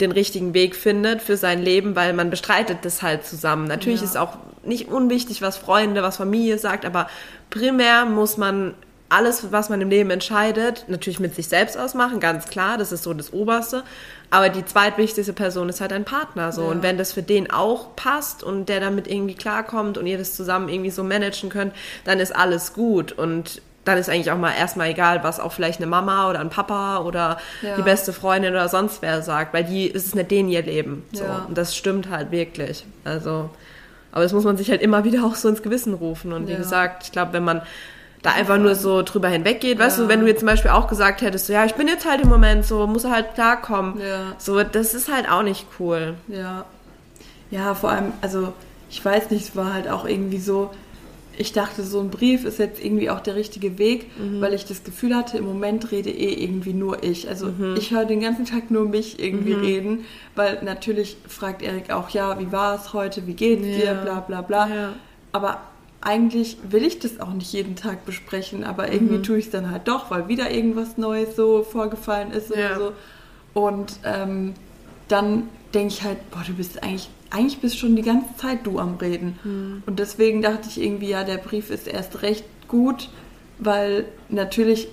den 0.00 0.12
richtigen 0.12 0.54
Weg 0.54 0.76
findet 0.76 1.22
für 1.22 1.36
sein 1.36 1.62
Leben, 1.62 1.96
weil 1.96 2.12
man 2.12 2.30
bestreitet 2.30 2.78
das 2.82 3.02
halt 3.02 3.24
zusammen. 3.24 3.66
Natürlich 3.66 4.00
ja. 4.00 4.06
ist 4.06 4.16
auch 4.16 4.38
nicht 4.64 4.88
unwichtig, 4.88 5.42
was 5.42 5.56
Freunde, 5.56 6.02
was 6.02 6.16
Familie 6.16 6.58
sagt, 6.58 6.84
aber 6.84 7.08
primär 7.50 8.04
muss 8.04 8.36
man 8.36 8.74
alles, 9.10 9.50
was 9.52 9.70
man 9.70 9.80
im 9.80 9.88
Leben 9.88 10.10
entscheidet, 10.10 10.84
natürlich 10.88 11.18
mit 11.18 11.34
sich 11.34 11.48
selbst 11.48 11.78
ausmachen, 11.78 12.20
ganz 12.20 12.48
klar, 12.48 12.76
das 12.76 12.92
ist 12.92 13.04
so 13.04 13.14
das 13.14 13.32
Oberste. 13.32 13.82
Aber 14.30 14.50
die 14.50 14.64
zweitwichtigste 14.64 15.32
Person 15.32 15.70
ist 15.70 15.80
halt 15.80 15.92
ein 15.92 16.04
Partner 16.04 16.52
so. 16.52 16.62
Ja. 16.62 16.68
Und 16.68 16.82
wenn 16.82 16.98
das 16.98 17.14
für 17.14 17.22
den 17.22 17.50
auch 17.50 17.96
passt 17.96 18.42
und 18.42 18.68
der 18.68 18.80
damit 18.80 19.08
irgendwie 19.08 19.34
klarkommt 19.34 19.96
und 19.96 20.06
ihr 20.06 20.18
das 20.18 20.36
zusammen 20.36 20.68
irgendwie 20.68 20.90
so 20.90 21.02
managen 21.02 21.48
könnt, 21.48 21.72
dann 22.04 22.20
ist 22.20 22.36
alles 22.36 22.74
gut. 22.74 23.12
Und 23.12 23.62
dann 23.88 23.98
ist 23.98 24.08
eigentlich 24.08 24.30
auch 24.30 24.38
mal 24.38 24.52
erstmal 24.52 24.90
egal, 24.90 25.24
was 25.24 25.40
auch 25.40 25.52
vielleicht 25.52 25.80
eine 25.80 25.86
Mama 25.86 26.28
oder 26.28 26.40
ein 26.40 26.50
Papa 26.50 26.98
oder 26.98 27.38
ja. 27.62 27.76
die 27.76 27.82
beste 27.82 28.12
Freundin 28.12 28.52
oder 28.52 28.68
sonst 28.68 29.02
wer 29.02 29.22
sagt, 29.22 29.54
weil 29.54 29.64
die 29.64 29.86
ist 29.86 30.06
es 30.06 30.14
nicht 30.14 30.30
denen 30.30 30.48
ihr 30.48 30.62
Leben. 30.62 31.04
So. 31.12 31.24
Ja. 31.24 31.46
Und 31.48 31.56
das 31.56 31.74
stimmt 31.74 32.10
halt 32.10 32.30
wirklich. 32.30 32.84
Also, 33.04 33.50
aber 34.12 34.22
das 34.22 34.32
muss 34.32 34.44
man 34.44 34.56
sich 34.56 34.70
halt 34.70 34.82
immer 34.82 35.04
wieder 35.04 35.24
auch 35.24 35.34
so 35.34 35.48
ins 35.48 35.62
Gewissen 35.62 35.94
rufen. 35.94 36.32
Und 36.32 36.46
wie 36.46 36.52
ja. 36.52 36.58
gesagt, 36.58 37.04
ich 37.04 37.12
glaube, 37.12 37.32
wenn 37.32 37.44
man 37.44 37.62
da 38.22 38.32
einfach 38.32 38.58
nur 38.58 38.74
so 38.74 39.02
drüber 39.02 39.28
hinweggeht, 39.28 39.78
weißt 39.78 40.00
du, 40.00 40.08
wenn 40.08 40.20
du 40.20 40.26
jetzt 40.26 40.40
zum 40.40 40.48
Beispiel 40.48 40.70
auch 40.70 40.88
gesagt 40.88 41.22
hättest, 41.22 41.46
so, 41.46 41.52
ja, 41.52 41.64
ich 41.64 41.74
bin 41.74 41.88
jetzt 41.88 42.08
halt 42.08 42.20
im 42.20 42.28
Moment 42.28 42.66
so, 42.66 42.86
muss 42.86 43.04
halt 43.04 43.34
klarkommen. 43.34 44.00
Ja. 44.00 44.34
So, 44.38 44.62
das 44.62 44.94
ist 44.94 45.10
halt 45.10 45.30
auch 45.30 45.42
nicht 45.42 45.66
cool. 45.78 46.14
Ja. 46.28 46.64
Ja, 47.50 47.74
vor 47.74 47.90
allem, 47.90 48.12
also 48.20 48.52
ich 48.90 49.02
weiß 49.02 49.30
nicht, 49.30 49.48
es 49.48 49.56
war 49.56 49.72
halt 49.72 49.88
auch 49.88 50.04
irgendwie 50.04 50.40
so, 50.40 50.70
ich 51.38 51.52
dachte, 51.52 51.84
so 51.84 52.00
ein 52.00 52.10
Brief 52.10 52.44
ist 52.44 52.58
jetzt 52.58 52.84
irgendwie 52.84 53.10
auch 53.10 53.20
der 53.20 53.36
richtige 53.36 53.78
Weg, 53.78 54.10
mhm. 54.18 54.40
weil 54.40 54.54
ich 54.54 54.64
das 54.64 54.82
Gefühl 54.82 55.14
hatte, 55.14 55.38
im 55.38 55.44
Moment 55.44 55.92
rede 55.92 56.10
eh 56.10 56.32
irgendwie 56.42 56.74
nur 56.74 57.04
ich. 57.04 57.28
Also 57.28 57.46
mhm. 57.46 57.76
ich 57.78 57.92
höre 57.92 58.04
den 58.04 58.20
ganzen 58.20 58.44
Tag 58.44 58.72
nur 58.72 58.84
mich 58.86 59.22
irgendwie 59.22 59.54
mhm. 59.54 59.60
reden, 59.60 60.04
weil 60.34 60.58
natürlich 60.64 61.16
fragt 61.28 61.62
Erik 61.62 61.90
auch, 61.90 62.10
ja, 62.10 62.40
wie 62.40 62.50
war 62.50 62.74
es 62.74 62.92
heute, 62.92 63.26
wie 63.28 63.34
geht's 63.34 63.66
ja. 63.66 63.94
dir, 63.94 64.00
bla 64.02 64.20
bla 64.20 64.42
bla. 64.42 64.68
Ja. 64.68 64.92
Aber 65.30 65.60
eigentlich 66.00 66.58
will 66.68 66.84
ich 66.84 66.98
das 66.98 67.20
auch 67.20 67.32
nicht 67.32 67.52
jeden 67.52 67.76
Tag 67.76 68.04
besprechen, 68.04 68.64
aber 68.64 68.92
irgendwie 68.92 69.18
mhm. 69.18 69.22
tue 69.22 69.38
ich 69.38 69.46
es 69.46 69.50
dann 69.52 69.70
halt 69.70 69.86
doch, 69.86 70.10
weil 70.10 70.26
wieder 70.26 70.50
irgendwas 70.50 70.98
Neues 70.98 71.36
so 71.36 71.62
vorgefallen 71.62 72.32
ist 72.32 72.50
ja. 72.50 72.56
oder 72.56 72.78
so. 72.78 72.92
Und 73.54 73.92
ähm, 74.04 74.54
dann 75.06 75.48
denke 75.72 75.94
ich 75.94 76.02
halt, 76.02 76.30
boah, 76.32 76.42
du 76.44 76.54
bist 76.54 76.82
eigentlich 76.82 77.08
eigentlich 77.30 77.60
bist 77.60 77.78
schon 77.78 77.96
die 77.96 78.02
ganze 78.02 78.36
Zeit 78.36 78.60
du 78.64 78.78
am 78.78 78.96
Reden. 78.96 79.38
Mhm. 79.44 79.82
Und 79.86 79.98
deswegen 79.98 80.42
dachte 80.42 80.68
ich 80.68 80.80
irgendwie, 80.80 81.08
ja, 81.08 81.24
der 81.24 81.38
Brief 81.38 81.70
ist 81.70 81.86
erst 81.86 82.22
recht 82.22 82.44
gut, 82.68 83.10
weil 83.58 84.06
natürlich 84.28 84.88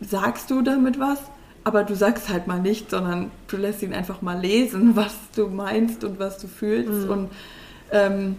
sagst 0.00 0.50
du 0.50 0.62
damit 0.62 0.98
was, 0.98 1.18
aber 1.64 1.84
du 1.84 1.94
sagst 1.94 2.28
halt 2.28 2.46
mal 2.46 2.60
nicht, 2.60 2.90
sondern 2.90 3.30
du 3.48 3.56
lässt 3.56 3.82
ihn 3.82 3.92
einfach 3.92 4.22
mal 4.22 4.40
lesen, 4.40 4.94
was 4.96 5.14
du 5.34 5.48
meinst 5.48 6.04
und 6.04 6.18
was 6.18 6.38
du 6.38 6.48
fühlst. 6.48 7.06
Mhm. 7.06 7.10
Und 7.10 7.30
ähm, 7.92 8.36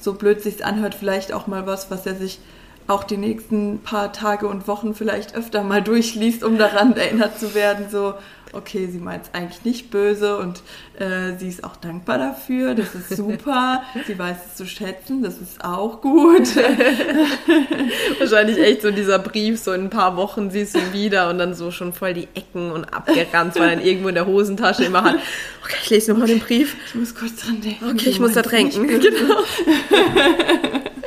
so 0.00 0.14
blöd 0.14 0.40
sich's 0.42 0.62
anhört, 0.62 0.94
vielleicht 0.94 1.32
auch 1.32 1.46
mal 1.46 1.66
was, 1.66 1.90
was 1.90 2.06
er 2.06 2.14
sich 2.14 2.40
auch 2.88 3.04
die 3.04 3.16
nächsten 3.16 3.78
paar 3.78 4.12
Tage 4.12 4.48
und 4.48 4.66
Wochen 4.66 4.94
vielleicht 4.94 5.34
öfter 5.34 5.62
mal 5.62 5.82
durchliest, 5.82 6.42
um 6.42 6.58
daran 6.58 6.96
erinnert 6.96 7.38
zu 7.38 7.54
werden, 7.54 7.86
so, 7.90 8.14
okay, 8.52 8.88
sie 8.90 8.98
meint 8.98 9.24
es 9.24 9.34
eigentlich 9.34 9.64
nicht 9.64 9.90
böse 9.90 10.36
und 10.36 10.62
äh, 10.98 11.36
sie 11.38 11.48
ist 11.48 11.64
auch 11.64 11.76
dankbar 11.76 12.18
dafür, 12.18 12.74
das 12.74 12.94
ist 12.94 13.16
super, 13.16 13.82
sie 14.06 14.18
weiß 14.18 14.36
es 14.48 14.56
zu 14.56 14.66
schätzen, 14.66 15.22
das 15.22 15.38
ist 15.38 15.64
auch 15.64 16.00
gut. 16.00 16.56
Wahrscheinlich 18.18 18.58
echt 18.58 18.82
so 18.82 18.90
dieser 18.90 19.18
Brief, 19.18 19.58
so 19.60 19.72
in 19.72 19.84
ein 19.84 19.90
paar 19.90 20.16
Wochen 20.16 20.50
siehst 20.50 20.74
du 20.74 20.78
ihn 20.78 20.92
wieder 20.92 21.30
und 21.30 21.38
dann 21.38 21.54
so 21.54 21.70
schon 21.70 21.92
voll 21.92 22.14
die 22.14 22.28
Ecken 22.34 22.70
und 22.72 22.84
abgerannt, 22.84 23.54
weil 23.56 23.70
er 23.70 23.76
dann 23.76 23.84
irgendwo 23.84 24.08
in 24.08 24.14
der 24.14 24.26
Hosentasche 24.26 24.84
immer 24.84 25.04
hat, 25.04 25.16
okay, 25.64 25.76
ich 25.82 25.90
lese 25.90 26.12
nochmal 26.12 26.28
den 26.28 26.40
Brief. 26.40 26.76
Ich 26.88 26.94
muss 26.94 27.14
kurz 27.14 27.36
dran 27.36 27.60
denken. 27.60 27.90
Okay, 27.90 28.10
ich 28.10 28.20
muss 28.20 28.32
da 28.32 28.42
tränken. 28.42 28.88
Genau. 29.02 29.42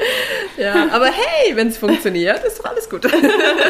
ja, 0.57 0.87
aber 0.91 1.07
hey, 1.07 1.55
wenn 1.55 1.69
es 1.69 1.77
funktioniert, 1.77 2.43
ist 2.43 2.59
doch 2.59 2.65
alles 2.65 2.89
gut. 2.89 3.07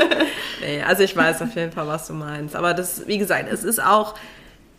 nee, 0.61 0.81
also 0.81 1.03
ich 1.03 1.15
weiß 1.15 1.41
auf 1.41 1.55
jeden 1.55 1.71
Fall, 1.71 1.87
was 1.87 2.07
du 2.07 2.13
meinst. 2.13 2.55
Aber 2.55 2.73
das, 2.73 3.07
wie 3.07 3.17
gesagt, 3.17 3.51
es 3.51 3.63
ist 3.63 3.83
auch, 3.83 4.15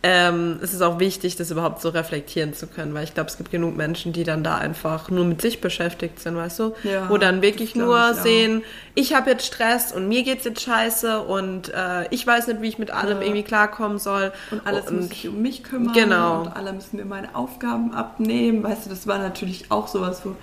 ähm, 0.03 0.59
es 0.61 0.73
ist 0.73 0.81
auch 0.81 0.99
wichtig, 0.99 1.35
das 1.37 1.49
überhaupt 1.49 1.81
so 1.81 1.89
reflektieren 1.89 2.53
zu 2.53 2.67
können, 2.67 2.93
weil 2.93 3.03
ich 3.03 3.15
glaube, 3.15 3.29
es 3.29 3.37
gibt 3.37 3.49
genug 3.49 3.75
Menschen, 3.75 4.13
die 4.13 4.23
dann 4.23 4.43
da 4.43 4.55
einfach 4.55 5.09
nur 5.09 5.25
mit 5.25 5.41
sich 5.41 5.59
beschäftigt 5.59 6.19
sind, 6.19 6.35
weißt 6.35 6.59
du? 6.59 6.75
Ja, 6.83 7.09
Wo 7.09 7.17
dann 7.17 7.41
wirklich 7.41 7.75
nur 7.75 8.11
ich 8.11 8.17
sehen, 8.17 8.63
ich 8.93 9.15
habe 9.15 9.31
jetzt 9.31 9.45
Stress 9.45 9.91
und 9.91 10.07
mir 10.07 10.23
geht's 10.23 10.45
jetzt 10.45 10.61
scheiße 10.61 11.21
und 11.21 11.73
äh, 11.73 12.07
ich 12.11 12.25
weiß 12.25 12.47
nicht, 12.47 12.61
wie 12.61 12.67
ich 12.67 12.77
mit 12.77 12.91
allem 12.91 13.17
ja. 13.17 13.23
irgendwie 13.23 13.43
klarkommen 13.43 13.97
soll. 13.97 14.31
Und 14.51 14.65
alles 14.67 14.87
und, 14.87 14.97
muss 14.97 15.09
sich 15.09 15.27
um 15.27 15.41
mich 15.41 15.63
kümmern 15.63 15.93
genau. 15.93 16.41
und 16.41 16.55
alle 16.55 16.73
müssen 16.73 16.97
mir 16.97 17.05
meine 17.05 17.35
Aufgaben 17.35 17.93
abnehmen. 17.93 18.63
Weißt 18.63 18.85
du, 18.85 18.89
das 18.91 19.07
war 19.07 19.17
natürlich 19.17 19.71
auch 19.71 19.87
sowas, 19.87 20.21
wo 20.23 20.35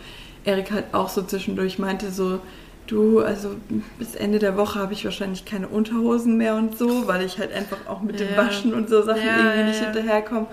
Erik 0.45 0.71
halt 0.71 0.87
auch 0.93 1.09
so 1.09 1.23
zwischendurch 1.23 1.79
meinte 1.79 2.11
so, 2.11 2.41
du, 2.87 3.21
also 3.21 3.57
bis 3.99 4.15
Ende 4.15 4.39
der 4.39 4.57
Woche 4.57 4.79
habe 4.79 4.93
ich 4.93 5.05
wahrscheinlich 5.05 5.45
keine 5.45 5.69
Unterhosen 5.69 6.37
mehr 6.37 6.57
und 6.57 6.79
so, 6.79 7.07
weil 7.07 7.23
ich 7.23 7.39
halt 7.39 7.53
einfach 7.53 7.79
auch 7.89 8.03
mit 8.03 8.21
ja. 8.21 8.27
dem 8.27 8.37
Waschen 8.37 8.75
und 8.75 8.89
so 8.89 9.03
Sachen 9.03 9.27
ja, 9.27 9.39
irgendwie 9.39 9.65
nicht 9.65 9.81
ja. 9.81 9.91
hinterherkomme. 9.91 10.47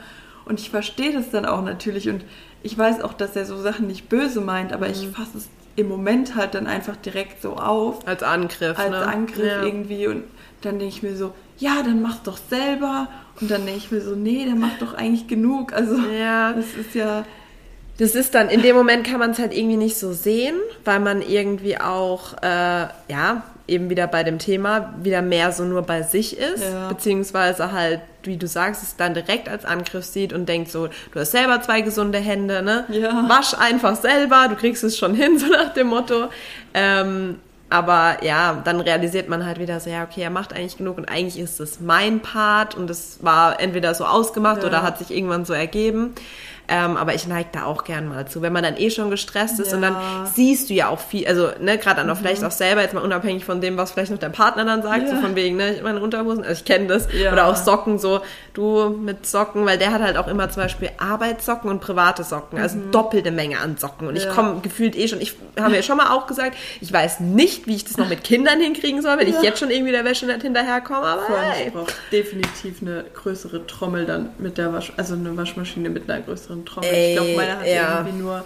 Und 0.45 0.59
ich 0.59 0.69
verstehe 0.69 1.13
das 1.13 1.29
dann 1.29 1.45
auch 1.45 1.61
natürlich 1.63 2.09
und 2.09 2.23
ich 2.63 2.77
weiß 2.77 3.01
auch, 3.01 3.13
dass 3.13 3.35
er 3.35 3.45
so 3.45 3.57
Sachen 3.57 3.87
nicht 3.87 4.09
böse 4.09 4.41
meint, 4.41 4.73
aber 4.73 4.87
mhm. 4.87 4.93
ich 4.93 5.07
fasse 5.09 5.37
es 5.37 5.49
im 5.75 5.87
Moment 5.87 6.35
halt 6.35 6.53
dann 6.53 6.67
einfach 6.67 6.95
direkt 6.95 7.41
so 7.41 7.55
auf. 7.55 8.07
Als 8.07 8.23
Angriff, 8.23 8.77
Als 8.77 8.91
ne? 8.91 9.05
Angriff 9.05 9.63
irgendwie 9.63 10.07
und 10.07 10.23
dann 10.61 10.79
denke 10.79 10.93
ich 10.93 11.03
mir 11.03 11.15
so, 11.15 11.33
ja, 11.57 11.81
dann 11.83 12.01
mach's 12.01 12.23
doch 12.23 12.37
selber. 12.49 13.07
Und 13.39 13.49
dann 13.49 13.65
denke 13.65 13.77
ich 13.77 13.91
mir 13.91 14.01
so, 14.01 14.15
nee, 14.15 14.45
der 14.45 14.55
macht 14.55 14.81
doch 14.81 14.93
eigentlich 14.93 15.27
genug. 15.27 15.73
Also 15.73 15.95
ja. 15.97 16.53
das 16.53 16.73
ist 16.75 16.93
ja 16.93 17.23
das 18.01 18.15
ist 18.15 18.33
dann, 18.33 18.49
in 18.49 18.63
dem 18.63 18.75
Moment 18.75 19.05
kann 19.05 19.19
man 19.19 19.29
es 19.29 19.37
halt 19.37 19.55
irgendwie 19.55 19.77
nicht 19.77 19.95
so 19.95 20.11
sehen, 20.11 20.55
weil 20.85 20.99
man 20.99 21.21
irgendwie 21.21 21.79
auch, 21.79 22.33
äh, 22.41 22.87
ja, 23.07 23.43
eben 23.67 23.91
wieder 23.91 24.07
bei 24.07 24.23
dem 24.23 24.39
Thema 24.39 24.95
wieder 25.03 25.21
mehr 25.21 25.51
so 25.51 25.65
nur 25.65 25.83
bei 25.83 26.01
sich 26.01 26.35
ist, 26.35 26.63
ja. 26.63 26.87
beziehungsweise 26.87 27.71
halt, 27.71 28.01
wie 28.23 28.37
du 28.37 28.47
sagst, 28.47 28.81
es 28.81 28.95
dann 28.95 29.13
direkt 29.13 29.47
als 29.47 29.65
Angriff 29.65 30.03
sieht 30.03 30.33
und 30.33 30.49
denkt 30.49 30.71
so, 30.71 30.87
du 30.87 31.19
hast 31.19 31.29
selber 31.29 31.61
zwei 31.61 31.81
gesunde 31.81 32.17
Hände, 32.17 32.63
ne? 32.63 32.85
Ja. 32.89 33.29
Wasch 33.29 33.53
einfach 33.53 33.95
selber, 33.95 34.47
du 34.49 34.55
kriegst 34.55 34.83
es 34.83 34.97
schon 34.97 35.13
hin, 35.21 35.37
so 35.37 35.45
nach 35.45 35.71
dem 35.75 35.87
Motto. 35.87 36.29
Ähm, 36.73 37.37
aber 37.69 38.17
ja, 38.23 38.63
dann 38.65 38.81
realisiert 38.81 39.29
man 39.29 39.45
halt 39.45 39.59
wieder 39.59 39.79
so, 39.79 39.91
ja, 39.91 40.03
okay, 40.03 40.23
er 40.23 40.31
macht 40.31 40.53
eigentlich 40.53 40.77
genug 40.77 40.97
und 40.97 41.05
eigentlich 41.05 41.37
ist 41.37 41.59
es 41.59 41.79
mein 41.79 42.19
Part 42.19 42.73
und 42.73 42.89
es 42.89 43.19
war 43.21 43.61
entweder 43.61 43.93
so 43.93 44.05
ausgemacht 44.05 44.63
ja. 44.63 44.67
oder 44.67 44.81
hat 44.81 44.97
sich 44.97 45.11
irgendwann 45.11 45.45
so 45.45 45.53
ergeben. 45.53 46.15
Ähm, 46.73 46.95
aber 46.95 47.13
ich 47.13 47.27
neige 47.27 47.49
da 47.51 47.65
auch 47.65 47.83
gern 47.83 48.07
mal 48.07 48.25
zu. 48.29 48.41
Wenn 48.41 48.53
man 48.53 48.63
dann 48.63 48.77
eh 48.77 48.89
schon 48.89 49.09
gestresst 49.09 49.59
ist 49.59 49.71
ja. 49.71 49.75
und 49.75 49.81
dann 49.81 49.97
siehst 50.33 50.69
du 50.69 50.73
ja 50.73 50.87
auch 50.87 51.01
viel, 51.01 51.27
also 51.27 51.49
ne, 51.59 51.77
gerade 51.77 51.97
dann 51.97 52.09
auch 52.09 52.15
mhm. 52.15 52.19
vielleicht 52.19 52.45
auch 52.45 52.51
selber, 52.51 52.81
jetzt 52.81 52.93
mal 52.93 53.03
unabhängig 53.03 53.43
von 53.43 53.59
dem, 53.59 53.75
was 53.75 53.91
vielleicht 53.91 54.11
noch 54.11 54.19
der 54.19 54.29
Partner 54.29 54.63
dann 54.63 54.81
sagt, 54.81 55.03
ja. 55.03 55.09
so 55.09 55.21
von 55.21 55.35
wegen, 55.35 55.57
ne, 55.57 55.81
meine 55.83 55.99
Unterhosen, 55.99 56.43
also 56.43 56.53
ich 56.53 56.63
kenne 56.63 56.87
das. 56.87 57.09
Oder 57.09 57.47
auch 57.47 57.57
Socken, 57.57 57.99
so 57.99 58.21
du 58.53 58.89
mit 58.89 59.25
Socken, 59.25 59.65
weil 59.65 59.77
der 59.77 59.91
hat 59.91 60.01
halt 60.01 60.15
auch 60.15 60.29
immer 60.29 60.49
zum 60.49 60.63
Beispiel 60.63 60.91
Arbeitssocken 60.97 61.69
und 61.69 61.81
private 61.81 62.23
Socken, 62.23 62.57
also 62.57 62.77
mhm. 62.77 62.91
doppelte 62.91 63.31
Menge 63.31 63.59
an 63.59 63.75
Socken. 63.75 64.07
Und 64.07 64.15
ich 64.15 64.29
komme 64.29 64.61
gefühlt 64.61 64.95
eh 64.95 65.09
schon, 65.09 65.19
ich 65.19 65.35
habe 65.59 65.75
ja 65.75 65.83
schon 65.83 65.97
mal 65.97 66.15
auch 66.15 66.25
gesagt, 66.25 66.55
ich 66.79 66.93
weiß 66.93 67.19
nicht, 67.19 67.67
wie 67.67 67.75
ich 67.75 67.83
das 67.83 67.97
noch 67.97 68.07
mit 68.07 68.23
Kindern 68.23 68.61
hinkriegen 68.61 69.01
soll, 69.01 69.17
wenn 69.17 69.27
ich 69.27 69.41
jetzt 69.41 69.59
schon 69.59 69.71
irgendwie 69.71 69.91
der 69.91 70.05
Wäsche 70.05 70.25
nicht 70.25 70.41
hinterherkomme, 70.41 71.05
aber 71.05 71.41
hey. 71.41 71.67
Ich 71.67 71.73
brauche 71.73 71.91
definitiv 72.13 72.81
eine 72.81 73.03
größere 73.13 73.67
Trommel 73.67 74.05
dann 74.05 74.29
mit 74.37 74.57
der 74.57 74.71
Wasch, 74.71 74.93
also 74.95 75.15
eine 75.15 75.35
Waschmaschine 75.35 75.89
mit 75.89 76.09
einer 76.09 76.21
größeren 76.21 76.60
Trommel. 76.65 76.89
Ey, 76.89 77.09
ich 77.09 77.17
glaube, 77.17 77.35
meine 77.35 77.59
hat 77.59 77.67
ja. 77.67 77.99
irgendwie 77.99 78.21
nur 78.21 78.45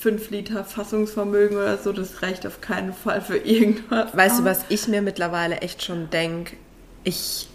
5 0.00 0.30
Liter 0.30 0.64
Fassungsvermögen 0.64 1.56
oder 1.56 1.78
so, 1.78 1.92
das 1.92 2.22
reicht 2.22 2.46
auf 2.46 2.60
keinen 2.60 2.92
Fall 2.92 3.20
für 3.20 3.36
irgendwas. 3.36 4.16
Weißt 4.16 4.40
du, 4.40 4.44
was 4.44 4.64
ich 4.68 4.88
mir 4.88 5.00
mittlerweile 5.00 5.58
echt 5.58 5.84
schon 5.84 6.10
denke? 6.10 6.56
Ich, 7.04 7.48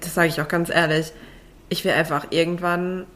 das 0.00 0.14
sage 0.14 0.28
ich 0.28 0.40
auch 0.40 0.48
ganz 0.48 0.68
ehrlich, 0.68 1.12
ich 1.70 1.84
will 1.84 1.92
einfach 1.92 2.26
irgendwann 2.30 3.06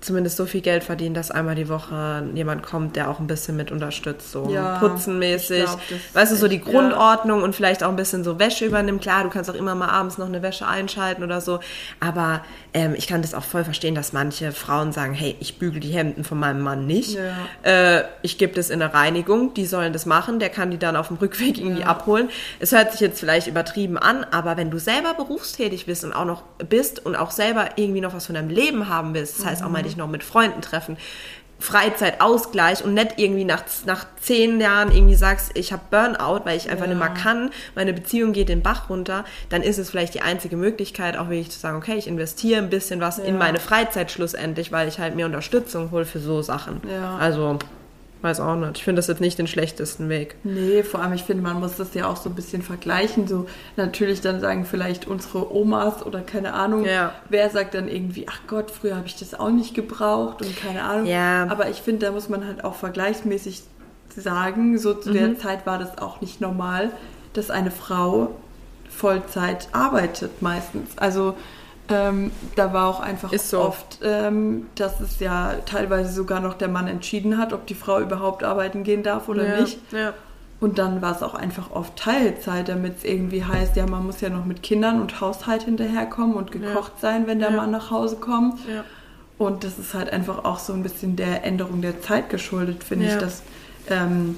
zumindest 0.00 0.36
so 0.36 0.46
viel 0.46 0.60
Geld 0.60 0.84
verdienen, 0.84 1.14
dass 1.14 1.30
einmal 1.30 1.56
die 1.56 1.68
Woche 1.68 2.24
jemand 2.34 2.62
kommt, 2.62 2.94
der 2.94 3.10
auch 3.10 3.18
ein 3.18 3.26
bisschen 3.26 3.56
mit 3.56 3.72
unterstützt, 3.72 4.30
so 4.30 4.48
ja, 4.48 4.78
putzenmäßig. 4.78 5.64
Glaub, 5.64 5.80
weißt 6.12 6.32
du, 6.32 6.36
so 6.36 6.46
die 6.46 6.60
Grundordnung 6.60 7.40
ja. 7.40 7.44
und 7.44 7.56
vielleicht 7.56 7.82
auch 7.82 7.88
ein 7.88 7.96
bisschen 7.96 8.22
so 8.22 8.38
Wäsche 8.38 8.64
übernimmt. 8.64 9.02
Klar, 9.02 9.24
du 9.24 9.30
kannst 9.30 9.50
auch 9.50 9.54
immer 9.54 9.74
mal 9.74 9.88
abends 9.88 10.16
noch 10.16 10.26
eine 10.26 10.40
Wäsche 10.40 10.68
einschalten 10.68 11.24
oder 11.24 11.40
so. 11.40 11.58
Aber 11.98 12.42
ähm, 12.74 12.94
ich 12.96 13.08
kann 13.08 13.22
das 13.22 13.34
auch 13.34 13.42
voll 13.42 13.64
verstehen, 13.64 13.96
dass 13.96 14.12
manche 14.12 14.52
Frauen 14.52 14.92
sagen, 14.92 15.14
hey, 15.14 15.36
ich 15.40 15.58
bügel 15.58 15.80
die 15.80 15.90
Hemden 15.90 16.22
von 16.22 16.38
meinem 16.38 16.60
Mann 16.60 16.86
nicht. 16.86 17.16
Ja. 17.18 17.98
Äh, 17.98 18.04
ich 18.22 18.38
gebe 18.38 18.54
das 18.54 18.70
in 18.70 18.80
eine 18.80 18.94
Reinigung, 18.94 19.52
die 19.54 19.66
sollen 19.66 19.92
das 19.92 20.06
machen, 20.06 20.38
der 20.38 20.48
kann 20.48 20.70
die 20.70 20.78
dann 20.78 20.94
auf 20.94 21.08
dem 21.08 21.16
Rückweg 21.16 21.58
irgendwie 21.58 21.84
abholen. 21.84 22.28
Es 22.60 22.70
hört 22.70 22.92
sich 22.92 23.00
jetzt 23.00 23.18
vielleicht 23.18 23.48
übertrieben 23.48 23.98
an, 23.98 24.24
aber 24.30 24.56
wenn 24.56 24.70
du 24.70 24.78
selber 24.78 25.14
berufstätig 25.14 25.86
bist 25.86 26.04
und 26.04 26.12
auch 26.12 26.24
noch 26.24 26.42
bist 26.68 27.04
und 27.04 27.16
auch 27.16 27.32
selber 27.32 27.70
irgendwie 27.76 28.00
noch 28.00 28.14
was 28.14 28.26
von 28.26 28.36
deinem 28.36 28.50
Leben 28.50 28.88
haben 28.88 29.12
willst, 29.14 29.40
das 29.40 29.46
heißt 29.46 29.62
auch 29.64 29.70
mal 29.70 29.87
dich 29.88 29.96
noch 29.96 30.08
mit 30.08 30.22
Freunden 30.22 30.62
treffen. 30.62 30.96
Freizeitausgleich 31.60 32.84
und 32.84 32.94
nicht 32.94 33.14
irgendwie 33.16 33.44
nach, 33.44 33.64
nach 33.84 34.06
zehn 34.20 34.60
Jahren 34.60 34.92
irgendwie 34.92 35.16
sagst, 35.16 35.50
ich 35.54 35.72
habe 35.72 35.82
Burnout, 35.90 36.44
weil 36.44 36.56
ich 36.56 36.70
einfach 36.70 36.86
ja. 36.86 36.94
nicht 36.94 37.00
mehr 37.00 37.08
kann, 37.10 37.50
meine 37.74 37.92
Beziehung 37.92 38.32
geht 38.32 38.48
den 38.48 38.62
Bach 38.62 38.88
runter, 38.88 39.24
dann 39.48 39.62
ist 39.62 39.78
es 39.78 39.90
vielleicht 39.90 40.14
die 40.14 40.20
einzige 40.20 40.56
Möglichkeit, 40.56 41.16
auch 41.16 41.30
wirklich 41.30 41.50
zu 41.50 41.58
sagen, 41.58 41.76
okay, 41.76 41.96
ich 41.96 42.06
investiere 42.06 42.62
ein 42.62 42.70
bisschen 42.70 43.00
was 43.00 43.18
ja. 43.18 43.24
in 43.24 43.38
meine 43.38 43.58
Freizeit 43.58 44.12
schlussendlich, 44.12 44.70
weil 44.70 44.86
ich 44.86 45.00
halt 45.00 45.16
mir 45.16 45.26
Unterstützung 45.26 45.90
hole 45.90 46.04
für 46.04 46.20
so 46.20 46.42
Sachen. 46.42 46.80
Ja. 46.88 47.16
Also 47.16 47.58
Weiß 48.20 48.40
auch 48.40 48.56
nicht. 48.56 48.78
Ich 48.78 48.84
finde 48.84 48.98
das 48.98 49.06
jetzt 49.06 49.20
nicht 49.20 49.38
den 49.38 49.46
schlechtesten 49.46 50.08
Weg. 50.08 50.34
Nee, 50.42 50.82
vor 50.82 51.00
allem, 51.00 51.12
ich 51.12 51.22
finde, 51.22 51.42
man 51.42 51.60
muss 51.60 51.76
das 51.76 51.94
ja 51.94 52.08
auch 52.08 52.16
so 52.16 52.28
ein 52.28 52.34
bisschen 52.34 52.62
vergleichen. 52.62 53.28
So, 53.28 53.46
natürlich 53.76 54.20
dann 54.20 54.40
sagen 54.40 54.64
vielleicht 54.64 55.06
unsere 55.06 55.54
Omas 55.54 56.04
oder 56.04 56.20
keine 56.20 56.52
Ahnung, 56.54 56.84
ja. 56.84 57.12
wer 57.28 57.48
sagt 57.50 57.74
dann 57.74 57.88
irgendwie, 57.88 58.26
ach 58.28 58.40
Gott, 58.48 58.70
früher 58.70 58.96
habe 58.96 59.06
ich 59.06 59.16
das 59.16 59.34
auch 59.34 59.50
nicht 59.50 59.74
gebraucht 59.74 60.42
und 60.42 60.56
keine 60.56 60.82
Ahnung. 60.82 61.06
Ja. 61.06 61.46
Aber 61.48 61.68
ich 61.68 61.82
finde, 61.82 62.06
da 62.06 62.12
muss 62.12 62.28
man 62.28 62.44
halt 62.44 62.64
auch 62.64 62.74
vergleichsmäßig 62.74 63.62
sagen, 64.16 64.78
so 64.78 64.94
zu 64.94 65.10
mhm. 65.10 65.14
der 65.14 65.38
Zeit 65.38 65.64
war 65.64 65.78
das 65.78 65.98
auch 65.98 66.20
nicht 66.20 66.40
normal, 66.40 66.90
dass 67.34 67.50
eine 67.50 67.70
Frau 67.70 68.34
Vollzeit 68.88 69.68
arbeitet 69.72 70.42
meistens. 70.42 70.96
Also 70.96 71.34
ähm, 71.88 72.30
da 72.56 72.72
war 72.72 72.88
auch 72.88 73.00
einfach 73.00 73.32
so. 73.38 73.60
oft, 73.60 74.00
ähm, 74.02 74.66
dass 74.74 75.00
es 75.00 75.20
ja 75.20 75.54
teilweise 75.66 76.12
sogar 76.12 76.40
noch 76.40 76.54
der 76.54 76.68
Mann 76.68 76.86
entschieden 76.86 77.38
hat, 77.38 77.52
ob 77.52 77.66
die 77.66 77.74
Frau 77.74 78.00
überhaupt 78.00 78.44
arbeiten 78.44 78.84
gehen 78.84 79.02
darf 79.02 79.28
oder 79.28 79.46
ja, 79.46 79.60
nicht. 79.60 79.78
Ja. 79.92 80.12
Und 80.60 80.78
dann 80.78 81.00
war 81.02 81.14
es 81.14 81.22
auch 81.22 81.34
einfach 81.34 81.70
oft 81.70 81.96
Teilzeit, 81.96 82.68
damit 82.68 82.98
es 82.98 83.04
irgendwie 83.04 83.44
heißt, 83.44 83.76
ja, 83.76 83.86
man 83.86 84.04
muss 84.04 84.20
ja 84.20 84.28
noch 84.28 84.44
mit 84.44 84.62
Kindern 84.62 85.00
und 85.00 85.20
Haushalt 85.20 85.62
hinterherkommen 85.62 86.34
und 86.34 86.50
gekocht 86.50 86.94
ja. 86.96 87.00
sein, 87.00 87.26
wenn 87.28 87.38
der 87.38 87.52
Mann 87.52 87.70
nach 87.70 87.90
Hause 87.92 88.16
kommt. 88.16 88.58
Und 89.38 89.62
das 89.62 89.78
ist 89.78 89.94
halt 89.94 90.12
einfach 90.12 90.44
auch 90.44 90.58
so 90.58 90.72
ein 90.72 90.82
bisschen 90.82 91.14
der 91.14 91.44
Änderung 91.44 91.80
der 91.80 92.00
Zeit 92.00 92.28
geschuldet, 92.28 92.82
finde 92.82 93.06
ich, 93.06 93.14
dass 93.14 93.42
ähm, 93.88 94.36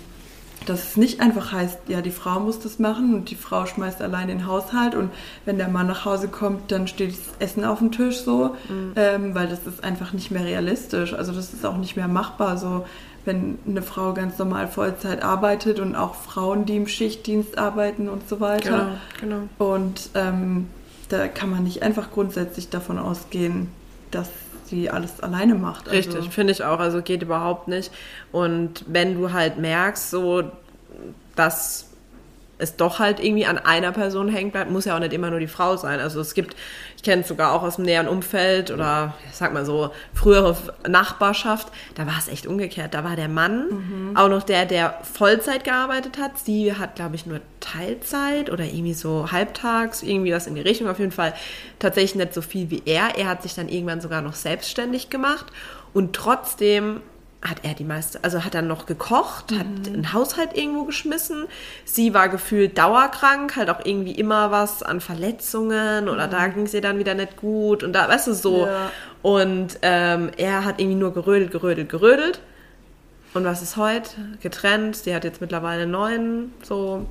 dass 0.66 0.90
es 0.90 0.96
nicht 0.96 1.20
einfach 1.20 1.52
heißt, 1.52 1.78
ja, 1.88 2.02
die 2.02 2.10
Frau 2.10 2.40
muss 2.40 2.60
das 2.60 2.78
machen 2.78 3.14
und 3.14 3.30
die 3.30 3.36
Frau 3.36 3.66
schmeißt 3.66 4.02
allein 4.02 4.28
den 4.28 4.46
Haushalt 4.46 4.94
und 4.94 5.10
wenn 5.44 5.58
der 5.58 5.68
Mann 5.68 5.86
nach 5.86 6.04
Hause 6.04 6.28
kommt, 6.28 6.70
dann 6.70 6.86
steht 6.86 7.12
das 7.12 7.34
Essen 7.38 7.64
auf 7.64 7.78
dem 7.78 7.92
Tisch 7.92 8.18
so, 8.18 8.56
mhm. 8.68 8.92
ähm, 8.96 9.34
weil 9.34 9.48
das 9.48 9.66
ist 9.66 9.82
einfach 9.82 10.12
nicht 10.12 10.30
mehr 10.30 10.44
realistisch. 10.44 11.14
Also 11.14 11.32
das 11.32 11.52
ist 11.54 11.64
auch 11.64 11.76
nicht 11.76 11.96
mehr 11.96 12.08
machbar 12.08 12.58
so, 12.58 12.84
wenn 13.24 13.58
eine 13.66 13.82
Frau 13.82 14.12
ganz 14.14 14.38
normal 14.38 14.68
Vollzeit 14.68 15.22
arbeitet 15.22 15.78
und 15.80 15.94
auch 15.94 16.14
Frauen, 16.14 16.64
die 16.66 16.76
im 16.76 16.86
Schichtdienst 16.86 17.58
arbeiten 17.58 18.08
und 18.08 18.28
so 18.28 18.40
weiter. 18.40 18.98
Genau, 19.20 19.46
genau. 19.58 19.72
Und 19.72 20.10
ähm, 20.14 20.68
da 21.08 21.28
kann 21.28 21.50
man 21.50 21.64
nicht 21.64 21.82
einfach 21.82 22.10
grundsätzlich 22.10 22.70
davon 22.70 22.98
ausgehen, 22.98 23.68
dass 24.10 24.28
die 24.70 24.90
alles 24.90 25.20
alleine 25.20 25.54
macht. 25.54 25.88
Also. 25.88 25.96
Richtig, 25.96 26.30
finde 26.30 26.52
ich 26.52 26.64
auch. 26.64 26.78
Also 26.78 27.02
geht 27.02 27.22
überhaupt 27.22 27.68
nicht. 27.68 27.92
Und 28.32 28.84
wenn 28.86 29.14
du 29.14 29.32
halt 29.32 29.58
merkst, 29.58 30.10
so, 30.10 30.44
dass 31.36 31.89
es 32.60 32.76
doch 32.76 32.98
halt 32.98 33.20
irgendwie 33.20 33.46
an 33.46 33.58
einer 33.58 33.92
Person 33.92 34.28
hängt 34.28 34.52
bleibt, 34.52 34.70
muss 34.70 34.84
ja 34.84 34.94
auch 34.94 35.00
nicht 35.00 35.12
immer 35.12 35.30
nur 35.30 35.40
die 35.40 35.46
Frau 35.46 35.76
sein. 35.76 36.00
Also 36.00 36.20
es 36.20 36.34
gibt, 36.34 36.56
ich 36.96 37.02
kenne 37.02 37.22
es 37.22 37.28
sogar 37.28 37.52
auch 37.52 37.62
aus 37.62 37.76
dem 37.76 37.84
näheren 37.84 38.08
Umfeld 38.08 38.70
oder 38.70 39.14
ich 39.28 39.36
sag 39.36 39.52
mal 39.52 39.64
so 39.64 39.90
frühere 40.14 40.56
Nachbarschaft, 40.88 41.68
da 41.94 42.06
war 42.06 42.18
es 42.18 42.28
echt 42.28 42.46
umgekehrt. 42.46 42.94
Da 42.94 43.04
war 43.04 43.16
der 43.16 43.28
Mann 43.28 43.68
mhm. 43.68 44.16
auch 44.16 44.28
noch 44.28 44.42
der, 44.42 44.66
der 44.66 44.98
Vollzeit 45.02 45.64
gearbeitet 45.64 46.18
hat. 46.18 46.38
Sie 46.38 46.74
hat, 46.74 46.96
glaube 46.96 47.16
ich, 47.16 47.26
nur 47.26 47.40
Teilzeit 47.60 48.50
oder 48.50 48.64
irgendwie 48.64 48.94
so 48.94 49.32
halbtags, 49.32 50.02
irgendwie 50.02 50.32
was 50.32 50.46
in 50.46 50.54
die 50.54 50.60
Richtung. 50.60 50.88
Auf 50.88 50.98
jeden 50.98 51.12
Fall 51.12 51.34
tatsächlich 51.78 52.16
nicht 52.16 52.34
so 52.34 52.42
viel 52.42 52.70
wie 52.70 52.82
er. 52.84 53.18
Er 53.18 53.28
hat 53.28 53.42
sich 53.42 53.54
dann 53.54 53.68
irgendwann 53.68 54.00
sogar 54.00 54.22
noch 54.22 54.34
selbstständig 54.34 55.10
gemacht 55.10 55.46
und 55.92 56.14
trotzdem 56.14 57.00
hat 57.42 57.58
er 57.62 57.72
die 57.72 57.84
meiste, 57.84 58.22
also 58.22 58.44
hat 58.44 58.54
er 58.54 58.62
noch 58.62 58.84
gekocht, 58.84 59.50
mhm. 59.50 59.58
hat 59.58 59.66
einen 59.86 60.12
Haushalt 60.12 60.56
irgendwo 60.56 60.84
geschmissen. 60.84 61.46
Sie 61.84 62.12
war 62.12 62.28
gefühlt 62.28 62.76
dauerkrank, 62.76 63.56
halt 63.56 63.70
auch 63.70 63.80
irgendwie 63.84 64.12
immer 64.12 64.50
was 64.50 64.82
an 64.82 65.00
Verletzungen 65.00 66.08
oder 66.08 66.26
mhm. 66.26 66.30
da 66.30 66.48
ging 66.48 66.64
es 66.64 66.74
ihr 66.74 66.82
dann 66.82 66.98
wieder 66.98 67.14
nicht 67.14 67.36
gut 67.36 67.82
und 67.82 67.94
da, 67.94 68.08
weißt 68.08 68.26
du, 68.26 68.34
so. 68.34 68.66
Ja. 68.66 68.90
Und 69.22 69.78
ähm, 69.82 70.30
er 70.36 70.64
hat 70.64 70.80
irgendwie 70.80 70.98
nur 70.98 71.14
gerödelt, 71.14 71.50
gerödelt, 71.50 71.88
gerödelt. 71.88 72.40
Und 73.32 73.44
was 73.44 73.62
ist 73.62 73.76
heute? 73.76 74.10
Getrennt. 74.42 74.96
Sie 74.96 75.14
hat 75.14 75.24
jetzt 75.24 75.40
mittlerweile 75.40 75.86
neun, 75.86 76.52
so. 76.62 77.06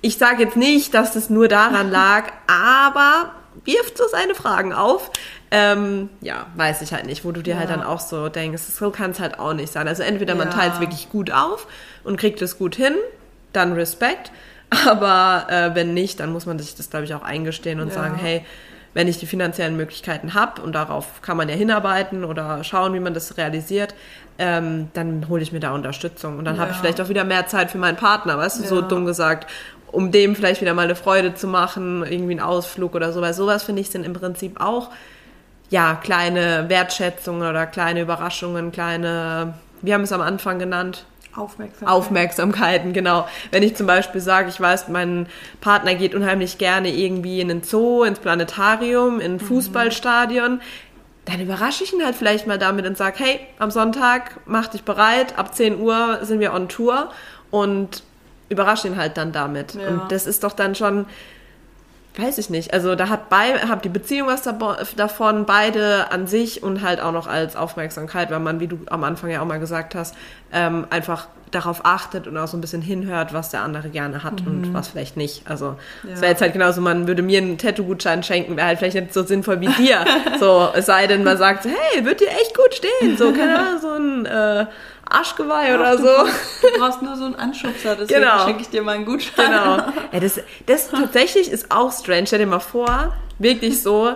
Ich 0.00 0.16
sage 0.16 0.44
jetzt 0.44 0.56
nicht, 0.56 0.94
dass 0.94 1.16
es 1.16 1.28
nur 1.28 1.48
daran 1.48 1.90
lag, 1.90 2.32
aber 2.46 3.32
wirft 3.64 3.98
so 3.98 4.04
seine 4.08 4.34
Fragen 4.34 4.72
auf. 4.72 5.10
Ähm, 5.50 6.10
ja, 6.20 6.46
weiß 6.56 6.82
ich 6.82 6.92
halt 6.92 7.06
nicht, 7.06 7.24
wo 7.24 7.32
du 7.32 7.42
dir 7.42 7.56
halt 7.56 7.70
ja. 7.70 7.76
halt 7.76 7.84
dann 7.84 7.88
auch 7.88 8.00
so 8.00 8.28
denkst, 8.28 8.62
so 8.62 8.90
kann 8.90 9.12
es 9.12 9.20
halt 9.20 9.38
auch 9.38 9.54
nicht 9.54 9.72
sein. 9.72 9.88
Also 9.88 10.02
entweder 10.02 10.34
man 10.34 10.48
ja. 10.48 10.54
teilt 10.54 10.74
es 10.74 10.80
wirklich 10.80 11.08
gut 11.08 11.30
auf 11.30 11.66
und 12.04 12.18
kriegt 12.18 12.42
es 12.42 12.58
gut 12.58 12.76
hin, 12.76 12.94
dann 13.52 13.72
Respekt. 13.72 14.30
Aber 14.86 15.46
äh, 15.48 15.74
wenn 15.74 15.94
nicht, 15.94 16.20
dann 16.20 16.32
muss 16.32 16.44
man 16.44 16.58
sich 16.58 16.74
das, 16.74 16.90
glaube 16.90 17.06
ich, 17.06 17.14
auch 17.14 17.22
eingestehen 17.22 17.80
und 17.80 17.88
ja. 17.88 17.94
sagen, 17.94 18.16
hey, 18.16 18.44
wenn 18.94 19.08
ich 19.08 19.18
die 19.18 19.26
finanziellen 19.26 19.76
Möglichkeiten 19.76 20.34
habe 20.34 20.60
und 20.62 20.74
darauf 20.74 21.22
kann 21.22 21.36
man 21.36 21.48
ja 21.48 21.54
hinarbeiten 21.54 22.24
oder 22.24 22.64
schauen, 22.64 22.92
wie 22.94 23.00
man 23.00 23.14
das 23.14 23.36
realisiert, 23.36 23.94
ähm, 24.38 24.88
dann 24.92 25.28
hole 25.28 25.42
ich 25.42 25.52
mir 25.52 25.60
da 25.60 25.72
Unterstützung 25.72 26.38
und 26.38 26.44
dann 26.44 26.56
ja. 26.56 26.62
habe 26.62 26.72
ich 26.72 26.76
vielleicht 26.78 27.00
auch 27.00 27.08
wieder 27.08 27.24
mehr 27.24 27.46
Zeit 27.46 27.70
für 27.70 27.78
meinen 27.78 27.96
Partner, 27.96 28.38
weißt 28.38 28.58
du, 28.58 28.62
ja. 28.62 28.68
so 28.68 28.80
dumm 28.82 29.04
gesagt, 29.04 29.48
um 29.90 30.10
dem 30.10 30.36
vielleicht 30.36 30.60
wieder 30.60 30.74
mal 30.74 30.82
eine 30.82 30.96
Freude 30.96 31.34
zu 31.34 31.46
machen, 31.46 32.04
irgendwie 32.04 32.32
einen 32.32 32.40
Ausflug 32.40 32.94
oder 32.94 33.12
so, 33.12 33.20
weil 33.20 33.34
sowas 33.34 33.64
finde 33.64 33.80
ich 33.80 33.90
sind 33.90 34.04
im 34.04 34.12
Prinzip 34.12 34.60
auch 34.60 34.90
ja, 35.70 35.94
kleine 35.96 36.68
Wertschätzungen 36.68 37.48
oder 37.48 37.66
kleine 37.66 38.00
Überraschungen, 38.00 38.72
kleine, 38.72 39.54
wir 39.82 39.94
haben 39.94 40.02
es 40.02 40.12
am 40.12 40.20
Anfang 40.20 40.58
genannt, 40.58 41.04
Aufmerksamkeiten. 41.36 41.88
Aufmerksamkeiten, 41.88 42.92
genau. 42.92 43.28
Wenn 43.52 43.62
ich 43.62 43.76
zum 43.76 43.86
Beispiel 43.86 44.20
sage, 44.20 44.48
ich 44.48 44.60
weiß, 44.60 44.88
mein 44.88 45.26
Partner 45.60 45.94
geht 45.94 46.14
unheimlich 46.14 46.58
gerne 46.58 46.90
irgendwie 46.90 47.40
in 47.40 47.48
den 47.48 47.62
Zoo, 47.62 48.02
ins 48.02 48.18
Planetarium, 48.18 49.20
in 49.20 49.32
ein 49.32 49.34
mhm. 49.34 49.40
Fußballstadion, 49.40 50.60
dann 51.26 51.40
überrasche 51.40 51.84
ich 51.84 51.92
ihn 51.92 52.04
halt 52.04 52.16
vielleicht 52.16 52.46
mal 52.46 52.58
damit 52.58 52.86
und 52.86 52.96
sage, 52.96 53.16
hey, 53.18 53.40
am 53.58 53.70
Sonntag 53.70 54.40
mach 54.46 54.68
dich 54.68 54.82
bereit, 54.82 55.38
ab 55.38 55.54
10 55.54 55.78
Uhr 55.78 56.20
sind 56.22 56.40
wir 56.40 56.54
on 56.54 56.68
Tour 56.68 57.10
und 57.50 58.02
überrasche 58.48 58.88
ihn 58.88 58.96
halt 58.96 59.16
dann 59.16 59.32
damit. 59.32 59.74
Ja. 59.74 59.88
Und 59.88 60.10
das 60.10 60.26
ist 60.26 60.42
doch 60.42 60.52
dann 60.52 60.74
schon 60.74 61.06
weiß 62.18 62.38
ich 62.38 62.50
nicht. 62.50 62.74
Also 62.74 62.94
da 62.96 63.08
hat 63.08 63.28
bei, 63.28 63.58
hat 63.58 63.84
die 63.84 63.88
Beziehung 63.88 64.28
was 64.28 64.42
davon, 64.96 65.46
beide 65.46 66.10
an 66.10 66.26
sich 66.26 66.62
und 66.62 66.82
halt 66.82 67.00
auch 67.00 67.12
noch 67.12 67.26
als 67.26 67.54
Aufmerksamkeit, 67.54 68.30
weil 68.30 68.40
man, 68.40 68.60
wie 68.60 68.66
du 68.66 68.78
am 68.86 69.04
Anfang 69.04 69.30
ja 69.30 69.40
auch 69.40 69.46
mal 69.46 69.60
gesagt 69.60 69.94
hast, 69.94 70.14
ähm, 70.52 70.86
einfach 70.90 71.28
darauf 71.50 71.84
achtet 71.84 72.26
und 72.26 72.36
auch 72.36 72.48
so 72.48 72.56
ein 72.56 72.60
bisschen 72.60 72.82
hinhört, 72.82 73.32
was 73.32 73.50
der 73.50 73.62
andere 73.62 73.88
gerne 73.88 74.22
hat 74.22 74.42
mhm. 74.42 74.46
und 74.46 74.74
was 74.74 74.88
vielleicht 74.88 75.16
nicht. 75.16 75.48
Also 75.48 75.76
es 76.02 76.16
ja. 76.16 76.20
wäre 76.20 76.32
jetzt 76.32 76.42
halt 76.42 76.52
genauso, 76.52 76.80
man 76.80 77.06
würde 77.06 77.22
mir 77.22 77.38
einen 77.38 77.56
Tattoo-Gutschein 77.56 78.22
schenken, 78.22 78.56
wäre 78.56 78.66
halt 78.66 78.78
vielleicht 78.78 78.96
nicht 78.96 79.14
so 79.14 79.22
sinnvoll 79.22 79.60
wie 79.60 79.68
dir. 79.68 80.04
so, 80.40 80.68
es 80.74 80.86
sei 80.86 81.06
denn, 81.06 81.24
man 81.24 81.38
sagt, 81.38 81.64
hey, 81.64 82.04
wird 82.04 82.20
dir 82.20 82.28
echt 82.28 82.54
gut 82.54 82.74
stehen. 82.74 83.16
So, 83.16 83.32
keine 83.32 83.58
Ahnung, 83.58 83.80
so 83.80 83.90
ein 83.90 84.26
äh, 84.26 84.66
Arschgeweih 85.10 85.74
Ach, 85.74 85.80
oder 85.80 85.96
du 85.96 86.02
so. 86.02 86.08
Brauchst, 86.08 86.62
du 86.62 86.78
brauchst 86.78 87.02
nur 87.02 87.16
so 87.16 87.24
einen 87.24 87.34
Anschubser, 87.34 87.96
deswegen 87.96 88.20
genau. 88.20 88.44
schenke 88.44 88.62
ich 88.62 88.68
dir 88.68 88.82
mal 88.82 88.96
einen 88.96 89.04
Gutschein. 89.04 89.50
Genau. 89.50 89.76
Ja, 90.12 90.20
das, 90.20 90.40
das 90.66 90.90
tatsächlich 90.90 91.50
ist 91.50 91.70
auch 91.70 91.92
strange. 91.92 92.26
Stell 92.26 92.38
dir 92.38 92.46
mal 92.46 92.60
vor, 92.60 93.14
wirklich 93.38 93.82
so, 93.82 94.14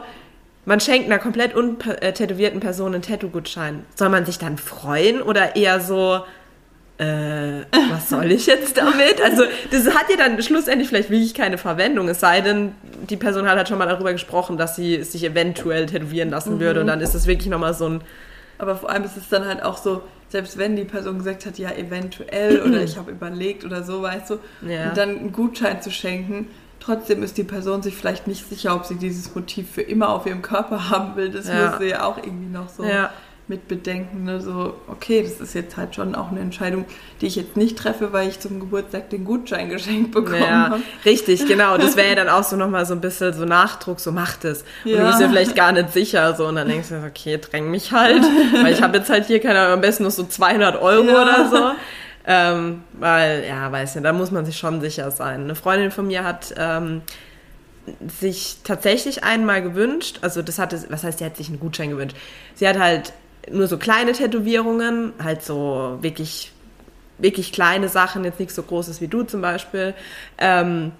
man 0.64 0.80
schenkt 0.80 1.06
einer 1.06 1.18
komplett 1.18 1.54
untätowierten 1.54 2.60
Person 2.60 2.94
einen 2.94 3.02
Tattoo-Gutschein. 3.02 3.84
Soll 3.94 4.08
man 4.08 4.24
sich 4.24 4.38
dann 4.38 4.58
freuen 4.58 5.20
oder 5.22 5.56
eher 5.56 5.80
so, 5.80 6.22
äh, 6.98 7.64
was 7.90 8.08
soll 8.10 8.30
ich 8.30 8.46
jetzt 8.46 8.76
damit? 8.76 9.20
Also, 9.22 9.44
das 9.70 9.86
hat 9.94 10.08
ja 10.08 10.16
dann 10.16 10.40
schlussendlich 10.42 10.88
vielleicht 10.88 11.10
wirklich 11.10 11.34
keine 11.34 11.58
Verwendung, 11.58 12.08
es 12.08 12.20
sei 12.20 12.40
denn, 12.40 12.74
die 13.10 13.16
Person 13.16 13.48
hat 13.48 13.56
halt 13.56 13.68
schon 13.68 13.78
mal 13.78 13.88
darüber 13.88 14.12
gesprochen, 14.12 14.56
dass 14.56 14.76
sie 14.76 15.02
sich 15.02 15.24
eventuell 15.24 15.86
tätowieren 15.86 16.30
lassen 16.30 16.56
mhm. 16.56 16.60
würde 16.60 16.80
und 16.80 16.86
dann 16.86 17.00
ist 17.00 17.14
es 17.14 17.26
wirklich 17.26 17.48
nochmal 17.48 17.74
so 17.74 17.88
ein. 17.88 18.00
Aber 18.58 18.76
vor 18.76 18.90
allem 18.90 19.02
ist 19.02 19.16
es 19.16 19.28
dann 19.28 19.44
halt 19.44 19.62
auch 19.62 19.76
so, 19.76 20.02
selbst 20.32 20.56
wenn 20.56 20.76
die 20.76 20.84
Person 20.84 21.18
gesagt 21.18 21.44
hat, 21.44 21.58
ja, 21.58 21.70
eventuell 21.70 22.62
oder 22.62 22.82
ich 22.84 22.96
habe 22.96 23.10
überlegt 23.10 23.64
oder 23.64 23.84
so, 23.84 24.02
weißt 24.02 24.30
du, 24.30 24.38
ja. 24.66 24.88
und 24.88 24.96
dann 24.96 25.10
einen 25.10 25.32
Gutschein 25.32 25.82
zu 25.82 25.90
schenken, 25.90 26.48
trotzdem 26.80 27.22
ist 27.22 27.36
die 27.36 27.44
Person 27.44 27.82
sich 27.82 27.94
vielleicht 27.94 28.26
nicht 28.26 28.48
sicher, 28.48 28.74
ob 28.74 28.86
sie 28.86 28.96
dieses 28.96 29.34
Motiv 29.34 29.70
für 29.70 29.82
immer 29.82 30.08
auf 30.08 30.26
ihrem 30.26 30.42
Körper 30.42 30.90
haben 30.90 31.16
will. 31.16 31.28
Das 31.28 31.46
ja. 31.46 31.70
muss 31.70 31.78
sie 31.78 31.90
ja 31.90 32.04
auch 32.04 32.16
irgendwie 32.16 32.50
noch 32.50 32.70
so 32.70 32.82
ja 32.82 33.10
mit 33.48 33.66
bedenken, 33.68 34.24
ne? 34.24 34.40
so, 34.40 34.74
okay, 34.86 35.22
das 35.22 35.40
ist 35.40 35.54
jetzt 35.54 35.76
halt 35.76 35.94
schon 35.94 36.14
auch 36.14 36.30
eine 36.30 36.40
Entscheidung, 36.40 36.84
die 37.20 37.26
ich 37.26 37.36
jetzt 37.36 37.56
nicht 37.56 37.76
treffe, 37.76 38.12
weil 38.12 38.28
ich 38.28 38.38
zum 38.38 38.60
Geburtstag 38.60 39.10
den 39.10 39.24
Gutschein 39.24 39.68
geschenkt 39.68 40.12
bekommen 40.12 40.42
ja, 40.42 40.70
habe. 40.70 40.80
Richtig, 41.04 41.46
genau. 41.46 41.76
Das 41.76 41.96
wäre 41.96 42.10
ja 42.10 42.14
dann 42.14 42.28
auch 42.30 42.44
so 42.44 42.56
nochmal 42.56 42.86
so 42.86 42.94
ein 42.94 43.00
bisschen 43.00 43.32
so 43.32 43.44
Nachdruck, 43.44 43.98
so 43.98 44.12
macht 44.12 44.44
es. 44.44 44.64
Und 44.84 44.92
ja. 44.92 44.98
du 44.98 45.06
bist 45.06 45.20
ja 45.20 45.28
vielleicht 45.28 45.56
gar 45.56 45.72
nicht 45.72 45.92
sicher, 45.92 46.34
so, 46.34 46.46
und 46.46 46.54
dann 46.54 46.68
denkst 46.68 46.90
du, 46.90 47.04
okay, 47.04 47.38
dräng 47.38 47.70
mich 47.70 47.92
halt, 47.92 48.22
weil 48.62 48.72
ich 48.72 48.80
habe 48.80 48.98
jetzt 48.98 49.10
halt 49.10 49.26
hier, 49.26 49.40
keine 49.40 49.58
Ahnung, 49.58 49.74
am 49.74 49.80
besten 49.80 50.04
noch 50.04 50.12
so 50.12 50.24
200 50.24 50.80
Euro 50.80 51.04
ja. 51.04 51.22
oder 51.22 51.50
so. 51.50 51.70
Ähm, 52.24 52.84
weil, 52.92 53.44
ja, 53.46 53.70
weiß 53.72 53.96
nicht, 53.96 54.04
da 54.04 54.12
muss 54.12 54.30
man 54.30 54.44
sich 54.44 54.56
schon 54.56 54.80
sicher 54.80 55.10
sein. 55.10 55.42
Eine 55.42 55.56
Freundin 55.56 55.90
von 55.90 56.06
mir 56.06 56.22
hat 56.22 56.54
ähm, 56.56 57.02
sich 58.20 58.58
tatsächlich 58.62 59.24
einmal 59.24 59.60
gewünscht, 59.62 60.20
also 60.22 60.40
das 60.42 60.58
hatte, 60.58 60.80
was 60.88 61.02
heißt, 61.02 61.18
sie 61.18 61.24
hat 61.24 61.36
sich 61.36 61.48
einen 61.48 61.58
Gutschein 61.58 61.90
gewünscht. 61.90 62.16
Sie 62.54 62.68
hat 62.68 62.78
halt 62.78 63.12
nur 63.50 63.66
so 63.66 63.76
kleine 63.78 64.12
Tätowierungen, 64.12 65.12
halt 65.22 65.42
so 65.42 65.98
wirklich, 66.00 66.52
wirklich 67.18 67.52
kleine 67.52 67.88
Sachen, 67.88 68.24
jetzt 68.24 68.38
nichts 68.38 68.54
so 68.54 68.62
Großes 68.62 69.00
wie 69.00 69.08
du 69.08 69.22
zum 69.22 69.40
Beispiel. 69.40 69.94
Ähm, 70.38 70.92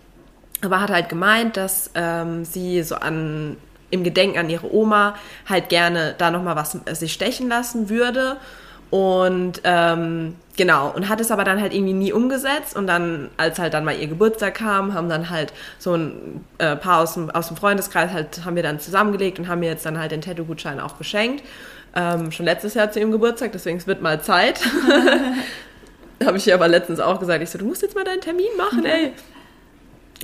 aber 0.63 0.81
hat 0.81 0.91
halt 0.91 1.09
gemeint, 1.09 1.57
dass 1.57 1.91
ähm, 1.95 2.45
sie 2.45 2.83
so 2.83 2.95
an 2.97 3.57
im 3.91 4.05
Gedenken 4.05 4.39
an 4.39 4.49
ihre 4.49 4.75
Oma 4.75 5.15
halt 5.47 5.69
gerne 5.69 6.15
da 6.17 6.31
nochmal 6.31 6.57
was 6.57 6.79
äh, 6.87 6.95
sich 6.95 7.13
stechen 7.13 7.49
lassen 7.49 7.89
würde. 7.89 8.39
Und 8.91 9.63
ähm, 9.65 10.37
genau, 10.57 10.91
und 10.91 11.09
hat 11.09 11.21
es 11.21 11.31
aber 11.31 11.45
dann 11.45 11.61
halt 11.61 11.73
irgendwie 11.73 11.95
nie 11.95 12.13
umgesetzt. 12.13 12.77
Und 12.77 12.87
dann, 12.87 13.31
als 13.37 13.59
halt 13.59 13.75
dann 13.75 13.85
mal 13.85 13.97
ihr 13.97 14.07
Geburtstag 14.07 14.55
kam, 14.55 14.95
haben 14.95 15.09
dann 15.09 15.31
halt 15.31 15.53
so 15.79 15.95
ein 15.95 16.45
äh, 16.59 16.77
paar 16.77 17.01
aus 17.01 17.15
dem, 17.15 17.31
aus 17.31 17.49
dem 17.49 17.57
Freundeskreis 17.57 18.13
halt, 18.13 18.45
haben 18.45 18.57
wir 18.57 18.63
dann 18.63 18.81
zusammengelegt 18.81 19.39
und 19.39 19.49
haben 19.49 19.61
mir 19.61 19.71
jetzt 19.71 19.87
dann 19.87 19.99
halt 19.99 20.13
den 20.13 20.21
Tattoo-Gutschein 20.21 20.81
auch 20.81 20.99
geschenkt. 20.99 21.43
Ähm, 21.95 22.33
schon 22.33 22.47
letztes 22.47 22.75
Jahr 22.75 22.91
zu 22.91 23.01
ihrem 23.01 23.13
Geburtstag, 23.13 23.53
deswegen 23.53 23.77
es 23.79 23.87
wird 23.87 24.01
mal 24.01 24.23
Zeit. 24.23 24.61
Habe 26.25 26.37
ich 26.39 26.47
ihr 26.47 26.55
aber 26.55 26.69
letztens 26.69 27.01
auch 27.01 27.19
gesagt. 27.19 27.43
Ich 27.43 27.51
so, 27.51 27.59
du 27.59 27.67
musst 27.67 27.83
jetzt 27.83 27.95
mal 27.95 28.05
deinen 28.05 28.21
Termin 28.21 28.47
machen, 28.57 28.85
ey. 28.85 29.13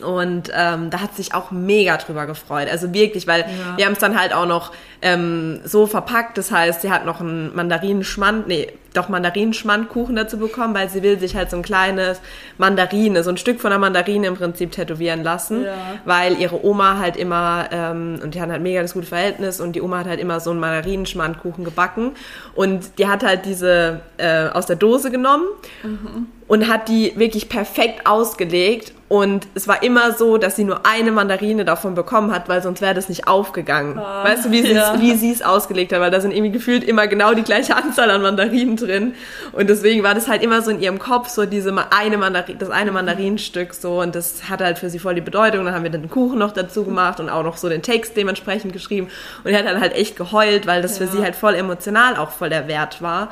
Und 0.03 0.51
ähm, 0.55 0.91
da 0.91 1.01
hat 1.01 1.16
sich 1.16 1.35
auch 1.35 1.51
mega 1.51 1.97
drüber 1.97 2.27
gefreut. 2.27 2.69
Also 2.71 2.95
wirklich, 2.95 3.27
weil 3.27 3.41
ja. 3.41 3.77
wir 3.77 3.87
haben 3.87 3.95
es 3.95 3.99
dann 3.99 4.19
halt 4.19 4.33
auch 4.33 4.47
noch 4.47 4.73
ähm, 5.03 5.61
so 5.65 5.87
verpackt. 5.87 6.39
Das 6.39 6.51
heißt, 6.51 6.83
sie 6.83 6.91
hat 6.91 7.07
noch 7.07 7.21
einen 7.21 7.55
Mandarinenschmand, 7.55 8.49
nee, 8.49 8.69
doch 8.95 9.09
Mandarinenschmandkuchen 9.09 10.17
dazu 10.17 10.39
bekommen, 10.39 10.75
weil 10.75 10.89
sie 10.89 11.03
will 11.03 11.19
sich 11.19 11.37
halt 11.37 11.51
so 11.51 11.57
ein 11.57 11.63
kleines 11.63 12.21
Mandarine, 12.57 13.23
so 13.23 13.31
ein 13.31 13.37
Stück 13.37 13.61
von 13.61 13.71
der 13.71 13.79
Mandarine 13.79 14.27
im 14.27 14.35
Prinzip 14.35 14.73
tätowieren 14.73 15.23
lassen, 15.23 15.65
ja. 15.65 15.75
weil 16.05 16.39
ihre 16.41 16.65
Oma 16.65 16.99
halt 16.99 17.17
immer, 17.17 17.69
ähm, 17.71 18.19
und 18.23 18.35
die 18.35 18.41
hatten 18.41 18.51
halt 18.51 18.63
mega 18.63 18.83
das 18.83 18.95
gute 18.95 19.07
Verhältnis 19.07 19.61
und 19.61 19.75
die 19.75 19.83
Oma 19.83 19.99
hat 19.99 20.07
halt 20.07 20.21
immer 20.21 20.41
so 20.41 20.51
einen 20.51 20.61
Mandarinenschmandkuchen 20.61 21.65
gebacken 21.65 22.13
und 22.55 22.99
die 22.99 23.07
hat 23.07 23.23
halt 23.23 23.45
diese 23.45 24.01
äh, 24.17 24.49
aus 24.49 24.67
der 24.67 24.77
Dose 24.77 25.11
genommen 25.11 25.45
mhm. 25.83 26.27
und 26.49 26.69
hat 26.69 26.89
die 26.89 27.13
wirklich 27.17 27.49
perfekt 27.49 28.07
ausgelegt 28.07 28.93
und 29.09 29.47
es 29.55 29.67
war 29.67 29.83
immer 29.83 30.13
so, 30.13 30.37
dass 30.37 30.57
sie 30.57 30.65
nur 30.65 30.85
eine 30.85 31.11
Mandarine 31.13 31.65
davon 31.65 31.95
bekommen 31.95 32.31
hat, 32.31 32.49
weil 32.51 32.63
sonst 32.63 32.83
wäre 32.83 32.93
das 32.93 33.09
nicht 33.09 33.27
aufgegangen. 33.27 33.99
Ah, 33.99 34.23
weißt 34.25 34.47
du, 34.47 34.51
wie 34.51 34.61
sie 34.61 34.75
ja. 34.75 34.88
Es 34.95 35.43
ausgelegt 35.43 35.93
hat? 35.93 36.01
Weil 36.01 36.11
da 36.11 36.20
sind 36.20 36.32
irgendwie 36.32 36.53
gefühlt 36.53 36.84
immer 36.84 37.07
genau 37.07 37.34
die 37.34 37.43
gleiche 37.43 37.76
Anzahl 37.76 38.11
an 38.11 38.22
Mandarinen 38.22 38.76
drin. 38.76 39.14
Und 39.53 39.68
deswegen 39.68 40.03
war 40.03 40.14
das 40.14 40.28
halt 40.28 40.43
immer 40.43 40.62
so 40.62 40.70
in 40.70 40.80
ihrem 40.80 40.99
Kopf 40.99 41.28
so 41.28 41.47
diese 41.47 41.74
eine 41.91 42.18
Mandarin, 42.18 42.59
das 42.59 42.70
eine 42.70 42.93
Mandarinenstück 42.93 43.74
so. 43.74 44.01
Und 44.01 44.14
das 44.14 44.49
hat 44.49 44.61
halt 44.61 44.78
für 44.78 44.91
sie 44.91 44.99
voll 44.99 45.14
die 45.14 45.20
Bedeutung. 45.20 45.64
Dann 45.64 45.74
haben 45.74 45.84
wir 45.84 45.91
den 45.91 46.11
Kuchen 46.11 46.39
noch 46.39 46.53
dazu 46.53 46.84
gemacht 46.84 47.20
und 47.20 47.28
auch 47.28 47.43
noch 47.43 47.57
so 47.57 47.68
den 47.68 47.82
Text 47.82 48.16
dementsprechend 48.16 48.72
geschrieben. 48.72 49.09
Und 49.45 49.51
er 49.51 49.59
hat 49.59 49.66
dann 49.66 49.80
halt 49.80 49.95
echt 49.95 50.16
geheult, 50.16 50.66
weil 50.66 50.82
das 50.82 50.99
ja. 50.99 51.07
für 51.07 51.12
sie 51.16 51.22
halt 51.22 51.36
voll 51.36 51.55
emotional 51.55 52.16
auch 52.16 52.30
voll 52.30 52.51
der 52.51 52.68
Wert 52.68 53.03
war. 53.03 53.30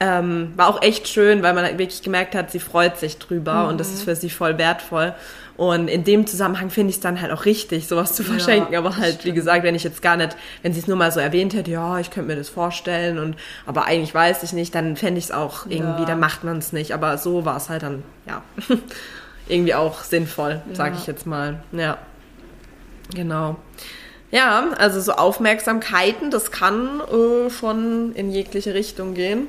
Ähm, 0.00 0.52
war 0.54 0.68
auch 0.68 0.80
echt 0.80 1.08
schön, 1.08 1.42
weil 1.42 1.54
man 1.54 1.64
halt 1.64 1.78
wirklich 1.78 2.02
gemerkt 2.02 2.36
hat, 2.36 2.52
sie 2.52 2.60
freut 2.60 2.98
sich 2.98 3.18
drüber 3.18 3.64
mhm. 3.64 3.68
und 3.70 3.80
das 3.80 3.92
ist 3.92 4.04
für 4.04 4.14
sie 4.14 4.30
voll 4.30 4.56
wertvoll. 4.56 5.14
Und 5.58 5.88
in 5.88 6.04
dem 6.04 6.24
Zusammenhang 6.24 6.70
finde 6.70 6.90
ich 6.90 6.96
es 6.96 7.00
dann 7.00 7.20
halt 7.20 7.32
auch 7.32 7.44
richtig, 7.44 7.88
sowas 7.88 8.14
zu 8.14 8.22
verschenken. 8.22 8.72
Ja, 8.72 8.78
aber 8.78 8.96
halt, 8.96 9.24
wie 9.24 9.32
gesagt, 9.32 9.64
wenn 9.64 9.74
ich 9.74 9.82
jetzt 9.82 10.02
gar 10.02 10.16
nicht, 10.16 10.36
wenn 10.62 10.72
sie 10.72 10.78
es 10.78 10.86
nur 10.86 10.96
mal 10.96 11.10
so 11.10 11.18
erwähnt 11.18 11.52
hätte, 11.52 11.72
ja, 11.72 11.98
ich 11.98 12.12
könnte 12.12 12.28
mir 12.28 12.36
das 12.36 12.48
vorstellen 12.48 13.18
und 13.18 13.34
aber 13.66 13.84
eigentlich 13.84 14.14
weiß 14.14 14.44
ich 14.44 14.52
nicht, 14.52 14.72
dann 14.76 14.94
fände 14.94 15.18
ich 15.18 15.24
es 15.24 15.30
auch 15.32 15.66
irgendwie, 15.66 16.02
ja. 16.02 16.06
dann 16.06 16.20
macht 16.20 16.44
man 16.44 16.58
es 16.58 16.72
nicht. 16.72 16.94
Aber 16.94 17.18
so 17.18 17.44
war 17.44 17.56
es 17.56 17.68
halt 17.68 17.82
dann, 17.82 18.04
ja, 18.24 18.42
irgendwie 19.48 19.74
auch 19.74 20.04
sinnvoll, 20.04 20.62
ja. 20.68 20.74
sage 20.76 20.94
ich 20.96 21.08
jetzt 21.08 21.26
mal. 21.26 21.60
Ja. 21.72 21.98
Genau. 23.12 23.56
Ja, 24.30 24.68
also 24.78 25.00
so 25.00 25.10
Aufmerksamkeiten, 25.10 26.30
das 26.30 26.52
kann 26.52 27.00
äh, 27.00 27.50
schon 27.50 28.12
in 28.14 28.30
jegliche 28.30 28.74
Richtung 28.74 29.14
gehen. 29.14 29.48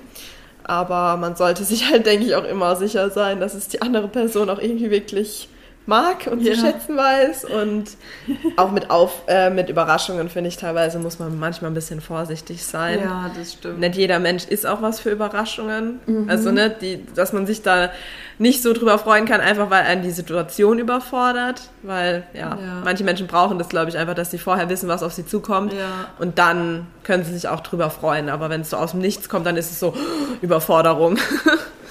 Aber 0.64 1.18
man 1.18 1.36
sollte 1.36 1.64
sich 1.64 1.88
halt, 1.92 2.08
denke 2.08 2.26
ich, 2.26 2.34
auch 2.34 2.46
immer 2.46 2.76
sicher 2.76 3.12
sein, 3.12 3.40
dass 3.40 3.54
es 3.54 3.68
die 3.68 3.84
andere 3.84 4.08
Person 4.08 4.50
auch 4.50 4.60
irgendwie 4.60 4.90
wirklich 4.90 5.50
mag 5.90 6.28
und 6.32 6.42
ja. 6.42 6.54
zu 6.54 6.62
schätzen 6.62 6.96
weiß. 6.96 7.46
Und 7.46 7.90
auch 8.56 8.72
mit, 8.72 8.90
Auf, 8.90 9.24
äh, 9.28 9.50
mit 9.50 9.70
Überraschungen, 9.70 10.30
finde 10.30 10.48
ich, 10.48 10.56
teilweise 10.56 11.00
muss 11.00 11.20
man 11.20 11.38
manchmal 11.38 11.72
ein 11.72 11.74
bisschen 11.74 12.00
vorsichtig 12.00 12.66
sein. 12.66 13.02
Ja, 13.02 13.30
das 13.38 13.54
stimmt. 13.54 13.80
Nicht 13.80 13.96
jeder 13.96 14.20
Mensch 14.20 14.46
ist 14.46 14.66
auch 14.66 14.82
was 14.82 15.02
für 15.02 15.10
Überraschungen. 15.10 16.00
Mhm. 16.06 16.30
Also, 16.30 16.52
ne, 16.52 16.70
die, 16.70 17.06
dass 17.14 17.34
man 17.34 17.46
sich 17.46 17.62
da 17.62 17.90
nicht 18.38 18.62
so 18.62 18.72
drüber 18.72 18.98
freuen 18.98 19.26
kann, 19.26 19.42
einfach 19.42 19.70
weil 19.70 19.84
einen 19.84 20.02
die 20.02 20.12
Situation 20.12 20.80
überfordert. 20.80 21.64
Weil, 21.82 22.24
ja, 22.34 22.52
ja. 22.52 22.82
manche 22.86 23.04
Menschen 23.04 23.28
brauchen 23.28 23.60
das, 23.60 23.68
glaube 23.68 23.90
ich, 23.90 23.98
einfach, 23.98 24.16
dass 24.16 24.32
sie 24.32 24.38
vorher 24.38 24.70
wissen, 24.70 24.88
was 24.88 25.04
auf 25.04 25.12
sie 25.12 25.26
zukommt. 25.26 25.74
Ja. 25.74 26.08
Und 26.20 26.40
dann 26.40 26.88
können 27.04 27.26
sie 27.26 27.34
sich 27.34 27.50
auch 27.50 27.60
drüber 27.60 27.90
freuen. 27.90 28.30
Aber 28.30 28.50
wenn 28.50 28.62
es 28.62 28.70
so 28.70 28.78
aus 28.78 28.92
dem 28.92 29.02
Nichts 29.02 29.28
kommt, 29.28 29.46
dann 29.46 29.58
ist 29.58 29.72
es 29.72 29.80
so 29.80 29.94
Überforderung. 30.42 31.18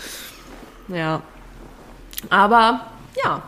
ja. 0.88 1.20
Aber 2.30 2.80
ja, 3.24 3.42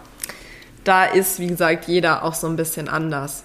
da 0.85 1.05
ist, 1.05 1.39
wie 1.39 1.47
gesagt, 1.47 1.87
jeder 1.87 2.25
auch 2.25 2.35
so 2.35 2.47
ein 2.47 2.57
bisschen 2.57 2.89
anders. 2.89 3.45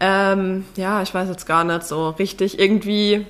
Ähm, 0.00 0.64
ja, 0.76 1.02
ich 1.02 1.12
weiß 1.12 1.28
jetzt 1.28 1.46
gar 1.46 1.64
nicht 1.64 1.82
so 1.84 2.10
richtig. 2.10 2.58
Irgendwie. 2.58 3.26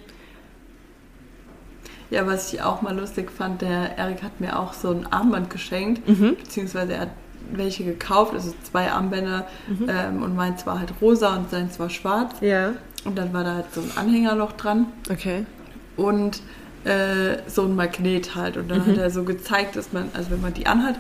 Ja, 2.11 2.27
was 2.27 2.53
ich 2.53 2.63
auch 2.63 2.83
mal 2.83 2.99
lustig 2.99 3.31
fand, 3.31 3.63
der 3.63 3.99
Erik 3.99 4.23
hat 4.23 4.41
mir 4.41 4.59
auch 4.59 4.73
so 4.73 4.91
ein 4.91 5.07
Armband 5.11 5.51
geschenkt, 5.51 6.09
mhm. 6.09 6.37
beziehungsweise 6.37 6.95
er 6.95 7.01
hat 7.03 7.11
welche 7.53 7.85
gekauft, 7.85 8.35
also 8.35 8.55
zwei 8.71 8.91
Armbänder 8.91 9.47
mhm. 9.69 9.89
ähm, 9.89 10.23
und 10.23 10.37
meins 10.37 10.67
war 10.67 10.79
halt 10.79 10.93
rosa 11.01 11.37
und 11.37 11.51
seins 11.51 11.79
war 11.79 11.91
schwarz. 11.91 12.37
Ja. 12.41 12.73
Und 13.05 13.17
dann 13.17 13.33
war 13.33 13.45
da 13.45 13.55
halt 13.55 13.73
so 13.73 13.81
ein 13.81 13.91
Anhänger 13.97 14.35
noch 14.35 14.53
dran. 14.53 14.87
Okay. 15.11 15.47
Und 15.97 16.43
äh, 16.85 17.39
so 17.47 17.65
ein 17.65 17.75
Magnet 17.75 18.35
halt. 18.35 18.57
Und 18.57 18.71
dann 18.71 18.87
mhm. 18.87 18.93
hat 18.93 18.99
er 18.99 19.11
so 19.11 19.25
gezeigt, 19.25 19.77
dass 19.77 19.93
man, 19.93 20.11
also 20.15 20.31
wenn 20.31 20.41
man 20.41 20.55
die 20.55 20.67
anhat, 20.67 20.97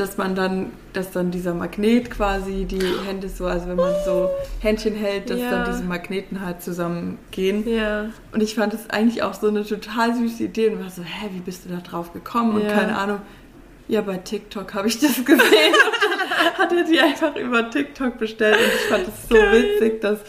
dass 0.00 0.16
man 0.16 0.34
dann, 0.34 0.72
dass 0.94 1.12
dann 1.12 1.30
dieser 1.30 1.52
Magnet 1.52 2.10
quasi 2.10 2.64
die 2.64 2.80
Hände 3.06 3.28
so, 3.28 3.44
also 3.44 3.68
wenn 3.68 3.76
man 3.76 3.92
so 4.04 4.30
Händchen 4.60 4.94
hält, 4.94 5.28
dass 5.28 5.38
ja. 5.38 5.50
dann 5.50 5.66
diese 5.66 5.84
Magneten 5.84 6.40
halt 6.40 6.62
zusammengehen. 6.62 7.68
Ja. 7.68 8.06
Und 8.32 8.42
ich 8.42 8.54
fand 8.54 8.72
das 8.72 8.88
eigentlich 8.88 9.22
auch 9.22 9.34
so 9.34 9.48
eine 9.48 9.64
total 9.64 10.14
süße 10.14 10.44
Idee 10.44 10.70
und 10.70 10.82
war 10.82 10.88
so, 10.88 11.02
hä, 11.02 11.28
wie 11.34 11.40
bist 11.40 11.66
du 11.66 11.68
da 11.68 11.76
drauf 11.76 12.14
gekommen? 12.14 12.54
Und 12.54 12.62
ja. 12.62 12.72
keine 12.72 12.96
Ahnung. 12.96 13.20
Ja, 13.88 14.00
bei 14.00 14.16
TikTok 14.16 14.72
habe 14.72 14.88
ich 14.88 14.98
das 14.98 15.16
gesehen 15.24 15.38
und 15.38 16.38
dann 16.38 16.54
hat 16.54 16.72
er 16.72 16.84
die 16.84 16.98
einfach 16.98 17.36
über 17.36 17.68
TikTok 17.68 18.18
bestellt 18.18 18.56
und 18.56 18.72
ich 18.74 18.88
fand 18.88 19.06
es 19.06 19.28
so 19.28 19.34
Geil. 19.34 19.52
witzig, 19.52 20.00
dass 20.00 20.20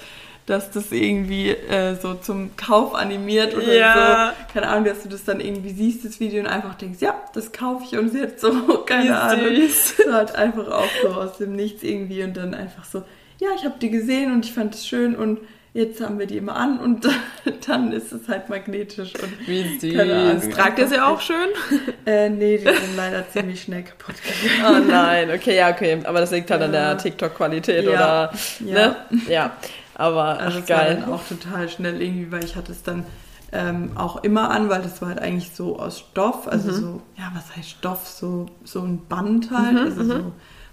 dass 0.52 0.70
das 0.70 0.92
irgendwie 0.92 1.52
äh, 1.52 1.96
so 1.96 2.14
zum 2.14 2.58
Kauf 2.58 2.94
animiert 2.94 3.56
oder 3.56 3.74
ja. 3.74 4.34
so. 4.34 4.54
Keine 4.54 4.68
Ahnung, 4.68 4.84
dass 4.84 5.04
du 5.04 5.08
das 5.08 5.24
dann 5.24 5.40
irgendwie 5.40 5.70
siehst, 5.70 6.04
das 6.04 6.20
Video 6.20 6.42
und 6.42 6.48
einfach 6.48 6.76
denkst, 6.76 7.00
ja, 7.00 7.16
das 7.34 7.54
kaufe 7.54 7.86
ich 7.86 7.98
und 7.98 8.14
jetzt 8.14 8.42
so, 8.42 8.52
keine 8.86 9.06
Wie 9.06 9.14
Ahnung. 9.14 9.56
Süß. 9.56 9.98
So 10.06 10.12
halt 10.12 10.36
einfach 10.36 10.70
auch 10.70 10.90
so 11.02 11.08
aus 11.08 11.38
dem 11.38 11.56
Nichts 11.56 11.84
irgendwie 11.84 12.22
und 12.24 12.36
dann 12.36 12.54
einfach 12.54 12.84
so, 12.84 13.04
ja, 13.40 13.48
ich 13.56 13.64
habe 13.64 13.76
die 13.82 13.90
gesehen 13.90 14.34
und 14.34 14.46
ich 14.46 14.52
fand 14.52 14.76
es 14.76 14.86
schön 14.86 15.16
und 15.16 15.40
jetzt 15.74 16.02
haben 16.02 16.20
wir 16.20 16.26
die 16.26 16.36
immer 16.36 16.58
an 16.58 16.80
und 16.80 17.08
dann 17.68 17.94
ist 17.94 18.12
es 18.12 18.28
halt 18.28 18.50
magnetisch. 18.50 19.14
Und 19.16 19.48
Wie 19.48 19.80
süß. 19.80 20.50
Tragt 20.50 20.80
ihr 20.80 20.88
sie 20.88 21.00
auch 21.00 21.22
schön? 21.22 21.48
Äh, 22.04 22.30
nee, 22.30 22.58
die 22.58 22.64
sind 22.64 22.98
leider 22.98 23.30
ziemlich 23.30 23.62
schnell 23.62 23.84
kaputt 23.84 24.16
gegangen. 24.24 24.88
Oh 24.88 24.92
nein, 24.92 25.30
okay, 25.30 25.56
ja, 25.56 25.70
okay. 25.70 26.00
Aber 26.04 26.20
das 26.20 26.32
liegt 26.32 26.50
halt 26.50 26.62
ja. 26.62 26.66
an 26.66 26.72
der 26.72 26.98
TikTok-Qualität 26.98 27.86
ja. 27.86 27.92
oder, 27.92 28.34
ja. 28.66 28.74
ne? 28.74 28.96
Ja, 29.30 29.56
aber 30.02 30.40
also 30.40 30.60
ach, 30.62 30.66
geil. 30.66 30.98
War 30.98 31.06
dann 31.06 31.14
auch 31.14 31.28
total 31.28 31.70
schnell 31.70 32.02
irgendwie, 32.02 32.32
weil 32.32 32.44
ich 32.44 32.56
hatte 32.56 32.72
es 32.72 32.84
dann 32.84 33.06
ähm, 33.52 33.92
auch 33.96 34.24
immer 34.24 34.50
an, 34.50 34.70
weil 34.70 34.82
das 34.82 35.02
war 35.02 35.10
halt 35.10 35.20
eigentlich 35.20 35.52
so 35.54 35.80
aus 35.80 36.00
Stoff, 36.00 36.48
also 36.48 36.72
mhm. 36.72 36.76
so, 36.76 37.02
ja, 37.18 37.32
was 37.34 37.56
heißt 37.56 37.70
Stoff? 37.70 38.08
So, 38.08 38.48
so 38.64 38.82
ein 38.82 39.06
Band 39.08 39.52
halt, 39.52 39.74
mhm, 39.74 39.80
also 39.80 40.04
so 40.04 40.14
mhm 40.16 40.32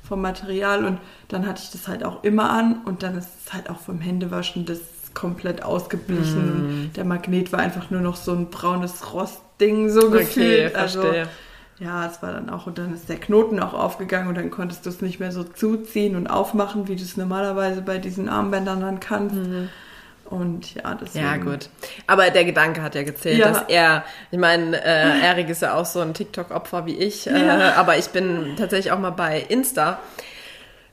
vom 0.09 0.23
Material 0.23 0.85
und 0.85 0.99
dann 1.29 1.47
hatte 1.47 1.63
ich 1.63 1.71
das 1.71 1.87
halt 1.87 2.03
auch 2.03 2.25
immer 2.25 2.51
an 2.51 2.81
und 2.85 3.03
dann 3.03 3.17
ist 3.17 3.29
es 3.45 3.53
halt 3.53 3.69
auch 3.69 3.79
vom 3.79 4.01
Händewaschen 4.01 4.65
das 4.65 4.81
komplett 5.15 5.63
ausgeblichen 5.63 6.51
und 6.87 6.91
der 6.97 7.05
Magnet 7.05 7.53
war 7.53 7.61
einfach 7.61 7.91
nur 7.91 8.01
noch 8.01 8.17
so 8.17 8.33
ein 8.33 8.51
braunes 8.51 9.13
Rostding 9.13 9.91
so 9.91 10.09
okay, 10.09 10.19
gefühlt. 10.19 10.75
Also 10.75 11.03
verstehe. 11.03 11.29
Ja, 11.81 12.07
es 12.07 12.23
war 12.23 12.33
dann 12.33 12.51
auch 12.51 12.67
und 12.67 12.79
dann 12.79 12.93
ist 12.93 13.09
der 13.09 13.19
Knoten 13.19 13.61
auch 13.61 13.73
aufgegangen 13.73 14.29
und 14.29 14.37
dann 14.37 14.51
konntest 14.51 14.85
du 14.85 14.91
es 14.91 15.01
nicht 15.01 15.21
mehr 15.21 15.33
so 15.33 15.45
zuziehen 15.45 16.17
und 16.17 16.27
aufmachen, 16.27 16.89
wie 16.89 16.97
du 16.97 17.03
es 17.03 17.17
normalerweise 17.17 17.83
bei 17.83 17.99
diesen 17.99 18.29
Armbändern 18.29 18.81
dann 18.81 19.01
kannst. 19.01 19.37
Mm. 19.37 19.69
Und 20.25 20.75
ja, 20.75 20.95
das 20.95 21.15
Ja, 21.15 21.37
gut. 21.37 21.71
Aber 22.07 22.29
der 22.31 22.45
Gedanke 22.45 22.83
hat 22.83 22.95
ja 22.95 23.03
gezählt, 23.03 23.39
ja. 23.39 23.49
dass 23.49 23.63
er, 23.69 24.05
ich 24.31 24.39
meine, 24.39 24.77
äh, 24.85 25.21
Erik 25.25 25.49
ist 25.49 25.63
ja 25.63 25.75
auch 25.75 25.87
so 25.87 26.01
ein 26.01 26.13
TikTok-Opfer 26.13 26.85
wie 26.85 26.97
ich, 26.97 27.27
äh, 27.27 27.47
ja. 27.47 27.75
aber 27.77 27.97
ich 27.97 28.09
bin 28.09 28.55
tatsächlich 28.59 28.93
auch 28.93 28.99
mal 28.99 29.11
bei 29.11 29.41
Insta 29.41 29.99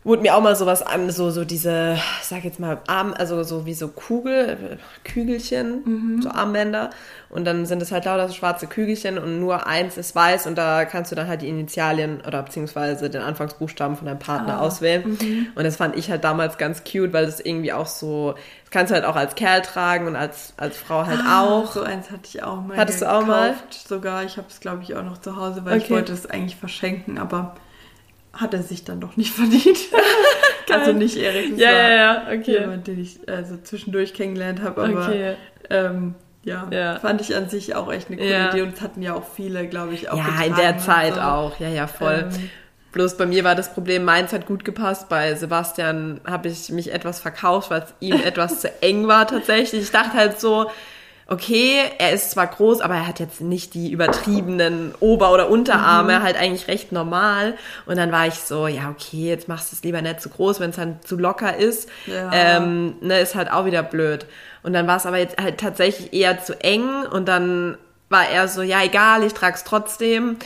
wurde 0.06 0.22
mir 0.22 0.36
auch 0.36 0.42
mal 0.42 0.56
sowas 0.56 0.84
an, 0.84 1.10
so, 1.10 1.32
so 1.32 1.44
diese, 1.44 1.98
ich 2.22 2.28
sag 2.28 2.44
jetzt 2.44 2.60
mal, 2.60 2.78
Arm, 2.86 3.16
also 3.18 3.42
so 3.42 3.66
wie 3.66 3.74
so 3.74 3.88
Kugel, 3.88 4.78
Kügelchen, 5.04 5.82
mhm. 5.84 6.22
so 6.22 6.30
Armbänder. 6.30 6.92
Und 7.30 7.44
dann 7.44 7.66
sind 7.66 7.82
es 7.82 7.92
halt 7.92 8.06
lauter 8.06 8.28
so 8.28 8.36
schwarze 8.36 8.68
Kügelchen 8.68 9.18
und 9.18 9.40
nur 9.40 9.66
eins 9.66 9.98
ist 9.98 10.16
weiß 10.16 10.46
und 10.46 10.60
da 10.60 10.86
kannst 10.86 11.12
du 11.12 11.16
dann 11.16 11.28
halt 11.28 11.42
die 11.42 11.50
Initialien 11.50 12.22
oder 12.26 12.44
beziehungsweise 12.44 13.10
den 13.10 13.24
Anfangsbuchstaben 13.24 13.98
von 13.98 14.06
deinem 14.06 14.20
Partner 14.20 14.60
ah. 14.60 14.62
auswählen. 14.62 15.18
Mhm. 15.20 15.48
Und 15.56 15.64
das 15.64 15.76
fand 15.76 15.98
ich 15.98 16.12
halt 16.12 16.24
damals 16.24 16.60
ganz 16.60 16.84
cute, 16.84 17.12
weil 17.12 17.26
das 17.26 17.40
irgendwie 17.40 17.74
auch 17.74 17.88
so, 17.88 18.36
das 18.62 18.70
kannst 18.70 18.92
du 18.92 18.96
halt 18.96 19.06
auch 19.06 19.16
als 19.16 19.34
Kerl 19.34 19.64
tragen 19.64 20.06
und 20.06 20.16
als, 20.16 20.54
als 20.58 20.78
Frau 20.78 21.08
halt 21.08 21.20
ah, 21.26 21.42
auch. 21.42 21.72
So 21.72 21.82
eins 21.82 22.12
hatte 22.12 22.26
ich 22.26 22.44
auch 22.44 22.62
mal. 22.62 22.78
Hattest 22.78 23.00
gekauft, 23.00 23.22
du 23.22 23.24
auch 23.24 23.28
mal? 23.28 23.56
Sogar, 23.72 24.24
ich 24.24 24.38
habe 24.38 24.48
es 24.50 24.60
glaube 24.60 24.84
ich 24.84 24.96
auch 24.96 25.04
noch 25.04 25.18
zu 25.18 25.36
Hause, 25.36 25.66
weil 25.66 25.78
okay. 25.78 25.84
ich 25.84 25.90
wollte 25.90 26.14
es 26.14 26.30
eigentlich 26.30 26.58
verschenken, 26.58 27.18
aber 27.18 27.56
hat 28.36 28.54
er 28.54 28.64
sich 28.64 28.84
dann 28.84 29.00
doch 29.00 29.18
nicht 29.18 29.34
verdient. 29.36 29.78
also 30.72 30.94
nicht 30.94 31.18
Erik, 31.18 31.58
ja, 31.58 31.72
ja, 31.72 31.90
ja, 31.90 32.24
okay. 32.28 32.60
jemand, 32.60 32.88
den 32.88 33.00
ich 33.00 33.20
also 33.28 33.58
zwischendurch 33.58 34.14
kennengelernt 34.14 34.62
habe, 34.62 34.84
aber 34.84 35.08
okay. 35.08 35.36
ähm, 35.70 36.16
ja, 36.44 36.68
ja, 36.70 37.00
fand 37.00 37.22
ich 37.22 37.36
an 37.36 37.50
sich 37.50 37.76
auch 37.76 37.92
echt 37.92 38.08
eine 38.08 38.18
coole 38.18 38.30
ja. 38.30 38.50
Idee 38.50 38.62
und 38.62 38.80
hatten 38.80 39.02
ja 39.02 39.16
auch 39.16 39.26
viele, 39.36 39.68
glaube 39.68 39.96
ich, 39.96 40.10
auch 40.10 40.18
Ja, 40.18 40.44
in 40.46 40.56
der 40.56 40.78
Zeit 40.78 41.16
so. 41.16 41.22
auch, 41.22 41.60
ja, 41.60 41.70
ja, 41.70 41.88
voll. 41.88 42.30
Ähm, 42.32 42.50
Bloß 42.96 43.18
bei 43.18 43.26
mir 43.26 43.44
war 43.44 43.56
das 43.56 43.74
Problem, 43.74 44.06
meins 44.06 44.32
hat 44.32 44.46
gut 44.46 44.64
gepasst. 44.64 45.10
Bei 45.10 45.36
Sebastian 45.36 46.22
habe 46.26 46.48
ich 46.48 46.70
mich 46.70 46.94
etwas 46.94 47.20
verkauft, 47.20 47.70
weil 47.70 47.82
es 47.82 47.94
ihm 48.00 48.14
etwas 48.24 48.62
zu 48.62 48.72
eng 48.82 49.08
war 49.08 49.28
tatsächlich. 49.28 49.82
Ich 49.82 49.92
dachte 49.92 50.14
halt 50.14 50.40
so, 50.40 50.68
okay, 51.28 51.80
er 51.98 52.12
ist 52.12 52.32
zwar 52.32 52.48
groß, 52.48 52.82
aber 52.82 52.96
er 52.96 53.08
hat 53.08 53.20
jetzt 53.20 53.42
nicht 53.42 53.74
die 53.74 53.92
übertriebenen 53.92 54.94
Ober- 55.00 55.32
oder 55.32 55.50
Unterarme, 55.50 56.20
mhm. 56.20 56.24
halt 56.24 56.38
eigentlich 56.38 56.68
recht 56.68 56.92
normal. 56.92 57.56
Und 57.86 57.98
dann 57.98 58.12
war 58.12 58.28
ich 58.28 58.36
so, 58.36 58.68
ja, 58.68 58.90
okay, 58.90 59.30
jetzt 59.30 59.48
machst 59.48 59.72
du 59.72 59.76
es 59.76 59.84
lieber 59.84 60.02
nicht 60.02 60.22
zu 60.22 60.30
groß, 60.30 60.60
wenn 60.60 60.70
es 60.70 60.76
dann 60.76 61.00
zu 61.04 61.18
locker 61.18 61.56
ist. 61.56 61.90
Ja. 62.06 62.32
Ähm, 62.32 62.96
ne, 63.02 63.20
ist 63.20 63.36
halt 63.36 63.52
auch 63.52 63.66
wieder 63.66 63.82
blöd. 63.82 64.28
Und 64.62 64.74
dann 64.74 64.88
war 64.88 64.98
es 64.98 65.06
aber 65.06 65.18
jetzt 65.18 65.42
halt 65.42 65.60
tatsächlich 65.60 66.14
eher 66.14 66.44
zu 66.44 66.60
eng 66.62 67.06
und 67.12 67.28
dann 67.28 67.78
war 68.10 68.30
er 68.30 68.48
so, 68.48 68.62
ja, 68.62 68.84
egal, 68.84 69.24
ich 69.24 69.34
trage 69.34 69.56
es 69.56 69.64
trotzdem. 69.64 70.38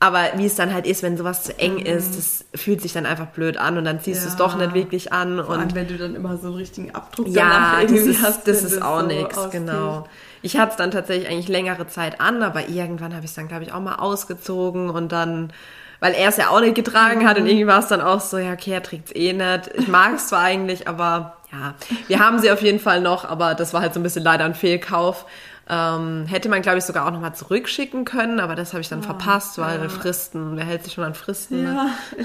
Aber 0.00 0.20
wie 0.36 0.46
es 0.46 0.54
dann 0.54 0.72
halt 0.72 0.86
ist, 0.86 1.02
wenn 1.02 1.16
sowas 1.16 1.42
zu 1.42 1.58
eng 1.58 1.74
mhm. 1.74 1.86
ist, 1.86 2.16
das 2.16 2.44
fühlt 2.54 2.80
sich 2.80 2.92
dann 2.92 3.04
einfach 3.04 3.26
blöd 3.26 3.56
an 3.56 3.78
und 3.78 3.84
dann 3.84 4.00
ziehst 4.00 4.20
ja. 4.20 4.26
du 4.26 4.30
es 4.30 4.36
doch 4.36 4.56
nicht 4.56 4.72
wirklich 4.72 5.12
an. 5.12 5.42
Vor 5.44 5.56
und 5.56 5.74
wenn 5.74 5.88
du 5.88 5.96
dann 5.96 6.14
immer 6.14 6.36
so 6.36 6.48
einen 6.48 6.56
richtigen 6.56 6.94
Abdruck 6.94 7.26
ja, 7.26 7.80
das 7.82 7.92
ist, 7.92 8.22
hast, 8.22 8.46
das 8.46 8.62
ist 8.62 8.80
auch 8.80 9.00
so 9.00 9.06
nichts, 9.06 9.50
genau. 9.50 10.06
Ich 10.40 10.56
hatte 10.56 10.70
es 10.70 10.76
dann 10.76 10.92
tatsächlich 10.92 11.28
eigentlich 11.28 11.48
längere 11.48 11.88
Zeit 11.88 12.20
an, 12.20 12.44
aber 12.44 12.68
irgendwann 12.68 13.12
habe 13.12 13.24
ich 13.24 13.32
es 13.32 13.34
dann, 13.34 13.48
glaube 13.48 13.64
ich, 13.64 13.72
auch 13.72 13.80
mal 13.80 13.96
ausgezogen 13.96 14.88
und 14.88 15.10
dann, 15.10 15.52
weil 15.98 16.14
er 16.14 16.28
es 16.28 16.36
ja 16.36 16.50
auch 16.50 16.60
nicht 16.60 16.76
getragen 16.76 17.28
hat 17.28 17.36
und 17.36 17.42
mhm. 17.42 17.50
irgendwie 17.50 17.66
war 17.66 17.80
es 17.80 17.88
dann 17.88 18.00
auch 18.00 18.20
so, 18.20 18.38
ja, 18.38 18.52
okay, 18.52 18.74
er 18.74 18.82
trägt 18.84 19.08
es 19.08 19.16
eh 19.16 19.32
nicht. 19.32 19.70
Ich 19.74 19.88
mag 19.88 20.14
es 20.14 20.28
zwar 20.28 20.40
eigentlich, 20.42 20.86
aber 20.86 21.38
ja, 21.50 21.74
wir 22.06 22.20
haben 22.20 22.38
sie 22.38 22.52
auf 22.52 22.62
jeden 22.62 22.78
Fall 22.78 23.00
noch, 23.00 23.24
aber 23.24 23.56
das 23.56 23.74
war 23.74 23.80
halt 23.80 23.94
so 23.94 24.00
ein 24.00 24.04
bisschen 24.04 24.22
leider 24.22 24.44
ein 24.44 24.54
Fehlkauf. 24.54 25.26
Ähm, 25.70 26.24
hätte 26.26 26.48
man, 26.48 26.62
glaube 26.62 26.78
ich, 26.78 26.84
sogar 26.84 27.06
auch 27.06 27.10
nochmal 27.10 27.34
zurückschicken 27.34 28.06
können, 28.06 28.40
aber 28.40 28.54
das 28.54 28.72
habe 28.72 28.80
ich 28.80 28.88
dann 28.88 29.00
oh, 29.00 29.02
verpasst, 29.02 29.58
weil 29.58 29.82
ja. 29.82 29.88
Fristen, 29.88 30.56
wer 30.56 30.64
hält 30.64 30.84
sich 30.84 30.94
schon 30.94 31.04
an 31.04 31.14
Fristen? 31.14 31.62
Ne? 31.62 31.90
Ja, 32.16 32.24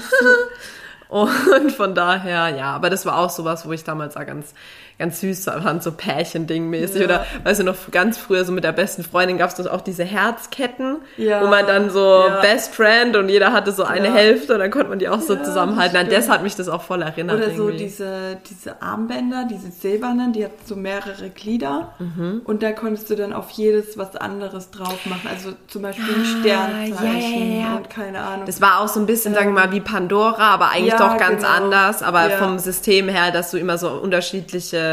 so. 1.10 1.28
Und 1.54 1.70
von 1.70 1.94
daher, 1.94 2.48
ja, 2.48 2.72
aber 2.72 2.90
das 2.90 3.04
war 3.06 3.18
auch 3.18 3.30
sowas, 3.30 3.66
wo 3.66 3.72
ich 3.72 3.84
damals 3.84 4.16
auch 4.16 4.24
ganz, 4.24 4.54
ganz 4.98 5.20
süß 5.20 5.44
fand, 5.44 5.82
so 5.82 5.90
Pärchending-mäßig. 5.90 7.00
Ja. 7.00 7.04
Oder, 7.04 7.26
weißt 7.42 7.60
du, 7.60 7.64
noch 7.64 7.76
ganz 7.90 8.16
früher 8.16 8.44
so 8.44 8.52
mit 8.52 8.64
der 8.64 8.72
besten 8.72 9.02
Freundin 9.02 9.38
gab 9.38 9.50
es 9.50 9.66
auch 9.66 9.80
diese 9.80 10.04
Herzketten, 10.04 10.98
ja. 11.16 11.42
wo 11.42 11.48
man 11.48 11.66
dann 11.66 11.90
so 11.90 12.24
ja. 12.28 12.40
Best 12.40 12.74
Friend 12.74 13.16
und 13.16 13.28
jeder 13.28 13.52
hatte 13.52 13.72
so 13.72 13.84
eine 13.84 14.12
Hälfte 14.12 14.54
und 14.54 14.60
dann 14.60 14.70
konnte 14.70 14.90
man 14.90 14.98
die 14.98 15.08
auch 15.08 15.20
so 15.20 15.36
zusammenhalten. 15.36 15.96
An 15.96 16.08
das 16.08 16.28
hat 16.28 16.42
mich 16.42 16.54
das 16.54 16.68
auch 16.68 16.82
voll 16.82 17.02
erinnert. 17.02 17.36
Oder 17.36 17.50
so 17.54 17.70
diese, 17.70 18.38
diese 18.48 18.80
Armbänder, 18.82 19.46
diese 19.50 19.70
silbernen, 19.70 20.32
die 20.32 20.44
hatten 20.44 20.64
so 20.64 20.76
mehrere 20.76 21.30
Glieder 21.30 21.94
mhm. 21.98 22.42
und 22.44 22.62
da 22.62 22.72
konntest 22.72 23.10
du 23.10 23.16
dann 23.16 23.32
auf 23.32 23.50
jedes 23.50 23.98
was 23.98 24.14
anderes 24.16 24.70
drauf 24.70 25.06
machen. 25.06 25.28
Also 25.28 25.52
zum 25.66 25.82
Beispiel 25.82 26.04
ein 26.04 26.20
ah, 26.20 26.40
Sternzeichen 26.40 27.76
und 27.76 27.90
keine 27.90 28.20
Ahnung. 28.20 28.46
Das 28.46 28.60
war 28.60 28.80
auch 28.80 28.88
so 28.88 29.00
ein 29.00 29.06
bisschen, 29.06 29.32
ähm, 29.32 29.38
sagen 29.38 29.54
wir 29.54 29.66
mal, 29.66 29.72
wie 29.72 29.80
Pandora, 29.80 30.50
aber 30.50 30.70
eigentlich 30.70 30.94
doch 30.94 31.16
ganz 31.16 31.42
genau. 31.42 31.54
anders, 31.54 32.02
aber 32.02 32.30
vom 32.30 32.58
System 32.58 33.08
her, 33.08 33.32
dass 33.32 33.50
du 33.50 33.58
immer 33.58 33.76
so 33.76 33.90
unterschiedliche 33.90 34.83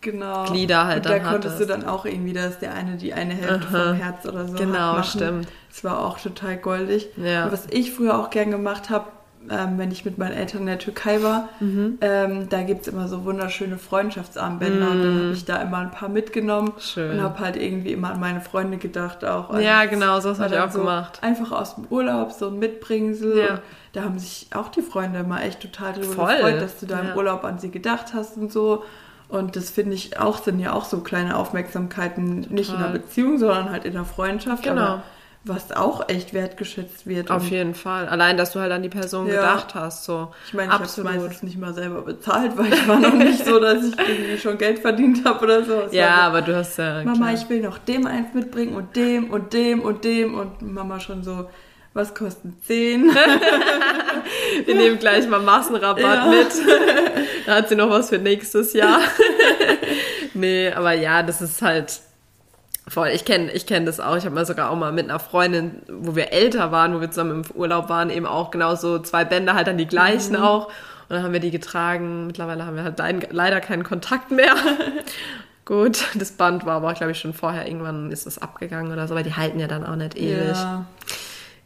genau. 0.00 0.44
Glieder 0.44 0.86
halt 0.86 1.06
und 1.06 1.12
dann 1.12 1.22
da 1.22 1.30
konntest 1.30 1.60
du 1.60 1.66
dann 1.66 1.86
auch 1.86 2.04
irgendwie, 2.04 2.32
dass 2.32 2.58
der 2.58 2.74
eine 2.74 2.96
die 2.96 3.14
eine 3.14 3.34
Hälfte 3.34 3.68
Aha. 3.68 3.84
vom 3.84 3.94
Herz 3.94 4.26
oder 4.26 4.46
so 4.46 4.54
Genau, 4.54 4.94
machen. 4.94 5.04
stimmt. 5.04 5.48
Das 5.70 5.84
war 5.84 6.04
auch 6.04 6.18
total 6.18 6.56
goldig. 6.56 7.08
Ja. 7.16 7.44
Und 7.44 7.52
was 7.52 7.66
ich 7.70 7.92
früher 7.92 8.18
auch 8.18 8.30
gern 8.30 8.50
gemacht 8.50 8.90
habe, 8.90 9.06
ähm, 9.50 9.76
wenn 9.76 9.90
ich 9.90 10.04
mit 10.04 10.18
meinen 10.18 10.34
Eltern 10.34 10.60
in 10.60 10.66
der 10.66 10.78
Türkei 10.78 11.20
war, 11.22 11.48
mhm. 11.58 11.98
ähm, 12.00 12.48
da 12.48 12.62
gibt 12.62 12.82
es 12.82 12.88
immer 12.88 13.08
so 13.08 13.24
wunderschöne 13.24 13.76
Freundschaftsarmbänder 13.76 14.86
mhm. 14.86 14.92
und 14.92 15.02
dann 15.02 15.18
habe 15.18 15.32
ich 15.32 15.44
da 15.44 15.56
immer 15.56 15.78
ein 15.78 15.90
paar 15.90 16.08
mitgenommen 16.08 16.72
Schön. 16.78 17.10
und 17.10 17.22
habe 17.22 17.40
halt 17.40 17.56
irgendwie 17.56 17.92
immer 17.92 18.12
an 18.12 18.20
meine 18.20 18.40
Freunde 18.40 18.76
gedacht 18.76 19.24
auch. 19.24 19.50
Also 19.50 19.66
ja, 19.66 19.86
genau, 19.86 20.20
so 20.20 20.38
habe 20.38 20.54
ich 20.54 20.60
auch 20.60 20.70
so 20.70 20.80
gemacht. 20.80 21.18
Einfach 21.22 21.50
aus 21.50 21.74
dem 21.74 21.86
Urlaub, 21.90 22.30
so 22.32 22.48
ein 22.48 22.58
Mitbringsel. 22.58 23.36
Ja 23.36 23.58
da 23.92 24.04
haben 24.04 24.18
sich 24.18 24.46
auch 24.54 24.68
die 24.68 24.80
Freunde 24.80 25.20
immer 25.20 25.42
echt 25.42 25.60
total 25.60 25.92
darüber 25.92 26.12
Voll. 26.14 26.34
gefreut, 26.34 26.62
dass 26.62 26.78
du 26.78 26.86
da 26.86 27.00
im 27.00 27.14
Urlaub 27.16 27.44
an 27.44 27.58
sie 27.58 27.70
gedacht 27.70 28.14
hast 28.14 28.36
und 28.38 28.50
so. 28.50 28.84
Und 29.32 29.56
das 29.56 29.70
finde 29.70 29.94
ich 29.94 30.18
auch, 30.18 30.42
sind 30.42 30.60
ja 30.60 30.74
auch 30.74 30.84
so 30.84 31.00
kleine 31.00 31.38
Aufmerksamkeiten, 31.38 32.42
total. 32.42 32.54
nicht 32.54 32.70
in 32.70 32.78
der 32.78 32.88
Beziehung, 32.88 33.38
sondern 33.38 33.70
halt 33.70 33.86
in 33.86 33.94
der 33.94 34.04
Freundschaft. 34.04 34.62
Genau. 34.62 35.00
Was 35.44 35.72
auch 35.72 36.10
echt 36.10 36.34
wertgeschätzt 36.34 37.06
wird. 37.06 37.30
Auf 37.30 37.48
jeden 37.48 37.74
Fall. 37.74 38.08
Allein, 38.08 38.36
dass 38.36 38.52
du 38.52 38.60
halt 38.60 38.70
an 38.72 38.82
die 38.82 38.90
Person 38.90 39.26
ja. 39.26 39.36
gedacht 39.36 39.74
hast. 39.74 40.04
So. 40.04 40.32
Ich 40.46 40.52
meine, 40.52 40.68
ich 40.68 40.74
habe 40.74 40.84
es 40.84 40.98
meistens 40.98 41.42
nicht 41.44 41.58
mal 41.58 41.72
selber 41.72 42.02
bezahlt, 42.02 42.58
weil 42.58 42.74
ich 42.74 42.86
war 42.86 43.00
noch 43.00 43.14
nicht 43.14 43.42
so, 43.42 43.58
dass 43.58 43.82
ich 43.82 43.98
irgendwie 43.98 44.36
schon 44.36 44.58
Geld 44.58 44.80
verdient 44.80 45.24
habe 45.24 45.42
oder 45.42 45.64
so. 45.64 45.80
Es 45.86 45.94
ja, 45.94 46.16
aber 46.18 46.42
du 46.42 46.54
hast 46.54 46.76
ja... 46.76 47.02
Mama, 47.02 47.16
klar. 47.16 47.32
ich 47.32 47.48
will 47.48 47.62
noch 47.62 47.78
dem 47.78 48.06
eins 48.06 48.34
mitbringen 48.34 48.76
und 48.76 48.94
dem 48.94 49.30
und 49.30 49.54
dem 49.54 49.80
und 49.80 50.04
dem 50.04 50.34
und 50.34 50.60
Mama 50.60 51.00
schon 51.00 51.24
so 51.24 51.48
was 51.94 52.14
kosten 52.14 52.56
10? 52.66 53.14
Wir 54.66 54.74
nehmen 54.74 54.98
gleich 54.98 55.28
mal 55.28 55.40
Massenrabatt 55.40 56.02
ja. 56.02 56.26
mit. 56.26 56.48
Da 57.46 57.56
hat 57.56 57.68
sie 57.68 57.76
noch 57.76 57.90
was 57.90 58.08
für 58.08 58.18
nächstes 58.18 58.72
Jahr. 58.72 59.00
nee, 60.34 60.72
aber 60.72 60.92
ja, 60.92 61.22
das 61.22 61.42
ist 61.42 61.60
halt 61.62 62.00
voll. 62.88 63.08
Ich 63.08 63.24
kenne 63.24 63.50
ich 63.52 63.66
kenn 63.66 63.86
das 63.86 64.00
auch. 64.00 64.16
Ich 64.16 64.24
habe 64.24 64.34
mal 64.34 64.46
sogar 64.46 64.70
auch 64.70 64.76
mal 64.76 64.92
mit 64.92 65.08
einer 65.08 65.18
Freundin, 65.18 65.82
wo 65.88 66.16
wir 66.16 66.32
älter 66.32 66.72
waren, 66.72 66.94
wo 66.94 67.00
wir 67.00 67.10
zusammen 67.10 67.44
im 67.44 67.56
Urlaub 67.56 67.88
waren, 67.88 68.10
eben 68.10 68.26
auch 68.26 68.50
genauso 68.50 68.98
zwei 69.00 69.24
Bänder, 69.24 69.54
halt 69.54 69.66
dann 69.66 69.78
die 69.78 69.86
gleichen 69.86 70.36
mhm. 70.36 70.42
auch. 70.42 70.66
Und 70.66 71.16
dann 71.16 71.24
haben 71.24 71.32
wir 71.32 71.40
die 71.40 71.50
getragen. 71.50 72.26
Mittlerweile 72.26 72.64
haben 72.64 72.76
wir 72.76 72.84
halt 72.84 73.00
leider 73.32 73.60
keinen 73.60 73.84
Kontakt 73.84 74.30
mehr. 74.30 74.54
Gut, 75.64 76.06
das 76.14 76.32
Band 76.32 76.66
war 76.66 76.76
aber, 76.76 76.92
glaube 76.94 77.12
ich, 77.12 77.20
schon 77.20 77.34
vorher. 77.34 77.66
Irgendwann 77.66 78.10
ist 78.10 78.26
das 78.26 78.38
abgegangen 78.38 78.92
oder 78.92 79.06
so, 79.06 79.14
weil 79.14 79.22
die 79.22 79.34
halten 79.34 79.60
ja 79.60 79.68
dann 79.68 79.86
auch 79.86 79.94
nicht 79.94 80.16
ewig. 80.16 80.56
Ja. 80.56 80.86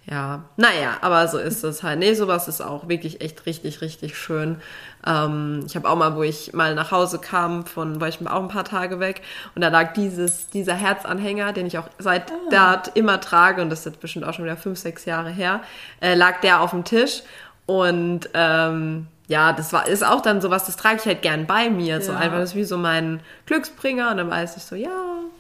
Ja, 0.09 0.45
naja, 0.57 0.99
aber 1.01 1.27
so 1.27 1.39
ist 1.39 1.65
es 1.65 1.83
halt. 1.83 1.99
Nee, 1.99 2.15
sowas 2.15 2.47
ist 2.47 2.61
auch 2.61 2.89
wirklich 2.89 3.21
echt 3.21 3.45
richtig, 3.45 3.81
richtig 3.81 4.17
schön. 4.17 4.61
Ähm, 5.05 5.65
ich 5.67 5.75
habe 5.75 5.89
auch 5.89 5.97
mal, 5.97 6.15
wo 6.15 6.23
ich 6.23 6.53
mal 6.53 6.75
nach 6.77 6.93
Hause 6.93 7.19
kam, 7.19 7.67
von 7.67 8.01
war 8.01 8.09
ich 8.09 8.25
auch 8.27 8.43
ein 8.43 8.49
paar 8.49 8.65
Tage 8.65 9.01
weg 9.01 9.23
und 9.55 9.63
da 9.63 9.69
lag 9.69 9.95
dieses, 9.95 10.49
dieser 10.49 10.75
Herzanhänger, 10.75 11.53
den 11.53 11.67
ich 11.67 11.79
auch 11.79 11.89
seit 11.99 12.31
ah. 12.31 12.35
da 12.51 12.83
immer 12.95 13.21
trage, 13.21 13.63
und 13.63 13.71
das 13.71 13.81
ist 13.81 13.87
jetzt 13.87 14.01
bestimmt 14.01 14.25
auch 14.25 14.35
schon 14.35 14.45
wieder 14.45 14.57
fünf, 14.57 14.79
sechs 14.79 15.05
Jahre 15.07 15.31
her, 15.31 15.61
äh, 16.01 16.15
lag 16.15 16.41
der 16.41 16.61
auf 16.61 16.71
dem 16.71 16.85
Tisch 16.85 17.23
und 17.67 18.29
ähm, 18.35 19.09
ja, 19.29 19.53
das 19.53 19.73
war, 19.73 19.89
ist 19.89 20.07
auch 20.07 20.21
dann 20.21 20.41
sowas, 20.41 20.67
das 20.67 20.77
trage 20.77 20.99
ich 21.01 21.07
halt 21.07 21.23
gern 21.23 21.47
bei 21.47 21.69
mir. 21.69 21.97
Ja. 21.97 22.01
So 22.01 22.13
einfach, 22.13 22.39
das 22.39 22.51
ist 22.51 22.57
wie 22.57 22.65
so 22.65 22.79
mein 22.79 23.21
Glücksbringer. 23.47 24.13
Und 24.13 24.19
dann 24.19 24.31
weiß 24.31 24.57
ich 24.57 24.63
so, 24.63 24.77
ja, 24.77 24.89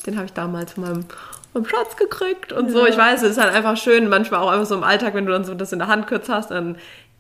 den 0.04 0.16
habe 0.16 0.26
ich 0.26 0.32
damals 0.32 0.72
von 0.72 0.84
meinem 0.84 1.04
vom 1.56 1.64
Schatz 1.64 1.96
gekriegt 1.96 2.52
und 2.52 2.66
ja. 2.66 2.72
so. 2.72 2.86
Ich 2.86 2.98
weiß, 2.98 3.22
es 3.22 3.32
ist 3.32 3.40
halt 3.40 3.54
einfach 3.54 3.78
schön, 3.78 4.08
manchmal 4.08 4.40
auch 4.40 4.50
einfach 4.50 4.66
so 4.66 4.74
im 4.74 4.84
Alltag, 4.84 5.14
wenn 5.14 5.24
du 5.24 5.32
dann 5.32 5.44
so 5.44 5.54
das 5.54 5.72
in 5.72 5.78
der 5.78 5.88
Hand 5.88 6.06
kurz 6.06 6.28
hast, 6.28 6.50
dann 6.50 6.76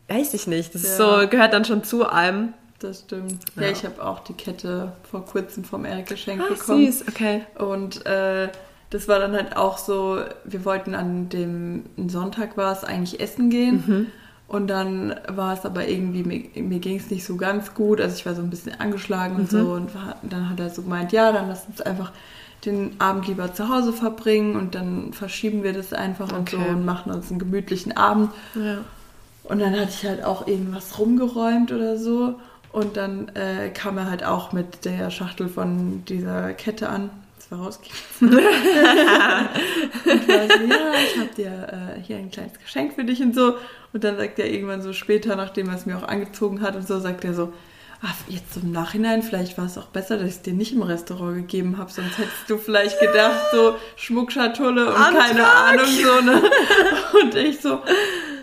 weiß 0.08 0.34
ich 0.34 0.46
nicht. 0.46 0.74
Das 0.74 0.82
ja. 0.82 0.90
ist 0.90 0.96
so, 0.98 1.28
gehört 1.28 1.54
dann 1.54 1.64
schon 1.64 1.84
zu 1.84 2.06
einem. 2.06 2.52
Das 2.78 3.00
stimmt. 3.00 3.38
Ja, 3.56 3.62
ja 3.62 3.70
ich 3.70 3.84
habe 3.84 4.04
auch 4.04 4.20
die 4.20 4.34
Kette 4.34 4.92
vor 5.10 5.24
kurzem 5.24 5.64
vom 5.64 5.86
Eric 5.86 6.06
geschenkt 6.06 6.44
Ach, 6.46 6.54
bekommen. 6.54 6.84
süß, 6.84 7.08
okay. 7.08 7.44
Und 7.58 8.04
äh, 8.04 8.50
das 8.90 9.08
war 9.08 9.18
dann 9.18 9.32
halt 9.32 9.56
auch 9.56 9.78
so, 9.78 10.20
wir 10.44 10.64
wollten 10.66 10.94
an 10.94 11.30
dem 11.30 11.84
Sonntag 12.06 12.58
war 12.58 12.72
es 12.72 12.84
eigentlich 12.84 13.20
essen 13.20 13.48
gehen. 13.48 13.84
Mhm. 13.86 14.06
Und 14.48 14.68
dann 14.68 15.14
war 15.28 15.54
es 15.54 15.64
aber 15.64 15.88
irgendwie, 15.88 16.22
mir, 16.22 16.62
mir 16.62 16.78
ging 16.78 16.98
es 16.98 17.10
nicht 17.10 17.24
so 17.24 17.36
ganz 17.36 17.72
gut. 17.72 18.02
Also 18.02 18.16
ich 18.16 18.26
war 18.26 18.34
so 18.34 18.42
ein 18.42 18.50
bisschen 18.50 18.78
angeschlagen 18.78 19.34
mhm. 19.34 19.40
und 19.40 19.50
so. 19.50 19.72
Und 19.72 19.94
war, 19.94 20.16
dann 20.22 20.50
hat 20.50 20.60
er 20.60 20.68
so 20.68 20.82
gemeint, 20.82 21.12
ja, 21.12 21.32
dann 21.32 21.48
lass 21.48 21.66
uns 21.66 21.80
einfach 21.80 22.12
den 22.66 23.00
Abend 23.00 23.28
lieber 23.28 23.54
zu 23.54 23.68
Hause 23.68 23.92
verbringen 23.92 24.56
und 24.56 24.74
dann 24.74 25.12
verschieben 25.12 25.62
wir 25.62 25.72
das 25.72 25.92
einfach 25.92 26.32
okay. 26.32 26.38
und 26.38 26.50
so 26.50 26.56
und 26.58 26.84
machen 26.84 27.12
uns 27.12 27.30
einen 27.30 27.38
gemütlichen 27.38 27.96
Abend. 27.96 28.30
Ja. 28.54 28.78
Und 29.44 29.60
dann 29.60 29.72
hatte 29.72 29.90
ich 29.90 30.04
halt 30.04 30.24
auch 30.24 30.46
irgendwas 30.46 30.98
rumgeräumt 30.98 31.72
oder 31.72 31.96
so. 31.96 32.34
Und 32.72 32.96
dann 32.96 33.28
äh, 33.28 33.70
kam 33.70 33.96
er 33.96 34.10
halt 34.10 34.24
auch 34.24 34.52
mit 34.52 34.84
der 34.84 35.10
Schachtel 35.10 35.48
von 35.48 36.04
dieser 36.06 36.52
Kette 36.52 36.88
an. 36.88 37.10
Das 37.38 37.50
war 37.50 37.64
rausgegeben. 37.64 37.96
und 38.20 38.32
war 40.28 40.48
so, 40.48 40.64
ja, 40.64 40.92
ich 41.06 41.18
habe 41.18 41.30
dir 41.36 41.96
äh, 41.96 42.00
hier 42.02 42.16
ein 42.16 42.30
kleines 42.30 42.58
Geschenk 42.58 42.94
für 42.94 43.04
dich 43.04 43.22
und 43.22 43.34
so. 43.34 43.54
Und 43.92 44.04
dann 44.04 44.16
sagt 44.16 44.38
er 44.38 44.50
irgendwann 44.50 44.82
so 44.82 44.92
später, 44.92 45.36
nachdem 45.36 45.68
er 45.68 45.76
es 45.76 45.86
mir 45.86 45.96
auch 45.96 46.06
angezogen 46.06 46.60
hat 46.60 46.76
und 46.76 46.86
so, 46.86 46.98
sagt 46.98 47.24
er 47.24 47.34
so, 47.34 47.52
ach, 48.06 48.14
jetzt 48.28 48.56
im 48.56 48.72
Nachhinein, 48.72 49.22
vielleicht 49.22 49.58
war 49.58 49.66
es 49.66 49.76
auch 49.78 49.86
besser, 49.86 50.16
dass 50.16 50.28
ich 50.28 50.34
es 50.36 50.42
dir 50.42 50.52
nicht 50.52 50.72
im 50.72 50.82
Restaurant 50.82 51.36
gegeben 51.36 51.78
habe, 51.78 51.90
sonst 51.90 52.18
hättest 52.18 52.48
du 52.48 52.56
vielleicht 52.56 53.00
gedacht, 53.00 53.50
so 53.52 53.76
Schmuckschatulle 53.96 54.86
und 54.86 54.94
Antrag. 54.94 55.28
keine 55.28 55.46
Ahnung, 55.46 55.86
so, 55.86 56.20
ne? 56.20 56.42
Und 57.22 57.34
ich 57.34 57.60
so, 57.60 57.80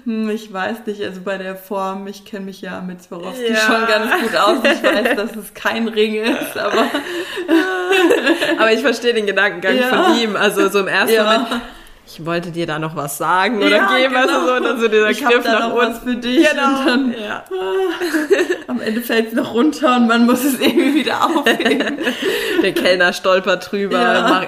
hm, 0.06 0.30
ich 0.30 0.52
weiß 0.52 0.86
nicht, 0.86 1.02
also 1.04 1.22
bei 1.22 1.38
der 1.38 1.56
Form, 1.56 2.08
ich 2.08 2.26
kenne 2.26 2.46
mich 2.46 2.62
ja 2.62 2.82
mit 2.82 3.02
Swarovski 3.02 3.52
ja. 3.52 3.56
schon 3.56 3.88
ganz 3.88 4.12
gut 4.22 4.36
aus. 4.36 4.58
Ich 4.64 4.84
weiß, 4.84 5.16
dass 5.16 5.36
es 5.36 5.54
kein 5.54 5.88
Ring 5.88 6.16
ist, 6.16 6.58
aber. 6.58 6.86
aber 8.58 8.74
ich 8.74 8.82
verstehe 8.82 9.14
den 9.14 9.28
Gedankengang 9.28 9.78
ja. 9.78 9.88
von 9.90 10.18
ihm. 10.20 10.36
Also 10.36 10.68
so 10.70 10.80
im 10.80 10.88
ersten 10.88 11.16
ja. 11.16 11.24
Moment 11.24 11.62
ich 12.06 12.26
wollte 12.26 12.52
dir 12.52 12.68
da 12.68 12.80
noch 12.80 12.96
was 12.96 13.18
sagen 13.18 13.58
oder 13.58 13.70
ja, 13.70 13.98
geben, 13.98 14.14
genau. 14.14 14.28
also 14.28 14.48
so, 14.48 14.54
und 14.56 14.64
dann 14.64 14.80
so 14.80 14.88
dieser 14.88 15.10
ich 15.10 15.24
Griff 15.24 15.46
nach 15.46 15.70
noch 15.70 15.78
was 15.78 16.00
für 16.00 16.16
dich 16.16 16.50
genau. 16.50 16.80
und 16.80 16.86
dann 16.86 17.14
ja. 17.14 17.44
am 18.68 18.82
Ende 18.82 19.02
fällt 19.02 19.30
es 19.30 19.34
noch 19.34 19.54
runter 19.54 19.96
und 19.96 20.08
man 20.08 20.26
muss 20.26 20.44
es 20.44 20.60
irgendwie 20.60 20.96
wieder 20.96 21.24
aufheben. 21.24 22.00
der 22.62 22.74
Kellner 22.74 23.14
stolpert 23.14 23.72
drüber, 23.72 24.00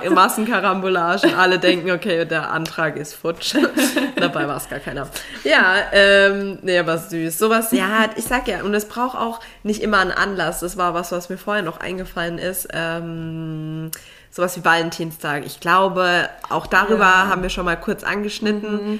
ja. 0.04 0.10
Massenkarambolage 0.10 1.28
und 1.28 1.36
alle 1.36 1.58
denken, 1.58 1.92
okay, 1.92 2.26
der 2.26 2.52
Antrag 2.52 2.98
ist 2.98 3.14
futsch. 3.14 3.56
Dabei 4.16 4.48
war 4.48 4.58
es 4.58 4.70
gar 4.70 4.80
keiner. 4.80 5.08
Ja, 5.44 5.76
ähm, 5.94 6.60
nee, 6.62 6.78
aber 6.78 6.98
süß. 6.98 7.38
Sowas, 7.38 7.72
ja, 7.72 8.10
ich 8.16 8.26
sag 8.26 8.48
ja, 8.48 8.64
und 8.64 8.74
es 8.74 8.86
braucht 8.86 9.18
auch 9.18 9.40
nicht 9.64 9.82
immer 9.82 10.00
einen 10.00 10.12
Anlass. 10.12 10.60
Das 10.60 10.78
war 10.78 10.94
was, 10.94 11.12
was 11.12 11.30
mir 11.30 11.38
vorher 11.38 11.64
noch 11.64 11.80
eingefallen 11.80 12.38
ist. 12.38 12.68
Ähm, 12.74 13.92
sowas 14.36 14.58
wie 14.58 14.66
Valentinstag. 14.66 15.46
Ich 15.46 15.62
glaube, 15.62 16.30
auch 16.50 16.68
darüber 16.68 17.06
ja. 17.06 17.28
haben 17.28 17.42
wir 17.42 17.50
schon 17.50 17.64
mal 17.64 17.80
kurz 17.80 18.04
angeschnitten. 18.04 18.92
Mhm. 18.92 19.00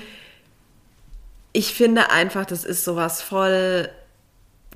Ich 1.52 1.74
finde 1.74 2.10
einfach, 2.10 2.46
das 2.46 2.64
ist 2.64 2.86
sowas 2.86 3.22
voll 3.22 3.90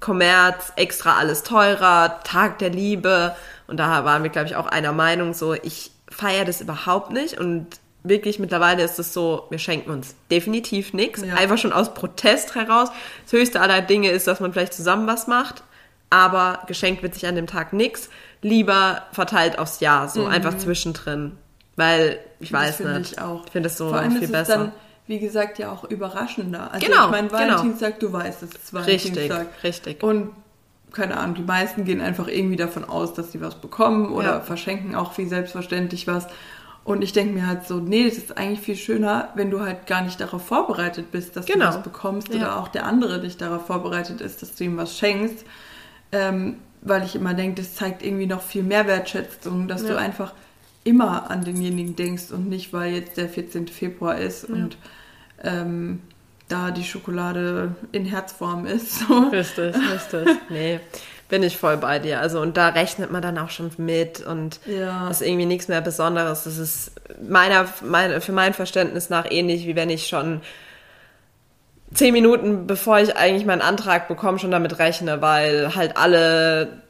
Kommerz, 0.02 0.74
extra 0.76 1.18
alles 1.18 1.44
teurer, 1.44 2.20
Tag 2.26 2.60
der 2.60 2.72
Liebe. 2.72 3.36
Und 3.68 3.78
da 3.78 4.04
waren 4.04 4.22
wir, 4.22 4.30
glaube 4.30 4.50
ich, 4.50 4.58
auch 4.58 4.68
einer 4.68 4.92
Meinung, 4.92 5.34
so, 5.34 5.54
ich 5.54 5.92
feiere 6.10 6.44
das 6.44 6.60
überhaupt 6.60 7.12
nicht 7.12 7.40
und 7.40 7.68
wirklich 8.04 8.40
mittlerweile 8.40 8.84
ist 8.84 9.00
es 9.00 9.14
so, 9.14 9.48
wir 9.50 9.60
schenken 9.60 9.92
uns 9.92 10.16
definitiv 10.30 10.94
nichts. 10.94 11.22
Ja. 11.22 11.36
Einfach 11.36 11.58
schon 11.58 11.72
aus 11.72 11.94
Protest 11.94 12.56
heraus. 12.56 12.90
Das 13.24 13.32
höchste 13.32 13.62
aller 13.62 13.82
Dinge 13.82 14.10
ist, 14.12 14.28
dass 14.28 14.42
man 14.42 14.52
vielleicht 14.52 14.74
zusammen 14.74 15.08
was 15.08 15.28
macht, 15.28 15.64
aber 16.10 16.64
geschenkt 16.68 17.04
wird 17.04 17.14
sich 17.14 17.28
an 17.28 17.36
dem 17.36 17.48
Tag 17.48 17.74
nichts 17.74 18.10
lieber 18.42 19.04
verteilt 19.12 19.60
aufs 19.60 19.80
Jahr, 19.80 20.08
so 20.08 20.24
mhm. 20.24 20.30
einfach 20.30 20.58
zwischendrin. 20.58 21.34
Weil, 21.76 22.20
ich 22.40 22.52
weiß 22.52 22.80
das 22.80 22.98
nicht. 22.98 23.12
Ich 23.14 23.22
auch. 23.22 23.46
Ich 23.46 23.52
finde 23.52 23.70
es 23.70 23.78
so 23.78 23.90
Vor 23.90 24.00
allem 24.00 24.12
viel 24.12 24.24
ist 24.24 24.32
besser. 24.32 24.58
Dann, 24.58 24.72
wie 25.08 25.20
gesagt, 25.20 25.60
ja 25.60 25.72
auch 25.72 25.86
überraschender. 25.86 26.72
Also 26.72 26.86
genau, 26.86 27.06
ich 27.06 27.12
meine. 27.12 27.32
Valentinstag, 27.32 28.00
genau. 28.00 28.12
du 28.12 28.18
weißt, 28.18 28.44
es 28.44 28.50
ist 28.52 28.74
Valentinstag. 28.74 29.48
Richtig, 29.64 29.64
richtig. 29.64 30.04
Und 30.04 30.32
keine 30.92 31.18
Ahnung, 31.18 31.36
die 31.36 31.44
meisten 31.44 31.86
gehen 31.86 32.02
einfach 32.02 32.28
irgendwie 32.28 32.56
davon 32.56 32.84
aus, 32.84 33.14
dass 33.14 33.32
sie 33.32 33.42
was 33.42 33.56
bekommen 33.56 34.12
oder 34.12 34.28
ja. 34.28 34.42
verschenken 34.42 34.96
auch 34.96 35.18
wie 35.18 35.26
selbstverständlich 35.26 36.08
was. 36.08 36.28
Und 36.84 37.04
ich 37.04 37.14
denke 37.14 37.34
mir 37.34 37.46
halt 37.46 37.68
so, 37.68 37.80
nee, 37.80 38.06
das 38.06 38.18
ist 38.18 38.38
eigentlich 38.38 38.62
viel 38.62 38.76
schöner, 38.76 39.30
wenn 39.36 39.52
du 39.52 39.60
halt 39.60 39.86
gar 39.86 40.02
nicht 40.02 40.20
darauf 40.20 40.46
vorbereitet 40.46 41.12
bist, 41.12 41.36
dass 41.36 41.46
genau. 41.46 41.66
du 41.66 41.76
was 41.76 41.84
bekommst 41.84 42.30
ja. 42.30 42.36
oder 42.38 42.58
auch 42.58 42.68
der 42.68 42.86
andere 42.86 43.20
dich 43.22 43.38
darauf 43.38 43.68
vorbereitet 43.68 44.22
ist, 44.22 44.42
dass 44.42 44.56
du 44.56 44.64
ihm 44.64 44.78
was 44.78 44.98
schenkst. 44.98 45.46
Ähm, 46.12 46.56
weil 46.82 47.04
ich 47.04 47.16
immer 47.16 47.34
denke, 47.34 47.62
das 47.62 47.76
zeigt 47.76 48.04
irgendwie 48.04 48.26
noch 48.26 48.42
viel 48.42 48.64
mehr 48.64 48.88
Wertschätzung, 48.88 49.68
dass 49.68 49.84
ja. 49.84 49.90
du 49.90 49.98
einfach 49.98 50.34
immer 50.84 51.30
an 51.30 51.44
denjenigen 51.44 51.96
denkst 51.96 52.32
und 52.32 52.50
nicht, 52.50 52.74
weil 52.74 52.94
jetzt 52.94 53.18
der 53.18 53.30
14. 53.30 53.68
Februar 53.68 54.18
ist 54.18 54.48
ja. 54.48 54.56
und 54.56 54.78
ähm, 55.44 56.02
da 56.48 56.72
die 56.72 56.84
Schokolade 56.84 57.76
in 57.92 58.06
Herzform 58.06 58.66
ist. 58.66 59.00
So. 59.00 59.30
Richtig, 59.32 59.76
richtig. 59.76 60.28
Nee, 60.50 60.80
bin 61.30 61.44
ich 61.44 61.58
voll 61.58 61.78
bei 61.78 62.00
dir. 62.00 62.20
Also 62.20 62.42
und 62.42 62.58
da 62.58 62.70
rechnet 62.70 63.12
man 63.12 63.22
dann 63.22 63.38
auch 63.38 63.52
schon 63.52 63.70
mit 63.78 64.22
und 64.22 64.60
ja. 64.66 65.10
ist 65.10 65.22
irgendwie 65.22 65.46
nichts 65.46 65.68
mehr 65.68 65.82
Besonderes. 65.82 66.44
Das 66.44 66.58
ist 66.58 66.92
meiner, 67.22 67.68
mein, 67.84 68.20
für 68.22 68.32
mein 68.32 68.54
Verständnis 68.54 69.10
nach 69.10 69.30
ähnlich, 69.30 69.68
wie 69.68 69.76
wenn 69.76 69.90
ich 69.90 70.08
schon 70.08 70.42
zehn 71.94 72.14
Minuten, 72.14 72.68
bevor 72.68 73.00
ich 73.00 73.16
eigentlich 73.18 73.46
meinen 73.46 73.62
Antrag 73.62 74.08
bekomme, 74.08 74.40
schon 74.40 74.52
damit 74.52 74.80
rechne, 74.80 75.22
weil 75.22 75.76
halt 75.76 75.98
alle 75.98 76.84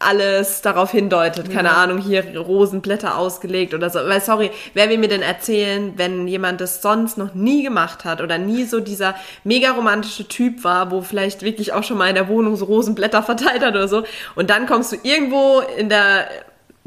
alles 0.00 0.62
darauf 0.62 0.90
hindeutet. 0.90 1.52
Keine 1.52 1.68
ja. 1.68 1.74
Ahnung, 1.74 1.98
hier 1.98 2.36
Rosenblätter 2.36 3.16
ausgelegt 3.16 3.74
oder 3.74 3.90
so. 3.90 4.00
Weil, 4.00 4.20
sorry, 4.20 4.50
wer 4.74 4.88
will 4.88 4.98
mir 4.98 5.08
denn 5.08 5.22
erzählen, 5.22 5.92
wenn 5.96 6.26
jemand 6.26 6.60
das 6.60 6.82
sonst 6.82 7.18
noch 7.18 7.34
nie 7.34 7.62
gemacht 7.62 8.04
hat 8.04 8.20
oder 8.20 8.38
nie 8.38 8.64
so 8.64 8.80
dieser 8.80 9.14
mega 9.44 9.70
romantische 9.72 10.26
Typ 10.26 10.64
war, 10.64 10.90
wo 10.90 11.02
vielleicht 11.02 11.42
wirklich 11.42 11.72
auch 11.72 11.84
schon 11.84 11.98
mal 11.98 12.08
in 12.08 12.14
der 12.14 12.28
Wohnung 12.28 12.56
so 12.56 12.64
Rosenblätter 12.64 13.22
verteilt 13.22 13.62
hat 13.62 13.74
oder 13.74 13.88
so. 13.88 14.04
Und 14.34 14.50
dann 14.50 14.66
kommst 14.66 14.90
du 14.92 14.96
irgendwo 15.02 15.60
in 15.76 15.88
der 15.88 16.26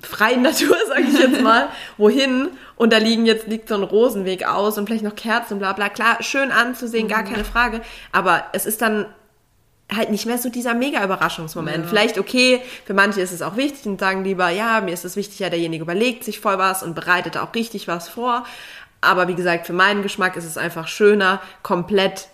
freien 0.06 0.41
Natur, 0.41 0.76
sage 0.88 1.04
ich 1.04 1.20
jetzt 1.20 1.41
mal, 1.41 1.70
wohin 1.97 2.49
und 2.76 2.91
da 2.93 2.97
liegen 2.97 3.26
jetzt 3.26 3.47
liegt 3.47 3.70
so 3.70 3.76
ein 3.76 3.84
Rosenweg 3.84 4.47
aus 4.47 4.78
und 4.78 4.88
vielleicht 4.88 5.04
noch 5.04 5.16
Kerzen, 5.16 5.60
bla 5.60 5.74
bla. 5.74 5.89
Klar, 5.89 6.22
schön 6.22 6.51
anzusehen, 6.51 7.08
gar 7.08 7.24
mhm. 7.24 7.30
keine 7.30 7.45
Frage. 7.45 7.82
Aber 8.12 8.45
es 8.54 8.66
ist 8.66 8.82
dann 8.82 9.06
halt 9.95 10.10
nicht 10.10 10.26
mehr 10.26 10.38
so 10.38 10.49
dieser 10.49 10.74
mega 10.74 11.04
Überraschungsmoment. 11.04 11.84
Ja. 11.84 11.89
Vielleicht 11.89 12.18
okay, 12.18 12.62
für 12.86 12.93
manche 12.93 13.22
ist 13.22 13.32
es 13.32 13.41
auch 13.41 13.58
wichtig 13.58 13.86
und 13.86 13.99
sagen 13.99 14.24
lieber, 14.24 14.49
ja, 14.49 14.82
mir 14.82 14.93
ist 14.93 15.06
es 15.06 15.16
wichtig, 15.16 15.39
ja, 15.39 15.49
derjenige 15.49 15.84
überlegt 15.84 16.24
sich 16.24 16.39
voll 16.39 16.58
was 16.58 16.84
und 16.84 16.95
bereitet 16.95 17.38
auch 17.38 17.54
richtig 17.54 17.88
was 17.88 18.10
vor. 18.10 18.45
Aber 19.01 19.28
wie 19.28 19.36
gesagt, 19.36 19.68
für 19.68 19.74
meinen 19.74 20.01
Geschmack 20.01 20.36
ist 20.38 20.45
es 20.45 20.58
einfach 20.58 20.88
schöner, 20.88 21.41
komplett 21.62 22.30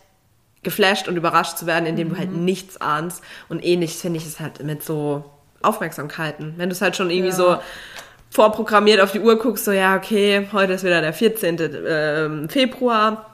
geflasht 0.63 1.07
und 1.07 1.17
überrascht 1.17 1.57
zu 1.57 1.65
werden, 1.65 1.85
indem 1.85 2.09
mhm. 2.09 2.11
du 2.11 2.19
halt 2.19 2.31
mhm. 2.31 2.45
nichts 2.45 2.79
ahnst. 2.79 3.23
Und 3.49 3.63
ähnlich 3.63 3.97
finde 3.97 4.17
ich 4.17 4.25
es 4.25 4.39
halt 4.39 4.63
mit 4.63 4.83
so 4.83 5.25
Aufmerksamkeiten. 5.61 6.53
Wenn 6.57 6.69
du 6.69 6.73
es 6.73 6.81
halt 6.81 6.95
schon 6.95 7.09
irgendwie 7.09 7.29
ja. 7.29 7.35
so 7.35 7.57
vorprogrammiert 8.29 9.01
auf 9.01 9.11
die 9.11 9.19
Uhr 9.19 9.37
guckst, 9.37 9.65
so 9.65 9.71
ja, 9.71 9.95
okay, 9.95 10.47
heute 10.53 10.73
ist 10.73 10.83
wieder 10.83 11.01
der 11.01 11.13
14. 11.13 11.57
Ähm, 11.87 12.49
Februar. 12.49 13.25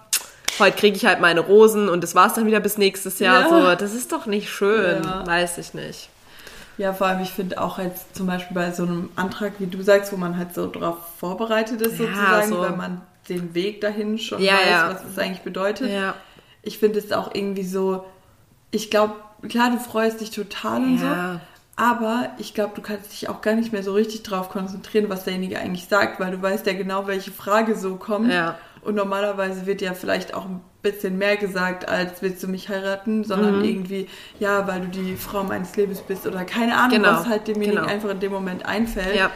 Heute 0.58 0.78
kriege 0.78 0.96
ich 0.96 1.06
halt 1.06 1.20
meine 1.20 1.42
Rosen 1.42 1.90
und 1.90 2.02
das 2.02 2.16
war's 2.16 2.34
dann 2.36 2.46
wieder 2.46 2.62
bis 2.62 2.78
nächstes 2.78 3.20
Jahr. 3.20 3.42
Ja. 3.42 3.50
So, 3.50 3.76
das 3.76 3.94
ist 3.94 4.12
doch 4.12 4.26
nicht 4.26 4.50
schön, 4.50 5.04
ja. 5.04 5.28
weiß 5.28 5.58
ich 5.58 5.74
nicht. 5.74 6.10
Ja, 6.78 6.94
vor 6.94 7.08
allem, 7.08 7.22
ich 7.22 7.32
finde 7.32 7.62
auch 7.62 7.80
jetzt 7.80 8.16
zum 8.16 8.28
Beispiel 8.28 8.54
bei 8.54 8.72
so 8.72 8.84
einem 8.84 9.10
Antrag, 9.16 9.54
wie 9.60 9.68
du 9.68 9.82
sagst, 9.82 10.12
wo 10.12 10.18
man 10.18 10.38
halt 10.38 10.54
so 10.54 10.70
drauf 10.70 10.98
vorbereitet 11.20 11.82
ist, 11.82 12.00
ja, 12.00 12.08
sozusagen, 12.08 12.50
so. 12.50 12.60
weil 12.60 12.76
man 12.76 13.02
den 13.30 13.54
Weg 13.54 13.82
dahin 13.82 14.18
schon 14.20 14.42
ja, 14.42 14.54
weiß, 14.54 14.70
ja. 14.70 14.90
was 14.90 15.04
es 15.10 15.18
eigentlich 15.18 15.42
bedeutet. 15.42 15.90
Ja. 15.90 16.16
Ich 16.62 16.78
finde 16.78 17.00
es 17.00 17.12
auch 17.12 17.34
irgendwie 17.34 17.64
so, 17.64 18.06
ich 18.72 18.90
glaube, 18.90 19.14
klar, 19.48 19.72
du 19.72 19.80
freust 19.80 20.22
dich 20.22 20.32
total 20.32 20.82
und 20.82 21.00
so, 21.00 21.06
aber 21.76 22.30
ich 22.38 22.54
glaube, 22.54 22.74
du 22.76 22.82
kannst 22.82 23.12
dich 23.12 23.28
auch 23.28 23.42
gar 23.42 23.54
nicht 23.56 23.74
mehr 23.74 23.84
so 23.84 23.94
richtig 23.94 24.24
drauf 24.24 24.50
konzentrieren, 24.50 25.10
was 25.10 25.26
derjenige 25.26 25.60
eigentlich 25.60 25.88
sagt, 25.88 26.20
weil 26.20 26.32
du 26.32 26.42
weißt 26.42 26.66
ja 26.68 26.74
genau, 26.74 27.08
welche 27.08 27.32
Frage 27.32 27.76
so 27.76 27.96
kommt. 27.96 28.32
Ja. 28.32 28.58
Und 28.82 28.96
normalerweise 28.96 29.66
wird 29.66 29.82
ja 29.82 29.94
vielleicht 29.94 30.34
auch 30.34 30.46
ein 30.46 30.62
bisschen 30.84 31.18
mehr 31.18 31.36
gesagt 31.36 31.90
als 31.90 32.22
willst 32.22 32.44
du 32.44 32.48
mich 32.48 32.70
heiraten, 32.70 33.24
sondern 33.24 33.58
mhm. 33.58 33.66
irgendwie, 33.66 34.08
ja, 34.40 34.68
weil 34.68 34.82
du 34.82 34.88
die 34.88 35.16
Frau 35.16 35.44
meines 35.44 35.76
Lebens 35.76 36.02
bist 36.02 36.28
oder 36.28 36.46
keine 36.46 36.78
Ahnung, 36.78 36.98
genau. 36.98 37.10
was 37.10 37.28
halt 37.28 37.48
demjenigen 37.48 37.82
genau. 37.82 37.92
einfach 37.92 38.10
in 38.12 38.20
dem 38.20 38.32
Moment 38.32 38.66
einfällt. 38.66 39.16
Ja. 39.16 39.32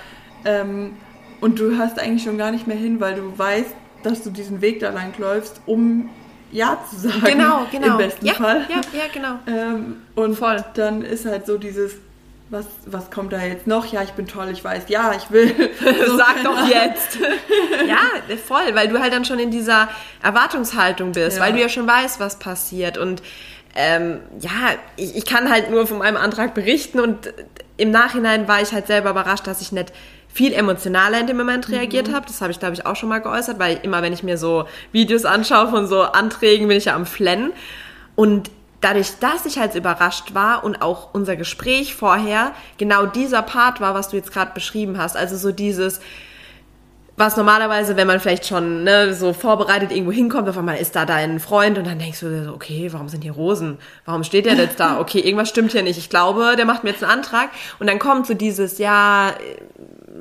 Ähm, 0.46 0.94
und 1.42 1.60
du 1.60 1.76
hörst 1.76 2.00
eigentlich 2.00 2.24
schon 2.24 2.38
gar 2.38 2.52
nicht 2.52 2.68
mehr 2.68 2.78
hin, 2.78 3.00
weil 3.02 3.16
du 3.16 3.38
weißt, 3.38 3.74
dass 4.04 4.24
du 4.24 4.30
diesen 4.30 4.62
Weg 4.62 4.80
da 4.80 4.92
lang 4.92 5.14
läufst, 5.18 5.62
um 5.66 6.10
Ja 6.52 6.78
zu 6.90 6.98
sagen. 6.98 7.22
Genau, 7.26 7.66
genau. 7.72 7.88
Im 7.88 7.98
besten 7.98 8.26
ja, 8.26 8.34
Fall. 8.34 8.68
Ja, 8.70 8.82
ja, 8.98 9.06
genau. 9.12 9.40
Ähm, 9.48 10.04
und 10.16 10.36
Voll. 10.36 10.64
dann 10.76 11.02
ist 11.02 11.26
halt 11.26 11.46
so 11.48 11.58
dieses, 11.58 11.96
was, 12.50 12.66
was 12.86 13.12
kommt 13.12 13.32
da 13.32 13.41
jetzt 13.41 13.68
noch? 13.68 13.86
Ja, 13.86 14.02
ich 14.02 14.12
bin 14.12 14.28
toll, 14.28 14.50
ich 14.52 14.64
weiß, 14.64 14.84
ja, 14.88 15.14
ich 15.16 15.30
will. 15.30 15.54
So 16.08 16.18
Sag 16.18 16.43
doch 16.43 16.68
jetzt. 16.68 17.20
ja, 17.88 17.97
voll, 18.38 18.74
weil 18.74 18.88
du 18.88 19.00
halt 19.00 19.14
dann 19.14 19.26
schon 19.26 19.39
in 19.39 19.52
dieser 19.52 19.89
Erwartungshaltung 20.24 21.12
bist, 21.12 21.38
ja. 21.38 21.43
weil 21.43 21.54
du 21.54 21.60
ja 21.60 21.70
schon 21.70 21.88
weißt, 21.88 22.20
was 22.20 22.39
passiert. 22.39 22.97
Und 22.97 23.22
ähm, 23.76 24.20
ja, 24.39 24.76
ich, 24.95 25.16
ich 25.16 25.26
kann 25.26 25.50
halt 25.50 25.70
nur 25.70 25.86
von 25.86 26.00
meinem 26.00 26.18
Antrag 26.18 26.54
berichten 26.54 27.00
und 27.00 27.32
im 27.78 27.91
Nachhinein 27.91 28.47
war 28.47 28.62
ich 28.62 28.74
halt 28.74 28.88
selber 28.88 29.12
überrascht, 29.12 29.45
dass 29.45 29.62
ich 29.62 29.72
nicht 29.72 29.93
viel 30.28 30.54
emotionaler 30.54 31.20
in 31.20 31.28
dem 31.28 31.38
Moment 31.38 31.70
reagiert 31.70 32.08
mhm. 32.08 32.16
habe. 32.16 32.26
Das 32.28 32.41
habe 32.41 32.52
ich, 32.52 32.60
glaube 32.60 32.74
ich, 32.74 32.86
auch 32.86 32.95
schon 32.95 33.10
mal 33.10 33.20
geäußert, 33.20 33.60
weil 33.60 33.80
immer, 33.84 34.02
wenn 34.02 34.14
ich 34.14 34.24
mir 34.24 34.38
so 34.38 34.66
Videos 34.91 35.26
anschaue 35.26 35.70
von 35.70 35.88
so 35.88 36.02
Anträgen, 36.02 36.68
bin 36.68 36.78
ich 36.78 36.86
ja 36.86 36.95
am 36.95 37.06
Flennen. 37.06 37.52
Und 38.16 38.52
dadurch, 38.82 39.19
dass 39.19 39.45
ich 39.45 39.59
halt 39.59 39.75
überrascht 39.75 40.34
war 40.34 40.63
und 40.63 40.82
auch 40.82 41.13
unser 41.13 41.36
Gespräch 41.36 41.95
vorher 41.95 42.53
genau 42.77 43.05
dieser 43.05 43.41
Part 43.41 43.82
war, 43.82 43.93
was 43.93 44.09
du 44.09 44.17
jetzt 44.17 44.32
gerade 44.32 44.51
beschrieben 44.53 44.97
hast. 44.97 45.17
Also 45.17 45.36
so 45.36 45.51
dieses, 45.51 45.99
was 47.19 47.36
normalerweise, 47.36 47.97
wenn 47.97 48.07
man 48.07 48.21
vielleicht 48.21 48.47
schon 48.47 48.86
ne, 48.86 49.13
so 49.13 49.34
vorbereitet 49.34 49.91
irgendwo 49.91 50.13
hinkommt, 50.13 50.47
auf 50.47 50.57
einmal 50.57 50.77
ist 50.77 50.95
da 50.95 51.05
dein 51.05 51.41
Freund 51.41 51.77
und 51.77 51.86
dann 51.86 51.99
denkst 51.99 52.21
du 52.21 52.45
so, 52.45 52.53
okay, 52.53 52.89
warum 52.93 53.09
sind 53.09 53.23
hier 53.23 53.34
Rosen? 53.34 53.77
Warum 54.05 54.23
steht 54.23 54.45
der 54.45 54.55
jetzt 54.55 54.80
da? 54.80 54.97
Okay, 54.99 55.19
irgendwas 55.19 55.49
stimmt 55.49 55.73
hier 55.73 55.84
nicht. 55.84 55.97
Ich 55.97 56.09
glaube, 56.09 56.55
der 56.57 56.65
macht 56.65 56.84
mir 56.84 56.91
jetzt 56.91 57.03
einen 57.03 57.11
Antrag. 57.11 57.49
Und 57.80 57.88
dann 57.88 57.99
kommt 57.99 58.25
so 58.25 58.34
dieses, 58.34 58.77
ja, 58.77 59.34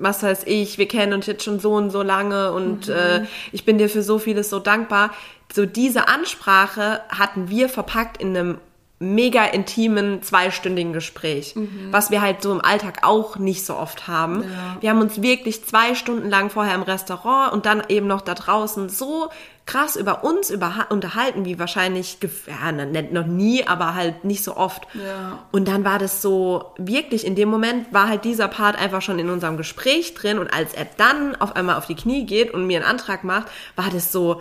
was 0.00 0.22
weiß 0.22 0.42
ich, 0.46 0.78
wir 0.78 0.88
kennen 0.88 1.12
uns 1.12 1.26
jetzt 1.26 1.44
schon 1.44 1.60
so 1.60 1.74
und 1.74 1.90
so 1.90 2.02
lange 2.02 2.52
und 2.52 2.88
mhm. 2.88 2.94
äh, 2.94 3.20
ich 3.52 3.64
bin 3.64 3.78
dir 3.78 3.88
für 3.88 4.02
so 4.02 4.18
vieles 4.18 4.50
so 4.50 4.58
dankbar. 4.58 5.10
So 5.52 5.66
diese 5.66 6.08
Ansprache 6.08 7.00
hatten 7.08 7.48
wir 7.48 7.68
verpackt 7.68 8.20
in 8.20 8.36
einem 8.36 8.58
mega 9.00 9.44
intimen 9.44 10.22
zweistündigen 10.22 10.92
Gespräch, 10.92 11.54
mhm. 11.54 11.88
was 11.92 12.10
wir 12.10 12.20
halt 12.20 12.42
so 12.42 12.52
im 12.52 12.60
Alltag 12.60 13.00
auch 13.02 13.36
nicht 13.36 13.64
so 13.64 13.76
oft 13.76 14.08
haben. 14.08 14.42
Ja. 14.42 14.76
Wir 14.80 14.90
haben 14.90 15.00
uns 15.00 15.22
wirklich 15.22 15.64
zwei 15.64 15.94
Stunden 15.94 16.28
lang 16.28 16.50
vorher 16.50 16.74
im 16.74 16.82
Restaurant 16.82 17.52
und 17.52 17.64
dann 17.64 17.82
eben 17.88 18.08
noch 18.08 18.22
da 18.22 18.34
draußen 18.34 18.88
so 18.88 19.28
krass 19.68 19.96
über 19.96 20.24
uns 20.24 20.48
über, 20.48 20.86
unterhalten, 20.88 21.44
wie 21.44 21.58
wahrscheinlich, 21.58 22.18
ja, 22.46 22.72
ne, 22.72 23.08
noch 23.12 23.26
nie, 23.26 23.66
aber 23.66 23.94
halt 23.94 24.24
nicht 24.24 24.42
so 24.42 24.56
oft. 24.56 24.84
Ja. 24.94 25.44
Und 25.52 25.68
dann 25.68 25.84
war 25.84 25.98
das 25.98 26.22
so, 26.22 26.72
wirklich 26.78 27.26
in 27.26 27.36
dem 27.36 27.50
Moment 27.50 27.92
war 27.92 28.08
halt 28.08 28.24
dieser 28.24 28.48
Part 28.48 28.80
einfach 28.80 29.02
schon 29.02 29.18
in 29.18 29.28
unserem 29.28 29.58
Gespräch 29.58 30.14
drin 30.14 30.38
und 30.38 30.52
als 30.52 30.72
er 30.72 30.86
dann 30.96 31.36
auf 31.36 31.54
einmal 31.54 31.76
auf 31.76 31.84
die 31.84 31.96
Knie 31.96 32.24
geht 32.24 32.54
und 32.54 32.66
mir 32.66 32.78
einen 32.78 32.88
Antrag 32.90 33.24
macht, 33.24 33.48
war 33.76 33.90
das 33.92 34.10
so, 34.10 34.40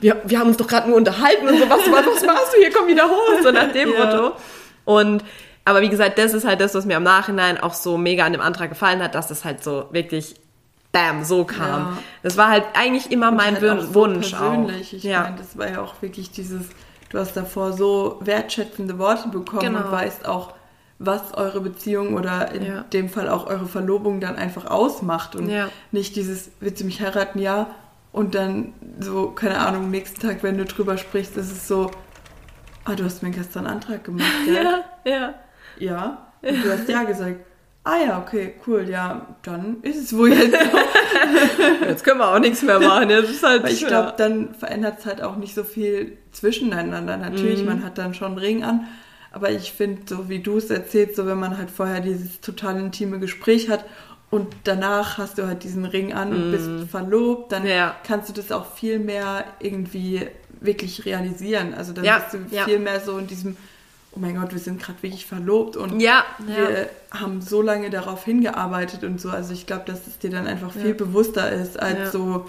wir, 0.00 0.22
wir 0.24 0.38
haben 0.38 0.46
uns 0.46 0.58
doch 0.58 0.68
gerade 0.68 0.88
nur 0.88 0.96
unterhalten 0.96 1.48
und 1.48 1.58
so, 1.58 1.68
was, 1.68 1.80
was, 1.90 2.06
was 2.06 2.24
machst 2.24 2.54
du 2.54 2.60
hier, 2.60 2.72
komm 2.72 2.86
wieder 2.86 3.08
hoch, 3.08 3.42
so 3.42 3.50
nach 3.50 3.72
dem 3.72 3.92
ja. 3.92 4.06
Motto. 4.06 4.36
Und 4.84 5.24
aber 5.64 5.82
wie 5.82 5.88
gesagt, 5.90 6.18
das 6.18 6.32
ist 6.32 6.46
halt 6.46 6.60
das, 6.60 6.74
was 6.74 6.86
mir 6.86 6.96
im 6.96 7.02
Nachhinein 7.02 7.58
auch 7.60 7.74
so 7.74 7.98
mega 7.98 8.24
an 8.24 8.32
dem 8.32 8.40
Antrag 8.40 8.70
gefallen 8.70 9.02
hat, 9.02 9.16
dass 9.16 9.26
das 9.26 9.44
halt 9.44 9.62
so 9.62 9.88
wirklich 9.90 10.36
bam, 10.92 11.24
so 11.24 11.44
kam. 11.44 11.80
Ja. 11.80 11.98
Das 12.22 12.36
war 12.36 12.48
halt 12.48 12.64
eigentlich 12.74 13.10
immer 13.10 13.28
und 13.28 13.36
mein 13.36 13.60
halt 13.60 13.64
auch 13.68 13.94
Wunsch 13.94 14.30
so 14.30 14.36
persönlich. 14.36 14.88
auch. 14.88 14.92
Ich 14.92 15.02
ja. 15.04 15.22
meine, 15.22 15.36
das 15.36 15.58
war 15.58 15.70
ja 15.70 15.82
auch 15.82 16.00
wirklich 16.00 16.30
dieses, 16.30 16.66
du 17.10 17.18
hast 17.18 17.36
davor 17.36 17.72
so 17.72 18.18
wertschätzende 18.20 18.98
Worte 18.98 19.28
bekommen 19.28 19.60
genau. 19.62 19.84
und 19.84 19.92
weißt 19.92 20.26
auch, 20.26 20.54
was 20.98 21.34
eure 21.34 21.60
Beziehung 21.60 22.14
oder 22.14 22.50
in 22.52 22.64
ja. 22.64 22.82
dem 22.82 23.08
Fall 23.08 23.28
auch 23.28 23.46
eure 23.46 23.66
Verlobung 23.66 24.20
dann 24.20 24.34
einfach 24.34 24.66
ausmacht 24.66 25.36
und 25.36 25.48
ja. 25.48 25.68
nicht 25.92 26.16
dieses, 26.16 26.50
willst 26.58 26.80
du 26.80 26.84
mich 26.84 27.00
heiraten, 27.00 27.38
ja, 27.38 27.68
und 28.10 28.34
dann 28.34 28.72
so, 28.98 29.30
keine 29.30 29.58
Ahnung, 29.58 29.90
nächsten 29.90 30.20
Tag, 30.20 30.42
wenn 30.42 30.58
du 30.58 30.64
drüber 30.64 30.98
sprichst, 30.98 31.36
ist 31.36 31.52
es 31.52 31.68
so, 31.68 31.90
ah, 32.84 32.96
du 32.96 33.04
hast 33.04 33.22
mir 33.22 33.30
gestern 33.30 33.66
einen 33.66 33.76
Antrag 33.76 34.02
gemacht, 34.02 34.26
gell? 34.44 34.82
ja, 35.04 35.12
ja. 35.12 35.34
Ja, 35.78 36.26
und 36.42 36.64
du 36.64 36.72
hast 36.72 36.88
ja 36.88 37.02
gesagt 37.04 37.36
ah 37.84 37.96
ja, 38.04 38.18
okay, 38.20 38.54
cool, 38.66 38.88
ja, 38.88 39.26
dann 39.42 39.78
ist 39.82 39.96
es 39.96 40.16
wohl 40.16 40.32
jetzt 40.32 40.52
so. 40.52 40.78
jetzt 41.86 42.04
können 42.04 42.18
wir 42.18 42.28
auch 42.28 42.38
nichts 42.38 42.62
mehr 42.62 42.80
machen. 42.80 43.10
Jetzt 43.10 43.30
ist 43.30 43.42
halt 43.42 43.62
Weil 43.62 43.72
ich 43.72 43.86
glaube, 43.86 44.14
dann 44.16 44.54
verändert 44.54 44.98
es 44.98 45.06
halt 45.06 45.22
auch 45.22 45.36
nicht 45.36 45.54
so 45.54 45.64
viel 45.64 46.18
zwischeneinander. 46.32 47.16
Natürlich, 47.16 47.60
mhm. 47.60 47.66
man 47.66 47.84
hat 47.84 47.98
dann 47.98 48.14
schon 48.14 48.32
einen 48.32 48.38
Ring 48.38 48.64
an, 48.64 48.86
aber 49.32 49.50
ich 49.50 49.72
finde, 49.72 50.02
so 50.06 50.28
wie 50.28 50.40
du 50.40 50.58
es 50.58 50.70
erzählst, 50.70 51.16
so 51.16 51.26
wenn 51.26 51.38
man 51.38 51.56
halt 51.56 51.70
vorher 51.70 52.00
dieses 52.00 52.40
total 52.40 52.78
intime 52.78 53.18
Gespräch 53.18 53.70
hat 53.70 53.84
und 54.30 54.48
danach 54.64 55.16
hast 55.16 55.38
du 55.38 55.46
halt 55.46 55.64
diesen 55.64 55.84
Ring 55.84 56.12
an 56.12 56.32
und 56.32 56.50
bist 56.50 56.68
mhm. 56.68 56.88
verlobt, 56.88 57.52
dann 57.52 57.66
ja. 57.66 57.96
kannst 58.04 58.28
du 58.28 58.34
das 58.34 58.52
auch 58.52 58.66
viel 58.74 58.98
mehr 58.98 59.44
irgendwie 59.60 60.26
wirklich 60.60 61.06
realisieren. 61.06 61.72
Also 61.74 61.92
dann 61.92 62.04
ja, 62.04 62.18
bist 62.18 62.34
du 62.34 62.54
ja. 62.54 62.64
viel 62.64 62.78
mehr 62.78 63.00
so 63.00 63.16
in 63.16 63.26
diesem 63.26 63.56
oh 64.18 64.20
mein 64.20 64.36
Gott, 64.36 64.52
wir 64.52 64.58
sind 64.58 64.82
gerade 64.82 65.00
wirklich 65.02 65.26
verlobt 65.26 65.76
und 65.76 66.00
ja, 66.00 66.24
wir 66.38 66.70
ja. 66.70 66.86
haben 67.18 67.40
so 67.40 67.62
lange 67.62 67.88
darauf 67.90 68.24
hingearbeitet 68.24 69.04
und 69.04 69.20
so. 69.20 69.30
Also 69.30 69.52
ich 69.52 69.66
glaube, 69.66 69.84
dass 69.86 70.06
es 70.06 70.18
dir 70.18 70.30
dann 70.30 70.46
einfach 70.46 70.72
viel 70.72 70.88
ja. 70.88 70.94
bewusster 70.94 71.50
ist, 71.52 71.80
als 71.80 72.12
so 72.12 72.46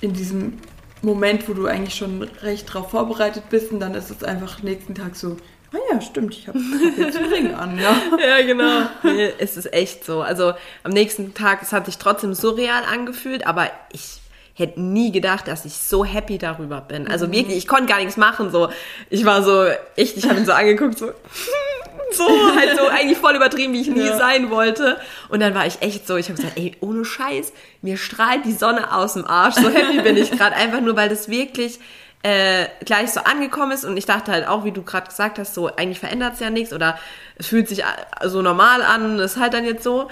in 0.00 0.12
diesem 0.12 0.58
Moment, 1.02 1.48
wo 1.48 1.54
du 1.54 1.66
eigentlich 1.66 1.94
schon 1.94 2.22
recht 2.42 2.68
darauf 2.68 2.90
vorbereitet 2.90 3.44
bist 3.50 3.72
und 3.72 3.80
dann 3.80 3.94
ist 3.94 4.10
es 4.10 4.22
einfach 4.22 4.62
nächsten 4.62 4.94
Tag 4.94 5.16
so, 5.16 5.36
ah 5.72 5.78
ja, 5.92 6.00
stimmt, 6.00 6.34
ich 6.34 6.46
habe 6.46 6.58
hab 6.58 6.98
jetzt 6.98 7.16
einen 7.16 7.32
Ring 7.32 7.54
an, 7.54 7.78
ja. 7.78 7.96
ja, 8.18 8.46
genau. 8.46 8.86
Nee, 9.02 9.32
es 9.38 9.56
ist 9.56 9.72
echt 9.72 10.04
so. 10.04 10.22
Also 10.22 10.52
am 10.84 10.92
nächsten 10.92 11.34
Tag, 11.34 11.62
es 11.62 11.72
hat 11.72 11.86
sich 11.86 11.98
trotzdem 11.98 12.34
surreal 12.34 12.84
angefühlt, 12.84 13.46
aber 13.46 13.70
ich 13.92 14.19
hätte 14.60 14.80
nie 14.80 15.10
gedacht, 15.10 15.48
dass 15.48 15.64
ich 15.64 15.74
so 15.74 16.04
happy 16.04 16.38
darüber 16.38 16.80
bin. 16.80 17.08
Also 17.08 17.26
mhm. 17.26 17.32
wirklich, 17.32 17.56
ich 17.56 17.66
konnte 17.66 17.86
gar 17.86 17.98
nichts 17.98 18.16
machen. 18.16 18.50
So, 18.50 18.68
ich 19.08 19.24
war 19.24 19.42
so 19.42 19.64
echt, 19.96 20.16
ich 20.16 20.28
habe 20.28 20.38
ihn 20.38 20.46
so 20.46 20.52
angeguckt, 20.52 20.98
so 20.98 21.10
so 22.12 22.28
halt 22.56 22.76
so 22.78 22.86
eigentlich 22.88 23.18
voll 23.18 23.36
übertrieben, 23.36 23.72
wie 23.72 23.80
ich 23.80 23.88
nie 23.88 24.06
ja. 24.06 24.16
sein 24.16 24.50
wollte. 24.50 25.00
Und 25.28 25.40
dann 25.40 25.54
war 25.54 25.66
ich 25.66 25.80
echt 25.82 26.06
so, 26.06 26.16
ich 26.16 26.28
habe 26.28 26.36
gesagt, 26.36 26.58
ey, 26.58 26.76
ohne 26.80 27.04
Scheiß, 27.04 27.52
mir 27.82 27.96
strahlt 27.96 28.44
die 28.44 28.52
Sonne 28.52 28.94
aus 28.94 29.14
dem 29.14 29.24
Arsch. 29.24 29.56
So 29.56 29.68
happy 29.68 30.00
bin 30.00 30.16
ich 30.16 30.30
gerade 30.30 30.56
einfach 30.56 30.80
nur, 30.80 30.96
weil 30.96 31.08
das 31.08 31.28
wirklich 31.28 31.78
äh, 32.22 32.66
gleich 32.84 33.12
so 33.12 33.20
angekommen 33.20 33.72
ist 33.72 33.84
und 33.84 33.96
ich 33.96 34.04
dachte 34.04 34.30
halt 34.30 34.46
auch, 34.46 34.64
wie 34.64 34.72
du 34.72 34.82
gerade 34.82 35.06
gesagt 35.08 35.38
hast, 35.38 35.54
so 35.54 35.74
eigentlich 35.74 36.00
verändert 36.00 36.34
es 36.34 36.40
ja 36.40 36.50
nichts 36.50 36.72
oder 36.72 36.98
es 37.36 37.46
fühlt 37.46 37.68
sich 37.68 37.82
so 38.24 38.42
normal 38.42 38.82
an, 38.82 39.18
ist 39.18 39.38
halt 39.38 39.54
dann 39.54 39.64
jetzt 39.64 39.82
so. 39.82 40.10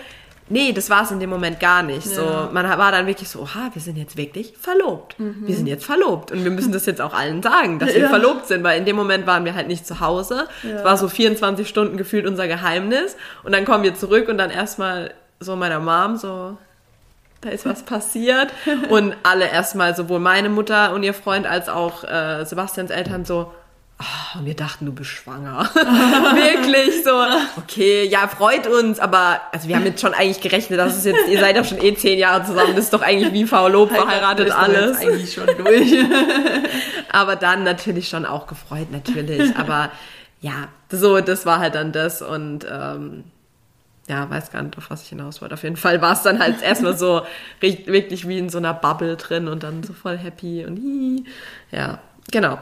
Nee, 0.51 0.73
das 0.73 0.89
war 0.89 1.03
es 1.03 1.11
in 1.11 1.21
dem 1.21 1.31
Moment 1.31 1.61
gar 1.61 1.83
nicht. 1.83 2.07
Ja. 2.07 2.15
So, 2.15 2.49
man 2.53 2.67
war 2.67 2.93
dann 2.93 3.07
wirklich 3.07 3.29
so, 3.29 3.41
oha, 3.41 3.71
wir 3.73 3.83
sind 3.83 3.97
jetzt 3.97 4.17
wirklich 4.17 4.55
verlobt. 4.59 5.19
Mhm. 5.19 5.47
Wir 5.47 5.55
sind 5.55 5.67
jetzt 5.67 5.85
verlobt. 5.85 6.33
Und 6.33 6.45
wir 6.45 6.51
müssen 6.51 6.73
das 6.73 6.87
jetzt 6.87 7.01
auch 7.01 7.13
allen 7.13 7.43
sagen, 7.43 7.79
dass 7.79 7.95
wir 7.95 8.03
ja. 8.03 8.09
verlobt 8.09 8.47
sind, 8.47 8.63
weil 8.63 8.79
in 8.79 8.85
dem 8.85 8.97
Moment 8.97 9.27
waren 9.27 9.45
wir 9.45 9.55
halt 9.55 9.69
nicht 9.69 9.87
zu 9.87 10.01
Hause. 10.01 10.49
Es 10.63 10.71
ja. 10.71 10.85
war 10.85 10.97
so 10.97 11.09
24 11.09 11.69
Stunden 11.69 11.97
gefühlt 11.97 12.27
unser 12.27 12.49
Geheimnis. 12.49 13.17
Und 13.43 13.53
dann 13.53 13.65
kommen 13.65 13.85
wir 13.85 13.95
zurück 13.95 14.29
und 14.29 14.39
dann 14.39 14.51
erstmal 14.51 15.13
so 15.41 15.55
meiner 15.57 15.81
Mom 15.81 16.17
so, 16.17 16.57
da 17.41 17.51
ist 17.51 17.67
was 17.67 17.83
passiert. 17.83 18.53
und 18.89 19.15
alle 19.23 19.51
erstmal, 19.51 19.95
sowohl 19.95 20.21
meine 20.21 20.49
Mutter 20.49 20.93
und 20.95 21.03
ihr 21.03 21.15
Freund 21.15 21.47
als 21.47 21.69
auch 21.69 22.05
äh, 22.05 22.45
Sebastians 22.45 22.91
Eltern 22.91 23.25
so, 23.25 23.53
Oh, 24.01 24.39
und 24.39 24.47
wir 24.47 24.55
dachten, 24.55 24.87
du 24.87 24.93
bist 24.93 25.11
schwanger. 25.11 25.69
Wirklich 25.75 27.03
so. 27.03 27.21
Okay, 27.61 28.07
ja, 28.07 28.29
freut 28.29 28.69
uns, 28.69 29.01
aber 29.01 29.41
also 29.51 29.67
wir 29.67 29.75
haben 29.75 29.87
jetzt 29.87 30.01
schon 30.01 30.15
eigentlich 30.15 30.41
gerechnet, 30.41 30.79
dass 30.79 30.97
es 30.97 31.05
jetzt, 31.05 31.29
ihr 31.29 31.41
seid 31.41 31.57
doch 31.57 31.65
schon 31.65 31.83
eh 31.83 31.95
zehn 31.97 32.17
Jahre 32.17 32.45
zusammen, 32.45 32.77
das 32.77 32.85
ist 32.85 32.93
doch 32.93 33.03
eigentlich 33.03 33.33
wie 33.33 33.43
Lob 33.43 33.91
verheiratet 33.91 34.53
alles. 34.53 34.99
eigentlich 34.99 35.35
schon 35.35 35.49
durch. 35.59 35.93
aber 37.13 37.35
dann 37.35 37.65
natürlich 37.65 38.09
schon 38.09 38.25
auch 38.25 38.47
gefreut, 38.47 38.93
natürlich. 38.93 39.57
Aber 39.57 39.91
ja, 40.41 40.69
so, 40.91 41.21
das 41.21 41.45
war 41.45 41.59
halt 41.59 41.75
dann 41.75 41.91
das 41.91 42.23
und 42.23 42.65
ähm, 42.71 43.25
ja, 44.09 44.31
weiß 44.31 44.53
gar 44.53 44.63
nicht, 44.63 44.79
auf 44.79 44.91
was 44.91 45.03
ich 45.03 45.09
hinaus 45.09 45.43
wollte. 45.43 45.55
Auf 45.55 45.65
jeden 45.65 45.77
Fall 45.77 46.01
war 46.01 46.13
es 46.13 46.23
dann 46.23 46.39
halt 46.39 46.63
erstmal 46.63 46.97
so 46.97 47.23
wirklich 47.59 48.29
wie 48.29 48.39
in 48.39 48.49
so 48.49 48.59
einer 48.59 48.75
Bubble 48.75 49.17
drin 49.17 49.49
und 49.49 49.65
dann 49.65 49.83
so 49.83 49.93
voll 49.93 50.17
happy 50.17 50.65
und 50.65 50.79
hi. 50.79 51.25
ja, 51.73 51.99
genau. 52.31 52.59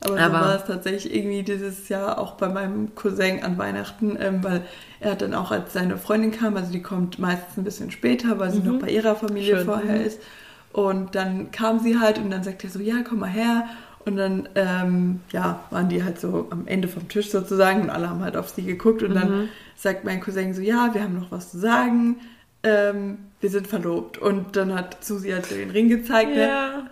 Aber, 0.00 0.18
Aber 0.20 0.38
so 0.38 0.44
war 0.44 0.56
es 0.56 0.64
tatsächlich 0.64 1.14
irgendwie 1.14 1.42
dieses 1.42 1.88
Jahr 1.88 2.18
auch 2.18 2.34
bei 2.34 2.48
meinem 2.48 2.94
Cousin 2.94 3.42
an 3.42 3.58
Weihnachten, 3.58 4.16
ähm, 4.20 4.44
weil 4.44 4.62
er 5.00 5.12
hat 5.12 5.22
dann 5.22 5.34
auch, 5.34 5.50
als 5.50 5.72
seine 5.72 5.96
Freundin 5.96 6.30
kam, 6.30 6.56
also 6.56 6.70
die 6.70 6.82
kommt 6.82 7.18
meistens 7.18 7.56
ein 7.56 7.64
bisschen 7.64 7.90
später, 7.90 8.38
weil 8.38 8.52
sie 8.52 8.60
mhm. 8.60 8.66
noch 8.66 8.78
bei 8.80 8.90
ihrer 8.90 9.16
Familie 9.16 9.56
Schön. 9.56 9.66
vorher 9.66 9.98
mhm. 9.98 10.06
ist. 10.06 10.20
Und 10.72 11.14
dann 11.14 11.50
kam 11.50 11.80
sie 11.80 11.98
halt 11.98 12.18
und 12.18 12.30
dann 12.30 12.44
sagt 12.44 12.62
er 12.62 12.70
so, 12.70 12.78
ja, 12.78 12.96
komm 13.06 13.20
mal 13.20 13.26
her. 13.26 13.64
Und 14.04 14.16
dann, 14.16 14.48
ähm, 14.54 15.20
ja, 15.32 15.64
waren 15.70 15.88
die 15.88 16.04
halt 16.04 16.20
so 16.20 16.46
am 16.50 16.66
Ende 16.66 16.88
vom 16.88 17.08
Tisch 17.08 17.30
sozusagen 17.30 17.82
und 17.82 17.90
alle 17.90 18.08
haben 18.08 18.22
halt 18.22 18.36
auf 18.36 18.48
sie 18.50 18.62
geguckt. 18.62 19.02
Und 19.02 19.10
mhm. 19.10 19.14
dann 19.14 19.48
sagt 19.76 20.04
mein 20.04 20.20
Cousin 20.20 20.54
so, 20.54 20.62
ja, 20.62 20.90
wir 20.94 21.02
haben 21.02 21.18
noch 21.18 21.32
was 21.32 21.50
zu 21.50 21.58
sagen. 21.58 22.16
Ähm, 22.62 23.18
wir 23.40 23.50
sind 23.50 23.66
verlobt. 23.66 24.18
Und 24.18 24.56
dann 24.56 24.74
hat 24.74 25.04
Susi 25.04 25.30
halt 25.30 25.46
so 25.46 25.56
den 25.56 25.70
Ring 25.70 25.88
gezeigt. 25.88 26.30
Ne? 26.30 26.46
Ja. 26.46 26.76
Ne? 26.76 26.90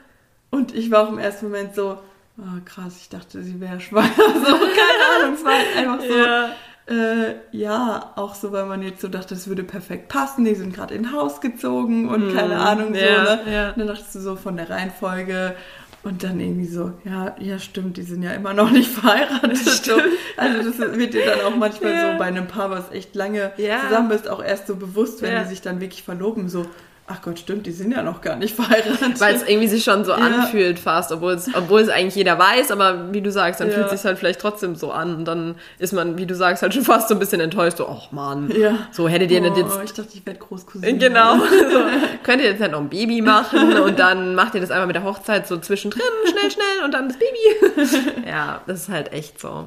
Und 0.50 0.74
ich 0.74 0.90
war 0.90 1.06
auch 1.06 1.12
im 1.12 1.18
ersten 1.18 1.46
Moment 1.46 1.74
so, 1.74 1.98
oh, 2.38 2.60
krass, 2.64 2.98
ich 3.00 3.08
dachte, 3.08 3.42
sie 3.42 3.60
wäre 3.60 3.80
schwanger. 3.80 4.10
So, 4.16 4.52
keine 4.52 5.24
Ahnung, 5.24 5.34
es 5.34 5.44
war 5.44 5.52
einfach 5.76 6.00
so. 6.00 6.16
Ja. 6.16 6.50
Äh, 6.88 7.34
ja, 7.50 8.12
auch 8.14 8.36
so, 8.36 8.52
weil 8.52 8.66
man 8.66 8.80
jetzt 8.82 9.00
so 9.00 9.08
dachte, 9.08 9.34
es 9.34 9.48
würde 9.48 9.64
perfekt 9.64 10.08
passen. 10.08 10.44
Die 10.44 10.54
sind 10.54 10.72
gerade 10.72 10.94
in 10.94 11.12
Haus 11.12 11.40
gezogen 11.40 12.08
und 12.08 12.32
mm, 12.32 12.36
keine 12.36 12.58
Ahnung 12.58 12.94
so. 12.94 13.00
Ja, 13.00 13.22
ne? 13.22 13.40
ja. 13.52 13.72
Dann 13.72 13.88
dachtest 13.88 14.14
du 14.14 14.20
so 14.20 14.36
von 14.36 14.56
der 14.56 14.70
Reihenfolge 14.70 15.56
und 16.04 16.22
dann 16.22 16.38
irgendwie 16.38 16.68
so, 16.68 16.92
ja, 17.04 17.34
ja, 17.40 17.58
stimmt, 17.58 17.96
die 17.96 18.02
sind 18.02 18.22
ja 18.22 18.30
immer 18.30 18.54
noch 18.54 18.70
nicht 18.70 18.88
verheiratet. 18.92 19.56
So. 19.56 19.94
Also 20.36 20.70
das 20.70 20.96
wird 20.96 21.14
dir 21.14 21.26
dann 21.26 21.40
auch 21.40 21.56
manchmal 21.56 21.92
ja. 21.92 22.12
so 22.12 22.18
bei 22.18 22.26
einem 22.26 22.46
Paar, 22.46 22.70
was 22.70 22.92
echt 22.92 23.16
lange 23.16 23.52
zusammen 23.56 24.12
ist, 24.12 24.28
auch 24.28 24.42
erst 24.42 24.68
so 24.68 24.76
bewusst, 24.76 25.22
wenn 25.22 25.42
die 25.42 25.48
sich 25.48 25.62
dann 25.62 25.80
wirklich 25.80 26.04
verloben, 26.04 26.48
so, 26.48 26.66
ach 27.08 27.22
Gott, 27.22 27.38
stimmt, 27.38 27.66
die 27.66 27.72
sind 27.72 27.92
ja 27.92 28.02
noch 28.02 28.20
gar 28.20 28.36
nicht 28.36 28.54
verheiratet. 28.56 29.20
Weil 29.20 29.34
es 29.34 29.42
irgendwie 29.42 29.68
sich 29.68 29.84
schon 29.84 30.04
so 30.04 30.12
ja. 30.12 30.18
anfühlt 30.18 30.78
fast, 30.78 31.12
obwohl 31.12 31.32
es, 31.32 31.48
obwohl 31.54 31.80
es 31.80 31.88
eigentlich 31.88 32.16
jeder 32.16 32.38
weiß, 32.38 32.70
aber 32.70 33.12
wie 33.12 33.20
du 33.20 33.30
sagst, 33.30 33.60
dann 33.60 33.68
ja. 33.68 33.74
fühlt 33.74 33.86
es 33.86 33.92
sich 33.92 34.04
halt 34.04 34.18
vielleicht 34.18 34.40
trotzdem 34.40 34.74
so 34.74 34.90
an 34.90 35.16
und 35.16 35.24
dann 35.24 35.56
ist 35.78 35.92
man, 35.92 36.18
wie 36.18 36.26
du 36.26 36.34
sagst, 36.34 36.62
halt 36.62 36.74
schon 36.74 36.82
fast 36.84 37.08
so 37.08 37.14
ein 37.14 37.18
bisschen 37.18 37.40
enttäuscht, 37.40 37.78
so, 37.78 37.88
ach 37.88 38.12
Mann, 38.12 38.50
ja. 38.56 38.78
so 38.90 39.08
hättet 39.08 39.30
ihr 39.30 39.40
oh, 39.40 39.44
nicht 39.44 39.56
jetzt... 39.56 39.78
ich 39.84 39.92
dachte, 39.92 40.10
ich 40.14 40.26
werde 40.26 40.40
Großcousine. 40.40 40.98
Genau, 40.98 41.36
so, 41.38 41.80
könnt 42.22 42.42
ihr 42.42 42.50
jetzt 42.50 42.60
halt 42.60 42.72
noch 42.72 42.80
ein 42.80 42.88
Baby 42.88 43.22
machen 43.22 43.76
und 43.78 43.98
dann 43.98 44.34
macht 44.34 44.54
ihr 44.54 44.60
das 44.60 44.70
einfach 44.70 44.86
mit 44.86 44.96
der 44.96 45.04
Hochzeit 45.04 45.46
so 45.46 45.58
zwischendrin, 45.58 46.02
schnell, 46.28 46.50
schnell 46.50 46.84
und 46.84 46.92
dann 46.92 47.08
das 47.08 47.18
Baby. 47.18 48.26
ja, 48.26 48.60
das 48.66 48.82
ist 48.82 48.88
halt 48.88 49.12
echt 49.12 49.40
so. 49.40 49.66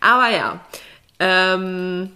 Aber 0.00 0.28
ja, 0.30 0.60
ähm, 1.18 2.10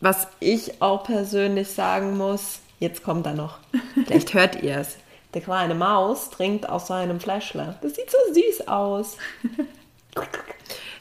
was 0.00 0.28
ich 0.40 0.82
auch 0.82 1.04
persönlich 1.04 1.68
sagen 1.68 2.16
muss, 2.16 2.60
Jetzt 2.78 3.02
kommt 3.02 3.26
er 3.26 3.34
noch. 3.34 3.58
Vielleicht 4.06 4.34
hört 4.34 4.62
ihr 4.62 4.78
es. 4.78 4.96
Der 5.34 5.42
kleine 5.42 5.74
Maus 5.74 6.30
trinkt 6.30 6.68
aus 6.68 6.86
seinem 6.86 7.20
Fläschle. 7.20 7.76
Das 7.82 7.94
sieht 7.94 8.10
so 8.10 8.18
süß 8.32 8.68
aus. 8.68 9.16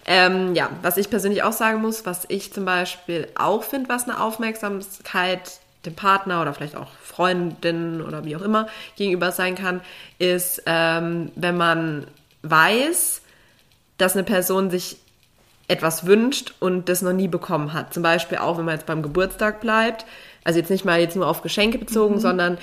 ähm, 0.06 0.56
ja, 0.56 0.70
was 0.82 0.98
ich 0.98 1.10
persönlich 1.10 1.44
auch 1.44 1.54
sagen 1.54 1.82
muss, 1.82 2.06
was 2.06 2.26
ich 2.28 2.54
zum 2.54 2.66
Beispiel 2.66 3.28
auch 3.36 3.64
finde, 3.64 3.90
was 3.90 4.04
eine 4.04 4.22
Aufmerksamkeit 4.22 5.60
dem 5.86 5.96
Partner 5.96 6.42
oder 6.42 6.54
vielleicht 6.54 6.76
auch 6.76 6.90
Freundin 7.02 8.02
oder 8.02 8.26
wie 8.26 8.36
auch 8.36 8.42
immer 8.42 8.68
gegenüber 8.96 9.32
sein 9.32 9.56
kann, 9.56 9.82
ist, 10.18 10.64
ähm, 10.66 11.32
wenn 11.36 11.58
man 11.58 12.08
weiß, 12.42 13.22
dass 13.98 14.14
eine 14.14 14.24
Person 14.24 14.70
sich 14.70 14.98
etwas 15.68 16.06
wünscht 16.06 16.54
und 16.60 16.90
das 16.90 17.02
noch 17.02 17.14
nie 17.14 17.28
bekommen 17.28 17.74
hat. 17.74 17.94
Zum 17.94 18.04
Beispiel 18.04 18.38
auch, 18.38 18.58
wenn 18.58 18.66
man 18.66 18.76
jetzt 18.76 18.86
beim 18.86 19.02
Geburtstag 19.02 19.62
bleibt, 19.62 20.06
also 20.46 20.60
jetzt 20.60 20.70
nicht 20.70 20.86
mal 20.86 21.02
jetzt 21.02 21.18
nur 21.18 21.28
auf 21.28 21.42
Geschenke 21.42 21.78
bezogen, 21.78 22.16
mhm. 22.16 22.20
sondern 22.20 22.58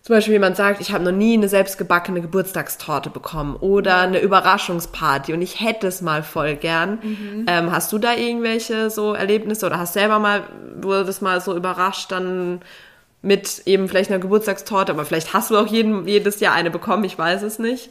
zum 0.00 0.14
Beispiel 0.14 0.34
jemand 0.34 0.56
sagt, 0.56 0.80
ich 0.80 0.92
habe 0.92 1.02
noch 1.02 1.10
nie 1.10 1.34
eine 1.34 1.48
selbstgebackene 1.48 2.20
Geburtstagstorte 2.20 3.10
bekommen 3.10 3.56
oder 3.56 3.98
eine 3.98 4.20
Überraschungsparty 4.20 5.34
und 5.34 5.42
ich 5.42 5.60
hätte 5.60 5.88
es 5.88 6.00
mal 6.00 6.22
voll 6.22 6.54
gern. 6.54 7.00
Mhm. 7.02 7.46
Ähm, 7.48 7.72
hast 7.72 7.92
du 7.92 7.98
da 7.98 8.14
irgendwelche 8.14 8.88
so 8.88 9.14
Erlebnisse 9.14 9.66
oder 9.66 9.80
hast 9.80 9.94
selber 9.94 10.20
mal, 10.20 10.44
wurde 10.80 11.04
das 11.04 11.20
mal 11.20 11.40
so 11.40 11.56
überrascht 11.56 12.12
dann 12.12 12.60
mit 13.20 13.62
eben 13.66 13.88
vielleicht 13.88 14.10
einer 14.10 14.20
Geburtstagstorte, 14.20 14.92
aber 14.92 15.04
vielleicht 15.04 15.34
hast 15.34 15.50
du 15.50 15.56
auch 15.56 15.66
jeden, 15.66 16.06
jedes 16.06 16.38
Jahr 16.38 16.54
eine 16.54 16.70
bekommen, 16.70 17.02
ich 17.02 17.18
weiß 17.18 17.42
es 17.42 17.58
nicht. 17.58 17.90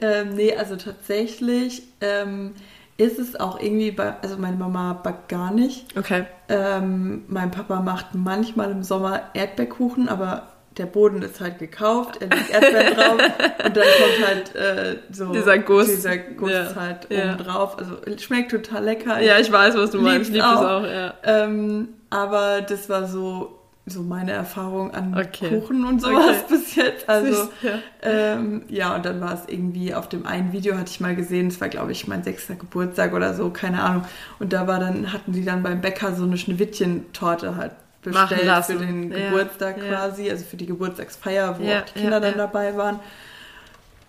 Ähm, 0.00 0.34
nee, 0.34 0.56
also 0.56 0.74
tatsächlich 0.74 1.84
ähm, 2.00 2.54
ist 3.02 3.18
es 3.18 3.38
auch 3.38 3.60
irgendwie 3.60 3.90
bei, 3.90 4.14
also 4.22 4.36
meine 4.38 4.56
Mama 4.56 4.92
backt 4.94 5.28
gar 5.28 5.52
nicht. 5.52 5.96
Okay. 5.96 6.24
Ähm, 6.48 7.24
mein 7.28 7.50
Papa 7.50 7.80
macht 7.80 8.14
manchmal 8.14 8.70
im 8.70 8.82
Sommer 8.82 9.22
Erdbeerkuchen, 9.34 10.08
aber 10.08 10.48
der 10.78 10.86
Boden 10.86 11.20
ist 11.22 11.40
halt 11.40 11.58
gekauft, 11.58 12.22
er 12.22 12.28
legt 12.28 12.50
Erdbeeren 12.50 12.94
drauf 12.96 13.20
und 13.64 13.76
dann 13.76 13.84
kommt 13.84 14.26
halt 14.26 14.54
äh, 14.54 14.98
so 15.10 15.32
dieser 15.32 15.58
Guss, 15.58 15.86
dieser 15.86 16.16
Guss 16.16 16.50
ja. 16.50 16.74
halt 16.74 17.08
ja. 17.10 17.34
oben 17.34 17.38
drauf. 17.38 17.78
Also 17.78 17.96
schmeckt 18.18 18.50
total 18.50 18.84
lecker. 18.84 19.20
Ja, 19.20 19.38
ich 19.38 19.52
weiß, 19.52 19.76
was 19.76 19.90
du 19.90 20.00
meinst. 20.00 20.30
Ich 20.30 20.36
liebe 20.36 20.46
es 20.46 20.60
auch. 20.60 20.84
Ja. 20.84 21.14
Ähm, 21.24 21.88
aber 22.08 22.62
das 22.62 22.88
war 22.88 23.06
so 23.06 23.61
so 23.84 24.02
meine 24.02 24.30
Erfahrung 24.30 24.92
an 24.92 25.16
okay. 25.18 25.48
Kuchen 25.48 25.84
und 25.84 26.00
sowas 26.00 26.44
okay. 26.44 26.44
bis 26.48 26.76
jetzt. 26.76 27.08
Also 27.08 27.48
ja. 27.62 27.78
Ähm, 28.02 28.62
ja, 28.68 28.94
und 28.94 29.04
dann 29.04 29.20
war 29.20 29.34
es 29.34 29.42
irgendwie 29.48 29.94
auf 29.94 30.08
dem 30.08 30.24
einen 30.24 30.52
Video 30.52 30.76
hatte 30.76 30.90
ich 30.90 31.00
mal 31.00 31.16
gesehen, 31.16 31.48
es 31.48 31.60
war 31.60 31.68
glaube 31.68 31.92
ich 31.92 32.06
mein 32.06 32.22
sechster 32.22 32.54
Geburtstag 32.54 33.12
oder 33.12 33.34
so, 33.34 33.50
keine 33.50 33.82
Ahnung. 33.82 34.04
Und 34.38 34.52
da 34.52 34.66
war 34.68 34.78
dann 34.78 35.12
hatten 35.12 35.32
die 35.32 35.44
dann 35.44 35.62
beim 35.62 35.80
Bäcker 35.80 36.14
so 36.14 36.24
eine 36.24 36.38
Schneewittchen-Torte 36.38 37.56
halt 37.56 37.72
bestellt 38.02 38.64
für 38.64 38.74
den 38.74 39.10
ja. 39.10 39.30
Geburtstag 39.30 39.78
ja. 39.78 39.84
quasi, 39.84 40.30
also 40.30 40.44
für 40.44 40.56
die 40.56 40.66
Geburtstagsfeier, 40.66 41.58
wo 41.58 41.64
auch 41.64 41.82
die 41.82 42.00
Kinder 42.00 42.20
dann 42.20 42.36
dabei 42.36 42.76
waren. 42.76 43.00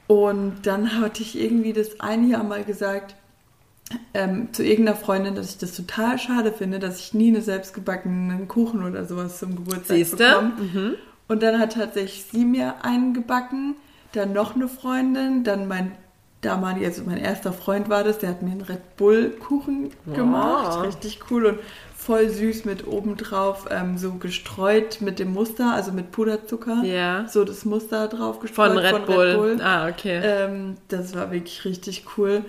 Und 0.08 0.62
dann 0.64 1.00
hatte 1.02 1.24
ich 1.24 1.40
irgendwie 1.40 1.74
das 1.74 2.00
ein 2.00 2.30
Jahr 2.30 2.44
mal 2.44 2.64
gesagt, 2.64 3.16
ähm, 4.14 4.54
zu 4.54 4.64
irgendeiner 4.64 4.98
Freundin, 4.98 5.36
dass 5.36 5.52
ich 5.52 5.58
das 5.58 5.76
total 5.76 6.18
schade 6.20 6.52
finde, 6.52 6.80
dass 6.80 7.00
ich 7.00 7.14
nie 7.14 7.30
eine 7.30 7.42
selbstgebackenen 7.42 8.48
Kuchen 8.48 8.84
oder 8.84 9.06
sowas 9.06 9.40
zum 9.40 9.56
Geburtstag 9.56 9.98
Siehste? 9.98 10.18
bekomme. 10.18 10.54
Mhm. 10.58 10.96
Und 11.28 11.44
dann 11.44 11.60
hat 11.60 11.74
tatsächlich 11.74 12.26
sie 12.32 12.46
mir 12.46 12.84
einen 12.84 13.14
gebacken, 13.14 13.76
dann 14.12 14.34
noch 14.34 14.56
eine 14.56 14.68
Freundin, 14.68 15.44
dann 15.44 15.68
mein 15.68 15.94
damaliger, 16.42 16.88
also 16.88 17.04
mein 17.06 17.18
erster 17.18 17.54
Freund 17.54 17.90
war 17.90 18.04
das, 18.04 18.20
der 18.20 18.30
hat 18.30 18.42
mir 18.42 18.52
einen 18.52 18.62
Red 18.62 18.98
Bull 18.98 19.30
Kuchen 19.30 19.92
wow. 20.06 20.16
gemacht, 20.16 20.86
richtig 20.86 21.20
cool 21.32 21.46
und 21.46 21.60
voll 21.96 22.30
süß 22.30 22.66
mit 22.66 22.86
obendrauf 22.86 23.68
ähm, 23.72 23.98
so 23.98 24.12
gestreut 24.16 25.00
mit 25.00 25.20
dem 25.20 25.34
Muster, 25.34 25.74
also 25.74 25.92
mit 25.94 26.12
Puderzucker. 26.12 26.84
Ja. 26.84 27.26
So 27.30 27.46
das 27.46 27.64
Muster 27.64 28.08
drauf 28.10 28.40
gestreut 28.40 28.74
von 28.74 28.78
Red, 28.78 28.92
von 28.92 29.06
Bull. 29.06 29.26
Red 29.26 29.38
Bull. 29.38 29.62
Ah, 29.62 29.88
okay. 29.88 30.22
Ähm, 30.22 30.76
das 30.90 31.16
war 31.16 31.32
wirklich 31.32 31.64
richtig 31.64 32.06
cool. 32.18 32.44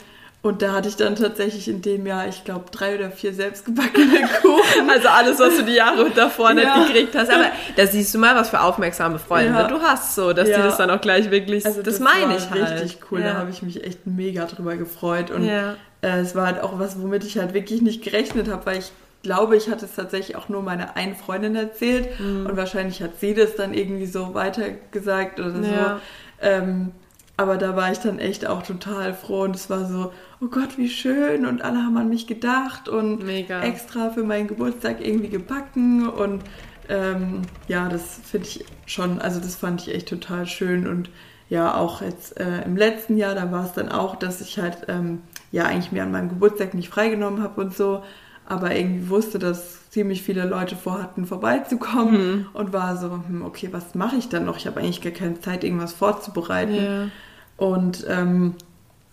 Und 0.44 0.60
da 0.60 0.72
hatte 0.72 0.90
ich 0.90 0.96
dann 0.96 1.16
tatsächlich 1.16 1.68
in 1.68 1.80
dem 1.80 2.06
Jahr, 2.06 2.28
ich 2.28 2.44
glaube, 2.44 2.66
drei 2.70 2.96
oder 2.96 3.10
vier 3.10 3.32
selbstgebackene 3.32 4.28
Kuchen. 4.42 4.90
Also 4.90 5.08
alles, 5.08 5.38
was 5.38 5.56
du 5.56 5.62
die 5.62 5.72
Jahre 5.72 6.10
davor 6.10 6.52
nicht 6.52 6.64
ja. 6.64 6.84
gekriegt 6.84 7.16
hast. 7.16 7.30
Aber 7.30 7.46
da 7.76 7.86
siehst 7.86 8.14
du 8.14 8.18
mal, 8.18 8.36
was 8.36 8.50
für 8.50 8.60
aufmerksame 8.60 9.18
Freunde 9.18 9.54
ja. 9.54 9.66
du 9.66 9.80
hast, 9.80 10.14
so, 10.14 10.34
dass 10.34 10.50
ja. 10.50 10.58
die 10.58 10.62
das 10.64 10.76
dann 10.76 10.90
auch 10.90 11.00
gleich 11.00 11.30
wirklich, 11.30 11.64
also 11.64 11.80
das, 11.80 11.94
das 11.94 12.00
meine 12.00 12.36
ich 12.36 12.50
halt. 12.50 12.82
richtig 12.82 12.98
cool, 13.10 13.22
da 13.22 13.38
habe 13.38 13.48
ich 13.48 13.62
mich 13.62 13.84
echt 13.84 14.06
mega 14.06 14.44
drüber 14.44 14.76
gefreut. 14.76 15.30
Und 15.30 15.48
äh, 15.48 15.76
es 16.02 16.34
war 16.34 16.44
halt 16.44 16.62
auch 16.62 16.78
was, 16.78 17.00
womit 17.00 17.24
ich 17.24 17.38
halt 17.38 17.54
wirklich 17.54 17.80
nicht 17.80 18.04
gerechnet 18.04 18.50
habe, 18.50 18.66
weil 18.66 18.80
ich 18.80 18.92
glaube, 19.22 19.56
ich 19.56 19.70
hatte 19.70 19.86
es 19.86 19.94
tatsächlich 19.94 20.36
auch 20.36 20.50
nur 20.50 20.60
meiner 20.60 20.94
einen 20.94 21.14
Freundin 21.14 21.56
erzählt 21.56 22.20
mhm. 22.20 22.44
und 22.44 22.58
wahrscheinlich 22.58 23.02
hat 23.02 23.18
sie 23.18 23.32
das 23.32 23.56
dann 23.56 23.72
irgendwie 23.72 24.04
so 24.04 24.34
weitergesagt 24.34 25.40
oder 25.40 25.52
so. 25.52 26.00
Ähm, 26.42 26.92
aber 27.36 27.56
da 27.56 27.74
war 27.74 27.90
ich 27.90 27.98
dann 27.98 28.18
echt 28.18 28.46
auch 28.46 28.62
total 28.62 29.12
froh 29.12 29.42
und 29.42 29.56
es 29.56 29.68
war 29.68 29.86
so, 29.86 30.12
oh 30.44 30.48
Gott, 30.48 30.76
wie 30.76 30.88
schön 30.88 31.46
und 31.46 31.62
alle 31.62 31.78
haben 31.78 31.96
an 31.96 32.08
mich 32.08 32.26
gedacht 32.26 32.88
und 32.88 33.24
Mega. 33.24 33.62
extra 33.62 34.10
für 34.10 34.24
meinen 34.24 34.46
Geburtstag 34.46 35.04
irgendwie 35.04 35.28
gebacken 35.28 36.08
und 36.08 36.42
ähm, 36.88 37.42
ja, 37.66 37.88
das 37.88 38.20
finde 38.24 38.48
ich 38.48 38.64
schon, 38.86 39.20
also 39.20 39.40
das 39.40 39.56
fand 39.56 39.80
ich 39.82 39.94
echt 39.94 40.08
total 40.08 40.46
schön 40.46 40.86
und 40.86 41.08
ja, 41.48 41.74
auch 41.74 42.02
jetzt 42.02 42.38
äh, 42.38 42.62
im 42.64 42.76
letzten 42.76 43.16
Jahr, 43.16 43.34
da 43.34 43.50
war 43.52 43.64
es 43.64 43.72
dann 43.72 43.88
auch, 43.88 44.16
dass 44.16 44.40
ich 44.40 44.58
halt 44.58 44.78
ähm, 44.88 45.22
ja 45.52 45.64
eigentlich 45.64 45.92
mir 45.92 46.02
an 46.02 46.10
meinem 46.10 46.28
Geburtstag 46.28 46.74
nicht 46.74 46.88
freigenommen 46.88 47.42
habe 47.42 47.60
und 47.60 47.74
so, 47.74 48.02
aber 48.46 48.74
irgendwie 48.74 49.08
wusste, 49.08 49.38
dass 49.38 49.88
ziemlich 49.90 50.22
viele 50.22 50.44
Leute 50.44 50.76
vorhatten, 50.76 51.24
vorbeizukommen 51.26 52.36
mhm. 52.36 52.46
und 52.52 52.72
war 52.72 52.96
so, 52.96 53.10
hm, 53.10 53.42
okay, 53.44 53.68
was 53.70 53.94
mache 53.94 54.16
ich 54.16 54.28
dann 54.28 54.44
noch? 54.44 54.56
Ich 54.56 54.66
habe 54.66 54.80
eigentlich 54.80 55.00
gar 55.00 55.12
keine 55.12 55.40
Zeit, 55.40 55.64
irgendwas 55.64 55.92
vorzubereiten. 55.92 56.74
Ja. 56.74 57.08
Und 57.56 58.04
ähm, 58.08 58.56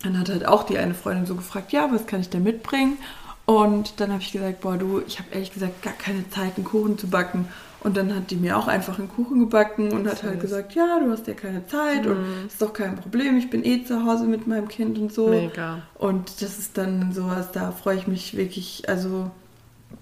dann 0.04 0.20
hat 0.20 0.30
halt 0.30 0.46
auch 0.46 0.64
die 0.64 0.78
eine 0.78 0.94
Freundin 0.94 1.26
so 1.26 1.36
gefragt, 1.36 1.72
ja, 1.72 1.92
was 1.92 2.08
kann 2.08 2.22
ich 2.22 2.30
denn 2.30 2.44
mitbringen? 2.44 2.98
Und 3.46 4.00
dann 4.00 4.12
habe 4.12 4.22
ich 4.22 4.32
gesagt, 4.32 4.62
boah, 4.62 4.78
du, 4.78 5.02
ich 5.06 5.20
habe 5.20 5.30
ehrlich 5.32 5.54
gesagt 5.54 5.82
gar 5.82 5.94
keine 5.94 6.30
Zeit, 6.30 6.56
einen 6.56 6.66
Kuchen 6.66 6.98
zu 6.98 7.08
backen. 7.08 7.48
Und 7.84 7.98
dann 7.98 8.16
hat 8.16 8.30
die 8.30 8.36
mir 8.36 8.58
auch 8.58 8.68
einfach 8.68 9.00
einen 9.00 9.10
Kuchen 9.10 9.40
gebacken 9.40 9.92
und 9.92 10.08
hat 10.08 10.22
halt 10.22 10.40
gesagt, 10.40 10.76
ja, 10.76 11.00
du 11.00 11.12
hast 11.12 11.26
ja 11.26 11.34
keine 11.34 11.66
Zeit 11.66 12.06
mhm. 12.06 12.12
und 12.12 12.48
ist 12.48 12.62
doch 12.62 12.74
kein 12.74 12.96
Problem, 12.96 13.38
ich 13.38 13.50
bin 13.50 13.66
eh 13.66 13.84
zu 13.84 14.06
Hause 14.06 14.26
mit 14.26 14.46
meinem 14.46 14.68
Kind 14.68 15.00
und 15.00 15.12
so. 15.12 15.30
Mega. 15.30 15.82
Und 15.96 16.44
das 16.44 16.60
ist 16.60 16.78
dann 16.78 17.12
sowas, 17.12 17.52
da 17.52 17.72
freue 17.72 17.98
ich 17.98 18.06
mich 18.06 18.38
wirklich, 18.38 18.88
also 18.88 19.32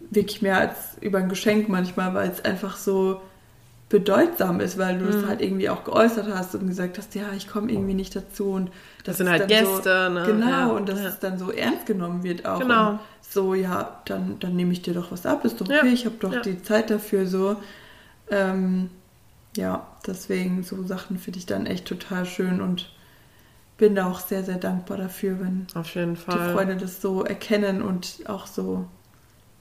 wirklich 0.10 0.42
mehr 0.42 0.58
als 0.58 0.76
über 1.00 1.20
ein 1.20 1.30
Geschenk 1.30 1.70
manchmal, 1.70 2.14
weil 2.14 2.30
es 2.30 2.44
einfach 2.44 2.76
so 2.76 3.22
bedeutsam 3.90 4.60
ist, 4.60 4.78
weil 4.78 5.00
du 5.00 5.06
es 5.06 5.18
mhm. 5.18 5.28
halt 5.28 5.42
irgendwie 5.42 5.70
auch 5.70 5.84
geäußert 5.84 6.28
hast 6.32 6.54
und 6.54 6.68
gesagt 6.68 7.00
hast, 7.00 7.16
ja, 7.16 7.34
ich 7.36 7.48
komme 7.48 7.72
irgendwie 7.72 7.96
nicht 7.96 8.16
dazu 8.16 8.52
und 8.52 8.68
das, 9.04 9.06
das 9.06 9.18
sind 9.18 9.30
halt 9.30 9.48
Gäste, 9.48 10.06
so, 10.08 10.14
ne? 10.14 10.24
Genau, 10.28 10.48
ja. 10.48 10.68
und 10.68 10.88
dass 10.88 11.02
ja. 11.02 11.08
es 11.08 11.20
dann 11.20 11.40
so 11.40 11.52
ernst 11.52 11.88
genommen 11.88 12.24
wird 12.24 12.46
auch. 12.46 12.60
Genau. 12.60 12.92
Und 12.92 13.00
so, 13.22 13.56
ja, 13.56 14.02
dann, 14.06 14.38
dann 14.40 14.56
nehme 14.56 14.74
ich 14.74 14.84
dir 14.84 14.94
doch 14.94 15.12
was 15.12 15.26
ab, 15.26 15.44
ist 15.44 15.60
doch 15.60 15.66
okay, 15.66 15.88
ja. 15.88 15.92
ich 15.94 16.06
habe 16.06 16.16
doch 16.20 16.42
die 16.42 16.62
Zeit 16.62 16.92
dafür 16.92 17.26
so. 17.26 17.56
Ähm, 18.30 18.92
ja, 19.58 19.88
deswegen 20.06 20.64
so 20.64 20.84
Sachen 20.84 21.18
finde 21.18 21.40
ich 21.40 21.48
dann 21.48 21.66
echt 21.66 21.86
total 21.86 22.26
schön 22.26 22.62
und 22.62 22.92
bin 23.78 23.96
da 23.96 24.08
auch 24.08 24.20
sehr, 24.20 24.44
sehr 24.44 24.58
dankbar 24.58 24.98
dafür, 24.98 25.40
wenn 25.40 25.66
Auf 25.74 25.96
jeden 25.96 26.16
Fall. 26.16 26.38
die 26.38 26.54
Freunde 26.54 26.78
das 26.78 27.02
so 27.02 27.24
erkennen 27.24 27.82
und 27.82 28.20
auch 28.28 28.46
so 28.46 28.86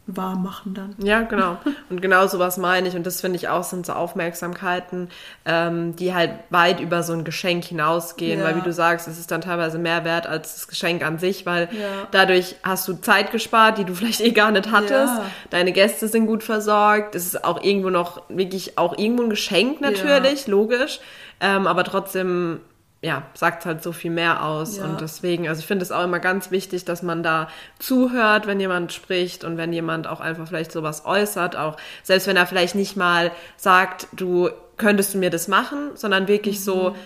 wahr 0.09 0.37
machen 0.37 0.73
dann. 0.75 0.95
Ja, 1.07 1.21
genau. 1.21 1.59
Und 1.91 2.01
genau 2.01 2.27
sowas 2.27 2.57
meine 2.57 2.89
ich. 2.89 2.97
Und 2.97 3.07
das 3.07 3.21
finde 3.21 3.37
ich 3.37 3.49
auch 3.49 3.63
sind 3.63 3.85
so 3.85 3.93
Aufmerksamkeiten, 3.93 5.11
ähm, 5.45 5.95
die 5.97 6.15
halt 6.15 6.33
weit 6.51 6.81
über 6.81 7.03
so 7.03 7.13
ein 7.13 7.25
Geschenk 7.25 7.65
hinausgehen. 7.65 8.41
Ja. 8.41 8.47
Weil 8.47 8.57
wie 8.57 8.63
du 8.63 8.73
sagst, 8.73 9.07
es 9.07 9.19
ist 9.19 9.31
dann 9.31 9.43
teilweise 9.43 9.79
mehr 9.79 10.05
wert 10.05 10.27
als 10.27 10.55
das 10.55 10.69
Geschenk 10.69 11.05
an 11.05 11.19
sich, 11.19 11.45
weil 11.45 11.69
ja. 11.73 12.09
dadurch 12.11 12.57
hast 12.63 12.89
du 12.89 12.95
Zeit 12.95 13.31
gespart, 13.33 13.79
die 13.79 13.85
du 13.85 13.95
vielleicht 13.99 14.21
eh 14.21 14.33
gar 14.33 14.51
nicht 14.51 14.73
hattest. 14.73 15.19
Ja. 15.19 15.25
Deine 15.51 15.73
Gäste 15.73 16.09
sind 16.09 16.27
gut 16.27 16.43
versorgt. 16.43 17.15
Es 17.15 17.27
ist 17.27 17.45
auch 17.45 17.63
irgendwo 17.63 17.91
noch 17.91 18.23
wirklich 18.29 18.79
auch 18.79 18.97
irgendwo 18.97 19.25
ein 19.25 19.31
Geschenk 19.31 19.81
natürlich, 19.81 20.47
logisch. 20.47 21.01
Ähm, 21.41 21.67
aber 21.67 21.85
trotzdem 21.85 22.61
ja, 23.01 23.23
sagt 23.35 23.65
halt 23.65 23.83
so 23.83 23.93
viel 23.93 24.11
mehr 24.11 24.45
aus. 24.45 24.79
Ja. 24.79 24.85
Und 24.85 25.01
deswegen, 25.01 25.49
also 25.49 25.61
ich 25.61 25.67
finde 25.67 25.85
es 25.85 25.93
auch 25.93 26.03
immer 26.03 26.19
ganz 26.19 26.51
wichtig, 26.51 26.85
dass 26.85 27.03
man 27.03 27.23
da 27.23 27.49
zuhört, 27.79 28.47
wenn 28.47 28.59
jemand 28.59 28.93
spricht 28.93 29.45
und 29.45 29.57
wenn 29.57 29.73
jemand 29.73 30.07
auch 30.09 30.21
einfach 30.21 30.49
vielleicht 30.49 30.73
sowas 30.73 31.05
äußert, 31.07 31.57
auch 31.57 31.77
selbst 32.03 32.27
wenn 32.27 32.37
er 32.37 32.47
vielleicht 32.47 32.75
nicht 32.75 32.97
mal 32.97 33.31
sagt, 33.57 34.09
du 34.13 34.51
könntest 34.77 35.15
du 35.15 35.19
mir 35.19 35.31
das 35.31 35.47
machen, 35.47 35.91
sondern 35.95 36.27
wirklich 36.27 36.59
mhm. 36.59 36.63
so, 36.63 36.97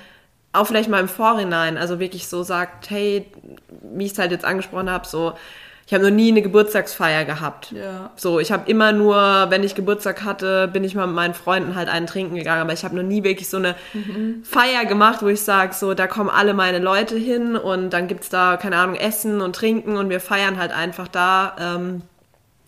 auch 0.53 0.67
vielleicht 0.67 0.89
mal 0.89 1.01
im 1.01 1.09
Vorhinein, 1.09 1.79
also 1.79 1.99
wirklich 1.99 2.29
so 2.29 2.43
sagt, 2.43 2.91
hey, 2.91 3.27
wie 3.95 4.07
ich 4.07 4.13
es 4.13 4.19
halt 4.19 4.31
jetzt 4.31 4.45
angesprochen 4.45 4.91
habe, 4.91 5.07
so, 5.07 5.35
ich 5.87 5.93
habe 5.93 6.05
noch 6.05 6.11
nie 6.11 6.31
eine 6.31 6.43
Geburtstagsfeier 6.43 7.25
gehabt. 7.25 7.73
Ja. 7.73 8.11
So, 8.17 8.39
ich 8.39 8.53
habe 8.53 8.71
immer 8.71 8.93
nur, 8.93 9.47
wenn 9.49 9.65
ich 9.65 9.75
Geburtstag 9.75 10.25
hatte, 10.25 10.69
bin 10.69 10.85
ich 10.85 10.95
mal 10.95 11.07
mit 11.07 11.17
meinen 11.17 11.35
Freunden 11.35 11.75
halt 11.75 11.89
einen 11.89 12.07
trinken 12.07 12.37
gegangen, 12.37 12.63
aber 12.63 12.73
ich 12.73 12.85
habe 12.85 12.95
noch 12.95 13.03
nie 13.03 13.25
wirklich 13.25 13.49
so 13.49 13.57
eine 13.57 13.75
mhm. 13.93 14.43
Feier 14.45 14.85
gemacht, 14.85 15.23
wo 15.23 15.29
ich 15.29 15.43
sage, 15.43 15.75
so, 15.75 15.95
da 15.95 16.07
kommen 16.07 16.31
alle 16.31 16.55
meine 16.55 16.79
Leute 16.79 17.17
hin 17.17 17.57
und 17.57 17.91
dann 17.91 18.07
gibt's 18.07 18.29
da, 18.29 18.57
keine 18.57 18.77
Ahnung, 18.77 18.95
Essen 18.95 19.41
und 19.41 19.57
Trinken 19.57 19.97
und 19.97 20.09
wir 20.09 20.21
feiern 20.21 20.59
halt 20.59 20.73
einfach 20.73 21.09
da. 21.09 21.57
Ähm, 21.59 22.03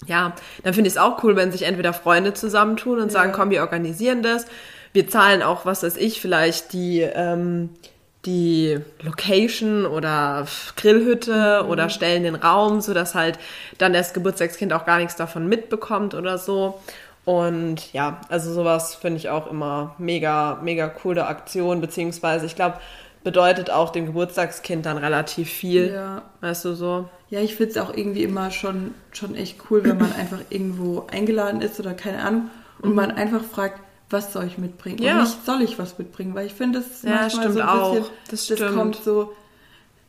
ja, 0.07 0.35
dann 0.63 0.75
finde 0.75 0.89
ich 0.89 0.95
es 0.95 0.99
auch 0.99 1.23
cool, 1.23 1.37
wenn 1.37 1.53
sich 1.53 1.63
entweder 1.63 1.93
Freunde 1.93 2.35
zusammentun 2.35 2.99
und 2.99 3.07
ja. 3.07 3.13
sagen, 3.13 3.33
komm, 3.33 3.51
wir 3.51 3.61
organisieren 3.61 4.23
das. 4.23 4.47
Wir 4.93 5.09
zahlen 5.09 5.43
auch, 5.43 5.67
was 5.67 5.83
weiß 5.83 5.97
ich, 5.97 6.21
vielleicht 6.21 6.73
die 6.73 7.01
ähm, 7.01 7.71
die 8.27 8.79
Location 9.03 9.87
oder 9.87 10.47
Grillhütte 10.77 11.63
mhm. 11.63 11.71
oder 11.71 11.89
stellen 11.89 12.23
den 12.23 12.35
Raum, 12.35 12.81
so 12.81 12.95
dass 12.95 13.15
halt 13.15 13.39
dann 13.79 13.93
das 13.93 14.13
Geburtstagskind 14.13 14.73
auch 14.73 14.87
gar 14.87 14.99
nichts 14.99 15.17
davon 15.17 15.49
mitbekommt 15.49 16.15
oder 16.15 16.39
so. 16.39 16.81
Und 17.25 17.93
ja, 17.93 18.21
also 18.29 18.53
sowas 18.53 18.95
finde 18.95 19.17
ich 19.19 19.31
auch 19.31 19.51
immer 19.51 19.95
mega, 19.99 20.61
mega 20.63 20.89
coole 20.89 21.27
Aktion, 21.27 21.81
beziehungsweise 21.81 22.45
ich 22.45 22.55
glaube, 22.55 22.79
bedeutet 23.23 23.71
auch 23.71 23.91
dem 23.91 24.07
Geburtstagskind 24.07 24.85
dann 24.85 24.99
relativ 24.99 25.51
viel. 25.51 25.93
Ja. 25.93 26.23
Weißt 26.43 26.67
du 26.67 26.75
so? 26.75 27.09
Ja, 27.31 27.41
ich 27.41 27.55
finde 27.55 27.73
es 27.73 27.79
auch 27.79 27.95
irgendwie 27.95 28.23
immer 28.23 28.51
schon, 28.51 28.95
schon 29.13 29.35
echt 29.35 29.57
cool, 29.71 29.83
wenn 29.85 29.97
man 29.97 30.13
einfach 30.13 30.39
irgendwo 30.51 31.07
eingeladen 31.11 31.63
ist 31.63 31.81
oder 31.81 31.95
keine 31.95 32.19
Ahnung 32.23 32.51
und 32.81 32.91
mhm. 32.91 32.97
man 32.97 33.11
einfach 33.11 33.43
fragt, 33.43 33.81
was 34.15 34.33
soll 34.33 34.45
ich 34.45 34.57
mitbringen? 34.57 35.03
Ja. 35.03 35.19
Und 35.19 35.25
nicht 35.25 35.45
soll 35.45 35.61
ich 35.61 35.79
was 35.79 35.99
mitbringen, 35.99 36.35
weil 36.35 36.47
ich 36.47 36.55
finde, 36.55 36.79
das 36.79 37.03
ja, 37.03 37.11
manchmal 37.11 37.31
stimmt 37.31 37.55
so 37.55 37.61
ein 37.61 37.69
auch. 37.69 38.11
bisschen, 38.31 38.57
das, 38.57 38.61
das 38.61 38.75
kommt 38.75 38.97
so, 39.05 39.35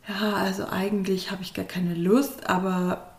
ja, 0.08 0.32
also 0.34 0.66
eigentlich 0.70 1.30
habe 1.30 1.42
ich 1.42 1.52
gar 1.52 1.64
keine 1.64 1.94
Lust, 1.94 2.48
aber 2.48 3.10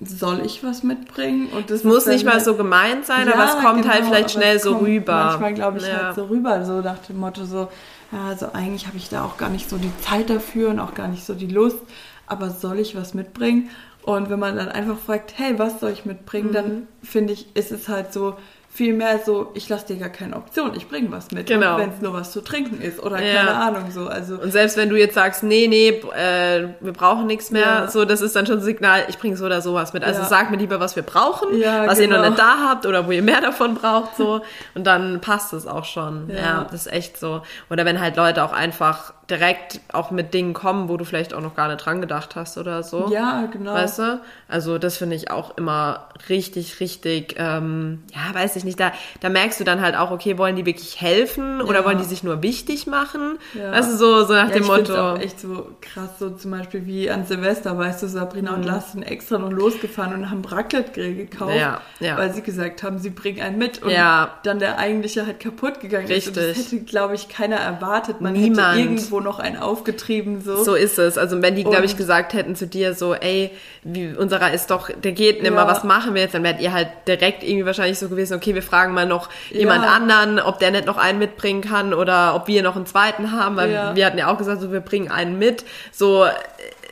soll 0.00 0.44
ich 0.44 0.62
was 0.62 0.82
mitbringen? 0.82 1.48
Und 1.48 1.70
das 1.70 1.82
muss 1.82 2.06
nicht 2.06 2.24
mal 2.24 2.34
halt, 2.34 2.44
so 2.44 2.54
gemeint 2.54 3.06
sein, 3.06 3.26
ja, 3.26 3.34
aber 3.34 3.44
es 3.44 3.52
kommt 3.52 3.64
halt 3.64 3.74
genau, 3.74 3.88
halt 3.88 4.04
vielleicht 4.04 4.30
schnell 4.32 4.60
so 4.60 4.76
rüber. 4.76 5.24
Manchmal 5.24 5.54
glaube 5.54 5.78
ich 5.78 5.86
ja. 5.86 6.06
halt 6.06 6.16
so 6.16 6.24
rüber, 6.26 6.64
so 6.64 6.80
nach 6.80 6.98
dem 6.98 7.18
Motto 7.18 7.44
so, 7.44 7.68
ja, 8.12 8.26
also 8.28 8.52
eigentlich 8.52 8.86
habe 8.86 8.96
ich 8.96 9.08
da 9.08 9.24
auch 9.24 9.36
gar 9.38 9.48
nicht 9.48 9.68
so 9.68 9.78
die 9.78 9.92
Zeit 10.00 10.30
dafür 10.30 10.68
und 10.68 10.78
auch 10.78 10.94
gar 10.94 11.08
nicht 11.08 11.24
so 11.24 11.34
die 11.34 11.46
Lust, 11.46 11.78
aber 12.26 12.50
soll 12.50 12.78
ich 12.78 12.94
was 12.94 13.14
mitbringen? 13.14 13.70
Und 14.02 14.28
wenn 14.28 14.38
man 14.38 14.56
dann 14.56 14.68
einfach 14.68 14.98
fragt, 14.98 15.32
hey, 15.38 15.58
was 15.58 15.80
soll 15.80 15.90
ich 15.90 16.04
mitbringen, 16.04 16.48
mhm. 16.48 16.52
dann 16.52 16.88
finde 17.02 17.32
ich, 17.32 17.56
ist 17.56 17.72
es 17.72 17.88
halt 17.88 18.12
so, 18.12 18.36
Vielmehr 18.74 19.20
so, 19.24 19.52
ich 19.54 19.68
lasse 19.68 19.86
dir 19.86 19.96
gar 20.00 20.08
keine 20.08 20.34
Option, 20.34 20.72
ich 20.74 20.88
bringe 20.88 21.12
was 21.12 21.30
mit, 21.30 21.46
genau. 21.46 21.78
wenn 21.78 21.90
es 21.90 22.00
nur 22.00 22.12
was 22.12 22.32
zu 22.32 22.40
trinken 22.40 22.82
ist 22.82 23.00
oder 23.00 23.22
ja. 23.22 23.36
keine 23.36 23.54
Ahnung 23.54 23.92
so. 23.92 24.08
Also 24.08 24.34
und 24.34 24.50
selbst 24.50 24.76
wenn 24.76 24.90
du 24.90 24.98
jetzt 24.98 25.14
sagst, 25.14 25.44
nee, 25.44 25.68
nee, 25.68 25.90
äh, 25.90 26.70
wir 26.80 26.92
brauchen 26.92 27.28
nichts 27.28 27.52
mehr, 27.52 27.62
ja. 27.62 27.88
so 27.88 28.04
das 28.04 28.20
ist 28.20 28.34
dann 28.34 28.46
schon 28.46 28.58
ein 28.58 28.64
Signal, 28.64 29.04
ich 29.06 29.16
bringe 29.18 29.36
so 29.36 29.46
oder 29.46 29.60
sowas 29.60 29.92
mit. 29.92 30.02
Also 30.02 30.22
ja. 30.22 30.26
sag 30.26 30.50
mir 30.50 30.56
lieber, 30.56 30.80
was 30.80 30.96
wir 30.96 31.04
brauchen, 31.04 31.50
was 31.50 31.60
genau. 31.60 31.86
ihr 31.86 31.86
noch 31.86 31.98
genau. 31.98 32.22
nicht 32.30 32.38
da 32.40 32.68
habt 32.68 32.84
oder 32.86 33.06
wo 33.06 33.12
ihr 33.12 33.22
mehr 33.22 33.40
davon 33.40 33.76
braucht, 33.76 34.16
so 34.16 34.40
und 34.74 34.84
dann 34.84 35.20
passt 35.20 35.52
es 35.52 35.68
auch 35.68 35.84
schon. 35.84 36.28
Ja. 36.30 36.64
das 36.64 36.86
ist 36.86 36.92
echt 36.92 37.16
so. 37.16 37.42
Oder 37.70 37.84
wenn 37.84 38.00
halt 38.00 38.16
Leute 38.16 38.42
auch 38.42 38.52
einfach 38.52 39.12
direkt 39.30 39.80
auch 39.92 40.10
mit 40.10 40.34
Dingen 40.34 40.52
kommen, 40.52 40.88
wo 40.88 40.96
du 40.96 41.04
vielleicht 41.04 41.32
auch 41.32 41.40
noch 41.40 41.54
gar 41.54 41.68
nicht 41.68 41.84
dran 41.84 42.00
gedacht 42.00 42.36
hast 42.36 42.58
oder 42.58 42.82
so. 42.82 43.10
Ja, 43.10 43.46
genau. 43.50 43.72
Weißt 43.72 43.98
du? 43.98 44.20
Also 44.48 44.76
das 44.78 44.98
finde 44.98 45.16
ich 45.16 45.30
auch 45.30 45.56
immer 45.56 46.08
richtig, 46.28 46.80
richtig, 46.80 47.36
ähm, 47.38 48.02
ja, 48.14 48.34
weiß 48.34 48.56
ich 48.56 48.64
nicht, 48.64 48.78
da, 48.78 48.92
da 49.20 49.30
merkst 49.30 49.58
du 49.60 49.64
dann 49.64 49.80
halt 49.80 49.96
auch, 49.96 50.10
okay, 50.10 50.36
wollen 50.36 50.56
die 50.56 50.66
wirklich 50.66 51.00
helfen 51.00 51.62
oder 51.62 51.80
ja. 51.80 51.84
wollen 51.86 51.98
die 51.98 52.04
sich 52.04 52.22
nur 52.22 52.42
wichtig 52.42 52.86
machen? 52.86 53.38
Ja. 53.54 53.72
Weißt 53.72 53.92
du, 53.92 53.96
so, 53.96 54.24
so 54.24 54.34
nach 54.34 54.48
ja, 54.48 54.54
dem 54.54 54.62
ich 54.64 54.68
Motto. 54.68 54.94
auch 54.94 55.18
echt 55.18 55.40
so 55.40 55.68
krass, 55.80 56.18
so 56.18 56.30
zum 56.30 56.50
Beispiel 56.50 56.84
wie 56.84 57.10
an 57.10 57.24
Silvester, 57.24 57.78
weißt 57.78 58.02
du, 58.02 58.08
Sabrina 58.08 58.52
mhm. 58.52 58.58
und 58.58 58.64
Lars 58.64 58.92
sind 58.92 59.04
extra 59.04 59.38
noch 59.38 59.50
losgefahren 59.50 60.14
und 60.14 60.30
haben 60.30 60.44
Raclette-Grill 60.44 61.14
gekauft, 61.14 61.54
ja, 61.56 61.80
ja. 62.00 62.18
weil 62.18 62.34
sie 62.34 62.42
gesagt 62.42 62.82
haben, 62.82 62.98
sie 62.98 63.10
bringen 63.10 63.40
einen 63.40 63.56
mit 63.56 63.82
und 63.82 63.90
ja. 63.90 64.34
dann 64.42 64.58
der 64.58 64.78
eigentliche 64.78 65.26
halt 65.26 65.40
kaputt 65.40 65.80
gegangen 65.80 66.06
richtig. 66.06 66.36
ist. 66.36 66.38
Und 66.38 66.48
das 66.48 66.72
hätte, 66.72 66.84
glaube 66.84 67.14
ich, 67.14 67.28
keiner 67.28 67.56
erwartet. 67.56 68.20
Man 68.20 68.34
Niemand. 68.34 68.76
hätte 68.76 68.80
irgendwo 68.80 69.13
noch 69.20 69.38
einen 69.38 69.56
aufgetrieben, 69.56 70.40
so. 70.40 70.62
So 70.62 70.74
ist 70.74 70.98
es. 70.98 71.18
Also 71.18 71.42
wenn 71.42 71.54
die, 71.54 71.64
glaube 71.64 71.84
ich, 71.84 71.96
gesagt 71.96 72.34
hätten 72.34 72.56
zu 72.56 72.66
dir 72.66 72.94
so, 72.94 73.14
ey, 73.14 73.50
wie, 73.82 74.14
unserer 74.14 74.52
ist 74.52 74.70
doch, 74.70 74.90
der 74.90 75.12
geht 75.12 75.42
nicht 75.42 75.52
mehr, 75.52 75.66
was 75.66 75.84
machen 75.84 76.14
wir 76.14 76.22
jetzt? 76.22 76.34
Dann 76.34 76.42
wärt 76.42 76.60
ihr 76.60 76.72
halt 76.72 76.88
direkt 77.06 77.42
irgendwie 77.42 77.66
wahrscheinlich 77.66 77.98
so 77.98 78.08
gewesen, 78.08 78.34
okay, 78.34 78.54
wir 78.54 78.62
fragen 78.62 78.94
mal 78.94 79.06
noch 79.06 79.28
jemand 79.50 79.86
anderen, 79.86 80.40
ob 80.40 80.58
der 80.58 80.70
nicht 80.70 80.86
noch 80.86 80.96
einen 80.96 81.18
mitbringen 81.18 81.60
kann 81.60 81.94
oder 81.94 82.34
ob 82.34 82.48
wir 82.48 82.62
noch 82.62 82.76
einen 82.76 82.86
zweiten 82.86 83.32
haben, 83.32 83.56
weil 83.56 83.72
ja. 83.72 83.94
wir 83.94 84.06
hatten 84.06 84.18
ja 84.18 84.32
auch 84.32 84.38
gesagt, 84.38 84.60
so 84.60 84.72
wir 84.72 84.80
bringen 84.80 85.10
einen 85.10 85.38
mit. 85.38 85.64
So 85.92 86.26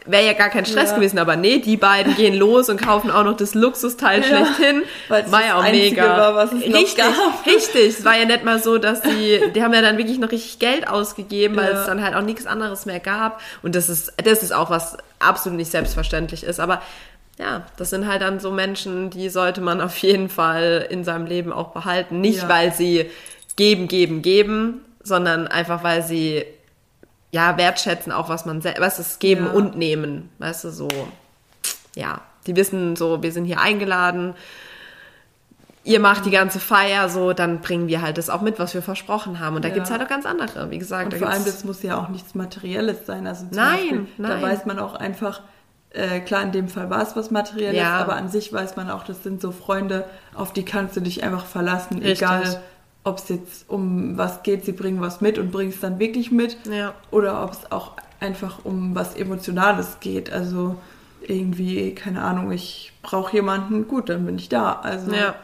wäre 0.07 0.27
ja 0.27 0.33
gar 0.33 0.49
kein 0.49 0.67
Stress 0.67 0.91
ja. 0.91 0.97
gewesen, 0.97 1.19
aber 1.19 1.37
nee, 1.37 1.59
die 1.59 1.77
beiden 1.77 2.15
gehen 2.17 2.35
los 2.35 2.69
und 2.69 2.81
kaufen 2.81 3.11
auch 3.11 3.25
noch 3.25 3.37
das 3.37 3.55
Luxusteil 3.55 4.21
ja, 4.21 4.27
schlechthin. 4.27 4.83
War 5.09 5.45
ja 5.45 5.59
auch 5.59 5.71
mega. 5.71 6.17
War, 6.17 6.35
was 6.35 6.53
es 6.53 6.63
richtig, 6.63 7.05
richtig. 7.47 7.99
Es 7.99 8.05
war 8.05 8.17
ja 8.17 8.25
nicht 8.25 8.45
mal 8.45 8.61
so, 8.63 8.79
dass 8.79 9.01
die, 9.03 9.41
die 9.55 9.63
haben 9.63 9.73
ja 9.73 9.83
dann 9.83 9.99
wirklich 9.99 10.19
noch 10.19 10.31
richtig 10.31 10.59
Geld 10.59 10.89
ausgegeben, 10.89 11.57
weil 11.57 11.73
ja. 11.73 11.81
es 11.81 11.87
dann 11.87 12.03
halt 12.03 12.15
auch 12.15 12.23
nichts 12.23 12.47
anderes 12.47 12.87
mehr 12.87 13.01
gab. 13.01 13.41
Und 13.63 13.75
das 13.75 13.89
ist, 13.89 14.13
das 14.25 14.43
ist 14.43 14.53
auch 14.53 14.71
was 14.71 14.97
absolut 15.19 15.57
nicht 15.57 15.71
selbstverständlich 15.71 16.45
ist. 16.45 16.61
Aber 16.61 16.83
ja, 17.39 17.67
das 17.77 17.91
sind 17.91 18.07
halt 18.07 18.23
dann 18.23 18.41
so 18.41 18.51
Menschen, 18.51 19.11
die 19.11 19.29
sollte 19.29 19.61
man 19.61 19.81
auf 19.81 19.97
jeden 19.99 20.29
Fall 20.29 20.87
in 20.91 21.05
seinem 21.05 21.27
Leben 21.27 21.53
auch 21.53 21.69
behalten. 21.69 22.21
Nicht, 22.21 22.49
weil 22.49 22.73
sie 22.73 23.11
geben, 23.57 23.89
geben, 23.89 24.23
geben, 24.23 24.85
sondern 25.03 25.49
einfach, 25.49 25.83
weil 25.83 26.03
sie 26.03 26.45
ja, 27.33 27.57
wertschätzen 27.57 28.13
auch, 28.13 28.29
was 28.29 28.45
man 28.45 28.63
was 28.63 28.99
es 28.99 29.19
geben 29.19 29.47
ja. 29.47 29.53
und 29.53 29.77
nehmen. 29.77 30.31
Weißt 30.39 30.65
du, 30.65 30.71
so, 30.71 30.89
ja, 31.97 32.21
die 32.47 32.55
wissen 32.57 32.95
so, 32.95 33.23
wir 33.23 33.33
sind 33.33 33.47
hier 33.47 33.61
eingeladen, 33.61 34.35
ihr 35.83 35.99
macht 35.99 36.27
die 36.27 36.31
ganze 36.31 36.61
Feier, 36.61 37.09
so, 37.09 37.33
dann 37.33 37.61
bringen 37.61 37.89
wir 37.89 38.03
halt 38.03 38.19
das 38.19 38.29
auch 38.29 38.43
mit, 38.43 38.59
was 38.59 38.75
wir 38.75 38.83
versprochen 38.83 39.41
haben. 39.41 39.57
Und 39.57 39.65
da 39.65 39.69
ja. 39.69 39.83
es 39.83 39.91
halt 39.91 40.03
auch 40.03 40.09
ganz 40.09 40.27
andere, 40.27 40.71
wie 40.71 40.79
gesagt. 40.79 41.13
Und 41.13 41.19
vor 41.19 41.29
allem, 41.29 41.45
das 41.45 41.65
muss 41.65 41.83
ja 41.83 41.99
auch 41.99 42.09
nichts 42.09 42.35
Materielles 42.35 43.07
sein. 43.07 43.27
Also 43.27 43.47
nein, 43.51 43.79
Beispiel, 43.79 44.07
nein. 44.19 44.41
Da 44.41 44.43
weiß 44.43 44.67
man 44.67 44.79
auch 44.79 44.95
einfach, 44.95 45.41
äh, 45.91 46.21
klar, 46.21 46.43
in 46.43 46.53
dem 46.53 46.69
Fall 46.69 46.91
war 46.91 47.03
es 47.03 47.17
was 47.17 47.31
Materielles, 47.31 47.81
ja. 47.81 47.97
aber 47.97 48.15
an 48.15 48.29
sich 48.29 48.53
weiß 48.53 48.77
man 48.77 48.91
auch, 48.91 49.05
das 49.05 49.23
sind 49.23 49.41
so 49.41 49.53
Freunde, 49.53 50.05
auf 50.35 50.53
die 50.53 50.65
kannst 50.67 50.97
du 50.97 51.01
dich 51.01 51.25
einfach 51.25 51.47
verlassen, 51.47 51.95
Richtig. 51.95 52.21
egal 52.21 52.63
ob 53.05 53.19
es 53.19 53.29
jetzt 53.29 53.69
um 53.69 54.17
was 54.17 54.43
geht, 54.43 54.65
sie 54.65 54.73
bringen 54.73 55.01
was 55.01 55.21
mit 55.21 55.39
und 55.39 55.51
bringen 55.51 55.71
es 55.71 55.81
dann 55.81 55.99
wirklich 55.99 56.31
mit. 56.31 56.57
Ja. 56.67 56.95
Oder 57.11 57.43
ob 57.45 57.53
es 57.53 57.71
auch 57.73 57.93
einfach 58.21 58.65
um 58.65 58.95
was 58.95 59.15
Emotionales 59.17 59.99
geht. 60.01 60.33
Also 60.33 60.77
irgendwie, 61.21 61.95
keine 61.95 62.23
Ahnung, 62.23 62.53
ich 62.53 62.93
brauche 63.03 63.35
jemanden, 63.35 63.89
gut, 63.89 64.09
dann 64.09 64.25
bin 64.25 64.37
ich 64.37 64.49
da. 64.49 64.81
Also 64.83 65.13
ja. 65.13 65.35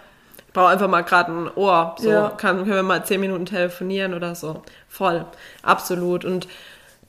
Ich 0.47 0.55
brauche 0.55 0.69
einfach 0.69 0.89
mal 0.89 1.03
gerade 1.03 1.33
ein 1.33 1.51
Ohr. 1.57 1.97
So 1.99 2.11
ja. 2.11 2.29
kann, 2.31 2.59
können 2.59 2.71
wir 2.71 2.83
mal 2.83 3.05
zehn 3.05 3.21
Minuten 3.21 3.47
telefonieren 3.47 4.15
oder 4.15 4.35
so. 4.35 4.63
Voll. 4.89 5.25
Absolut. 5.63 6.25
Und 6.25 6.49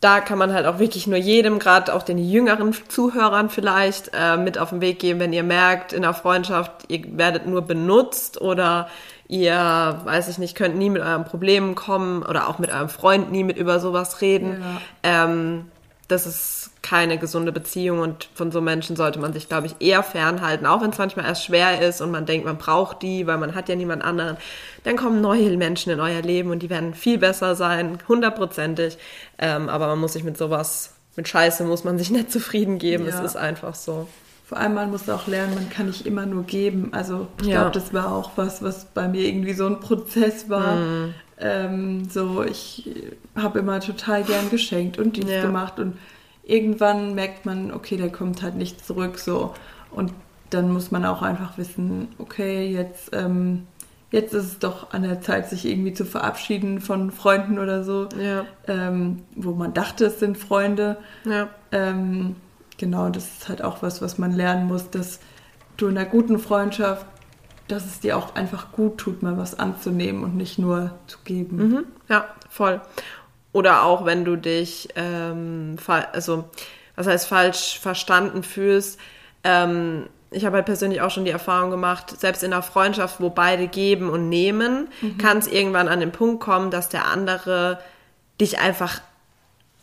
da 0.02 0.22
kann 0.22 0.38
man 0.38 0.54
halt 0.54 0.66
auch 0.66 0.80
wirklich 0.80 1.08
nur 1.08 1.18
jedem, 1.18 1.60
gerade 1.60 1.94
auch 1.94 2.04
den 2.04 2.18
jüngeren 2.18 2.74
Zuhörern 2.88 3.50
vielleicht, 3.50 4.12
äh, 4.14 4.38
mit 4.38 4.58
auf 4.58 4.70
den 4.70 4.82
Weg 4.82 5.00
geben, 5.00 5.20
wenn 5.20 5.34
ihr 5.34 5.44
merkt, 5.44 5.94
in 5.94 6.04
der 6.04 6.14
Freundschaft, 6.14 6.72
ihr 6.88 7.02
werdet 7.18 7.48
nur 7.48 7.62
benutzt 7.62 8.40
oder 8.40 8.90
ihr, 9.30 10.02
weiß 10.04 10.28
ich 10.28 10.40
nicht, 10.40 10.56
könnt 10.56 10.76
nie 10.76 10.90
mit 10.90 11.02
euren 11.02 11.24
Problemen 11.24 11.76
kommen 11.76 12.24
oder 12.24 12.50
auch 12.50 12.60
mit 12.60 12.72
eurem 12.72 12.90
Freund 12.90 13.32
nie 13.32 13.46
mit 13.46 13.58
über 13.58 13.80
sowas 13.80 14.22
reden. 14.22 14.62
Ja. 15.04 15.26
Ähm, 15.26 15.66
das 16.10 16.26
ist 16.26 16.72
keine 16.82 17.20
gesunde 17.20 17.52
Beziehung 17.52 18.00
und 18.00 18.30
von 18.34 18.52
so 18.52 18.62
Menschen 18.62 18.96
sollte 18.96 19.20
man 19.20 19.32
sich, 19.32 19.48
glaube 19.48 19.68
ich, 19.68 19.76
eher 19.80 20.02
fernhalten, 20.02 20.66
auch 20.66 20.82
wenn 20.82 20.90
es 20.90 20.98
manchmal 20.98 21.26
erst 21.26 21.46
schwer 21.46 21.88
ist 21.88 22.02
und 22.02 22.10
man 22.10 22.26
denkt, 22.26 22.48
man 22.48 22.58
braucht 22.58 23.04
die, 23.04 23.28
weil 23.28 23.38
man 23.38 23.54
hat 23.54 23.70
ja 23.70 23.76
niemand 23.76 24.04
anderen. 24.04 24.38
Dann 24.84 24.98
kommen 24.98 25.22
neue 25.22 25.56
Menschen 25.56 25.92
in 25.92 26.00
euer 26.00 26.24
Leben 26.24 26.50
und 26.50 26.64
die 26.64 26.72
werden 26.72 26.96
viel 26.96 27.20
besser 27.20 27.54
sein, 27.54 28.00
hundertprozentig. 28.08 28.98
Ähm, 29.38 29.70
aber 29.70 29.86
man 29.86 30.00
muss 30.00 30.14
sich 30.14 30.24
mit 30.24 30.38
sowas, 30.38 30.96
mit 31.16 31.28
Scheiße 31.28 31.64
muss 31.66 31.84
man 31.84 32.00
sich 32.00 32.10
nicht 32.10 32.32
zufrieden 32.32 32.80
geben. 32.80 33.06
Ja. 33.06 33.12
Es 33.12 33.20
ist 33.24 33.38
einfach 33.38 33.76
so. 33.76 34.08
Vor 34.50 34.58
allem 34.58 34.74
man 34.74 34.90
muss 34.90 35.08
auch 35.08 35.28
lernen, 35.28 35.54
man 35.54 35.70
kann 35.70 35.86
nicht 35.86 36.08
immer 36.08 36.26
nur 36.26 36.42
geben. 36.42 36.90
Also 36.92 37.28
ich 37.40 37.50
ja. 37.50 37.60
glaube, 37.62 37.72
das 37.72 37.94
war 37.94 38.12
auch 38.12 38.32
was, 38.36 38.64
was 38.64 38.86
bei 38.86 39.08
mir 39.08 39.22
irgendwie 39.22 39.54
so 39.54 39.68
ein 39.68 39.80
Prozess 39.80 40.50
war. 40.50 40.76
Mhm. 40.76 41.14
Ähm, 41.38 42.10
so, 42.10 42.44
ich 42.44 42.90
habe 43.36 43.60
immer 43.60 43.80
total 43.80 44.24
gern 44.24 44.50
geschenkt 44.50 44.98
und 44.98 45.18
dies 45.18 45.30
ja. 45.30 45.44
gemacht 45.44 45.80
und 45.80 46.00
irgendwann 46.42 47.14
merkt 47.14 47.46
man, 47.46 47.72
okay, 47.72 47.96
der 47.96 48.12
kommt 48.12 48.42
halt 48.42 48.56
nicht 48.56 48.84
zurück 48.84 49.20
so. 49.20 49.54
Und 49.92 50.14
dann 50.50 50.74
muss 50.74 50.90
man 50.90 51.06
auch 51.06 51.22
einfach 51.22 51.60
wissen, 51.60 52.08
okay, 52.18 52.72
jetzt, 52.72 53.12
ähm, 53.14 53.68
jetzt 54.10 54.34
ist 54.34 54.46
es 54.46 54.58
doch 54.58 54.94
an 54.94 55.04
der 55.04 55.22
Zeit, 55.22 55.48
sich 55.48 55.64
irgendwie 55.64 55.94
zu 55.94 56.06
verabschieden 56.06 56.82
von 56.82 57.12
Freunden 57.12 57.60
oder 57.60 57.84
so, 57.84 58.10
ja. 58.20 58.48
ähm, 58.68 59.22
wo 59.36 59.52
man 59.52 59.76
dachte, 59.76 60.06
es 60.06 60.20
sind 60.20 60.40
Freunde. 60.40 60.98
Ja. 61.24 61.50
Ähm, 61.72 62.36
genau, 62.80 63.10
das 63.10 63.26
ist 63.26 63.50
halt 63.50 63.62
auch 63.62 63.84
was, 63.84 64.02
was 64.02 64.18
man 64.18 64.32
lernen 64.32 64.68
muss, 64.68 64.90
dass 64.90 65.20
du 65.78 65.88
in 65.88 65.98
einer 65.98 66.10
guten 66.10 66.40
Freundschaft, 66.40 67.06
dass 67.68 67.86
es 67.86 68.00
dir 68.00 68.18
auch 68.18 68.34
einfach 68.34 68.72
gut 68.72 68.98
tut, 68.98 69.22
mal 69.22 69.38
was 69.38 69.60
anzunehmen 69.60 70.24
und 70.24 70.36
nicht 70.36 70.58
nur 70.58 70.92
zu 71.06 71.20
geben. 71.24 71.58
Mhm. 71.58 71.86
Ja, 72.08 72.26
voll. 72.50 72.82
Oder 73.52 73.84
auch 73.84 74.06
wenn 74.06 74.26
du 74.26 74.36
dich, 74.36 74.90
ähm, 74.96 75.78
also 76.12 76.46
was 76.96 77.08
heißt 77.08 77.28
falsch 77.28 77.80
verstanden 77.80 78.44
fühlst. 78.44 79.00
Ähm, 79.44 80.08
ich 80.32 80.46
habe 80.46 80.58
halt 80.58 80.66
persönlich 80.66 81.02
auch 81.02 81.10
schon 81.12 81.26
die 81.26 81.32
Erfahrung 81.32 81.72
gemacht, 81.72 82.20
selbst 82.20 82.44
in 82.44 82.54
einer 82.54 82.62
Freundschaft, 82.62 83.20
wo 83.20 83.30
beide 83.30 83.68
geben 83.68 84.10
und 84.10 84.30
nehmen, 84.30 84.90
mhm. 85.02 85.18
kann 85.18 85.38
es 85.38 85.48
irgendwann 85.48 85.88
an 85.88 86.00
den 86.00 86.12
Punkt 86.12 86.42
kommen, 86.42 86.72
dass 86.72 86.90
der 86.90 87.06
andere 87.06 87.80
dich 88.40 88.60
einfach 88.60 89.02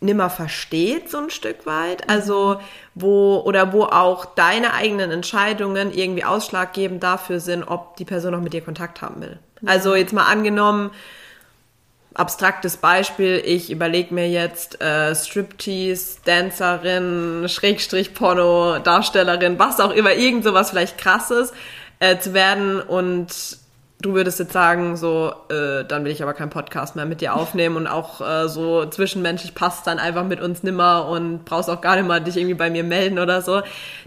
nimmer 0.00 0.30
versteht, 0.30 1.10
so 1.10 1.18
ein 1.18 1.30
Stück 1.30 1.66
weit. 1.66 2.08
Also, 2.08 2.60
wo, 2.94 3.42
oder 3.44 3.72
wo 3.72 3.84
auch 3.84 4.24
deine 4.24 4.74
eigenen 4.74 5.10
Entscheidungen 5.10 5.92
irgendwie 5.92 6.24
ausschlaggebend 6.24 7.02
dafür 7.02 7.40
sind, 7.40 7.64
ob 7.64 7.96
die 7.96 8.04
Person 8.04 8.32
noch 8.32 8.40
mit 8.40 8.52
dir 8.52 8.62
Kontakt 8.62 9.02
haben 9.02 9.20
will. 9.20 9.38
Also, 9.64 9.94
jetzt 9.94 10.12
mal 10.12 10.26
angenommen, 10.26 10.90
abstraktes 12.14 12.78
Beispiel, 12.78 13.42
ich 13.44 13.70
überlege 13.70 14.14
mir 14.14 14.28
jetzt 14.28 14.80
äh, 14.80 15.14
Striptease, 15.14 16.18
Dancerin, 16.24 17.48
Schrägstrich 17.48 18.14
Porno, 18.14 18.78
Darstellerin, 18.78 19.58
was 19.58 19.80
auch 19.80 19.92
immer, 19.92 20.14
irgend 20.14 20.44
sowas 20.44 20.70
vielleicht 20.70 20.98
krasses 20.98 21.52
äh, 22.00 22.18
zu 22.18 22.34
werden 22.34 22.80
und 22.80 23.58
du 24.02 24.14
würdest 24.14 24.38
jetzt 24.38 24.52
sagen, 24.52 24.96
so, 24.96 25.32
äh, 25.48 25.84
dann 25.84 26.04
will 26.04 26.12
ich 26.12 26.22
aber 26.22 26.34
keinen 26.34 26.50
Podcast 26.50 26.96
mehr 26.96 27.06
mit 27.06 27.22
dir 27.22 27.34
aufnehmen 27.34 27.76
und 27.76 27.86
auch 27.86 28.20
äh, 28.20 28.48
so 28.48 28.84
zwischenmenschlich 28.84 29.54
passt 29.54 29.86
dann 29.86 29.98
einfach 29.98 30.24
mit 30.24 30.40
uns 30.40 30.62
nimmer 30.62 31.08
und 31.08 31.44
brauchst 31.44 31.70
auch 31.70 31.80
gar 31.80 31.96
nicht 31.96 32.06
mal 32.06 32.20
dich 32.20 32.36
irgendwie 32.36 32.54
bei 32.54 32.68
mir 32.68 32.84
melden 32.84 33.18
oder 33.18 33.40
so, 33.40 33.62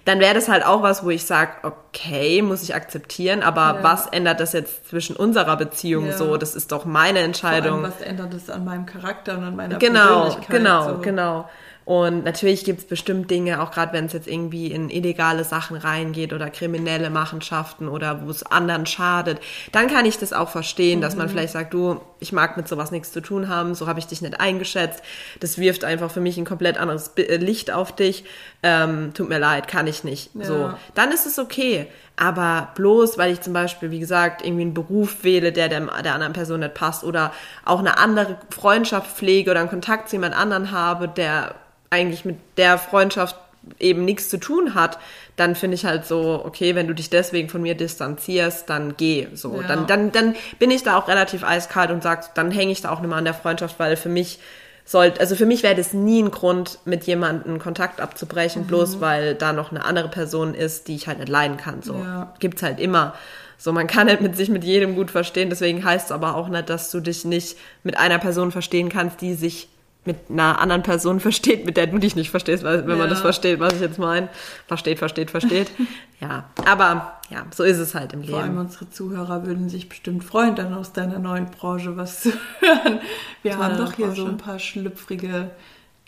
dann 0.06 0.20
wäre 0.20 0.36
das 0.36 0.48
halt 0.48 0.66
auch 0.66 0.84
was, 0.84 1.04
wo 1.04 1.10
ich 1.10 1.26
sage, 1.26 1.52
okay, 1.64 2.42
muss 2.44 2.62
ich 2.62 2.76
akzeptieren, 2.76 3.42
aber 3.42 3.78
ja. 3.78 3.84
was 3.84 4.06
ändert 4.08 4.40
das 4.40 4.54
jetzt 4.54 4.90
zwischen 4.90 5.16
unserer 5.16 5.58
Beziehung 5.58 6.08
ja. 6.08 6.18
so? 6.18 6.38
Das 6.38 6.56
ist 6.56 6.72
doch 6.72 6.86
meine 6.86 7.20
Entscheidung. 7.20 7.84
Allem, 7.84 7.92
was 7.92 8.02
ändert 8.02 8.34
das 8.34 8.50
an 8.50 8.66
meinem 8.66 8.86
Charakter 8.86 9.38
und 9.38 9.44
an 9.44 9.56
meiner 9.56 9.80
genau, 9.80 10.22
Persönlichkeit? 10.22 10.50
Genau, 10.56 10.86
genau, 10.86 11.02
genau. 11.02 11.50
Und 11.90 12.24
natürlich 12.24 12.66
gibt 12.66 12.82
es 12.82 12.86
bestimmt 12.86 13.32
Dinge, 13.32 13.60
auch 13.64 13.72
gerade 13.72 13.94
wenn 13.94 14.06
es 14.06 14.14
jetzt 14.14 14.28
irgendwie 14.28 14.68
in 14.68 14.92
illegale 14.92 15.44
Sachen 15.44 15.76
reingeht 15.76 16.34
oder 16.34 16.52
kriminelle 16.52 17.10
Machenschaften 17.10 17.88
oder 17.88 18.28
wo 18.28 18.30
es 18.30 18.44
anderen 18.44 18.86
schadet, 18.86 19.40
dann 19.72 19.88
kann 19.88 20.06
ich 20.06 20.20
das 20.20 20.32
auch 20.32 20.50
verstehen, 20.50 21.00
mhm. 21.00 21.02
dass 21.02 21.16
man 21.16 21.26
mhm. 21.26 21.32
vielleicht 21.32 21.54
sagt, 21.54 21.74
du, 21.74 22.00
ich 22.20 22.32
mag 22.32 22.58
mit 22.58 22.68
sowas 22.68 22.92
nichts 22.92 23.12
zu 23.12 23.22
tun 23.22 23.50
haben, 23.50 23.74
so 23.74 23.88
habe 23.88 23.98
ich 23.98 24.06
dich 24.06 24.22
nicht 24.22 24.40
eingeschätzt. 24.40 25.02
Das 25.40 25.58
wirft 25.58 25.84
einfach 25.84 26.12
für 26.12 26.22
mich 26.22 26.38
ein 26.38 26.46
komplett 26.46 26.78
anderes 26.78 27.14
äh, 27.18 27.38
Licht 27.38 27.72
auf 27.72 27.96
dich. 27.96 28.24
Ähm, 28.62 29.12
tut 29.16 29.28
mir 29.28 29.40
leid, 29.40 29.68
kann 29.68 29.88
ich 29.88 30.04
nicht. 30.04 30.30
Ja. 30.36 30.46
So, 30.46 30.74
dann 30.94 31.12
ist 31.12 31.26
es 31.26 31.40
okay. 31.40 31.88
Aber 32.18 32.70
bloß, 32.76 33.18
weil 33.18 33.34
ich 33.34 33.42
zum 33.42 33.54
Beispiel, 33.54 33.90
wie 33.90 34.00
gesagt, 34.00 34.46
irgendwie 34.46 34.62
einen 34.62 34.74
Beruf 34.76 35.24
wähle, 35.24 35.52
der 35.52 35.70
der, 35.70 35.80
der 36.04 36.14
anderen 36.14 36.34
Person 36.34 36.60
nicht 36.60 36.76
passt 36.76 37.04
oder 37.04 37.34
auch 37.66 37.80
eine 37.80 37.98
andere 37.98 38.38
Freundschaft 38.52 39.18
pflege 39.18 39.50
oder 39.50 39.62
einen 39.62 39.70
Kontakt 39.70 40.10
zu 40.10 40.18
jemand 40.18 40.36
anderen 40.36 40.70
habe, 40.70 41.08
der 41.08 41.56
eigentlich 41.90 42.26
mit 42.26 42.38
der 42.58 42.78
Freundschaft 42.78 43.36
eben 43.80 44.06
nichts 44.06 44.30
zu 44.30 44.40
tun 44.40 44.74
hat, 44.74 45.00
dann 45.36 45.56
finde 45.56 45.76
ich 45.76 45.86
halt 45.86 46.06
so, 46.06 46.42
okay, 46.46 46.76
wenn 46.76 46.88
du 46.88 46.94
dich 46.94 47.10
deswegen 47.10 47.50
von 47.50 47.62
mir 47.62 47.76
distanzierst, 47.76 48.70
dann 48.70 48.96
geh. 48.98 49.28
So, 49.34 49.62
ja. 49.62 49.68
dann, 49.68 49.88
dann, 49.88 50.12
dann 50.12 50.36
bin 50.60 50.72
ich 50.72 50.84
da 50.84 50.98
auch 50.98 51.08
relativ 51.08 51.44
eiskalt 51.44 51.92
und 51.92 52.04
sag, 52.04 52.34
dann 52.36 52.52
hänge 52.52 52.72
ich 52.72 52.82
da 52.82 52.90
auch 52.90 53.00
nicht 53.00 53.10
mehr 53.10 53.18
an 53.18 53.26
der 53.26 53.34
Freundschaft, 53.34 53.80
weil 53.80 53.96
für 53.96 54.10
mich 54.10 54.40
sollte, 54.86 55.20
also 55.20 55.36
für 55.36 55.46
mich 55.46 55.62
wäre 55.62 55.76
das 55.76 55.94
nie 55.94 56.22
ein 56.22 56.32
Grund, 56.32 56.80
mit 56.86 57.04
jemandem 57.04 57.60
Kontakt 57.60 58.02
abzubrechen, 58.02 58.64
mhm. 58.64 58.68
bloß 58.68 59.02
weil 59.02 59.36
da 59.36 59.54
noch 59.54 59.72
eine 59.72 59.86
andere 59.86 60.10
Person 60.10 60.56
ist, 60.56 60.88
die 60.88 60.96
ich 60.96 61.08
halt 61.08 61.20
nicht 61.20 61.30
leiden 61.30 61.58
kann. 61.58 61.82
So 61.84 61.94
ja. 61.94 62.34
gibt's 62.40 62.64
halt 62.64 62.80
immer. 62.80 63.14
So, 63.58 63.74
man 63.74 63.88
kann 63.88 64.08
halt 64.08 64.22
mit 64.22 64.38
sich 64.38 64.50
mit 64.50 64.64
jedem 64.64 64.96
gut 64.96 65.12
verstehen, 65.12 65.50
deswegen 65.50 65.84
heißt 65.84 66.08
es 66.08 66.12
aber 66.12 66.36
auch 66.36 66.48
nicht, 66.48 66.70
dass 66.70 66.92
du 66.92 67.02
dich 67.02 67.26
nicht 67.26 67.58
mit 67.84 67.98
einer 67.98 68.18
Person 68.18 68.52
verstehen 68.52 68.90
kannst, 68.90 69.22
die 69.22 69.36
sich 69.36 69.68
mit 70.06 70.18
einer 70.30 70.60
anderen 70.60 70.82
Person 70.82 71.20
versteht, 71.20 71.66
mit 71.66 71.78
der 71.78 71.88
du 71.88 71.98
dich 71.98 72.16
nicht 72.16 72.32
verstehst, 72.32 72.64
wenn 72.64 72.90
ja. 72.90 72.96
man 72.96 73.10
das 73.10 73.22
versteht, 73.22 73.60
was 73.60 73.74
ich 73.74 73.82
jetzt 73.82 74.00
meine. 74.00 74.30
Versteht, 74.68 74.98
versteht, 74.98 75.30
versteht. 75.30 75.72
ja, 76.22 76.46
aber 76.66 77.20
ja, 77.30 77.46
so 77.54 77.64
ist 77.64 77.78
es 77.78 77.94
halt 77.96 78.14
im 78.14 78.22
Leben. 78.22 78.34
Vor 78.34 78.42
allem 78.42 78.58
unsere 78.58 78.90
Zuhörer 78.90 79.46
würden 79.46 79.70
sich 79.70 79.90
bestimmt 79.90 80.24
freuen, 80.24 80.56
dann 80.56 80.74
aus 80.74 80.94
deiner 80.94 81.20
neuen 81.20 81.48
Branche 81.48 81.98
was 81.98 82.22
zu 82.22 82.32
hören. 82.60 83.00
Wir 83.44 83.58
haben 83.58 83.78
doch 83.78 83.94
hier 83.94 84.08
Branche. 84.08 84.22
so 84.22 84.28
ein 84.28 84.38
paar 84.38 84.58
schlüpfrige 84.58 85.52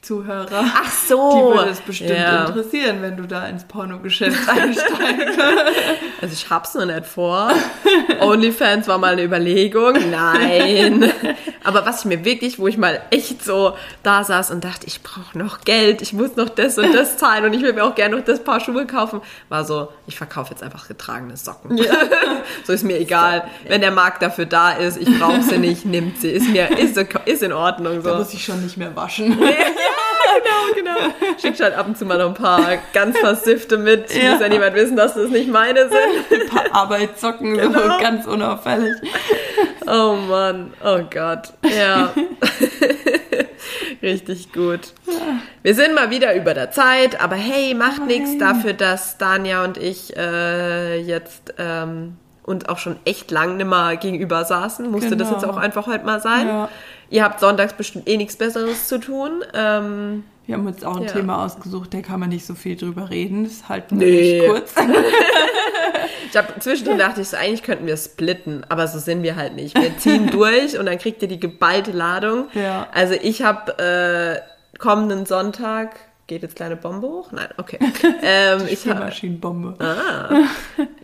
Zuhörer. 0.01 0.63
Ach 0.63 0.91
so. 0.91 1.51
Die 1.51 1.57
würde 1.57 1.71
es 1.71 1.81
bestimmt 1.81 2.11
ja. 2.11 2.45
interessieren, 2.45 3.01
wenn 3.01 3.17
du 3.17 3.27
da 3.27 3.45
ins 3.47 3.65
Pornogeschäft 3.65 4.49
einsteigst. 4.49 5.39
Also 6.21 6.35
ich 6.35 6.51
hab's 6.51 6.75
noch 6.75 6.85
nicht 6.85 7.07
vor. 7.07 7.51
OnlyFans 8.19 8.87
war 8.87 8.99
mal 8.99 9.13
eine 9.13 9.23
Überlegung. 9.23 9.93
Nein. 10.11 11.11
Aber 11.63 11.85
was 11.85 11.99
ich 11.99 12.05
mir 12.05 12.25
wirklich, 12.25 12.59
wo 12.59 12.67
ich 12.67 12.77
mal 12.77 13.01
echt 13.11 13.43
so 13.43 13.75
da 14.03 14.23
saß 14.23 14.51
und 14.51 14.63
dachte, 14.63 14.87
ich 14.87 15.01
brauche 15.01 15.37
noch 15.37 15.61
Geld, 15.61 16.01
ich 16.01 16.13
muss 16.13 16.35
noch 16.35 16.49
das 16.49 16.77
und 16.77 16.93
das 16.93 17.17
zahlen 17.17 17.45
und 17.45 17.53
ich 17.53 17.61
will 17.61 17.73
mir 17.73 17.83
auch 17.83 17.95
gerne 17.95 18.17
noch 18.17 18.23
das 18.23 18.43
Paar 18.43 18.59
Schuhe 18.59 18.85
kaufen, 18.85 19.21
war 19.49 19.63
so, 19.63 19.89
ich 20.07 20.15
verkaufe 20.15 20.51
jetzt 20.51 20.63
einfach 20.63 20.87
getragene 20.87 21.37
Socken. 21.37 21.77
Ja. 21.77 21.93
so 22.65 22.73
ist 22.73 22.83
mir 22.83 22.99
egal. 22.99 23.47
Wenn 23.67 23.81
der 23.81 23.91
Markt 23.91 24.21
dafür 24.21 24.45
da 24.45 24.71
ist, 24.71 24.97
ich 24.97 25.19
brauche 25.19 25.41
sie 25.43 25.57
nicht, 25.57 25.85
nimmt 25.85 26.19
sie. 26.19 26.29
Ist 26.29 26.49
mir, 26.49 26.77
ist, 26.77 26.97
ist 27.25 27.43
in 27.43 27.53
Ordnung. 27.53 28.01
So. 28.01 28.09
Da 28.09 28.17
muss 28.17 28.33
ich 28.33 28.43
schon 28.43 28.61
nicht 28.63 28.77
mehr 28.77 28.95
waschen 28.95 29.37
genau, 30.43 30.73
genau. 30.75 31.13
Schickst 31.41 31.61
halt 31.61 31.75
ab 31.75 31.87
und 31.87 31.97
zu 31.97 32.05
mal 32.05 32.17
noch 32.17 32.27
ein 32.27 32.33
paar 32.33 32.77
ganz 32.93 33.17
versiffte 33.17 33.77
mit. 33.77 34.13
Ja. 34.13 34.31
Muss 34.31 34.41
ja 34.41 34.49
niemand 34.49 34.75
wissen, 34.75 34.95
dass 34.95 35.13
das 35.13 35.29
nicht 35.29 35.49
meine 35.49 35.89
sind. 35.89 36.41
Ein 36.41 36.47
paar 36.49 36.65
Arbeitssocken, 36.71 37.57
genau. 37.57 37.79
so 37.79 37.87
ganz 37.99 38.25
unauffällig. 38.27 38.93
Oh 39.87 40.15
Mann, 40.27 40.73
oh 40.83 40.99
Gott. 41.09 41.50
Ja. 41.63 42.13
Richtig 44.01 44.51
gut. 44.51 44.93
Wir 45.61 45.75
sind 45.75 45.93
mal 45.93 46.09
wieder 46.09 46.35
über 46.35 46.53
der 46.53 46.71
Zeit, 46.71 47.21
aber 47.21 47.35
hey, 47.35 47.73
macht 47.73 48.05
nichts 48.07 48.37
dafür, 48.37 48.73
dass 48.73 49.17
Dania 49.17 49.63
und 49.63 49.77
ich 49.77 50.15
äh, 50.17 50.99
jetzt 50.99 51.53
ähm, 51.57 52.17
uns 52.43 52.67
auch 52.67 52.77
schon 52.77 52.97
echt 53.05 53.31
lang 53.31 53.57
nimmer 53.57 53.95
gegenüber 53.97 54.43
saßen. 54.45 54.89
Musste 54.89 55.11
genau. 55.11 55.23
das 55.23 55.31
jetzt 55.31 55.45
auch 55.45 55.57
einfach 55.57 55.87
heute 55.87 56.05
mal 56.05 56.19
sein. 56.19 56.47
Ja. 56.47 56.69
Ihr 57.09 57.23
habt 57.23 57.39
sonntags 57.39 57.73
bestimmt 57.73 58.07
eh 58.07 58.17
nichts 58.17 58.37
Besseres 58.37 58.87
zu 58.87 58.99
tun. 58.99 59.43
Ähm, 59.53 60.23
wir 60.51 60.57
haben 60.57 60.67
uns 60.67 60.83
auch 60.83 60.97
ein 60.97 61.03
ja. 61.03 61.13
Thema 61.13 61.45
ausgesucht, 61.45 61.93
da 61.93 62.01
kann 62.01 62.19
man 62.19 62.27
nicht 62.27 62.45
so 62.45 62.55
viel 62.55 62.75
drüber 62.75 63.09
reden. 63.09 63.45
Das 63.45 63.69
halten 63.69 64.01
wir 64.01 64.07
nee. 64.07 64.47
kurz. 64.47 64.73
ich 66.29 66.35
habe 66.35 66.59
zwischendrin 66.59 66.97
dachte 66.97 67.21
ich 67.21 67.29
so, 67.29 67.37
eigentlich 67.37 67.63
könnten 67.63 67.87
wir 67.87 67.95
splitten, 67.95 68.65
aber 68.67 68.87
so 68.87 68.99
sind 68.99 69.23
wir 69.23 69.37
halt 69.37 69.55
nicht. 69.55 69.79
Wir 69.79 69.97
ziehen 69.97 70.27
durch 70.31 70.77
und 70.77 70.87
dann 70.87 70.97
kriegt 70.97 71.21
ihr 71.21 71.29
die 71.29 71.39
geballte 71.39 71.93
Ladung. 71.93 72.49
Ja. 72.53 72.87
Also 72.93 73.13
ich 73.13 73.43
habe 73.43 73.79
äh, 73.79 74.77
kommenden 74.77 75.25
Sonntag 75.25 75.95
geht 76.27 76.43
jetzt 76.43 76.55
kleine 76.57 76.75
Bombe 76.75 77.07
hoch? 77.07 77.31
Nein, 77.31 77.49
okay. 77.57 77.79
Ähm, 78.21 78.63
ich 78.69 78.85
Maschinenbombe. 78.85 79.75
Ah, 79.79 80.47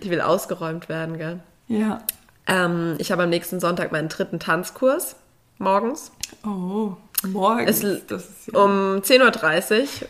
die 0.03 0.09
will 0.09 0.21
ausgeräumt 0.21 0.89
werden, 0.89 1.17
gell? 1.17 1.39
Ja. 1.67 1.99
Ähm, 2.47 2.95
ich 2.97 3.11
habe 3.13 3.23
am 3.23 3.29
nächsten 3.29 3.59
Sonntag 3.61 3.93
meinen 3.93 4.09
dritten 4.09 4.39
Tanzkurs 4.39 5.15
morgens. 5.57 6.11
Oh, 6.45 6.93
morgens. 7.23 7.83
Es, 7.83 8.49
um 8.53 9.01
10.30 9.01 9.81
Uhr. 9.81 10.07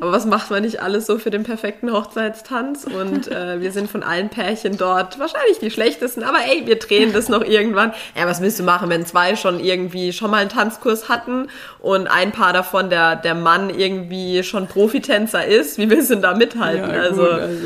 Aber 0.00 0.12
was 0.12 0.26
macht 0.26 0.50
man 0.50 0.62
nicht 0.62 0.80
alles 0.80 1.06
so 1.06 1.18
für 1.18 1.30
den 1.30 1.42
perfekten 1.42 1.92
Hochzeitstanz? 1.92 2.84
Und 2.84 3.28
äh, 3.28 3.60
wir 3.60 3.72
sind 3.72 3.90
von 3.90 4.04
allen 4.04 4.28
Pärchen 4.28 4.76
dort 4.76 5.18
wahrscheinlich 5.18 5.58
die 5.58 5.72
schlechtesten, 5.72 6.22
aber 6.22 6.38
ey, 6.46 6.66
wir 6.66 6.78
drehen 6.78 7.12
das 7.12 7.28
noch 7.28 7.42
irgendwann. 7.42 7.92
Ja, 8.16 8.26
was 8.26 8.40
willst 8.40 8.60
du 8.60 8.62
machen, 8.62 8.90
wenn 8.90 9.04
zwei 9.06 9.34
schon 9.34 9.58
irgendwie 9.58 10.12
schon 10.12 10.30
mal 10.30 10.38
einen 10.38 10.50
Tanzkurs 10.50 11.08
hatten 11.08 11.48
und 11.80 12.06
ein 12.06 12.30
Paar 12.30 12.52
davon 12.52 12.90
der, 12.90 13.16
der 13.16 13.34
Mann 13.34 13.70
irgendwie 13.70 14.44
schon 14.44 14.68
Profitänzer 14.68 15.44
ist? 15.44 15.78
Wie 15.78 15.90
willst 15.90 16.10
du 16.10 16.14
denn 16.14 16.22
da 16.22 16.34
mithalten? 16.34 16.90
Ja, 16.90 17.00
also, 17.00 17.24
also 17.24 17.56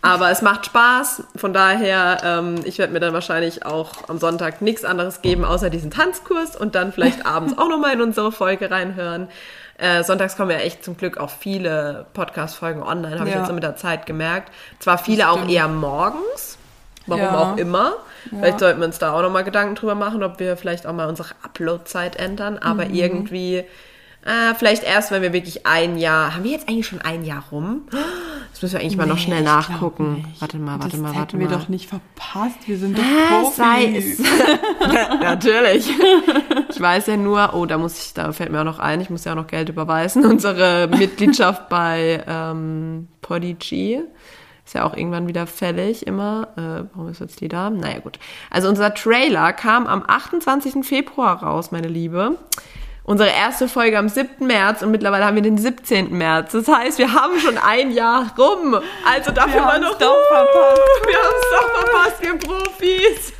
aber 0.00 0.30
es 0.30 0.42
macht 0.42 0.66
Spaß, 0.66 1.24
von 1.34 1.52
daher, 1.52 2.18
ähm, 2.22 2.56
ich 2.64 2.78
werde 2.78 2.92
mir 2.92 3.00
dann 3.00 3.14
wahrscheinlich 3.14 3.66
auch 3.66 4.08
am 4.08 4.18
Sonntag 4.18 4.62
nichts 4.62 4.84
anderes 4.84 5.22
geben, 5.22 5.44
außer 5.44 5.70
diesen 5.70 5.90
Tanzkurs 5.90 6.54
und 6.54 6.74
dann 6.76 6.92
vielleicht 6.92 7.26
abends 7.26 7.58
auch 7.58 7.68
nochmal 7.68 7.94
in 7.94 8.02
unsere 8.02 8.30
Folge 8.30 8.70
reinhören. 8.70 9.28
Äh, 9.76 10.02
sonntags 10.02 10.36
kommen 10.36 10.50
ja 10.50 10.58
echt 10.58 10.84
zum 10.84 10.96
Glück 10.96 11.18
auch 11.18 11.30
viele 11.30 11.77
Podcast-Folgen 12.12 12.82
online, 12.82 13.18
habe 13.18 13.28
ja. 13.28 13.34
ich 13.34 13.38
jetzt 13.40 13.48
so 13.48 13.54
mit 13.54 13.62
der 13.62 13.76
Zeit 13.76 14.06
gemerkt. 14.06 14.52
Zwar 14.78 14.98
viele 14.98 15.30
auch 15.30 15.48
eher 15.48 15.68
morgens, 15.68 16.58
warum 17.06 17.22
ja. 17.22 17.38
auch 17.38 17.56
immer. 17.56 17.94
Ja. 18.30 18.38
Vielleicht 18.38 18.60
sollten 18.60 18.80
wir 18.80 18.86
uns 18.86 18.98
da 18.98 19.12
auch 19.12 19.22
nochmal 19.22 19.44
Gedanken 19.44 19.74
drüber 19.74 19.94
machen, 19.94 20.22
ob 20.22 20.38
wir 20.40 20.56
vielleicht 20.56 20.86
auch 20.86 20.92
mal 20.92 21.08
unsere 21.08 21.30
Upload-Zeit 21.42 22.16
ändern. 22.16 22.58
Aber 22.58 22.84
mhm. 22.84 22.94
irgendwie 22.94 23.64
äh, 24.28 24.54
vielleicht 24.54 24.84
erst, 24.84 25.10
wenn 25.10 25.22
wir 25.22 25.32
wirklich 25.32 25.66
ein 25.66 25.96
Jahr. 25.96 26.34
Haben 26.34 26.44
wir 26.44 26.50
jetzt 26.50 26.68
eigentlich 26.68 26.86
schon 26.86 27.00
ein 27.00 27.24
Jahr 27.24 27.44
rum? 27.50 27.88
Das 28.52 28.60
müssen 28.60 28.74
wir 28.74 28.80
eigentlich 28.80 28.92
nee, 28.92 28.98
mal 28.98 29.06
noch 29.06 29.18
schnell 29.18 29.42
nachgucken. 29.42 30.26
Warte 30.38 30.58
mal, 30.58 30.78
warte 30.78 30.90
das 30.90 31.00
mal, 31.00 31.14
warte 31.14 31.36
mal. 31.36 31.48
wir 31.48 31.56
doch 31.56 31.68
nicht 31.68 31.88
verpasst. 31.88 32.56
Wir 32.66 32.76
sind 32.76 32.98
doch 32.98 33.02
äh, 33.02 33.40
Profis. 33.40 34.18
Natürlich. 35.22 35.90
Ich 36.68 36.78
weiß 36.78 37.06
ja 37.06 37.16
nur, 37.16 37.54
oh, 37.54 37.64
da 37.64 37.78
muss 37.78 37.98
ich, 38.04 38.12
da 38.12 38.32
fällt 38.32 38.52
mir 38.52 38.60
auch 38.60 38.64
noch 38.64 38.78
ein, 38.78 39.00
ich 39.00 39.08
muss 39.08 39.24
ja 39.24 39.32
auch 39.32 39.36
noch 39.36 39.46
Geld 39.46 39.70
überweisen. 39.70 40.24
Unsere 40.30 40.88
Mitgliedschaft 40.88 41.70
bei 41.70 42.22
ähm, 42.28 43.08
Podigy 43.22 44.02
ist 44.66 44.74
ja 44.74 44.84
auch 44.84 44.94
irgendwann 44.94 45.26
wieder 45.26 45.46
fällig 45.46 46.06
immer. 46.06 46.48
Äh, 46.56 46.94
warum 46.94 47.08
ist 47.08 47.20
jetzt 47.22 47.40
die 47.40 47.48
da? 47.48 47.70
Naja, 47.70 48.00
gut. 48.00 48.18
Also 48.50 48.68
unser 48.68 48.92
Trailer 48.92 49.54
kam 49.54 49.86
am 49.86 50.04
28. 50.06 50.84
Februar 50.84 51.42
raus, 51.42 51.70
meine 51.70 51.88
Liebe 51.88 52.36
unsere 53.08 53.30
erste 53.30 53.68
Folge 53.68 53.98
am 53.98 54.10
7. 54.10 54.46
März 54.46 54.82
und 54.82 54.90
mittlerweile 54.90 55.24
haben 55.24 55.34
wir 55.34 55.42
den 55.42 55.56
17. 55.56 56.12
März. 56.12 56.52
Das 56.52 56.68
heißt, 56.68 56.98
wir 56.98 57.14
haben 57.14 57.40
schon 57.40 57.56
ein 57.56 57.90
Jahr 57.90 58.34
rum. 58.36 58.78
Also 59.10 59.30
dafür 59.30 59.62
war 59.62 59.78
noch. 59.78 59.96
Doch 59.96 60.14
verpasst. 60.28 60.82
Wir 61.06 61.16
haben 61.16 61.34
es 61.40 61.58
doch 61.58 61.70
verpasst, 61.78 62.22
wir 62.22 62.38
Profis. 62.38 63.32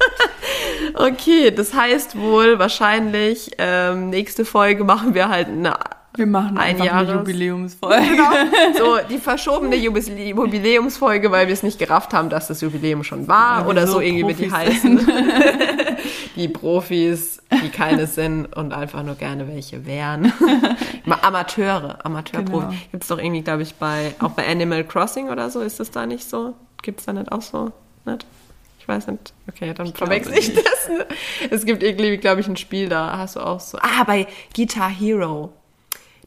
okay, 0.94 1.50
das 1.50 1.74
heißt 1.74 2.18
wohl 2.18 2.58
wahrscheinlich, 2.58 3.50
ähm, 3.58 4.08
nächste 4.08 4.46
Folge 4.46 4.84
machen 4.84 5.12
wir 5.12 5.28
halt 5.28 5.48
eine 5.48 5.76
wir 6.18 6.26
machen 6.26 6.58
ein 6.58 6.80
einfach 6.80 6.92
eine 6.92 7.12
Jubiläumsfolge. 7.12 8.06
Genau. 8.08 8.30
So, 8.78 8.98
die 9.08 9.18
verschobene 9.18 9.76
Jubiläumsfolge, 9.76 11.30
weil 11.30 11.46
wir 11.46 11.54
es 11.54 11.62
nicht 11.62 11.78
gerafft 11.78 12.12
haben, 12.12 12.28
dass 12.28 12.48
das 12.48 12.60
Jubiläum 12.60 13.04
schon 13.04 13.28
war 13.28 13.66
oder 13.68 13.86
so, 13.86 13.94
so 13.94 14.00
irgendwie 14.00 14.24
mit 14.24 14.38
die 14.38 14.50
heißen. 14.50 15.06
die 16.36 16.48
Profis, 16.48 17.42
die 17.62 17.68
keine 17.70 18.06
sind 18.06 18.46
und 18.56 18.72
einfach 18.72 19.02
nur 19.02 19.14
gerne 19.14 19.48
welche 19.48 19.86
wären. 19.86 20.32
Amateure, 21.22 22.04
Amateurprofi. 22.04 22.66
Genau. 22.66 22.78
Gibt 22.92 23.02
es 23.02 23.08
doch 23.08 23.18
irgendwie, 23.18 23.42
glaube 23.42 23.62
ich, 23.62 23.74
bei, 23.74 24.14
auch 24.20 24.30
bei 24.30 24.46
Animal 24.46 24.84
Crossing 24.84 25.28
oder 25.30 25.50
so, 25.50 25.60
ist 25.60 25.80
das 25.80 25.90
da 25.90 26.06
nicht 26.06 26.28
so? 26.28 26.54
Gibt 26.82 27.00
es 27.00 27.06
da 27.06 27.12
nicht 27.12 27.32
auch 27.32 27.42
so? 27.42 27.72
Nicht? 28.04 28.26
Ich 28.78 28.86
weiß 28.86 29.08
nicht. 29.08 29.32
Okay, 29.48 29.74
dann 29.74 29.92
verwechsel 29.92 30.38
ich 30.38 30.54
das. 30.54 30.88
Es 31.50 31.64
gibt 31.64 31.82
irgendwie, 31.82 32.16
glaube 32.16 32.40
ich, 32.40 32.48
ein 32.48 32.56
Spiel, 32.56 32.88
da 32.88 33.18
hast 33.18 33.36
du 33.36 33.40
auch 33.40 33.60
so. 33.60 33.78
Ah, 33.78 34.04
bei 34.04 34.26
Guitar 34.54 34.88
Hero. 34.88 35.52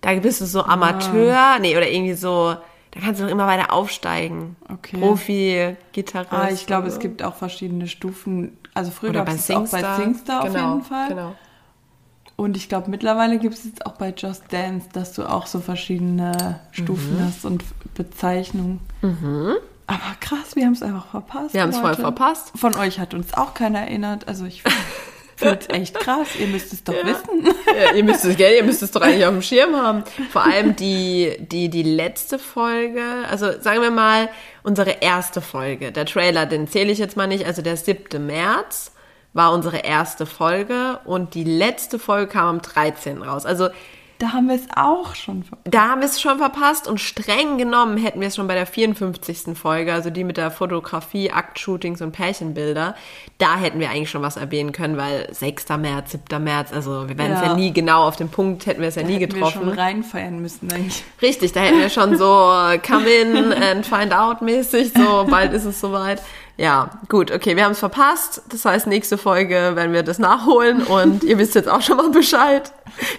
Da 0.01 0.13
bist 0.15 0.41
du 0.41 0.45
so 0.45 0.63
ah. 0.63 0.73
Amateur, 0.73 1.37
ah. 1.37 1.59
nee, 1.59 1.77
oder 1.77 1.89
irgendwie 1.89 2.13
so, 2.13 2.55
da 2.91 2.99
kannst 2.99 3.19
du 3.19 3.25
noch 3.25 3.31
immer 3.31 3.47
weiter 3.47 3.71
aufsteigen. 3.71 4.55
Okay. 4.69 4.97
Profi, 4.97 5.75
Gitarrist. 5.93 6.33
Ah, 6.33 6.49
ich 6.51 6.65
glaube, 6.65 6.89
so. 6.89 6.95
es 6.95 6.99
gibt 6.99 7.23
auch 7.23 7.35
verschiedene 7.35 7.87
Stufen. 7.87 8.57
Also 8.73 8.91
früher 8.91 9.11
gab 9.11 9.29
es 9.29 9.49
auch 9.51 9.67
bei 9.69 9.95
Singstar 9.95 10.43
genau, 10.43 10.69
auf 10.69 10.73
jeden 10.73 10.83
Fall. 10.83 11.07
Genau. 11.09 11.35
Und 12.35 12.57
ich 12.57 12.69
glaube, 12.69 12.89
mittlerweile 12.89 13.37
gibt 13.37 13.53
es 13.53 13.65
jetzt 13.65 13.85
auch 13.85 13.93
bei 13.93 14.13
Just 14.17 14.51
Dance, 14.51 14.89
dass 14.93 15.13
du 15.13 15.29
auch 15.29 15.45
so 15.45 15.59
verschiedene 15.59 16.59
Stufen 16.71 17.17
mhm. 17.17 17.25
hast 17.25 17.45
und 17.45 17.63
Bezeichnungen. 17.93 18.79
Mhm. 19.03 19.57
Aber 19.85 20.15
krass, 20.19 20.55
wir 20.55 20.65
haben 20.65 20.73
es 20.73 20.81
einfach 20.81 21.05
verpasst. 21.07 21.53
Wir 21.53 21.61
haben 21.61 21.69
es 21.69 21.77
voll 21.77 21.95
verpasst. 21.95 22.51
Von 22.55 22.75
euch 22.75 22.99
hat 22.99 23.13
uns 23.13 23.33
auch 23.33 23.53
keiner 23.53 23.81
erinnert. 23.81 24.27
Also 24.27 24.45
ich 24.45 24.63
es 25.41 25.69
echt 25.69 25.99
krass. 25.99 26.27
Ihr 26.39 26.47
müsst 26.47 26.73
es 26.73 26.83
doch 26.83 26.93
ja. 26.93 27.05
wissen. 27.05 27.55
Ja, 27.67 27.93
ihr 27.93 28.03
müsst 28.03 28.25
es, 28.25 28.37
gell? 28.37 28.55
Ihr 28.55 28.63
müsst 28.63 28.83
es 28.83 28.91
doch 28.91 29.01
eigentlich 29.01 29.25
auf 29.25 29.33
dem 29.33 29.41
Schirm 29.41 29.75
haben. 29.75 30.03
Vor 30.31 30.43
allem 30.43 30.75
die, 30.75 31.35
die, 31.39 31.69
die 31.69 31.83
letzte 31.83 32.39
Folge, 32.39 33.03
also 33.29 33.59
sagen 33.59 33.81
wir 33.81 33.91
mal, 33.91 34.29
unsere 34.63 35.01
erste 35.01 35.41
Folge. 35.41 35.91
Der 35.91 36.05
Trailer, 36.05 36.45
den 36.45 36.67
zähle 36.67 36.91
ich 36.91 36.99
jetzt 36.99 37.17
mal 37.17 37.27
nicht, 37.27 37.45
also 37.45 37.61
der 37.61 37.77
7. 37.77 38.25
März 38.25 38.91
war 39.33 39.53
unsere 39.53 39.79
erste 39.79 40.25
Folge 40.25 40.99
und 41.05 41.35
die 41.35 41.45
letzte 41.45 41.99
Folge 41.99 42.27
kam 42.27 42.47
am 42.47 42.61
13. 42.61 43.21
raus. 43.21 43.45
Also 43.45 43.69
da 44.21 44.33
haben 44.33 44.49
wir 44.49 44.55
es 44.55 44.67
auch 44.75 45.15
schon 45.15 45.43
verpasst. 45.43 45.73
Da 45.73 45.89
haben 45.89 46.01
wir 46.01 46.05
es 46.07 46.21
schon 46.21 46.37
verpasst 46.37 46.87
und 46.87 46.99
streng 46.99 47.57
genommen 47.57 47.97
hätten 47.97 48.21
wir 48.21 48.27
es 48.27 48.35
schon 48.35 48.47
bei 48.47 48.53
der 48.53 48.67
54. 48.67 49.57
Folge, 49.57 49.93
also 49.93 50.11
die 50.11 50.23
mit 50.23 50.37
der 50.37 50.51
Fotografie, 50.51 51.31
Aktshootings 51.31 52.01
und 52.01 52.11
Pärchenbilder. 52.11 52.95
Da 53.39 53.57
hätten 53.57 53.79
wir 53.79 53.89
eigentlich 53.89 54.11
schon 54.11 54.21
was 54.21 54.37
erwähnen 54.37 54.73
können, 54.73 54.95
weil 54.95 55.27
6. 55.33 55.69
März, 55.79 56.11
7. 56.11 56.43
März, 56.43 56.71
also 56.71 57.09
wir 57.09 57.17
werden 57.17 57.33
es 57.33 57.41
ja. 57.41 57.55
nie 57.55 57.73
genau 57.73 58.03
auf 58.03 58.15
den 58.15 58.29
Punkt, 58.29 58.67
hätten 58.67 58.81
wir 58.81 58.89
es 58.89 58.95
ja 58.95 59.01
da 59.01 59.07
nie 59.07 59.17
getroffen. 59.17 59.61
Wir 59.61 59.69
schon 59.69 59.79
reinfeiern 59.79 60.39
müssen 60.39 60.71
eigentlich. 60.71 61.03
Richtig, 61.21 61.53
da 61.53 61.61
hätten 61.61 61.79
wir 61.79 61.89
schon 61.89 62.15
so 62.17 62.51
come 62.87 63.09
in 63.09 63.53
and 63.53 63.85
find 63.85 64.13
out 64.13 64.43
mäßig, 64.43 64.91
so 64.95 65.25
bald 65.27 65.53
ist 65.53 65.65
es 65.65 65.79
soweit. 65.79 66.21
Ja, 66.61 66.91
gut, 67.09 67.31
okay, 67.31 67.55
wir 67.55 67.63
haben 67.65 67.71
es 67.71 67.79
verpasst. 67.79 68.43
Das 68.49 68.65
heißt, 68.65 68.85
nächste 68.85 69.17
Folge 69.17 69.55
werden 69.73 69.93
wir 69.93 70.03
das 70.03 70.19
nachholen 70.19 70.83
und 70.83 71.23
ihr 71.23 71.39
wisst 71.39 71.55
jetzt 71.55 71.67
auch 71.67 71.81
schon 71.81 71.97
mal 71.97 72.11
Bescheid. 72.11 72.71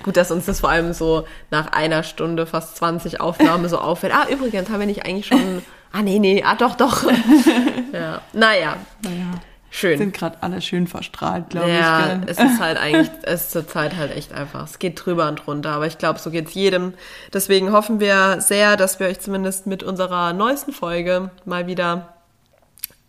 Gut, 0.05 0.17
dass 0.17 0.31
uns 0.31 0.47
das 0.47 0.61
vor 0.61 0.71
allem 0.71 0.93
so 0.93 1.27
nach 1.51 1.73
einer 1.73 2.05
Stunde, 2.05 2.47
fast 2.47 2.77
20 2.77 3.21
Aufnahmen 3.21 3.69
so 3.69 3.79
auffällt. 3.79 4.15
Ah, 4.15 4.29
übrigens 4.31 4.71
haben 4.71 4.79
wir 4.79 4.87
nicht 4.87 5.05
eigentlich 5.05 5.27
schon. 5.27 5.61
Ah, 5.91 6.03
nee, 6.03 6.21
nee, 6.21 6.45
ah, 6.47 6.55
doch, 6.55 6.77
doch. 6.77 7.03
ja, 7.93 8.21
naja. 8.33 8.77
Naja. 9.03 9.27
Schön. 9.71 9.99
Sind 9.99 10.15
gerade 10.15 10.37
alle 10.41 10.61
schön 10.61 10.87
verstrahlt, 10.87 11.51
glaube 11.51 11.69
ja, 11.69 11.75
ich. 11.75 11.81
Ja, 11.81 12.21
es 12.27 12.39
ist 12.39 12.61
halt 12.61 12.79
eigentlich, 12.81 13.11
es 13.23 13.41
ist 13.41 13.51
zur 13.51 13.67
Zeit 13.67 13.97
halt 13.97 14.15
echt 14.15 14.33
einfach. 14.33 14.67
Es 14.67 14.79
geht 14.79 15.05
drüber 15.05 15.27
und 15.27 15.45
drunter, 15.45 15.71
aber 15.71 15.89
ich 15.89 15.99
glaube, 15.99 16.21
so 16.21 16.31
geht 16.31 16.47
es 16.47 16.55
jedem. 16.55 16.95
Deswegen 17.35 17.73
hoffen 17.73 17.99
wir 17.99 18.41
sehr, 18.41 18.77
dass 18.77 19.01
wir 19.01 19.09
euch 19.09 19.19
zumindest 19.19 19.67
mit 19.67 19.83
unserer 19.83 20.33
neuesten 20.33 20.73
Folge 20.73 21.31
mal 21.45 21.67
wieder 21.67 22.13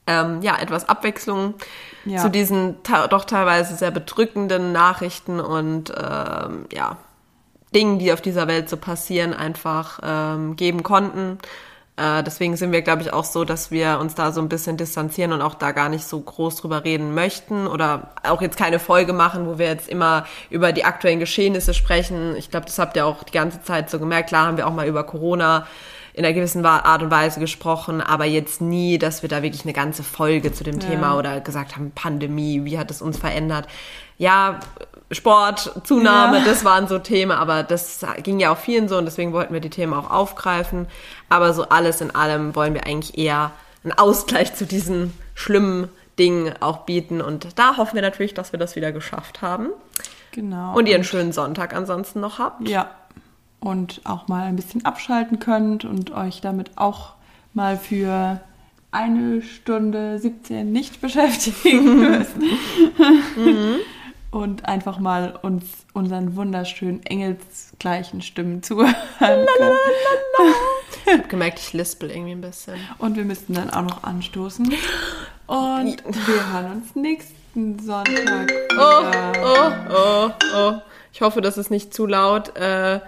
ähm, 0.08 0.42
ja, 0.42 0.58
etwas 0.60 0.90
Abwechslung 0.90 1.56
ja. 2.06 2.22
zu 2.22 2.30
diesen 2.30 2.78
doch 3.10 3.26
teilweise 3.26 3.76
sehr 3.76 3.92
bedrückenden 3.92 4.72
Nachrichten 4.72 5.40
und 5.40 5.92
ähm, 5.98 6.66
ja, 6.72 6.98
Dingen, 7.74 8.00
die 8.00 8.14
auf 8.14 8.22
dieser 8.22 8.48
Welt 8.48 8.70
so 8.70 8.78
passieren, 8.78 9.34
einfach 9.34 10.00
ähm, 10.04 10.56
geben 10.56 10.84
konnten. 10.84 11.40
Äh, 11.96 12.24
deswegen 12.24 12.56
sind 12.56 12.72
wir, 12.72 12.82
glaube 12.82 13.04
ich, 13.04 13.14
auch 13.14 13.24
so, 13.24 13.46
dass 13.46 13.70
wir 13.70 14.00
uns 14.00 14.16
da 14.16 14.32
so 14.32 14.42
ein 14.42 14.50
bisschen 14.50 14.78
distanzieren 14.78 15.32
und 15.32 15.42
auch 15.42 15.54
da 15.54 15.72
gar 15.72 15.90
nicht 15.90 16.06
so 16.06 16.20
groß 16.20 16.58
drüber 16.58 16.84
reden 16.84 17.14
möchten 17.14 17.68
oder 17.68 18.14
auch 18.24 18.42
jetzt 18.42 18.58
keine 18.58 18.80
Folge 18.80 19.14
machen, 19.14 19.46
wo 19.48 19.60
wir 19.60 19.68
jetzt 19.68 19.88
immer 19.88 20.26
über 20.50 20.72
die 20.72 20.86
aktuellen 20.86 21.20
Geschehnisse 21.20 21.74
sprechen. 21.74 22.36
Ich 22.36 22.50
glaube, 22.50 22.66
das 22.66 22.80
habt 22.80 22.96
ihr 22.96 23.06
auch 23.06 23.24
die 23.24 23.32
ganze 23.32 23.62
Zeit 23.62 23.92
so 23.92 24.00
gemerkt. 24.00 24.30
Klar 24.30 24.48
haben 24.48 24.58
wir 24.58 24.68
auch 24.68 24.74
mal 24.74 24.88
über 24.88 25.04
Corona 25.04 25.68
in 26.14 26.23
einer 26.23 26.34
gewissen 26.34 26.64
Art 26.65 27.02
und 27.02 27.10
Weise 27.10 27.40
gesprochen, 27.40 27.99
aber 27.99 28.26
jetzt 28.26 28.61
nie, 28.61 28.99
dass 28.99 29.23
wir 29.23 29.30
da 29.30 29.41
wirklich 29.41 29.64
eine 29.64 29.73
ganze 29.73 30.03
Folge 30.03 30.53
zu 30.53 30.64
dem 30.64 30.80
ja. 30.80 30.90
Thema 30.90 31.18
oder 31.18 31.41
gesagt 31.41 31.76
haben, 31.76 31.91
Pandemie, 31.91 32.65
wie 32.65 32.77
hat 32.77 32.91
es 32.91 33.02
uns 33.02 33.18
verändert? 33.18 33.68
Ja, 34.18 34.60
Sport, 35.11 35.81
Zunahme, 35.84 36.40
ja. 36.40 36.45
das 36.45 36.64
waren 36.64 36.88
so 36.88 36.99
Themen, 36.99 37.31
aber 37.31 37.64
das 37.64 38.06
ging 38.22 38.40
ja 38.40 38.53
auch 38.53 38.57
vielen 38.57 38.88
so 38.88 38.98
und 38.98 39.06
deswegen 39.06 39.34
wollten 39.34 39.53
wir 39.53 39.60
die 39.60 39.69
Themen 39.72 39.94
auch 39.94 40.11
aufgreifen. 40.11 40.88
Aber 41.30 41.53
so 41.53 41.69
alles 41.69 41.99
in 41.99 42.14
allem 42.14 42.56
wollen 42.56 42.76
wir 42.76 42.85
eigentlich 42.85 43.18
eher 43.18 43.52
einen 43.84 43.94
Ausgleich 43.94 44.53
zu 44.53 44.65
diesen 44.65 45.18
schlimmen 45.34 45.90
Dingen 46.19 46.53
auch 46.60 46.80
bieten 46.80 47.22
und 47.22 47.57
da 47.57 47.77
hoffen 47.77 47.95
wir 47.95 48.03
natürlich, 48.03 48.35
dass 48.35 48.52
wir 48.52 48.60
das 48.60 48.76
wieder 48.76 48.91
geschafft 48.91 49.41
haben. 49.41 49.69
Genau. 50.31 50.76
Und 50.76 50.88
ihr 50.88 50.95
einen 50.95 51.03
schönen 51.03 51.31
Sonntag 51.31 51.76
ansonsten 51.76 52.19
noch 52.19 52.40
habt. 52.40 52.68
Ja, 52.68 52.90
und 53.64 54.02
auch 54.03 54.27
mal 54.27 54.44
ein 54.44 54.57
bisschen 54.57 54.84
abschalten 54.85 55.40
könnt 55.40 55.85
und 55.85 56.11
euch 56.11 56.41
damit 56.41 56.72
auch 56.76 57.14
mal 57.53 57.77
für 57.77 58.41
eine 58.91 59.41
Stunde 59.41 60.19
17 60.19 60.72
nicht 60.72 61.02
beschäftigen 61.02 61.99
müsst. 61.99 62.38
mhm. 62.38 63.77
Und 64.31 64.65
einfach 64.65 64.99
mal 64.99 65.38
uns 65.44 65.64
unseren 65.94 66.35
wunderschönen 66.35 67.06
engelsgleichen 67.06 68.22
Stimmen 68.22 68.64
zuhören. 68.64 68.95
Ich 71.06 71.14
habe 71.14 71.27
gemerkt, 71.27 71.60
ich 71.60 71.73
lispel 71.73 72.10
irgendwie 72.10 72.31
ein 72.31 72.41
bisschen. 72.41 72.76
Und 72.98 73.15
wir 73.15 73.26
müssten 73.26 73.53
dann 73.53 73.69
auch 73.69 73.84
noch 73.84 74.03
anstoßen. 74.03 74.73
Und 75.45 76.03
wir 76.03 76.52
hören 76.52 76.72
uns 76.72 76.95
nächsten 76.95 77.77
Sonntag. 77.80 78.52
Oh, 78.80 79.03
oh, 79.44 79.72
oh, 79.91 80.31
oh. 80.56 80.93
Ich 81.14 81.22
hoffe, 81.22 81.41
das 81.41 81.60
ist 81.60 81.69
nicht 81.69 81.94
zu 81.94 82.07
laut. 82.07 82.57
Äh, 82.57 82.95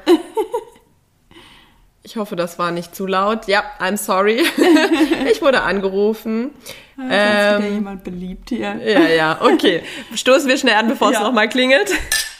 ich 2.03 2.17
hoffe, 2.17 2.35
das 2.35 2.59
war 2.59 2.69
nicht 2.69 2.95
zu 2.95 3.07
laut. 3.07 3.47
Ja, 3.47 3.63
I'm 3.79 3.97
sorry. 3.97 4.43
ich 5.31 5.41
wurde 5.41 5.63
angerufen. 5.63 6.51
Ja, 6.97 7.55
ähm, 7.55 7.63
wieder 7.63 7.73
jemand 7.73 8.03
beliebt 8.03 8.49
hier. 8.49 8.75
Ja, 8.75 9.07
ja, 9.07 9.41
okay. 9.41 9.81
Stoßen 10.15 10.47
wir 10.47 10.57
schnell 10.57 10.75
an, 10.75 10.87
bevor 10.87 11.11
ja. 11.11 11.17
es 11.17 11.23
nochmal 11.23 11.49
klingelt. 11.49 11.91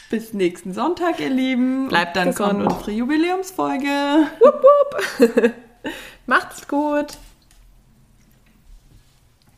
Bis 0.08 0.32
nächsten 0.32 0.72
Sonntag, 0.72 1.18
ihr 1.18 1.30
Lieben. 1.30 1.88
Bleibt 1.88 2.14
dann 2.14 2.32
kommt 2.32 2.64
unsere 2.64 2.92
Jubiläumsfolge. 2.92 4.28
Wupp, 4.38 4.62
wupp. 4.62 5.52
Macht's 6.26 6.68
gut. 6.68 7.08